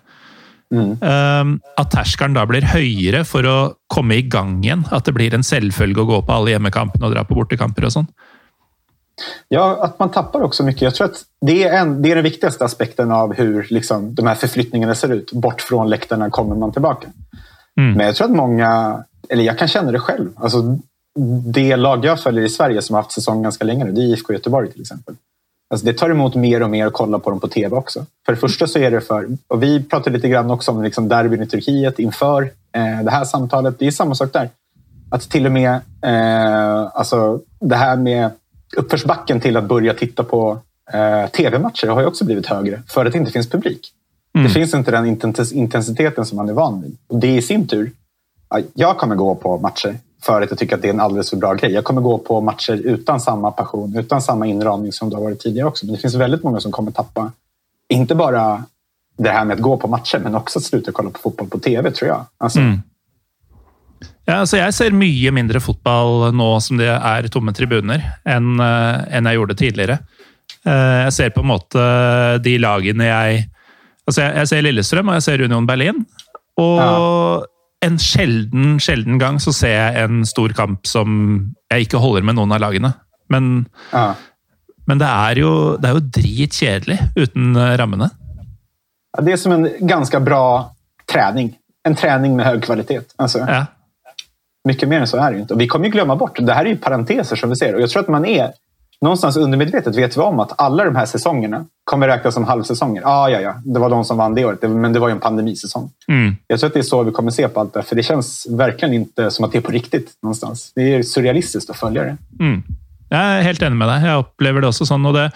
Mm. 0.74 0.94
Um, 1.02 1.58
at 1.78 1.92
terskelen 1.94 2.38
da 2.38 2.46
blir 2.50 2.66
høyere 2.66 3.24
for 3.30 3.46
å 3.46 3.58
komme 3.94 4.18
i 4.18 4.26
gang 4.26 4.60
igjen. 4.64 4.86
At 4.94 5.06
det 5.06 5.16
blir 5.18 5.34
en 5.36 5.46
selvfølge 5.46 6.02
å 6.02 6.10
gå 6.10 6.22
på 6.26 6.36
alle 6.36 6.56
hjemmekampene 6.56 7.10
og 7.10 7.16
dra 7.16 7.26
på 7.28 7.38
bortekamper 7.38 7.90
og 7.90 7.98
sånn. 7.98 8.10
Ja, 9.48 9.84
att 9.84 10.00
man 10.00 10.12
tappar 10.12 10.42
också 10.42 10.64
mycket. 10.64 10.82
Jag 10.82 10.96
tror 10.96 11.08
att 11.08 11.24
det 11.42 11.64
är, 11.64 11.82
en, 11.82 12.02
det 12.02 12.12
är 12.12 12.16
den 12.16 12.24
viktigaste 12.24 12.66
aspekten 12.66 13.12
av 13.12 13.34
hur 13.34 13.68
liksom, 13.70 14.16
de 14.16 14.28
här 14.28 14.36
förflyttningarna 14.36 14.96
ser 14.96 15.14
ut. 15.14 15.32
Bort 15.32 15.62
från 15.62 15.90
läktarna 15.90 16.30
kommer 16.30 16.56
man 16.56 16.72
tillbaka. 16.72 17.08
Mm. 17.80 17.94
Men 17.94 18.06
jag 18.06 18.16
tror 18.16 18.28
att 18.28 18.36
många, 18.36 19.04
eller 19.30 19.44
jag 19.44 19.58
kan 19.58 19.68
känna 19.68 19.92
det 19.92 20.00
själv. 20.00 20.30
Alltså, 20.36 20.78
det 21.54 21.76
lag 21.76 22.06
jag 22.06 22.24
följer 22.24 22.44
i 22.44 22.50
Sverige 22.50 22.82
som 22.82 22.94
har 22.94 23.02
haft 23.02 23.12
säsong 23.12 23.44
ganska 23.44 23.66
länge 23.66 23.86
nu, 23.86 23.92
det 23.92 24.02
är 24.02 24.04
IFK 24.04 24.34
Göteborg 24.34 24.72
till 24.72 24.82
exempel. 24.82 25.16
Alltså 25.70 25.86
det 25.86 25.94
tar 25.94 26.10
emot 26.10 26.36
mer 26.36 26.64
och 26.64 26.70
mer 26.70 26.88
att 26.88 26.94
kolla 26.94 27.20
på 27.20 27.30
dem 27.30 27.40
på 27.40 27.48
tv 27.48 27.76
också. 27.76 28.06
För 28.26 28.34
det 28.34 28.40
första 28.40 28.68
så 28.68 28.80
är 28.80 28.92
det 28.92 29.02
för, 29.02 29.28
och 29.48 29.64
vi 29.64 29.84
pratade 29.84 30.16
lite 30.16 30.30
grann 30.30 30.52
också 30.52 30.72
om 30.72 30.84
liksom 30.84 31.10
derbyn 31.10 31.44
i 31.44 31.48
Turkiet 31.48 32.00
inför 32.00 32.42
eh, 32.76 33.04
det 33.04 33.12
här 33.12 33.24
samtalet. 33.24 33.80
Det 33.80 33.88
är 33.88 33.92
samma 33.92 34.16
sak 34.16 34.34
där. 34.34 34.50
Att 35.12 35.30
till 35.30 35.46
och 35.46 35.52
med 35.52 35.80
eh, 36.02 36.90
alltså 36.94 37.40
det 37.60 37.76
här 37.76 37.96
med 37.96 38.30
uppförsbacken 38.78 39.40
till 39.40 39.58
att 39.58 39.64
börja 39.64 39.94
titta 39.94 40.24
på 40.24 40.60
eh, 40.94 41.30
tv-matcher 41.30 41.88
har 41.88 42.02
ju 42.02 42.08
också 42.08 42.26
blivit 42.26 42.46
högre 42.46 42.82
för 42.88 43.06
att 43.06 43.12
det 43.12 43.18
inte 43.18 43.32
finns 43.32 43.50
publik. 43.50 43.92
Mm. 44.36 44.48
Det 44.48 44.54
finns 44.54 44.74
inte 44.74 44.92
den 44.92 45.06
intensiteten 45.54 46.26
som 46.26 46.36
man 46.36 46.50
är 46.50 46.54
van 46.54 46.82
vid. 46.82 46.98
Och 47.08 47.20
det 47.20 47.36
i 47.36 47.42
sin 47.42 47.68
tur, 47.68 47.92
jag 48.74 48.98
kommer 48.98 49.16
gå 49.16 49.36
på 49.36 49.58
matcher 49.58 50.00
för 50.26 50.42
att 50.42 50.50
jag 50.50 50.60
tycker 50.60 50.76
att 50.76 50.82
det 50.82 50.88
är 50.88 50.94
en 50.94 51.00
alldeles 51.00 51.30
för 51.30 51.38
bra 51.38 51.54
grej. 51.54 51.72
Jag 51.72 51.84
kommer 51.84 52.02
gå 52.02 52.18
på 52.18 52.42
matcher 52.42 52.74
utan 52.74 53.20
samma 53.22 53.52
passion, 53.52 53.98
utan 53.98 54.22
samma 54.22 54.48
inramning 54.48 54.92
som 54.92 55.10
det 55.10 55.16
har 55.16 55.24
varit 55.24 55.40
tidigare 55.40 55.68
också. 55.68 55.86
Men 55.86 55.96
det 55.96 56.02
finns 56.02 56.16
väldigt 56.16 56.44
många 56.44 56.60
som 56.60 56.72
kommer 56.72 56.92
tappa, 56.92 57.32
inte 57.90 58.16
bara 58.16 58.64
det 59.18 59.30
här 59.30 59.46
med 59.46 59.56
att 59.56 59.62
gå 59.62 59.78
på 59.78 59.88
matcher, 59.88 60.20
men 60.24 60.36
också 60.36 60.60
att 60.60 60.66
sluta 60.66 60.92
kolla 60.92 61.10
på 61.10 61.20
fotboll 61.20 61.50
på 61.50 61.60
tv, 61.60 61.92
tror 61.92 62.10
jag. 62.10 62.26
Alltså. 62.38 62.60
Mm. 62.60 62.82
Ja, 64.26 64.34
altså 64.34 64.58
jeg 64.58 64.74
ser 64.74 64.94
mye 64.96 65.32
mindre 65.36 65.60
fotball 65.60 66.30
nå 66.32 66.48
som 66.64 66.80
det 66.80 66.88
er 66.88 67.28
tomme 67.32 67.52
tribuner, 67.56 68.04
enn 68.24 68.54
uh, 68.56 69.04
jeg 69.12 69.36
gjorde 69.36 69.58
tidligere. 69.60 69.98
Uh, 70.64 71.04
jeg 71.04 71.14
ser 71.14 71.34
på 71.36 71.44
en 71.44 71.52
måte 71.52 71.88
de 72.44 72.56
lagene 72.60 73.10
jeg 73.10 73.50
Altså, 74.04 74.20
jeg, 74.22 74.36
jeg 74.36 74.48
ser 74.50 74.64
Lillestrøm 74.66 75.10
og 75.10 75.16
jeg 75.16 75.24
ser 75.24 75.42
Union 75.46 75.68
Berlin. 75.68 76.02
Og 76.60 76.80
ja 76.82 77.44
en 77.84 78.00
sjelden, 78.00 78.78
sjelden 78.80 79.20
gang 79.20 79.40
så 79.44 79.54
ser 79.54 79.74
jeg 79.76 80.06
en 80.06 80.24
stor 80.28 80.54
kamp 80.56 80.88
som 80.88 81.16
jeg 81.72 81.88
ikke 81.88 82.02
holder 82.02 82.26
med 82.26 82.38
noen 82.38 82.56
av 82.56 82.62
lagene. 82.64 82.94
Men, 83.32 83.66
ja. 83.92 84.14
men 84.88 85.02
det 85.02 85.10
er 85.10 85.42
jo, 85.44 85.54
det 85.82 85.90
er 85.90 85.98
jo 85.98 86.06
dritkjedelig 86.20 87.00
uten 87.18 87.56
eh, 87.56 87.74
rammene. 87.80 88.10
Ja, 89.18 89.24
det 89.24 89.32
är 89.32 89.38
som 89.38 89.52
en 89.52 89.70
ganska 89.80 90.20
bra 90.20 90.72
träning. 91.12 91.54
En 91.84 91.96
träning 91.96 92.36
med 92.36 92.46
hög 92.46 92.64
kvalitet. 92.64 93.02
Alltså, 93.16 93.40
ja. 93.40 93.66
Mycket 94.68 94.90
mer 94.90 95.00
än 95.00 95.08
så 95.08 95.18
är 95.18 95.32
det 95.32 95.40
inte. 95.40 95.54
Och 95.54 95.62
vi 95.62 95.68
kommer 95.68 95.86
ju 95.86 95.92
glömma 95.92 96.16
bort, 96.16 96.38
det 96.40 96.54
här 96.54 96.66
är 96.66 96.70
ju 96.70 96.78
parenteser 96.78 97.36
som 97.36 97.50
vi 97.50 97.56
ser. 97.56 97.76
Och 97.76 97.82
jag 97.82 97.90
tror 97.90 98.02
att 98.02 98.08
man 98.08 98.26
är 98.26 98.52
någonstans 99.02 99.38
undermedvetet 99.38 99.96
vet 99.96 100.18
vi 100.18 100.22
om 100.22 100.40
att 100.40 100.62
alla 100.62 100.86
de 100.86 100.96
här 100.96 101.06
säsongerna 101.06 101.66
kommer 101.84 102.08
räknas 102.08 102.34
som 102.34 102.44
halvsäsonger. 102.44 103.02
Ah, 103.06 103.30
ja, 103.30 103.40
ja, 103.40 103.56
det 103.66 103.80
var 103.80 103.90
de 103.90 104.06
som 104.06 104.18
vann 104.18 104.36
det 104.36 104.46
året, 104.46 104.62
men 104.62 104.94
det 104.94 105.00
var 105.00 105.08
ju 105.08 105.12
en 105.12 105.20
pandemisäsong. 105.20 105.92
Mm. 106.08 106.36
Jag 106.48 106.60
tror 106.60 106.68
att 106.68 106.74
det 106.74 106.80
är 106.80 106.84
så 106.84 107.04
vi 107.04 107.12
kommer 107.12 107.32
se 107.32 107.48
på 107.48 107.60
allt 107.60 107.74
det 107.74 107.84
för 107.84 107.96
det 107.96 108.04
känns 108.04 108.48
verkligen 108.50 108.94
inte 108.94 109.32
som 109.32 109.46
att 109.46 109.52
det 109.52 109.58
är 109.58 109.62
på 109.62 109.72
riktigt 109.72 110.10
någonstans. 110.22 110.72
Det 110.76 110.96
är 110.96 111.04
surrealistiskt 111.04 111.70
att 111.70 111.78
följa 111.78 112.04
det. 112.04 112.18
Mm. 112.40 112.64
Jag 113.10 113.20
är 113.20 113.42
helt 113.42 113.62
enig 113.62 113.76
med 113.76 113.88
dig. 113.88 114.06
Jag 114.06 114.20
upplever 114.20 114.62
det 114.62 114.68
också 114.68 114.86
så. 114.86 114.96
Och 114.96 115.14
det, 115.14 115.32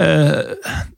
eh, 0.00 0.32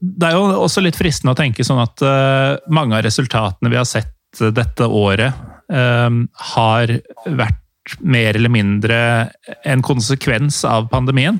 det 0.01 0.27
är 0.27 0.31
ju 0.31 0.57
också 0.57 0.81
lite 0.81 0.99
fristande 0.99 1.33
att 1.33 1.39
tänka 1.39 1.64
så 1.64 1.81
att 1.81 2.03
eh, 2.03 2.57
många 2.68 2.97
av 2.97 3.03
resultaten 3.03 3.70
vi 3.70 3.77
har 3.77 3.85
sett 3.85 4.14
detta 4.53 4.87
året 4.87 5.35
eh, 5.72 6.11
har 6.33 7.01
varit 7.27 7.64
mer 7.99 8.37
eller 8.37 8.49
mindre 8.49 9.29
en 9.64 9.83
konsekvens 9.83 10.64
av 10.64 10.89
pandemin. 10.89 11.39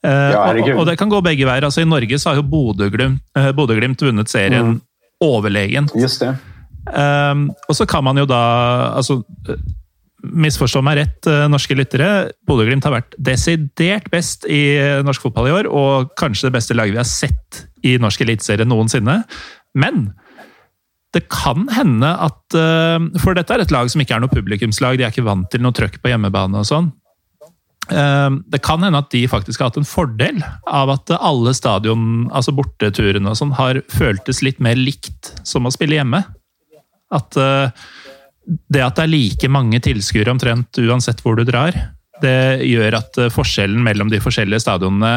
Eh, 0.00 0.30
ja, 0.32 0.44
og, 0.48 0.70
og, 0.78 0.86
det 0.88 0.96
kan 1.00 1.10
gå 1.12 1.20
begge 1.24 1.48
veier. 1.48 1.66
Altså, 1.66 1.82
I 1.82 1.88
Norge 1.88 2.18
så 2.20 2.32
har 2.32 2.40
jo 2.40 2.46
Bodø-Glimt 2.48 4.00
uh, 4.00 4.06
vunnet 4.06 4.32
serien 4.32 4.74
mm. 4.74 4.78
overlegent. 5.24 5.92
Just 5.98 6.24
det. 6.24 6.32
Um, 6.88 7.50
og 7.68 7.76
så 7.76 7.84
kan 7.88 8.04
man 8.06 8.18
jo 8.18 8.24
da 8.28 8.40
altså, 8.96 9.20
Misforstå 10.20 10.82
meg 10.84 10.98
rett, 10.98 11.28
norske 11.48 11.72
lyttere. 11.76 12.30
Bodø-Glimt 12.48 12.84
har 12.84 12.92
vært 12.92 13.14
desidert 13.16 14.10
best 14.12 14.44
i 14.44 14.76
norsk 15.04 15.24
fotball 15.24 15.48
i 15.48 15.54
år, 15.62 15.68
og 15.72 16.10
kanskje 16.20 16.50
det 16.50 16.58
beste 16.58 16.76
laget 16.76 16.92
vi 16.92 17.00
har 17.00 17.08
sett 17.08 17.62
i 17.88 17.94
norsk 17.96 18.26
eliteserie 18.26 18.68
noensinne. 18.68 19.22
Men 19.80 20.10
det 21.16 21.24
kan 21.32 21.64
hende 21.72 22.10
at 22.20 22.58
For 23.24 23.32
dette 23.34 23.56
er 23.56 23.64
et 23.64 23.72
lag 23.72 23.88
som 23.88 24.04
ikke 24.04 24.18
er 24.18 24.20
noe 24.20 24.30
publikumslag. 24.30 25.00
De 25.00 25.08
er 25.08 25.14
ikke 25.14 25.24
vant 25.24 25.48
til 25.48 25.64
noe 25.64 25.72
trøkk 25.72 25.96
på 26.04 26.12
hjemmebane 26.12 26.60
og 26.60 26.68
sånn. 26.68 26.92
Ehm, 27.90 28.40
det 28.46 28.62
kan 28.62 28.82
hende 28.84 29.00
at 29.02 29.10
de 29.12 29.24
faktisk 29.30 29.60
har 29.60 29.70
hatt 29.70 29.80
en 29.80 29.88
fordel 29.88 30.40
av 30.70 30.92
at 30.94 31.10
alle 31.18 31.54
stadion, 31.56 32.28
altså 32.30 32.54
borteturene 32.54 33.32
og 33.32 33.38
sånn, 33.38 33.54
har 33.58 33.82
føltes 33.90 34.42
litt 34.46 34.60
mer 34.62 34.78
likt 34.78 35.32
som 35.46 35.66
å 35.66 35.74
spille 35.74 35.98
hjemme. 35.98 36.22
At 37.10 37.38
eh, 37.40 37.72
det 38.70 38.84
at 38.84 38.98
det 38.98 39.06
er 39.06 39.12
like 39.12 39.50
mange 39.52 39.80
tilskuere 39.82 40.32
omtrent 40.32 40.78
uansett 40.82 41.22
hvor 41.24 41.38
du 41.38 41.44
drar, 41.48 41.76
det 42.22 42.62
gjør 42.68 43.00
at 43.00 43.18
eh, 43.18 43.32
forskjellen 43.32 43.82
mellom 43.84 44.12
de 44.12 44.22
forskjellige 44.22 44.62
stadionene 44.66 45.14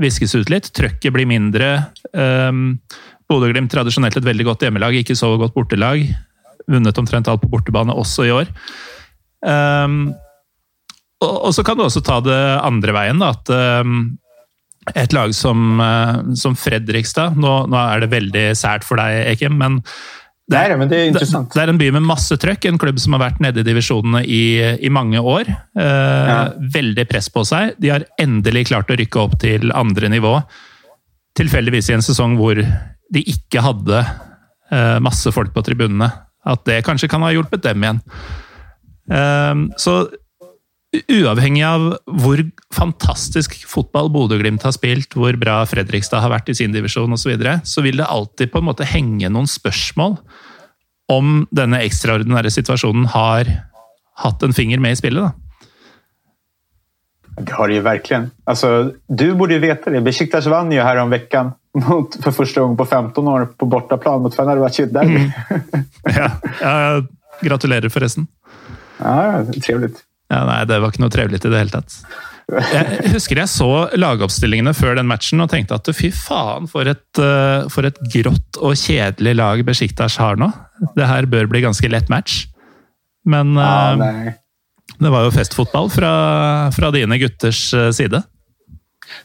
viskes 0.00 0.34
ut 0.34 0.50
litt. 0.50 0.70
Trøkket 0.74 1.14
blir 1.14 1.28
mindre. 1.28 1.72
Ehm, 2.16 2.80
Bodø-Glimt 3.30 3.70
tradisjonelt 3.70 4.16
et 4.18 4.26
veldig 4.26 4.48
godt 4.48 4.64
hjemmelag, 4.66 4.96
ikke 4.98 5.18
så 5.18 5.34
godt 5.38 5.54
bortelag. 5.54 6.02
Vunnet 6.70 6.98
omtrent 6.98 7.28
alt 7.30 7.44
på 7.44 7.50
bortebane 7.52 7.94
også 7.94 8.26
i 8.26 8.34
år. 8.34 8.50
Ehm, 9.46 10.10
Og 11.20 11.52
så 11.52 11.64
kan 11.66 11.76
du 11.76 11.84
også 11.84 12.00
ta 12.04 12.18
det 12.24 12.40
andre 12.64 12.94
veien, 12.96 13.20
da, 13.20 13.34
at 13.34 13.50
um, 13.84 13.98
et 14.96 15.12
lag 15.12 15.34
som, 15.36 15.76
uh, 15.76 16.22
som 16.38 16.56
Fredrikstad 16.56 17.36
nå, 17.36 17.52
nå, 17.68 17.76
er 17.76 18.00
det 18.04 18.14
veldig 18.14 18.46
sært 18.56 18.86
for 18.88 19.00
deg, 19.00 19.26
Ekim, 19.34 19.58
men 19.60 19.82
det 20.50 20.58
er, 20.58 20.72
Nei, 20.72 20.78
men 20.80 20.88
det, 20.90 20.98
er 20.98 21.12
det, 21.14 21.26
det 21.30 21.60
er, 21.62 21.70
en 21.70 21.78
by 21.78 21.90
med 21.94 22.02
masse 22.08 22.34
trøkk. 22.42 22.64
En 22.66 22.78
klubb 22.80 22.96
som 22.98 23.14
har 23.14 23.20
vært 23.22 23.42
nede 23.44 23.62
i 23.62 23.66
divisjonene 23.68 24.24
i, 24.26 24.42
i 24.82 24.90
mange 24.90 25.20
år. 25.22 25.46
Uh, 25.78 25.84
ja. 26.26 26.38
Veldig 26.74 27.04
press 27.06 27.28
på 27.30 27.44
seg. 27.46 27.76
De 27.78 27.92
har 27.92 28.08
endelig 28.18 28.64
klart 28.72 28.90
å 28.90 28.96
rykke 28.98 29.20
opp 29.22 29.36
til 29.44 29.70
andre 29.78 30.10
nivå. 30.10 30.32
Tilfeldigvis 31.38 31.92
i 31.92 31.94
en 32.00 32.02
sesong 32.02 32.34
hvor 32.40 32.58
de 32.58 33.22
ikke 33.30 33.62
hadde 33.62 34.00
uh, 34.02 34.98
masse 35.06 35.30
folk 35.36 35.54
på 35.54 35.62
tribunene. 35.68 36.10
At 36.50 36.66
det 36.66 36.80
kanskje 36.88 37.12
kan 37.12 37.22
ha 37.22 37.30
hjulpet 37.30 37.62
dem 37.68 37.86
igjen. 37.86 38.02
så 39.78 39.94
uavhengig 40.90 41.62
av 41.66 41.84
hvor 42.20 42.42
fantastisk 42.74 43.54
fotball 43.70 44.10
Bodø-Glimt 44.10 44.64
har 44.66 44.74
spilt, 44.74 45.14
hvor 45.14 45.36
bra 45.38 45.60
Fredrikstad 45.70 46.22
har 46.24 46.32
vært 46.32 46.50
i 46.50 46.56
sin 46.58 46.74
divisjon 46.74 47.12
osv., 47.14 47.22
så, 47.22 47.30
videre, 47.30 47.58
så 47.64 47.84
vil 47.86 48.00
det 48.00 48.08
alltid 48.10 48.50
på 48.50 48.58
en 48.58 48.66
måte 48.66 48.88
henge 48.88 49.30
noen 49.30 49.48
spørsmål 49.50 50.18
om 51.10 51.44
denne 51.54 51.82
ekstraordinære 51.86 52.50
situasjonen 52.54 53.06
har 53.14 53.48
hatt 54.20 54.42
en 54.42 54.54
finger 54.54 54.82
med 54.82 54.96
i 54.96 55.00
spillet. 55.00 55.30
da. 55.30 55.32
Det 57.40 57.54
har 57.56 57.68
det 57.68 57.74
ju 57.74 57.80
verkligen. 57.80 58.30
Alltså, 58.44 58.92
du 59.08 59.34
borde 59.34 59.54
ju 59.54 59.60
veta 59.60 59.90
det. 59.90 60.00
Besiktas 60.00 60.46
vann 60.46 60.72
ju 60.72 60.80
här 60.82 60.96
om 60.96 61.10
veckan 61.10 61.52
mot, 61.74 62.22
för 62.24 62.30
första 62.30 62.60
gången 62.60 62.76
på 62.76 62.86
15 62.86 63.28
år 63.28 63.46
på 63.46 63.66
bortaplan 63.66 64.22
mot 64.22 64.36
Fenerbahce 64.36 64.86
Derby. 64.86 65.16
Mm. 65.16 65.30
Ja, 66.02 66.30
ja, 66.60 67.02
gratulerer 67.40 67.88
förresten. 67.88 68.26
Ja, 68.98 69.44
trevligt. 69.64 70.04
Ja, 70.30 70.44
nei, 70.46 70.60
det 70.70 70.78
var 70.78 70.92
ikke 70.92 71.02
noe 71.02 71.12
trevelig 71.12 71.40
i 71.42 71.48
det 71.48 71.58
hele 71.58 71.74
tatt. 71.74 71.96
Jeg 72.50 73.12
husker 73.14 73.38
jeg 73.38 73.50
så 73.50 73.70
lagoppstillingene 73.98 74.72
før 74.74 74.96
den 74.98 75.06
matchen 75.10 75.42
og 75.42 75.50
tenkte 75.52 75.76
at 75.76 75.90
fy 75.94 76.10
faen, 76.14 76.66
for 76.70 76.88
et, 76.90 77.06
eh, 77.22 77.68
for 77.70 77.86
et 77.86 77.98
grått 78.14 78.58
og 78.58 78.74
kjedelig 78.78 79.36
lag 79.38 79.62
Besjiktas 79.66 80.18
har 80.18 80.38
nå. 80.40 80.50
Det 80.96 81.06
her 81.06 81.28
bør 81.30 81.50
bli 81.50 81.62
ganske 81.62 81.90
lett 81.90 82.10
match. 82.10 82.44
Men 83.28 83.54
ja, 83.54 83.94
eh, 83.94 84.32
det 85.00 85.12
var 85.12 85.24
jo 85.24 85.32
festfotball 85.34 85.90
fra, 85.92 86.12
fra 86.74 86.90
dine 86.94 87.18
gutters 87.18 87.62
eh, 87.74 87.90
side. 87.94 88.22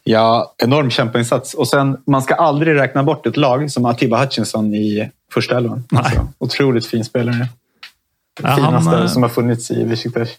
Ja, 0.03 0.55
enorm 0.57 0.89
kämpainsats. 0.89 1.53
Och 1.53 1.67
sen, 1.67 1.97
man 2.07 2.21
ska 2.21 2.35
aldrig 2.35 2.75
räkna 2.75 3.03
bort 3.03 3.25
ett 3.25 3.37
lag 3.37 3.71
som 3.71 3.85
Atiba 3.85 4.21
Hutchinson 4.21 4.73
i 4.73 5.11
första 5.31 5.57
elvan. 5.57 5.83
Alltså, 5.95 6.27
otroligt 6.37 6.85
fin 6.85 7.05
spelare. 7.05 7.47
Ja, 8.43 8.55
Finaste 8.55 8.89
han, 8.89 9.09
som 9.09 9.23
har 9.23 9.29
funnits 9.29 9.71
i 9.71 9.85
Besiktas. 9.85 10.29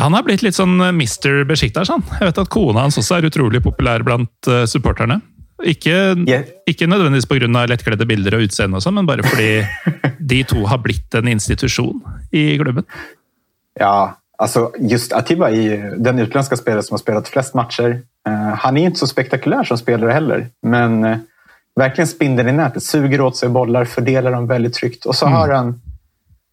Han 0.00 0.16
har 0.16 0.24
blitt 0.24 0.44
litt 0.44 0.56
sånn 0.56 0.80
eh, 0.80 0.94
Mr. 0.94 1.44
Besiktas. 1.48 1.90
Han. 1.92 2.04
Jeg 2.18 2.30
vet 2.30 2.40
at 2.42 2.52
kona 2.52 2.86
hans 2.86 2.98
også 3.00 3.18
er 3.18 3.28
utrolig 3.28 3.62
populær 3.64 4.04
blant 4.06 4.50
uh, 4.50 4.64
supporterne. 4.70 5.20
Ikke, 5.60 6.14
yeah. 6.24 6.46
ikke 6.68 6.88
nødvendigvis 6.88 7.28
pga. 7.28 7.66
lettkledde 7.68 8.06
bilder 8.08 8.38
og 8.38 8.46
utseende, 8.46 8.78
og 8.78 8.84
sånn, 8.84 8.96
men 8.96 9.08
bare 9.08 9.26
fordi 9.26 9.50
de 10.32 10.40
to 10.48 10.64
har 10.70 10.80
blitt 10.80 11.14
en 11.18 11.28
institusjon 11.28 12.00
i 12.32 12.56
klubben. 12.56 12.86
Ja, 13.80 14.16
alltså 14.38 14.72
just 14.80 15.12
Atiba 15.12 15.50
är 15.50 15.94
den 15.98 16.18
utländska 16.18 16.56
spelare 16.56 16.82
som 16.82 16.94
har 16.94 16.98
spelat 16.98 17.28
flest 17.28 17.54
matcher. 17.54 18.00
Uh, 18.28 18.54
han 18.56 18.76
är 18.76 18.86
inte 18.86 18.98
så 18.98 19.06
spektakulär 19.06 19.64
som 19.64 19.78
spelare 19.78 20.12
heller, 20.12 20.48
men 20.62 21.20
verkligen 21.76 22.08
spindeln 22.08 22.48
i 22.48 22.52
nätet. 22.52 22.82
Suger 22.82 23.20
åt 23.20 23.36
sig 23.36 23.48
bollar, 23.48 23.84
fördelar 23.84 24.32
dem 24.32 24.46
väldigt 24.46 24.74
tryggt. 24.74 25.06
Och 25.06 25.16
så 25.16 25.26
mm. 25.26 25.38
har 25.38 25.48
han... 25.48 25.80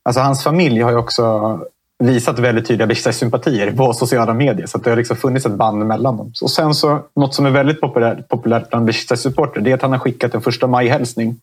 Alltså 0.03 0.21
hans 0.21 0.43
familj 0.43 0.81
har 0.81 0.91
ju 0.91 0.97
också 0.97 1.59
visat 2.03 2.39
väldigt 2.39 2.67
tydliga 2.67 2.95
sympatier 2.95 3.71
på 3.71 3.93
sociala 3.93 4.33
medier. 4.33 4.67
Så 4.67 4.77
det 4.77 4.89
har 4.89 4.97
liksom 4.97 5.17
funnits 5.17 5.45
ett 5.45 5.55
band 5.55 5.85
mellan 5.85 6.17
dem. 6.17 6.33
Och 6.41 6.51
sen 6.51 6.73
så, 6.73 6.99
något 7.15 7.35
som 7.35 7.45
är 7.45 7.51
väldigt 7.51 7.81
populärt, 7.81 8.27
populärt 8.27 8.69
bland 8.69 8.85
Besiktas-supporter 8.85 9.61
det 9.61 9.71
är 9.71 9.75
att 9.75 9.81
han 9.81 9.91
har 9.91 9.99
skickat 9.99 10.33
en 10.33 10.41
första 10.41 10.67
maj-hälsning 10.67 11.35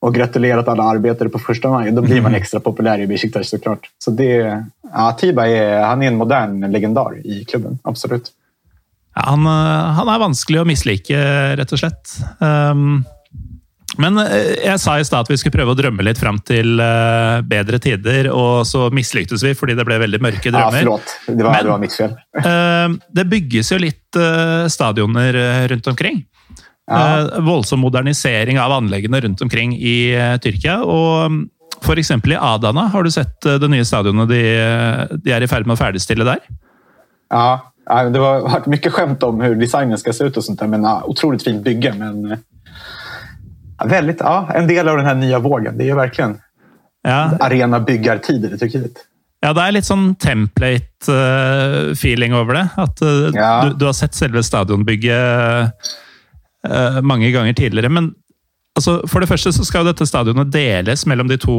och 0.00 0.14
gratulerat 0.14 0.68
alla 0.68 0.82
arbetare 0.82 1.28
på 1.28 1.38
första 1.38 1.68
maj. 1.68 1.92
Då 1.92 2.02
blir 2.02 2.20
man 2.20 2.30
mm. 2.30 2.40
extra 2.40 2.60
populär 2.60 2.98
i 2.98 3.06
Besiktas 3.06 3.48
såklart. 3.48 3.90
Så 3.98 4.10
det, 4.10 4.64
Ja, 4.94 5.12
Tiba 5.12 5.46
är, 5.46 5.80
han 5.80 6.02
är 6.02 6.06
en 6.06 6.16
modern 6.16 6.72
legendar 6.72 7.26
i 7.26 7.44
klubben, 7.44 7.78
absolut. 7.82 8.30
Ja, 9.14 9.22
han, 9.26 9.46
eh, 9.46 9.92
han, 9.98 10.08
er 10.08 10.22
vanskelig 10.22 10.60
å 10.62 10.66
mislike, 10.68 11.18
rett 11.58 11.74
og 11.74 11.80
slett. 11.80 12.14
Um, 12.38 13.04
men 14.00 14.18
eh, 14.22 14.54
jeg 14.64 14.80
sa 14.82 14.96
i 14.98 15.06
stad 15.06 15.26
at 15.26 15.30
vi 15.30 15.38
skulle 15.40 15.54
prøve 15.54 15.74
å 15.74 15.78
drømme 15.78 16.04
litt 16.06 16.20
fram 16.20 16.38
til 16.46 16.80
uh, 16.82 17.40
bedre 17.46 17.80
tider, 17.82 18.28
og 18.34 18.64
så 18.68 18.88
mislyktes 18.94 19.44
vi 19.44 19.54
fordi 19.58 19.76
det 19.78 19.86
ble 19.86 19.98
veldig 20.02 20.20
mørke 20.24 20.50
drømmer. 20.50 20.80
Ja, 20.80 20.84
förlåt. 20.84 21.14
Det 21.26 21.38
var, 21.38 21.50
Men, 21.50 21.66
det 21.66 21.72
var 21.72 21.82
mitt 21.82 21.96
fel. 21.96 22.14
uh, 22.38 22.96
det 23.18 23.26
bygges 23.30 23.72
jo 23.74 23.80
litt 23.82 24.00
stadioner 24.70 25.34
rundt 25.72 25.88
omkring. 25.90 26.22
Ja. 26.84 27.40
voldsom 27.40 27.80
modernisering 27.80 28.58
av 28.60 28.74
anleggene 28.76 29.16
rundt 29.24 29.40
omkring 29.42 29.72
i 29.72 30.12
Tyrkia. 30.44 30.74
og 30.84 31.32
mm, 31.32 31.38
F.eks. 31.80 32.10
i 32.12 32.36
Adana, 32.36 32.84
har 32.92 33.02
du 33.02 33.10
sett 33.10 33.40
det 33.40 33.70
nye 33.72 33.86
stadionet 33.88 34.28
de, 34.28 34.42
de 35.24 35.32
er 35.32 35.42
i 35.42 35.48
ferd 35.48 35.66
med 35.66 35.74
å 35.74 35.80
ferdigstille 35.80 36.26
der? 36.28 36.44
Ja, 37.32 37.72
det 38.12 38.20
har 38.20 38.44
varit 38.44 38.66
mycket 38.66 38.92
skämt 38.92 39.22
om 39.22 39.40
hur 39.40 39.54
designen 39.54 39.98
ska 39.98 40.12
se 40.12 40.24
ut 40.24 40.36
och 40.36 40.44
sånt 40.44 40.60
där. 40.60 40.66
Men 40.66 40.84
ja, 40.84 41.02
otroligt 41.06 41.42
fint 41.42 41.64
bygge. 41.64 41.94
Men 41.98 42.36
ja, 43.78 43.86
väldigt, 43.86 44.20
ja, 44.20 44.48
en 44.54 44.66
del 44.66 44.88
av 44.88 44.96
den 44.96 45.06
här 45.06 45.14
nya 45.14 45.38
vågen. 45.38 45.78
Det 45.78 45.90
är 45.90 45.94
verkligen 45.94 46.38
ja. 47.02 47.30
arena 47.40 47.80
byggartider 47.80 48.54
i 48.54 48.58
Turkiet. 48.58 49.06
Ja, 49.44 49.50
det 49.52 49.60
er 49.60 49.74
litt 49.76 49.84
sånn 49.84 50.14
template-feeling 50.22 52.32
over 52.36 52.54
det. 52.56 52.68
At 52.80 53.00
uh, 53.04 53.28
ja. 53.36 53.64
du, 53.64 53.74
du, 53.76 53.84
har 53.90 53.96
sett 53.96 54.14
selve 54.16 54.42
stadionbygget 54.46 55.72
uh, 56.64 57.00
mange 57.04 57.28
ganger 57.34 57.52
tidligere. 57.52 57.90
Men 57.92 58.14
altså, 58.78 59.02
for 59.10 59.20
det 59.20 59.28
første 59.28 59.52
så 59.52 59.64
skal 59.68 59.84
dette 59.90 60.06
stadionet 60.08 60.52
deles 60.54 61.04
mellom 61.10 61.28
de 61.28 61.36
to 61.42 61.56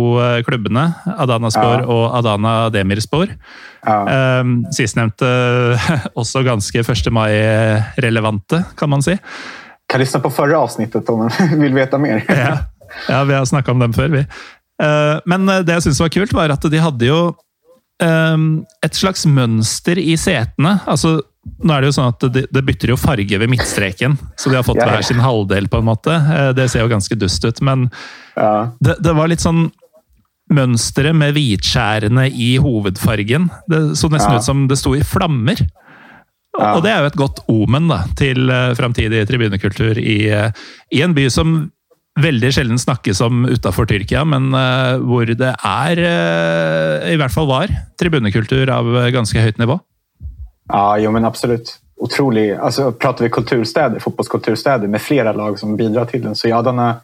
klubbene. 0.47 0.85
Adana 1.13 1.49
Spor 1.53 1.79
ja. 1.83 1.85
og 1.85 2.17
Adana 2.17 2.69
Demirspor. 2.73 3.27
Ja. 3.85 3.97
Um, 4.41 4.65
Sistnevnte 4.73 5.29
også 6.21 6.41
ganske 6.47 6.79
1. 6.81 7.13
mai-relevante, 7.13 8.63
kan 8.79 8.89
man 8.95 9.05
si. 9.05 9.13
Kan 9.91 9.99
lyssna 9.99 10.19
på 10.19 10.29
förra 10.33 10.59
avsnittet 10.59 11.09
om 11.09 11.19
man 11.19 11.31
vill 11.61 11.73
veta 11.73 11.97
mer. 11.97 12.25
ja. 12.27 12.57
ja, 13.09 13.23
vi 13.23 13.33
har 13.33 13.45
snakka 13.45 13.71
om 13.71 13.79
dem 13.79 13.93
vi. 13.95 14.25
Uh, 14.83 15.19
men 15.25 15.45
det 15.45 15.71
jeg 15.71 15.85
syntes 15.85 16.03
var 16.03 16.13
kult, 16.13 16.33
var 16.35 16.51
at 16.51 16.65
de 16.71 16.81
hadde 16.83 17.07
jo 17.07 17.19
um, 18.03 18.65
et 18.85 18.97
slags 18.97 19.25
mønster 19.25 19.99
i 20.01 20.15
setene. 20.19 20.77
Altså, 20.89 21.19
nå 21.61 21.75
er 21.75 21.83
det 21.83 21.91
jo 21.91 21.97
sånn 21.99 22.11
at 22.13 22.27
det, 22.33 22.45
det 22.53 22.65
bytter 22.65 22.93
jo 22.93 22.99
farge 22.99 23.39
ved 23.39 23.51
midtstreken, 23.51 24.17
så 24.35 24.51
de 24.51 24.59
har 24.59 24.67
fått 24.67 24.81
hver 24.81 25.05
sin 25.05 25.23
halvdel, 25.23 25.69
på 25.71 25.81
en 25.81 25.89
måte. 25.89 26.17
Uh, 26.27 26.51
det 26.57 26.69
ser 26.71 26.85
jo 26.85 26.91
ganske 26.91 27.17
dust 27.19 27.45
ut, 27.45 27.63
men 27.65 27.89
ja. 28.35 28.71
det, 28.79 28.99
det, 29.03 29.15
var 29.15 29.31
litt 29.31 29.45
sånn 29.45 29.67
Mønsteret 30.45 31.17
med 31.17 31.31
hvitskjærene 31.33 32.27
i 32.29 32.51
hovedfargen. 32.61 33.47
Det 33.65 33.79
så 33.97 34.11
nesten 34.13 34.35
ja. 34.35 34.37
ut 34.37 34.45
som 34.45 34.59
det 34.69 34.75
sto 34.77 34.91
i 34.93 34.99
flammer. 35.01 35.57
Ja. 36.60 36.73
Og 36.76 36.84
det 36.86 36.91
er 36.91 37.03
jo 37.03 37.11
et 37.11 37.19
godt 37.19 37.40
omen 37.52 37.90
da, 37.91 38.03
til 38.19 38.49
eh, 38.49 38.69
uh, 38.72 38.76
framtidig 38.77 39.26
tribunekultur 39.27 39.99
i, 39.99 40.19
eh, 40.32 40.68
i, 40.94 41.02
en 41.03 41.15
by 41.15 41.27
som 41.34 41.56
veldig 42.22 42.52
sjelden 42.56 42.80
snakkes 42.80 43.19
om 43.26 43.44
utafor 43.49 43.90
Tyrkia, 43.90 44.23
men 44.27 44.53
uh, 44.56 44.95
hvor 45.03 45.27
det 45.27 45.52
er, 45.52 46.03
i 47.11 47.18
hvert 47.19 47.34
fall 47.34 47.49
var, 47.49 47.73
tribunekultur 47.99 48.72
av 48.72 48.88
ganske 49.11 49.41
høyt 49.41 49.60
nivå. 49.60 49.76
Ja, 50.72 50.95
jo, 51.02 51.11
men 51.11 51.27
absolutt. 51.27 51.76
Otrolig. 52.02 52.49
Altså, 52.60 52.90
prater 52.91 53.27
vi 53.27 53.32
kulturstäder, 53.36 54.02
fotbollskulturstäder 54.03 54.90
med 54.91 55.03
flera 55.03 55.32
lag 55.36 55.60
som 55.60 55.76
bidrar 55.80 56.06
till 56.06 56.23
den, 56.23 56.36
så 56.36 56.49
ja, 56.52 56.61
den 56.61 56.80
är 56.80 56.95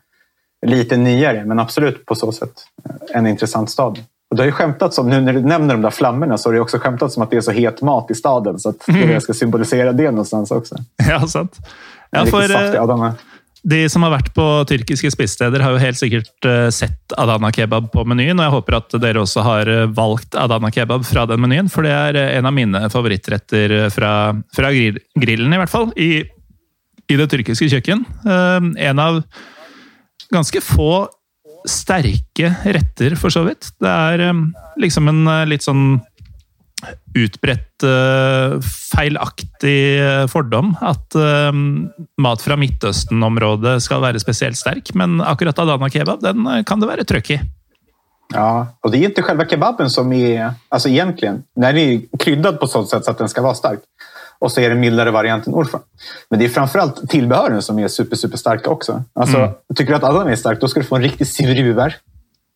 lite 0.67 0.97
nyare, 0.97 1.45
men 1.45 1.59
absolut 1.59 2.05
på 2.05 2.15
så 2.15 2.31
sätt 2.31 2.53
en 3.13 3.27
intressant 3.27 3.69
stad. 3.69 3.99
Och 4.31 4.37
det 4.37 4.43
har 4.43 4.45
ju 4.45 4.51
skämtats 4.51 4.97
om, 4.97 5.09
nu 5.09 5.21
när 5.21 5.33
du 5.33 5.41
nämner 5.41 5.73
de 5.73 5.81
där 5.81 5.89
flammorna, 5.89 6.37
så 6.37 6.49
har 6.49 6.53
det 6.53 6.59
också 6.59 6.77
skämtats 6.77 7.17
om 7.17 7.23
att 7.23 7.31
det 7.31 7.37
är 7.37 7.41
så 7.41 7.51
het 7.51 7.81
mat 7.81 8.11
i 8.11 8.15
staden. 8.15 8.59
Så 8.59 8.69
att 8.69 8.87
mm. 8.87 9.07
det 9.07 9.21
ska 9.21 9.33
symbolisera 9.33 9.91
det 9.93 10.11
någonstans 10.11 10.51
också. 10.51 10.75
Ja, 11.09 11.27
sant. 11.27 11.57
Ja, 12.11 12.25
for, 12.25 12.43
eh, 12.43 13.13
de 13.63 13.89
som 13.89 14.03
har 14.03 14.13
vært 14.15 14.31
på 14.33 14.45
tyrkiske 14.69 15.11
spisesteder, 15.11 15.59
har 15.59 15.75
jo 15.75 15.81
helt 15.83 15.99
sikkert 15.99 16.47
uh, 16.47 16.69
sett 16.73 17.13
Adana 17.19 17.51
kebab 17.51 17.91
på 17.93 18.05
menyen. 18.07 18.39
Og 18.39 18.47
jeg 18.47 18.55
håper 18.55 18.77
at 18.79 18.95
dere 19.03 19.21
også 19.21 19.43
har 19.45 19.69
uh, 19.69 19.85
valgt 19.93 20.35
Adana 20.39 20.71
kebab 20.73 21.05
fra 21.05 21.27
den 21.29 21.43
menyen, 21.43 21.69
for 21.69 21.85
det 21.85 21.93
uh, 22.15 22.23
en 22.39 22.47
av 22.47 22.55
mine 22.55 22.81
favorittretter 22.89 23.77
fra, 23.93 24.13
fra 24.55 24.71
grillen, 24.73 25.53
i 25.53 25.61
hvert 25.61 25.73
fall. 25.75 25.91
I, 25.93 26.23
i 27.05 27.19
det 27.19 27.27
tyrkiske 27.35 27.67
kjøkken. 27.75 28.05
en 28.25 28.99
av 28.99 29.21
ganske 30.31 30.61
få 30.63 31.09
sterke 31.67 32.53
retter, 32.63 33.15
for 33.19 33.33
så 33.33 33.43
vidt. 33.45 33.71
Det 33.81 33.89
er 33.89 34.31
liksom 34.81 35.09
en 35.11 35.27
eh, 35.27 35.45
litt 35.49 35.65
sånn 35.65 35.99
utbredt, 37.13 37.83
eh, 37.85 38.57
feilaktig 38.91 39.81
eh, 40.01 40.25
fordom 40.31 40.73
at 40.81 41.17
mat 42.21 42.41
fra 42.41 42.57
Midtøsten-området 42.57 43.77
skal 43.85 44.01
være 44.01 44.21
spesielt 44.23 44.57
sterk, 44.57 44.93
men 44.97 45.19
akkurat 45.21 45.59
Adana 45.61 45.91
kebab 45.93 46.23
den 46.23 46.47
kan 46.65 46.81
det 46.81 46.89
være 46.89 47.07
trøkk 47.07 47.35
i. 47.37 47.41
Ja, 48.33 48.67
och 48.81 48.91
det 48.91 48.97
är 48.97 49.05
inte 49.09 49.21
själva 49.21 49.45
kebaben 49.45 49.89
som 49.89 50.13
är, 50.13 50.53
alltså 50.69 50.89
egentligen, 50.89 51.43
den 51.55 51.77
är 51.77 52.01
kryddad 52.19 52.59
på 52.59 52.67
så 52.67 52.85
sätt 52.85 53.05
så 53.05 53.11
att 53.11 53.17
den 53.17 53.29
ska 53.29 53.41
vara 53.41 53.53
stark. 53.53 53.79
Och 54.41 54.51
så 54.51 54.61
är 54.61 54.69
det 54.69 54.75
mildare 54.75 55.11
varianten 55.11 55.53
Urfa. 55.55 55.79
Men 56.29 56.39
det 56.39 56.45
är 56.45 56.49
framförallt 56.49 57.09
tillbehören 57.09 57.61
som 57.61 57.79
är 57.79 57.87
super, 57.87 58.15
super 58.15 58.37
starka 58.37 58.69
också. 58.69 59.03
Alltså, 59.13 59.37
mm. 59.37 59.51
Tycker 59.75 59.91
du 59.91 59.95
att 59.95 60.03
Adam 60.03 60.27
är 60.27 60.35
stark, 60.35 60.61
då 60.61 60.67
ska 60.67 60.79
du 60.79 60.85
få 60.85 60.95
en 60.95 61.01
riktig 61.01 61.27
sivruver. 61.27 61.95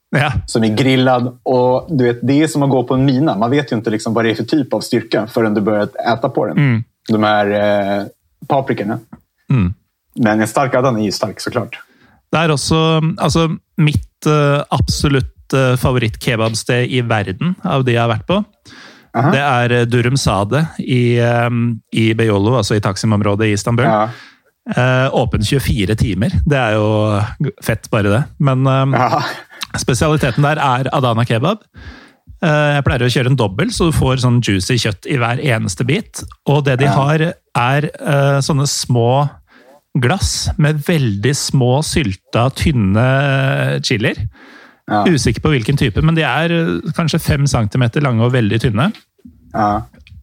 Ja. 0.09 0.31
Som 0.47 0.63
är 0.63 0.67
grillad. 0.67 1.39
Och 1.43 1.85
du 1.89 2.03
vet, 2.03 2.19
Det 2.21 2.43
är 2.43 2.47
som 2.47 2.63
att 2.63 2.69
gå 2.69 2.83
på 2.83 2.93
en 2.93 3.05
mina. 3.05 3.37
Man 3.37 3.51
vet 3.51 3.71
ju 3.71 3.75
inte 3.75 3.89
liksom 3.89 4.13
vad 4.13 4.25
det 4.25 4.31
är 4.31 4.35
för 4.35 4.43
typ 4.43 4.73
av 4.73 4.79
styrka 4.79 5.27
förrän 5.27 5.53
du 5.53 5.61
börjar 5.61 5.89
äta 6.13 6.29
på 6.29 6.45
den. 6.45 6.57
Mm. 6.57 6.83
De 7.09 7.23
här 7.23 7.47
eh, 7.99 8.05
paprikorna. 8.47 8.99
Mm. 9.49 9.73
Men 10.15 10.41
en 10.41 10.47
stark 10.47 10.75
Adam 10.75 10.95
är 10.95 11.03
ju 11.03 11.11
stark 11.11 11.39
såklart. 11.39 11.79
Det 12.31 12.37
är 12.37 12.51
också 12.51 13.01
alltså, 13.17 13.55
mitt 13.77 14.25
uh, 14.27 14.63
absolutt 14.69 15.53
uh, 15.53 15.75
favorittkebabsted 15.75 16.85
i 16.91 17.01
världen 17.01 17.55
av 17.61 17.83
det 17.83 17.91
jag 17.91 18.01
har 18.01 18.07
varit 18.07 18.27
på. 18.27 18.43
Aha. 19.15 19.31
Det 19.31 19.41
er 19.41 19.75
eh, 19.79 19.87
Durum 19.87 20.17
Sade 20.19 20.65
i, 20.83 21.17
ehm, 21.23 21.67
i 21.95 22.09
Beolo, 22.17 22.57
altså 22.59 22.75
i 22.75 22.83
Taksim-området 22.83 23.49
i 23.49 23.55
Istanbul. 23.55 23.87
Ja. 23.87 24.07
Åpen 25.13 25.43
24 25.45 25.93
timer. 25.99 26.33
Det 26.49 26.57
er 26.57 26.71
jo 26.73 26.87
fett, 27.61 27.85
bare 27.93 28.09
det. 28.09 28.21
Men 28.41 28.65
um, 28.65 28.95
ja. 28.97 29.19
spesialiteten 29.77 30.41
der 30.41 30.57
er 30.57 30.89
Adana 30.89 31.21
kebab. 31.29 31.61
Uh, 32.41 32.73
jeg 32.73 32.85
pleier 32.87 33.05
å 33.05 33.11
kjøre 33.13 33.31
en 33.31 33.37
dobbel, 33.37 33.69
så 33.69 33.91
du 33.91 33.93
får 33.93 34.23
sånn 34.23 34.41
juicy 34.41 34.79
kjøtt 34.81 35.05
i 35.05 35.19
hver 35.21 35.37
eneste 35.37 35.85
bit. 35.85 36.23
Og 36.49 36.63
det 36.65 36.79
de 36.81 36.89
ja. 36.89 36.95
har, 36.97 37.27
er 37.61 37.89
uh, 38.01 38.41
sånne 38.41 38.65
små 38.69 39.27
glass 40.01 40.49
med 40.57 40.81
veldig 40.87 41.35
små, 41.37 41.77
sylta, 41.85 42.49
tynne 42.57 43.05
chilier. 43.85 44.25
Ja. 44.91 45.01
Usikker 45.09 45.41
på 45.41 45.49
hvilken 45.49 45.77
type, 45.77 46.01
men 46.05 46.17
de 46.17 46.21
er 46.21 46.51
kanskje 46.93 47.19
fem 47.19 47.47
centimeter 47.49 48.03
lange 48.05 48.21
og 48.25 48.33
veldig 48.35 48.59
tynne. 48.61 48.91
Ja. 49.53 49.69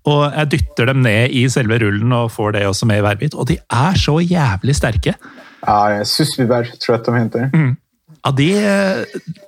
Og 0.06 0.22
jeg 0.34 0.50
dytter 0.56 0.90
dem 0.90 1.02
ned 1.02 1.34
i 1.34 1.44
selve 1.50 1.78
rullen 1.82 2.12
og 2.14 2.30
får 2.34 2.56
det 2.56 2.66
også 2.66 2.86
med 2.90 3.00
i 3.00 3.04
hver 3.06 3.18
bit. 3.20 3.34
Og 3.34 3.48
de 3.50 3.58
er 3.58 3.98
så 3.98 4.18
jævlig 4.22 4.74
sterke! 4.78 5.14
Ja, 5.62 6.02
Susviber, 6.06 6.70
tror 6.82 6.96
jeg 6.96 7.04
de 7.06 7.16
heter. 7.18 7.50
Mm. 7.54 7.76
Ja, 8.22 8.30
de 8.38 8.48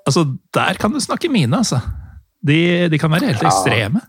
Altså, 0.06 0.26
der 0.54 0.74
kan 0.78 0.92
du 0.92 1.00
snakke 1.00 1.28
mine, 1.28 1.56
altså. 1.56 1.80
De, 2.46 2.88
de 2.88 2.98
kan 2.98 3.10
være 3.10 3.32
helt 3.32 3.42
ekstreme. 3.42 4.00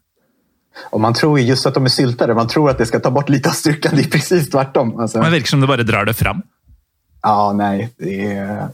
Och 0.91 1.02
man 1.02 1.14
tror 1.14 1.40
ju 1.40 1.45
just 1.45 1.65
att 1.65 1.73
de 1.73 1.86
är 1.86 1.90
syltade, 1.90 2.34
man 2.34 2.48
tror 2.48 2.69
att 2.69 2.77
det 2.77 2.86
ska 2.86 2.99
ta 2.99 3.11
bort 3.11 3.30
lite 3.30 3.49
av 3.49 3.53
styrkan. 3.53 3.95
Det 3.95 4.02
är 4.02 4.10
precis 4.10 4.49
tvärtom. 4.49 4.99
Alltså. 4.99 5.18
Men 5.18 5.26
det 5.26 5.32
verkar 5.32 5.48
som 5.48 5.61
det 5.61 5.68
bara 5.68 5.84
drar 5.84 6.06
det 6.06 6.14
fram. 6.14 6.41
Ja, 7.22 7.53
nej. 7.53 7.94
Det 7.98 8.32
är 8.32 8.69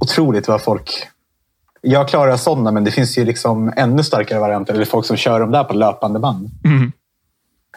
otroligt 0.00 0.48
vad 0.48 0.62
folk 0.62 0.90
jag 1.80 2.08
klarar 2.08 2.36
sådana, 2.36 2.70
men 2.70 2.84
det 2.84 2.90
finns 2.90 3.18
ju 3.18 3.24
liksom 3.24 3.72
ännu 3.76 4.02
starkare 4.02 4.38
varianter. 4.40 4.74
Eller 4.74 4.84
folk 4.84 5.06
som 5.06 5.16
kör 5.16 5.40
dem 5.40 5.50
där 5.50 5.64
på 5.64 5.74
löpande 5.74 6.18
band. 6.18 6.50
Mm. 6.64 6.92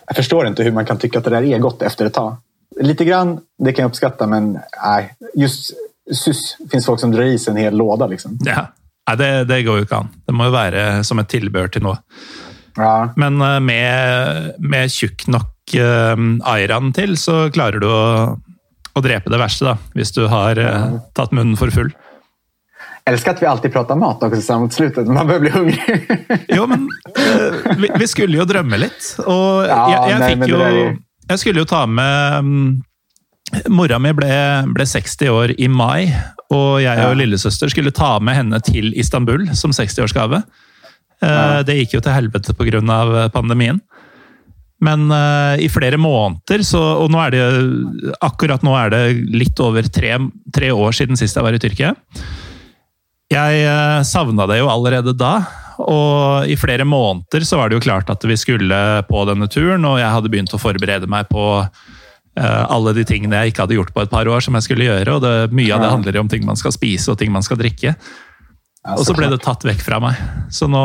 Jag 0.08 0.16
förstår 0.16 0.48
inte 0.48 0.64
hur 0.64 0.72
man 0.72 0.86
kan 0.86 0.98
tycka 0.98 1.20
att 1.20 1.24
det 1.24 1.30
där 1.30 1.44
är 1.44 1.60
gott 1.60 1.82
efter 1.82 2.06
ett 2.06 2.14
tag. 2.14 2.36
Lite 2.80 3.06
grann, 3.06 3.40
det 3.64 3.74
kan 3.74 3.84
jag 3.84 3.90
uppskatta, 3.90 4.28
men 4.28 4.60
nej. 4.86 5.16
Just 5.36 5.72
sus 6.14 6.58
finns 6.72 6.86
folk 6.86 7.00
som 7.00 7.12
drar 7.12 7.24
i 7.24 7.40
sig 7.40 7.52
en 7.52 7.58
hel 7.58 7.78
låda. 7.78 8.08
Liksom. 8.08 8.40
Ja, 8.46 8.68
nej, 9.08 9.18
det, 9.18 9.44
det 9.46 9.64
går 9.64 9.76
ju 9.76 9.82
inte 9.82 9.96
an. 9.96 10.08
Det 10.26 10.32
måste 10.32 10.48
ju 10.48 10.52
vara 10.52 11.04
som 11.04 11.20
ett 11.20 11.30
tillbehör 11.30 11.68
till 11.68 11.82
något. 11.82 12.00
Ja. 12.76 13.14
Men 13.16 13.42
eh, 13.42 13.60
med, 13.60 14.54
med 14.58 14.92
tjukk 14.92 15.28
nok 15.28 15.76
uh, 15.76 16.18
ayran 16.44 16.94
till 16.94 17.18
så 17.18 17.52
klarar 17.52 17.72
du 17.72 17.92
att, 17.92 18.40
att 18.94 19.04
drepa 19.04 19.30
det 19.30 19.38
värsta, 19.38 19.72
om 19.72 20.04
du 20.16 20.28
har 20.28 20.60
uh, 20.60 20.98
tagit 21.14 21.32
munnen 21.32 21.58
för 21.58 21.70
full 21.70 21.94
älskar 23.06 23.32
att 23.32 23.42
vi 23.42 23.46
alltid 23.46 23.74
pratar 23.74 23.96
mat 23.96 24.24
också 24.24 24.42
så 24.42 24.60
mot 24.60 24.74
slutet. 24.74 25.08
Man 25.08 25.28
börjar 25.28 25.40
bli 25.40 25.50
hungrig. 25.50 26.20
jo, 26.48 26.68
men 26.68 26.80
uh, 26.80 27.78
vi, 27.78 27.90
vi, 28.00 28.08
skulle 28.08 28.38
ju 28.38 28.46
drömma 28.46 28.78
lite. 28.78 29.22
Och 29.22 29.66
ja, 29.66 30.10
jag, 30.10 30.12
jag, 30.12 30.20
nej, 30.40 30.50
ju, 30.50 30.62
är... 30.62 30.98
jag 31.28 31.40
skulle 31.40 31.60
ju 31.60 31.66
ta 31.66 31.86
med 31.86 32.40
um, 32.40 32.84
Mora 33.68 34.00
mi 34.00 34.14
ble, 34.14 34.64
ble, 34.68 34.86
60 34.86 35.30
år 35.30 35.52
i 35.62 35.68
maj 35.68 36.18
och 36.50 36.82
jag 36.82 36.98
och 37.06 37.12
ja. 37.12 37.14
lillesøster 37.14 37.68
skulle 37.68 37.92
ta 37.92 38.20
med 38.20 38.36
henne 38.36 38.60
till 38.60 38.94
Istanbul 38.94 39.56
som 39.56 39.72
60-årsgave. 39.72 40.42
Ja. 41.20 41.64
Det 41.64 41.76
gikk 41.76 41.94
jo 41.94 42.02
til 42.02 42.16
helvete 42.16 42.54
pga. 42.56 43.30
pandemien. 43.30 43.80
Men 44.82 45.12
uh, 45.12 45.60
i 45.62 45.70
flere 45.70 45.98
måneder, 45.98 46.64
så, 46.66 46.80
og 47.04 47.12
nå 47.14 47.20
er 47.22 47.36
det, 47.36 47.42
akkurat 48.22 48.64
nå 48.66 48.74
er 48.78 48.90
det 48.90 49.04
litt 49.30 49.60
over 49.62 49.84
tre, 49.84 50.18
tre 50.54 50.72
år 50.72 50.92
siden 50.92 51.20
sist 51.20 51.38
jeg 51.38 51.46
var 51.46 51.54
i 51.54 51.62
Tyrkia. 51.62 51.94
Jeg 53.32 53.66
uh, 53.66 54.02
savna 54.08 54.48
det 54.50 54.60
jo 54.62 54.70
allerede 54.72 55.16
da. 55.18 55.40
Og 55.82 56.50
i 56.52 56.58
flere 56.60 56.86
måneder 56.86 57.46
så 57.48 57.58
var 57.58 57.70
det 57.70 57.80
jo 57.80 57.86
klart 57.88 58.10
at 58.14 58.26
vi 58.28 58.38
skulle 58.38 58.82
på 59.08 59.24
denne 59.30 59.48
turen, 59.50 59.86
og 59.88 59.98
jeg 60.02 60.14
hadde 60.14 60.30
begynt 60.30 60.54
å 60.54 60.62
forberede 60.62 61.10
meg 61.10 61.30
på 61.32 61.46
uh, 61.64 62.64
alle 62.68 62.94
de 62.98 63.06
tingene 63.08 63.40
jeg 63.40 63.54
ikke 63.54 63.66
hadde 63.66 63.80
gjort 63.80 63.94
på 63.96 64.04
et 64.04 64.12
par 64.12 64.30
år, 64.30 64.44
som 64.46 64.58
jeg 64.60 64.68
skulle 64.68 64.90
gjøre. 64.90 65.16
og 65.16 65.24
det, 65.26 65.36
Mye 65.56 65.72
av 65.74 65.86
det 65.86 65.94
handler 65.96 66.20
jo 66.20 66.26
om 66.26 66.34
ting 66.34 66.46
man 66.48 66.60
skal 66.60 66.76
spise 66.76 67.14
og 67.14 67.22
ting 67.22 67.32
man 67.34 67.46
skal 67.46 67.60
drikke. 67.62 67.96
Og 68.98 69.06
så 69.06 69.14
ble 69.14 69.30
det 69.30 69.42
tatt 69.46 69.64
vekk 69.66 69.82
fra 69.86 70.02
meg. 70.02 70.20
Så 70.54 70.68
nå 70.70 70.84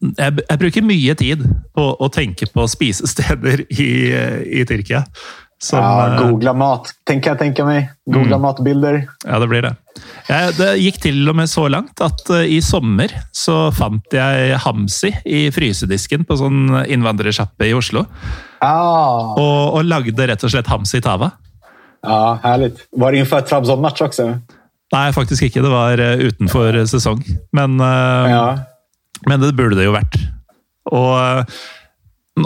jeg, 0.00 0.32
jeg, 0.40 0.58
bruker 0.60 0.84
mye 0.84 1.14
tid 1.18 1.44
på 1.76 1.84
å 2.00 2.08
tenke 2.12 2.48
på 2.48 2.64
spisesteder 2.72 3.66
i, 3.68 3.90
i 4.60 4.64
Tyrkia. 4.68 5.02
Som, 5.60 5.82
ja, 5.84 6.06
eh, 6.06 6.20
Googla 6.22 6.54
mat, 6.56 6.88
tenker 7.04 7.34
jeg 7.34 7.40
tenker 7.42 7.66
meg. 7.68 7.90
Googla 8.08 8.38
mm. 8.38 8.44
matbilder. 8.46 9.00
Ja, 9.26 9.40
det 9.42 9.48
blir 9.50 9.66
det. 9.66 9.74
Det 10.56 10.68
gikk 10.80 11.00
til 11.02 11.28
og 11.28 11.36
med 11.36 11.50
så 11.52 11.66
langt 11.68 12.00
at 12.00 12.22
uh, 12.32 12.40
i 12.40 12.62
sommer 12.64 13.12
så 13.36 13.68
fant 13.76 14.16
jeg 14.16 14.56
Hamsi 14.64 15.10
i 15.28 15.42
frysedisken 15.52 16.24
på 16.24 16.38
sånn 16.40 16.72
innvandrersjappe 16.86 17.68
i 17.68 17.74
Oslo. 17.76 18.06
Ah. 18.64 19.36
Og, 19.36 19.76
og, 19.76 19.84
lagde 19.84 20.30
rett 20.30 20.48
og 20.48 20.54
slett 20.54 20.70
Hamsi 20.72 21.02
tava. 21.04 21.34
Ja, 22.06 22.38
Herlig. 22.46 22.72
Var 22.96 23.12
det 23.12 23.20
inför 23.26 23.44
Trabzon-match 23.44 24.00
også? 24.08 24.30
Nei, 24.96 25.06
faktisk 25.12 25.50
ikke. 25.50 25.60
Det 25.66 25.74
var 25.76 26.00
uh, 26.00 26.24
utenfor 26.24 26.80
sesong. 26.88 27.20
Men 27.52 27.76
ja. 27.80 28.44
Men 29.28 29.42
det 29.42 29.52
burde 29.56 29.76
det 29.76 29.88
jo 29.88 29.96
vært. 29.96 30.16
Og 30.90 31.12
eh, 31.18 31.60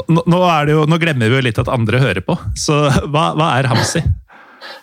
nå, 0.08 0.40
jo, 0.68 0.84
nå 0.88 0.98
glemmer 0.98 1.30
vi 1.30 1.38
jo 1.38 1.44
litt 1.46 1.58
at 1.60 1.70
andre 1.72 2.00
hører 2.02 2.24
på, 2.26 2.36
så 2.58 2.86
hva, 3.10 3.32
hva 3.38 3.50
er 3.58 3.68
hamsi? 3.70 4.02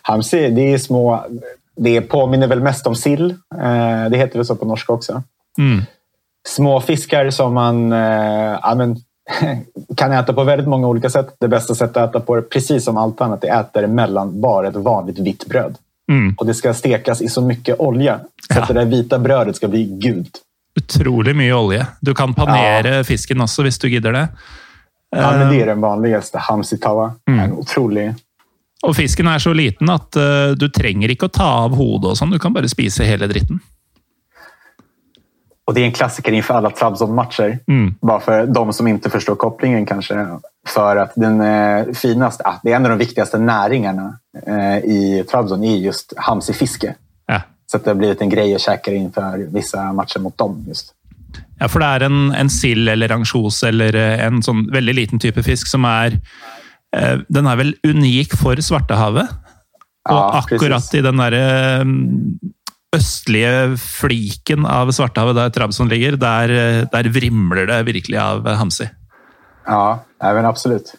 Hamsi, 0.08 0.46
det 0.54 0.68
er 0.74 0.78
små 0.78 1.02
Det 1.72 2.00
påminner 2.12 2.50
vel 2.50 2.60
mest 2.60 2.86
om 2.86 2.94
sild. 2.94 3.30
Eh, 3.32 4.02
det 4.12 4.18
heter 4.20 4.38
det 4.38 4.44
så 4.44 4.54
på 4.60 4.68
norsk 4.68 4.90
også. 4.92 5.22
Mm. 5.58 5.80
Små 6.48 6.74
fisker 6.84 7.30
som 7.32 7.54
man 7.54 7.92
eh, 7.92 8.58
ja, 8.60 8.74
men, 8.76 8.96
kan 9.96 10.12
äta 10.12 10.32
på 10.32 10.44
väldigt 10.44 10.68
många 10.68 10.88
olika 10.88 11.10
sätt. 11.10 11.34
Det 11.40 11.48
bästa 11.48 11.74
sättet 11.74 11.96
att 11.96 12.10
äta 12.10 12.20
på 12.20 12.36
det, 12.36 12.42
precis 12.42 12.84
som 12.84 12.96
allt 12.96 13.20
annat, 13.20 13.44
är 13.44 13.52
att 13.52 13.70
äta 13.70 13.80
det 13.80 13.88
mellan 13.88 14.40
bara 14.40 14.68
ett 14.68 14.76
vanligt 14.76 15.18
vitt 15.18 15.46
bröd. 15.46 15.78
Mm. 16.10 16.34
Och 16.38 16.46
det 16.46 16.54
ska 16.54 16.74
stekas 16.74 17.22
i 17.22 17.28
så 17.28 17.40
mycket 17.40 17.80
olja 17.80 18.20
så 18.48 18.58
ja. 18.58 18.62
att 18.62 18.68
det 18.68 18.74
där 18.74 18.84
vita 18.84 19.18
brödet 19.18 19.56
ska 19.56 19.68
bli 19.68 19.84
gult 19.84 20.42
utrolig 20.74 21.36
mye 21.36 21.54
olje. 21.54 21.86
Du 22.00 22.14
kan 22.14 22.34
panere 22.34 22.96
ja. 22.96 23.04
fisken 23.04 23.40
også, 23.40 23.62
hvis 23.62 23.78
du 23.78 23.88
gidder 23.88 24.12
det. 24.12 24.28
Ja, 25.16 25.30
men 25.36 25.48
Det 25.50 25.60
er 25.60 25.66
den 25.66 25.80
vanligste. 25.80 26.38
Hamsitawa 26.38 27.12
mm. 27.30 27.58
utrolig 27.60 28.14
Og 28.82 28.96
fisken 28.96 29.28
er 29.28 29.38
så 29.38 29.52
liten 29.54 29.90
at 29.92 30.16
uh, 30.16 30.54
du 30.58 30.66
trenger 30.72 31.12
ikke 31.12 31.28
å 31.28 31.32
ta 31.32 31.50
av 31.66 31.76
hodet 31.78 32.10
og 32.10 32.16
sånn. 32.18 32.32
Du 32.34 32.40
kan 32.42 32.54
bare 32.54 32.70
spise 32.70 33.06
hele 33.06 33.28
dritten. 33.30 33.60
Och 35.64 35.74
det 35.74 35.80
är 35.80 35.84
en 35.84 35.92
klassiker 35.92 36.32
inför 36.32 36.54
alla 36.54 36.70
Trabzon-matcher. 36.70 37.58
Mm. 37.66 37.94
Bara 38.00 38.20
för 38.20 38.46
de 38.46 38.72
som 38.72 38.86
inte 38.86 39.10
förstår 39.10 39.34
kopplingen 39.34 39.86
kanske. 39.86 40.26
För 40.68 40.96
att 40.96 41.12
den 41.14 41.40
eh, 41.40 41.92
finaste, 41.94 42.42
ah, 42.46 42.54
det 42.62 42.72
är 42.72 42.76
en 42.76 42.84
av 42.84 42.90
de 42.90 42.98
viktigaste 42.98 43.38
näringarna 43.38 44.18
eh, 44.46 44.78
i 44.78 45.24
Trabzon 45.30 45.64
är 45.64 45.76
just 45.76 46.12
hamsifiske. 46.16 46.94
Så 47.72 47.78
det 47.78 47.90
har 47.90 47.94
blivit 47.94 48.20
en 48.20 48.28
grej 48.28 48.54
att 48.54 48.60
käka 48.60 48.92
inför 48.92 49.38
vissa 49.38 49.92
matcher 49.92 50.18
mot 50.18 50.38
dem. 50.38 50.64
just. 50.68 50.94
Ja, 51.62 51.68
for 51.70 51.82
det 51.82 51.90
er 51.94 52.08
en, 52.08 52.32
en 52.34 52.50
sild 52.50 52.90
eller 52.90 53.12
ansjos 53.14 53.60
eller 53.68 53.94
eh, 53.94 54.24
en 54.24 54.40
sånn 54.42 54.64
veldig 54.72 54.96
liten 54.98 55.22
type 55.22 55.44
fisk 55.46 55.70
som 55.70 55.86
er 55.86 56.16
eh, 56.96 57.20
Den 57.30 57.46
er 57.46 57.60
vel 57.60 57.76
unik 57.86 58.34
for 58.40 58.58
Svartehavet. 58.58 59.30
Og 60.10 60.18
ja, 60.18 60.40
akkurat 60.40 60.96
i 60.98 61.04
den 61.06 61.22
derre 61.22 61.44
eh, 61.84 61.92
østlige 62.98 63.76
fliken 63.78 64.66
av 64.66 64.90
Svartehavet, 64.92 65.38
der 65.38 65.54
Trabzon 65.54 65.92
ligger, 65.92 66.18
der, 66.20 66.50
der, 66.90 67.12
vrimler 67.14 67.70
det 67.70 67.78
virkelig 67.86 68.18
av 68.20 68.50
hamsi. 68.58 68.90
Ja, 69.64 70.02
men 70.20 70.48
absolutt. 70.48 70.90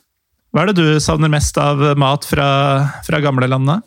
Hva 0.54 0.64
er 0.64 0.72
det 0.72 0.80
du 0.80 1.04
savner 1.04 1.30
mest 1.30 1.60
av 1.62 1.84
mat 2.00 2.26
fra, 2.26 2.48
fra 3.06 3.20
gamlelandet? 3.22 3.84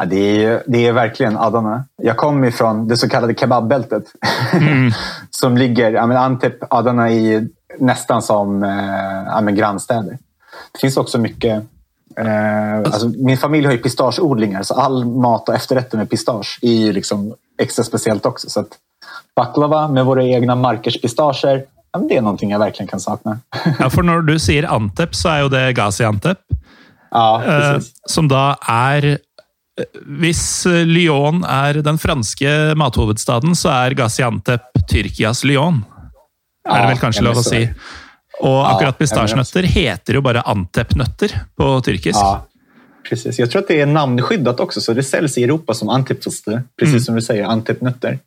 Ja, 0.00 0.06
det, 0.06 0.44
är, 0.44 0.62
det 0.66 0.86
är 0.86 0.92
verkligen 0.92 1.38
Adana. 1.38 1.84
Jag 2.02 2.16
kommer 2.16 2.48
ifrån 2.48 2.88
det 2.88 2.96
så 2.96 3.08
kallade 3.08 3.34
kebabbältet. 3.34 4.04
Mm. 4.52 4.90
som 5.30 5.56
ligger, 5.56 5.92
ja, 5.92 6.06
men 6.06 6.16
Antep, 6.16 6.54
Adana 6.70 7.10
i 7.10 7.48
nästan 7.78 8.22
som 8.22 8.62
eh, 8.62 9.24
ja, 9.26 9.40
men 9.40 9.54
grannstäder. 9.54 10.18
Det 10.72 10.78
finns 10.80 10.96
också 10.96 11.18
mycket 11.18 11.64
eh, 12.16 12.78
alltså, 12.78 13.08
min 13.08 13.38
familj 13.38 13.66
har 13.66 13.72
ju 13.72 13.78
pistageodlingar 13.78 14.62
så 14.62 14.74
all 14.74 15.04
mat 15.04 15.48
och 15.48 15.54
efterrätter 15.54 15.98
med 15.98 16.10
pistage 16.10 16.58
är 16.62 16.72
ju 16.72 16.92
liksom 16.92 17.34
extra 17.58 17.84
speciellt 17.84 18.26
också. 18.26 18.50
Så 18.50 18.60
att 18.60 18.70
baklava 19.36 19.88
med 19.88 20.04
våra 20.04 20.24
egna 20.24 20.54
markers 20.54 21.00
pistager, 21.00 21.64
ja, 21.92 21.98
det 21.98 22.16
är 22.16 22.22
någonting 22.22 22.50
jag 22.50 22.58
verkligen 22.58 22.88
kan 22.88 23.00
sakna. 23.00 23.38
ja, 23.78 23.90
för 23.90 24.02
när 24.02 24.20
du 24.20 24.38
säger 24.38 24.62
Antep 24.62 25.14
så 25.14 25.28
är 25.28 25.42
ju 25.42 25.48
det 25.48 25.72
Gaziantep. 25.72 26.38
Ja, 27.10 27.44
eh, 27.44 27.80
som 28.06 28.28
da 28.28 28.58
er 28.68 29.18
hvis 30.20 30.42
Lyon 30.86 31.44
er 31.44 31.80
den 31.84 31.98
franske 31.98 32.74
mathovedstaden, 32.78 33.56
så 33.58 33.72
er 33.74 33.96
Gaziantep 33.98 34.84
Tyrkias 34.90 35.44
Lyon. 35.44 35.82
Er 36.68 36.82
det 36.82 36.92
vel 36.94 37.02
kanskje 37.02 37.24
lov 37.24 37.40
å 37.40 37.44
si. 37.46 37.64
Og 38.40 38.60
akkurat 38.64 38.96
pistasjenøtter 38.98 39.68
heter 39.68 40.16
jo 40.16 40.22
bare 40.24 40.44
Antep-nøtter 40.48 41.34
på 41.56 41.72
tyrkisk. 41.84 42.16
Ja, 42.16 42.46
precis. 43.08 43.38
Jag 43.38 43.50
tror 43.50 43.62
att 43.62 43.68
det 43.68 43.80
är 43.80 43.86
namnskyddat 43.86 44.60
också, 44.60 44.80
så 44.80 44.92
det 44.92 45.02
säljs 45.02 45.38
i 45.38 45.44
Europa 45.44 45.74
som 45.74 45.88
Antepfoster. 45.88 46.62
Precis 46.78 46.94
mm. 46.94 47.00
som 47.00 47.14
du 47.14 47.22
säger, 47.22 47.44
Antep-nötter. 47.44 48.18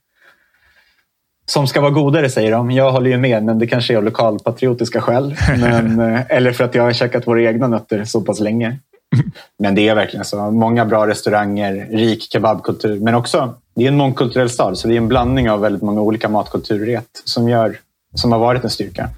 Som 1.46 1.68
ska 1.68 1.82
vara 1.82 1.92
godare 1.92 2.30
säger 2.30 2.52
de. 2.52 2.72
Jag 2.72 2.92
håller 2.92 3.10
ju 3.10 3.18
med, 3.18 3.44
men 3.44 3.60
det 3.60 3.68
kanske 3.68 3.94
är 3.94 3.98
av 3.98 4.04
lokalpatriotiska 4.04 5.02
skäl. 5.02 5.36
Men, 5.60 6.00
eh, 6.00 6.22
eller 6.30 6.54
för 6.54 6.64
att 6.64 6.76
jag 6.76 6.84
har 6.84 6.94
käkat 6.94 7.28
våra 7.28 7.42
egna 7.42 7.68
nötter 7.68 8.06
så 8.06 8.22
pass 8.22 8.40
länge. 8.40 8.80
Men 9.60 9.76
det 9.76 9.90
är 9.90 9.96
verkligen 9.96 10.26
så. 10.26 10.52
Många 10.52 10.86
bra 10.86 11.08
restauranger, 11.08 11.88
rik 11.92 12.32
kebabkultur. 12.32 13.00
Men 13.00 13.16
också, 13.16 13.54
det 13.76 13.84
är 13.84 13.88
en 13.88 13.98
mångkulturell 13.98 14.50
stad, 14.50 14.78
så 14.78 14.88
det 14.88 14.94
är 14.94 14.98
en 14.98 15.08
blandning 15.08 15.50
av 15.50 15.62
väldigt 15.62 15.82
många 15.82 16.02
olika 16.02 16.30
matkulturer 16.30 17.02
som, 17.24 17.50
gör, 17.50 17.78
som 18.16 18.32
har 18.32 18.40
varit 18.40 18.64
en 18.64 18.70
styrka. 18.70 19.10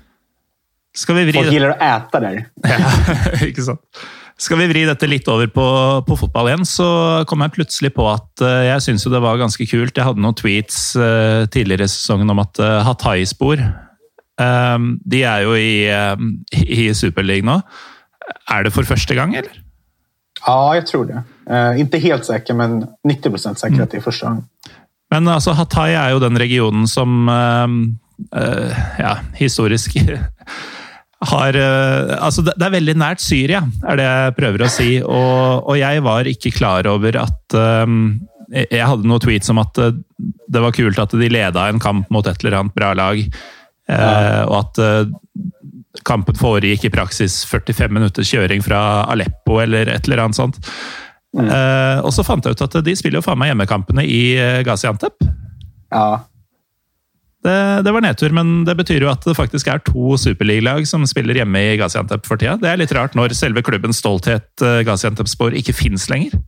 Ska 0.95 1.13
vi 1.13 1.23
vrida... 1.23 1.39
Folk 1.39 1.53
gillar 1.53 1.69
att 1.69 2.07
äta 2.07 2.19
där. 2.19 2.45
Ja. 3.67 3.77
Skal 4.37 4.59
vi 4.59 4.67
vri 4.67 4.81
dette 4.83 5.07
litt 5.07 5.27
over 5.31 5.47
på, 5.47 5.65
på, 6.07 6.17
fotball 6.19 6.49
igjen, 6.49 6.65
så 6.67 6.87
kom 7.27 7.43
jeg 7.45 7.53
plutselig 7.55 7.93
på 7.95 8.07
at 8.11 8.43
uh, 8.43 8.65
jeg 8.67 8.83
syns 8.83 9.07
det 9.07 9.21
var 9.23 9.39
ganske 9.39 9.67
kult. 9.69 9.95
Jeg 9.95 10.03
hadde 10.03 10.19
noen 10.19 10.35
tweets 10.35 10.79
uh, 10.99 11.47
tidligere 11.47 11.87
i 11.87 11.91
sesongen 11.91 12.33
om 12.33 12.41
at 12.43 12.59
uh, 12.59 12.81
Hatay-spor 12.83 13.63
um, 13.63 14.89
De 15.07 15.23
er 15.23 15.45
jo 15.45 15.55
i, 15.55 15.87
um, 15.87 16.33
i 16.51 16.89
Superligaen 16.91 17.47
nå. 17.47 17.61
Er 18.51 18.67
det 18.67 18.73
for 18.75 18.87
første 18.87 19.15
gang, 19.15 19.37
eller? 19.39 19.64
Ja, 20.45 20.75
jag 20.75 20.87
tror 20.87 21.05
det. 21.05 21.23
Eh, 21.55 21.79
inte 21.79 21.97
helt 21.97 22.25
säker, 22.25 22.53
men 22.53 22.87
90 23.03 23.29
procent 23.29 23.59
säker 23.59 23.81
att 23.81 23.91
det 23.91 23.97
är 23.97 24.01
första 24.01 24.27
gången. 24.27 24.43
Men 25.09 25.27
alltså, 25.27 25.51
Hatay 25.51 25.93
är 25.93 26.09
ju 26.09 26.19
den 26.19 26.39
regionen 26.39 26.87
som 26.87 27.29
eh, 27.29 28.41
eh 28.41 28.77
ja, 28.99 29.17
historisk 29.33 29.97
har 31.19 31.55
eh, 31.55 32.23
altså 32.23 32.41
Det 32.41 32.65
er 32.65 32.73
veldig 32.73 32.95
nært 32.97 33.21
Syria, 33.23 33.63
er 33.87 33.97
det 33.97 34.05
jeg 34.05 34.37
prøver 34.39 34.65
å 34.65 34.69
si. 34.69 34.89
Og, 35.01 35.65
og 35.65 35.77
jeg 35.79 36.03
var 36.05 36.29
ikke 36.29 36.53
klar 36.53 36.87
over 36.87 37.17
at 37.23 37.57
um, 37.57 38.19
Jeg 38.53 38.85
hadde 38.85 39.07
noen 39.07 39.23
tweets 39.23 39.49
om 39.49 39.61
at 39.61 39.77
det 39.77 40.61
var 40.61 40.75
kult 40.75 40.99
at 41.01 41.13
de 41.17 41.29
leda 41.29 41.69
en 41.69 41.81
kamp 41.81 42.09
mot 42.13 42.27
et 42.27 42.43
eller 42.43 42.59
annet 42.59 42.75
bra 42.75 42.93
lag. 42.93 43.21
Ja. 43.89 43.95
Uh, 43.95 44.43
og 44.49 44.55
at 44.59 44.79
uh, 44.81 45.45
kampen 46.03 46.37
foregikk 46.37 46.85
i 46.87 46.93
praksis 46.93 47.43
45 47.49 47.93
minutters 47.93 48.31
kjøring 48.33 48.63
fra 48.65 49.05
Aleppo 49.11 49.59
eller 49.63 49.91
et 49.93 50.07
eller 50.07 50.25
annet 50.25 50.39
sånt. 50.39 50.59
Mm. 51.35 51.49
Uh, 51.49 52.05
og 52.05 52.13
så 52.15 52.23
fant 52.23 52.45
jeg 52.45 52.55
ut 52.55 52.63
at 52.63 52.77
de 52.85 52.95
spiller 52.95 53.19
jo 53.19 53.25
faen 53.25 53.39
meg 53.39 53.51
hjemmekampene 53.51 54.05
i 54.07 54.21
uh, 54.39 54.61
Gaziantep. 54.67 55.27
Ja. 55.91 56.07
Det, 57.45 57.57
det, 57.85 57.91
var 57.93 58.01
nedtur, 58.01 58.31
men 58.33 58.63
det 58.65 58.73
betyr 58.79 59.03
jo 59.05 59.11
at 59.11 59.25
det 59.27 59.35
faktisk 59.37 59.67
er 59.69 59.83
to 59.85 60.15
superligalag 60.17 60.87
som 60.89 61.03
spiller 61.05 61.37
hjemme 61.37 61.61
i 61.61 61.77
Gaziantep 61.77 62.25
for 62.25 62.41
tida. 62.41 62.55
Det 62.61 62.71
er 62.71 62.81
litt 62.81 62.95
rart 62.95 63.17
når 63.19 63.35
selve 63.37 63.61
klubbens 63.65 63.99
stolthet, 64.01 64.47
uh, 64.63 64.81
Gaziantep-spor, 64.87 65.53
ikke 65.59 65.75
fins 65.77 66.09
lenger. 66.09 66.39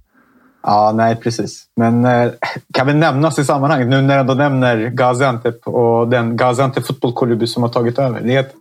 Ja, 0.68 0.92
nej 0.96 1.16
precis. 1.16 1.64
Men 1.76 2.06
eh, 2.06 2.32
kan 2.74 2.88
vi 2.88 2.94
nämnas 2.94 3.40
i 3.40 3.46
sammanhanget, 3.46 3.88
nu 3.88 4.02
när 4.02 4.14
jag 4.14 4.22
ändå 4.22 4.34
nämner 4.34 4.78
Gaziantep 4.90 5.68
och 5.68 6.08
den 6.08 6.38
Gaziantep 6.38 6.86
fotbollsklubb 6.86 7.48
som 7.50 7.64
har 7.64 7.70
tagit 7.70 8.00
över. 8.00 8.22
Det 8.22 8.36
är 8.36 8.40
ett 8.40 8.54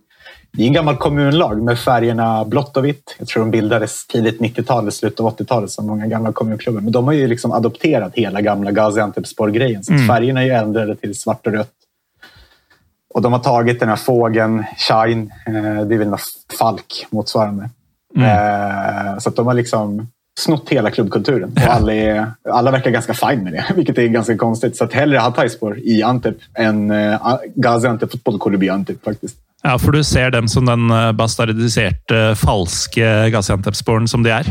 det 0.53 0.63
är 0.63 0.67
en 0.67 0.73
gammal 0.73 0.97
kommunlag 0.97 1.63
med 1.63 1.79
färgerna 1.79 2.45
blått 2.45 2.77
och 2.77 2.85
vitt. 2.85 3.17
Jag 3.19 3.29
tror 3.29 3.43
de 3.43 3.51
bildades 3.51 4.07
tidigt 4.07 4.41
90-tal, 4.41 4.93
slutet 4.93 5.21
av 5.21 5.37
80-talet 5.37 5.71
som 5.71 5.87
många 5.87 6.07
gamla 6.07 6.33
kommunklubbar. 6.33 6.81
Men 6.81 6.93
de 6.93 7.05
har 7.05 7.13
ju 7.13 7.27
liksom 7.27 7.53
adopterat 7.53 8.15
hela 8.15 8.41
gamla 8.41 8.71
Gaziantepspor-grejen. 8.71 9.85
Så 9.85 9.93
mm. 9.93 10.07
färgerna 10.07 10.43
är 10.43 10.47
ju 10.47 10.53
ändrade 10.53 10.97
till 10.97 11.15
svart 11.15 11.47
och 11.47 11.53
rött. 11.53 11.73
Och 13.15 13.23
de 13.23 13.33
har 13.33 13.41
tagit 13.41 13.81
den 13.81 13.89
här 13.89 13.97
fågeln, 13.97 14.65
shine, 14.77 15.33
det 15.89 15.95
är 15.95 15.99
väl 15.99 16.09
en 16.09 16.19
falk 16.59 17.07
motsvarande. 17.11 17.71
Mm. 18.17 19.21
Så 19.21 19.29
att 19.29 19.37
de 19.37 19.47
har 19.47 19.55
liksom 19.55 20.09
snott 20.39 20.69
hela 20.69 20.91
klubbkulturen. 20.91 21.53
Och 21.57 21.75
alla, 21.75 21.95
är, 21.95 22.27
alla 22.51 22.71
verkar 22.71 22.91
ganska 22.91 23.15
fine 23.15 23.45
med 23.45 23.53
det, 23.53 23.65
vilket 23.77 23.99
är 23.99 24.07
ganska 24.07 24.37
konstigt. 24.37 24.77
Så 24.77 24.85
att 24.85 24.93
hellre 24.93 25.19
Hatayspor 25.19 25.79
i 25.79 26.03
Antep 26.03 26.37
än 26.55 26.91
uh, 26.91 27.37
Gaziantep 27.55 28.11
fotbollsklubb 28.11 28.63
i 28.63 28.71
Antep 28.71 29.05
faktiskt. 29.05 29.37
Ja, 29.63 29.79
för 29.79 29.93
du 29.93 30.05
ser 30.05 30.31
dem 30.31 30.49
som 30.49 30.67
den 30.67 30.91
eh, 30.91 31.13
bastardiserade, 31.13 32.37
falska 32.37 33.29
Gaziantep-spåren 33.29 34.09
som 34.09 34.23
de 34.23 34.31
är. 34.31 34.47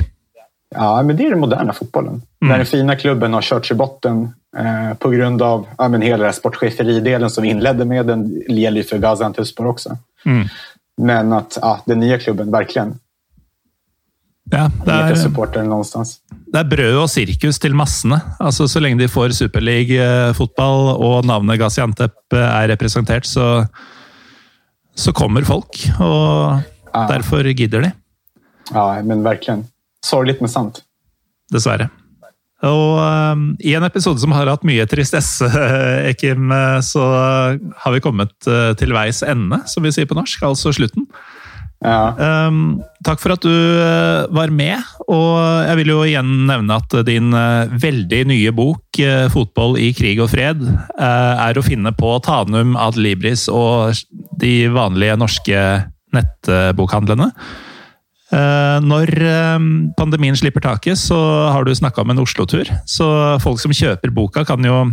Ja, 0.76 1.04
men 1.04 1.18
det 1.18 1.26
är 1.26 1.30
den 1.30 1.40
moderna 1.40 1.74
fotbollen. 1.74 2.12
Mm. 2.14 2.24
När 2.40 2.58
den 2.58 2.66
fina 2.66 2.96
klubben 2.96 3.34
har 3.34 3.42
körts 3.42 3.72
i 3.72 3.74
botten 3.74 4.34
eh, 4.58 4.98
på 4.98 5.10
grund 5.10 5.42
av 5.42 5.68
ja, 5.78 5.88
men 5.88 6.02
hela 6.02 6.34
sportcheferidelen 6.34 7.30
som 7.30 7.44
vi 7.44 7.50
inledde 7.50 7.86
med. 7.86 8.06
Den 8.06 8.44
gäller 8.50 8.78
ju 8.78 8.84
för 8.84 8.98
Gaziantepspor 8.98 9.68
också. 9.68 9.98
Mm. 10.26 10.48
Men 10.98 11.34
att 11.34 11.58
ja, 11.62 11.82
den 11.86 12.00
nya 12.00 12.20
klubben 12.20 12.52
verkligen 12.52 13.00
Ja, 14.52 14.70
det 14.86 14.92
er, 14.94 15.16
supporteren 15.16 15.70
någonstans. 15.70 16.20
det 16.54 16.60
er 16.60 16.68
brød 16.70 16.98
og 17.02 17.10
sirkus 17.10 17.58
til 17.60 17.74
massene. 17.76 18.20
Altså, 18.40 18.68
så 18.68 18.80
lenge 18.80 19.00
de 19.02 19.08
får 19.10 19.34
superligafotball 19.34 20.92
og 21.02 21.26
navnet 21.26 21.58
Gaziantep 21.60 22.14
er 22.38 22.68
representert, 22.70 23.26
så, 23.26 23.66
så 24.96 25.14
kommer 25.16 25.46
folk. 25.48 25.78
Og 26.00 26.62
ja. 26.94 27.06
derfor 27.12 27.48
gidder 27.54 27.86
de. 27.86 27.92
Ja, 28.72 28.88
men 29.04 29.24
verkligen. 29.26 29.66
Sorgligt 30.06 30.42
men 30.42 30.52
sant. 30.52 30.82
Dessverre. 31.54 31.90
Og 32.66 32.98
um, 32.98 33.50
I 33.62 33.76
en 33.78 33.86
episode 33.86 34.22
som 34.22 34.34
har 34.34 34.50
hatt 34.50 34.64
mye 34.66 34.86
tristesse, 34.90 35.46
Ekim, 36.10 36.50
så 36.82 37.04
har 37.84 37.94
vi 37.94 38.02
kommet 38.02 38.34
uh, 38.50 38.72
til 38.80 38.96
veis 38.96 39.22
ende, 39.28 39.60
som 39.70 39.86
vi 39.86 39.94
sier 39.94 40.10
på 40.10 40.18
norsk. 40.18 40.48
Altså 40.48 40.74
slutten. 40.74 41.06
Ja. 41.86 42.48
Um, 42.50 42.80
takk 43.06 43.22
for 43.22 43.36
at 43.36 43.46
du 43.46 43.52
eh, 43.54 44.26
var 44.34 44.54
med. 44.54 44.82
Og 45.06 45.38
jeg 45.68 45.80
vil 45.82 45.92
jo 45.94 46.00
igjen 46.06 46.32
nevne 46.50 46.80
at 46.82 46.96
din 47.06 47.30
väldigt 47.32 47.84
veldig 47.86 48.22
nye 48.32 48.52
bok, 48.56 48.82
Fotboll 48.98 49.30
'Fotball 49.32 49.78
i 49.80 49.92
krig 49.94 50.20
og 50.24 50.32
fred', 50.32 50.64
er 50.98 51.58
å 51.58 51.64
finne 51.64 51.92
på 51.96 52.16
Tanum, 52.26 52.76
Adlibris 52.76 53.48
og 53.52 53.94
de 54.42 54.68
vanlige 54.74 55.16
norske 55.20 55.62
nettbokhandlene. 56.16 57.30
Når 58.86 59.12
ehm, 59.22 59.70
pandemien 59.96 60.36
slipper 60.36 60.64
taket, 60.66 60.98
så 60.98 61.18
har 61.54 61.64
du 61.64 61.76
snakka 61.76 62.02
om 62.02 62.12
en 62.12 62.24
Oslo-tur. 62.24 62.68
Så 62.90 63.08
folk 63.44 63.62
som 63.62 63.76
kjøper 63.76 64.12
boka, 64.16 64.44
kan 64.48 64.66
jo 64.66 64.90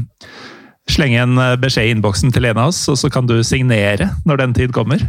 slenge 0.91 1.23
en 1.25 1.41
beskjed 1.63 1.89
i 1.89 1.95
innboksen 1.97 2.35
til 2.35 2.47
en 2.51 2.61
av 2.61 2.73
oss, 2.73 2.85
og 2.93 3.01
så 3.01 3.11
kan 3.11 3.27
du 3.27 3.41
signere 3.47 4.13
når 4.29 4.45
den 4.45 4.55
tid 4.61 4.77
kommer. 4.77 5.03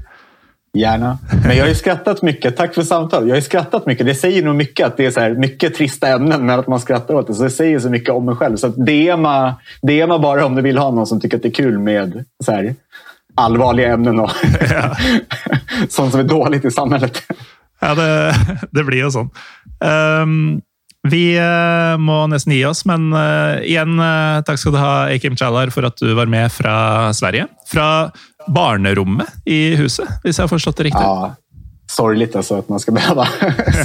Gärna. 0.78 1.18
Men 1.46 1.58
jag 1.58 1.64
har 1.64 1.70
ju 1.70 1.76
skrattat 1.76 2.22
mycket. 2.22 2.58
Tack 2.58 2.74
för 2.74 2.84
samtalet. 2.84 3.30
Jag 3.30 3.36
har 3.36 3.42
skrattat 3.42 3.86
mycket. 3.86 4.06
Det 4.06 4.16
säger 4.16 4.44
nog 4.44 4.56
mycket 4.56 4.88
att 4.88 4.98
det 4.98 5.06
är 5.06 5.12
så 5.12 5.20
här, 5.20 5.34
mycket 5.34 5.76
trista 5.76 6.08
ämnen 6.08 6.46
men 6.46 6.60
att 6.60 6.68
man 6.68 6.80
skrattar 6.80 7.14
åt 7.14 7.28
det. 7.28 7.34
Så 7.34 7.44
det 7.44 7.50
säger 7.50 7.80
så 7.80 7.90
mycket 7.90 8.10
om 8.10 8.26
mig 8.26 8.36
själv. 8.36 8.58
Så 8.58 8.68
DMa, 8.68 9.56
DMa 9.82 10.20
bara 10.20 10.46
om 10.46 10.56
du 10.56 10.62
vill 10.62 10.78
ha 10.78 10.92
någon 10.92 11.08
som 11.08 11.22
tycker 11.22 11.38
att 11.38 11.44
det 11.44 11.50
är 11.50 11.54
kul 11.54 11.80
med 11.80 12.26
så 12.46 12.52
här, 12.52 12.76
allvarliga 13.36 13.94
ämnen 13.94 14.20
och 14.20 14.32
ja. 14.72 14.96
sånt 15.90 16.12
som 16.12 16.20
är 16.20 16.24
dåligt 16.24 16.66
i 16.66 16.72
samhället. 16.72 17.24
Ja, 17.80 17.96
det, 17.96 18.36
det 18.72 18.84
blir 18.84 18.98
ju 18.98 19.12
så. 19.12 19.30
Um, 20.22 20.62
vi 21.10 21.38
eh, 21.38 21.98
må 21.98 22.28
nästan 22.28 22.54
ge 22.54 22.66
oss, 22.66 22.86
men 22.86 23.14
eh, 23.14 23.20
uh, 23.20 23.64
igen, 23.64 24.00
uh, 24.00 24.38
eh, 24.38 24.42
tack 24.44 24.60
ska 24.60 24.70
du 24.70 24.78
ha, 24.78 25.10
Ekim 25.10 25.36
Chalar, 25.36 25.70
för 25.70 25.84
att 25.84 25.98
du 25.98 26.14
var 26.14 26.26
med 26.26 26.52
från 26.52 27.14
Sverige. 27.14 27.48
Från 27.68 28.12
barnerommet 28.48 29.30
i 29.46 29.76
huset, 29.80 30.10
hvis 30.24 30.38
jeg 30.40 30.44
har 30.44 30.52
forstått 30.52 30.82
det 30.82 30.90
riktig. 30.90 31.02
Ja, 31.02 31.36
sorgligt 31.92 32.36
alltså 32.36 32.60
att 32.60 32.70
man 32.70 32.80
ska 32.80 32.92
behöva 32.92 33.28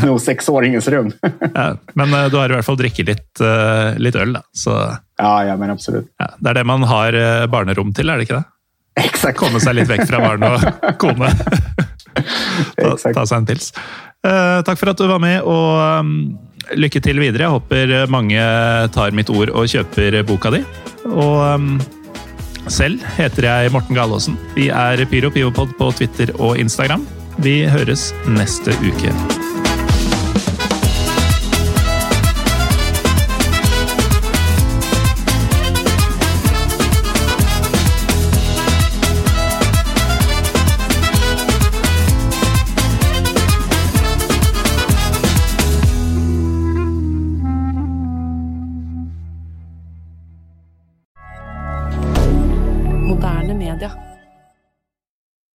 sno 0.01 0.19
sexåringens 0.19 0.89
rum. 0.89 1.13
ja, 1.55 1.77
men 1.93 2.15
uh, 2.15 2.27
du 2.31 2.37
har 2.37 2.51
i 2.51 2.57
hvert 2.57 2.65
fall 2.65 2.79
drikket 2.79 3.07
litt, 3.07 3.41
uh, 3.43 3.99
litt 3.99 4.17
øl, 4.17 4.33
da. 4.39 4.43
Så, 4.53 4.75
ja, 5.19 5.33
ja, 5.45 5.57
men 5.57 5.71
absolutt. 5.71 6.09
Ja, 6.19 6.33
det 6.39 6.53
er 6.53 6.61
det 6.61 6.67
man 6.69 6.87
har 6.89 7.15
uh, 7.17 7.47
barnerom 7.51 7.93
til, 7.95 8.11
er 8.11 8.19
det 8.21 8.29
ikke 8.29 8.41
det? 8.41 8.47
Exakt. 9.05 9.39
Komme 9.39 9.61
seg 9.63 9.77
litt 9.79 9.91
vekk 9.91 10.07
fra 10.09 10.23
barn 10.23 10.47
og 10.49 10.65
kone. 11.03 11.31
ta, 12.75 12.95
ta, 12.97 13.27
seg 13.27 13.37
en 13.37 13.47
pils. 13.47 13.71
takk 14.67 14.79
for 14.81 14.91
at 14.91 14.99
du 14.99 15.07
var 15.07 15.21
med, 15.23 15.39
og 15.47 16.01
um, 16.01 16.17
lykke 16.75 17.03
til 17.05 17.21
videre. 17.23 17.47
Jeg 17.47 17.55
håper 17.55 17.95
mange 18.11 18.43
tar 18.95 19.15
mitt 19.15 19.31
ord 19.31 19.53
og 19.55 19.71
kjøper 19.71 20.19
boka 20.27 20.51
di. 20.57 20.65
Og 21.07 21.37
um, 21.55 21.77
selv 22.73 23.03
heter 23.19 23.49
jeg 23.49 23.73
Morten 23.75 23.97
Galaasen. 23.97 24.39
Vi 24.57 24.69
er 24.69 25.05
Pyro 25.11 25.33
Pivopod 25.35 25.75
på 25.79 25.91
Twitter 25.99 26.35
og 26.39 26.59
Instagram. 26.61 27.07
Vi 27.43 27.61
høres 27.71 28.11
neste 28.29 28.75
uke. 28.85 29.38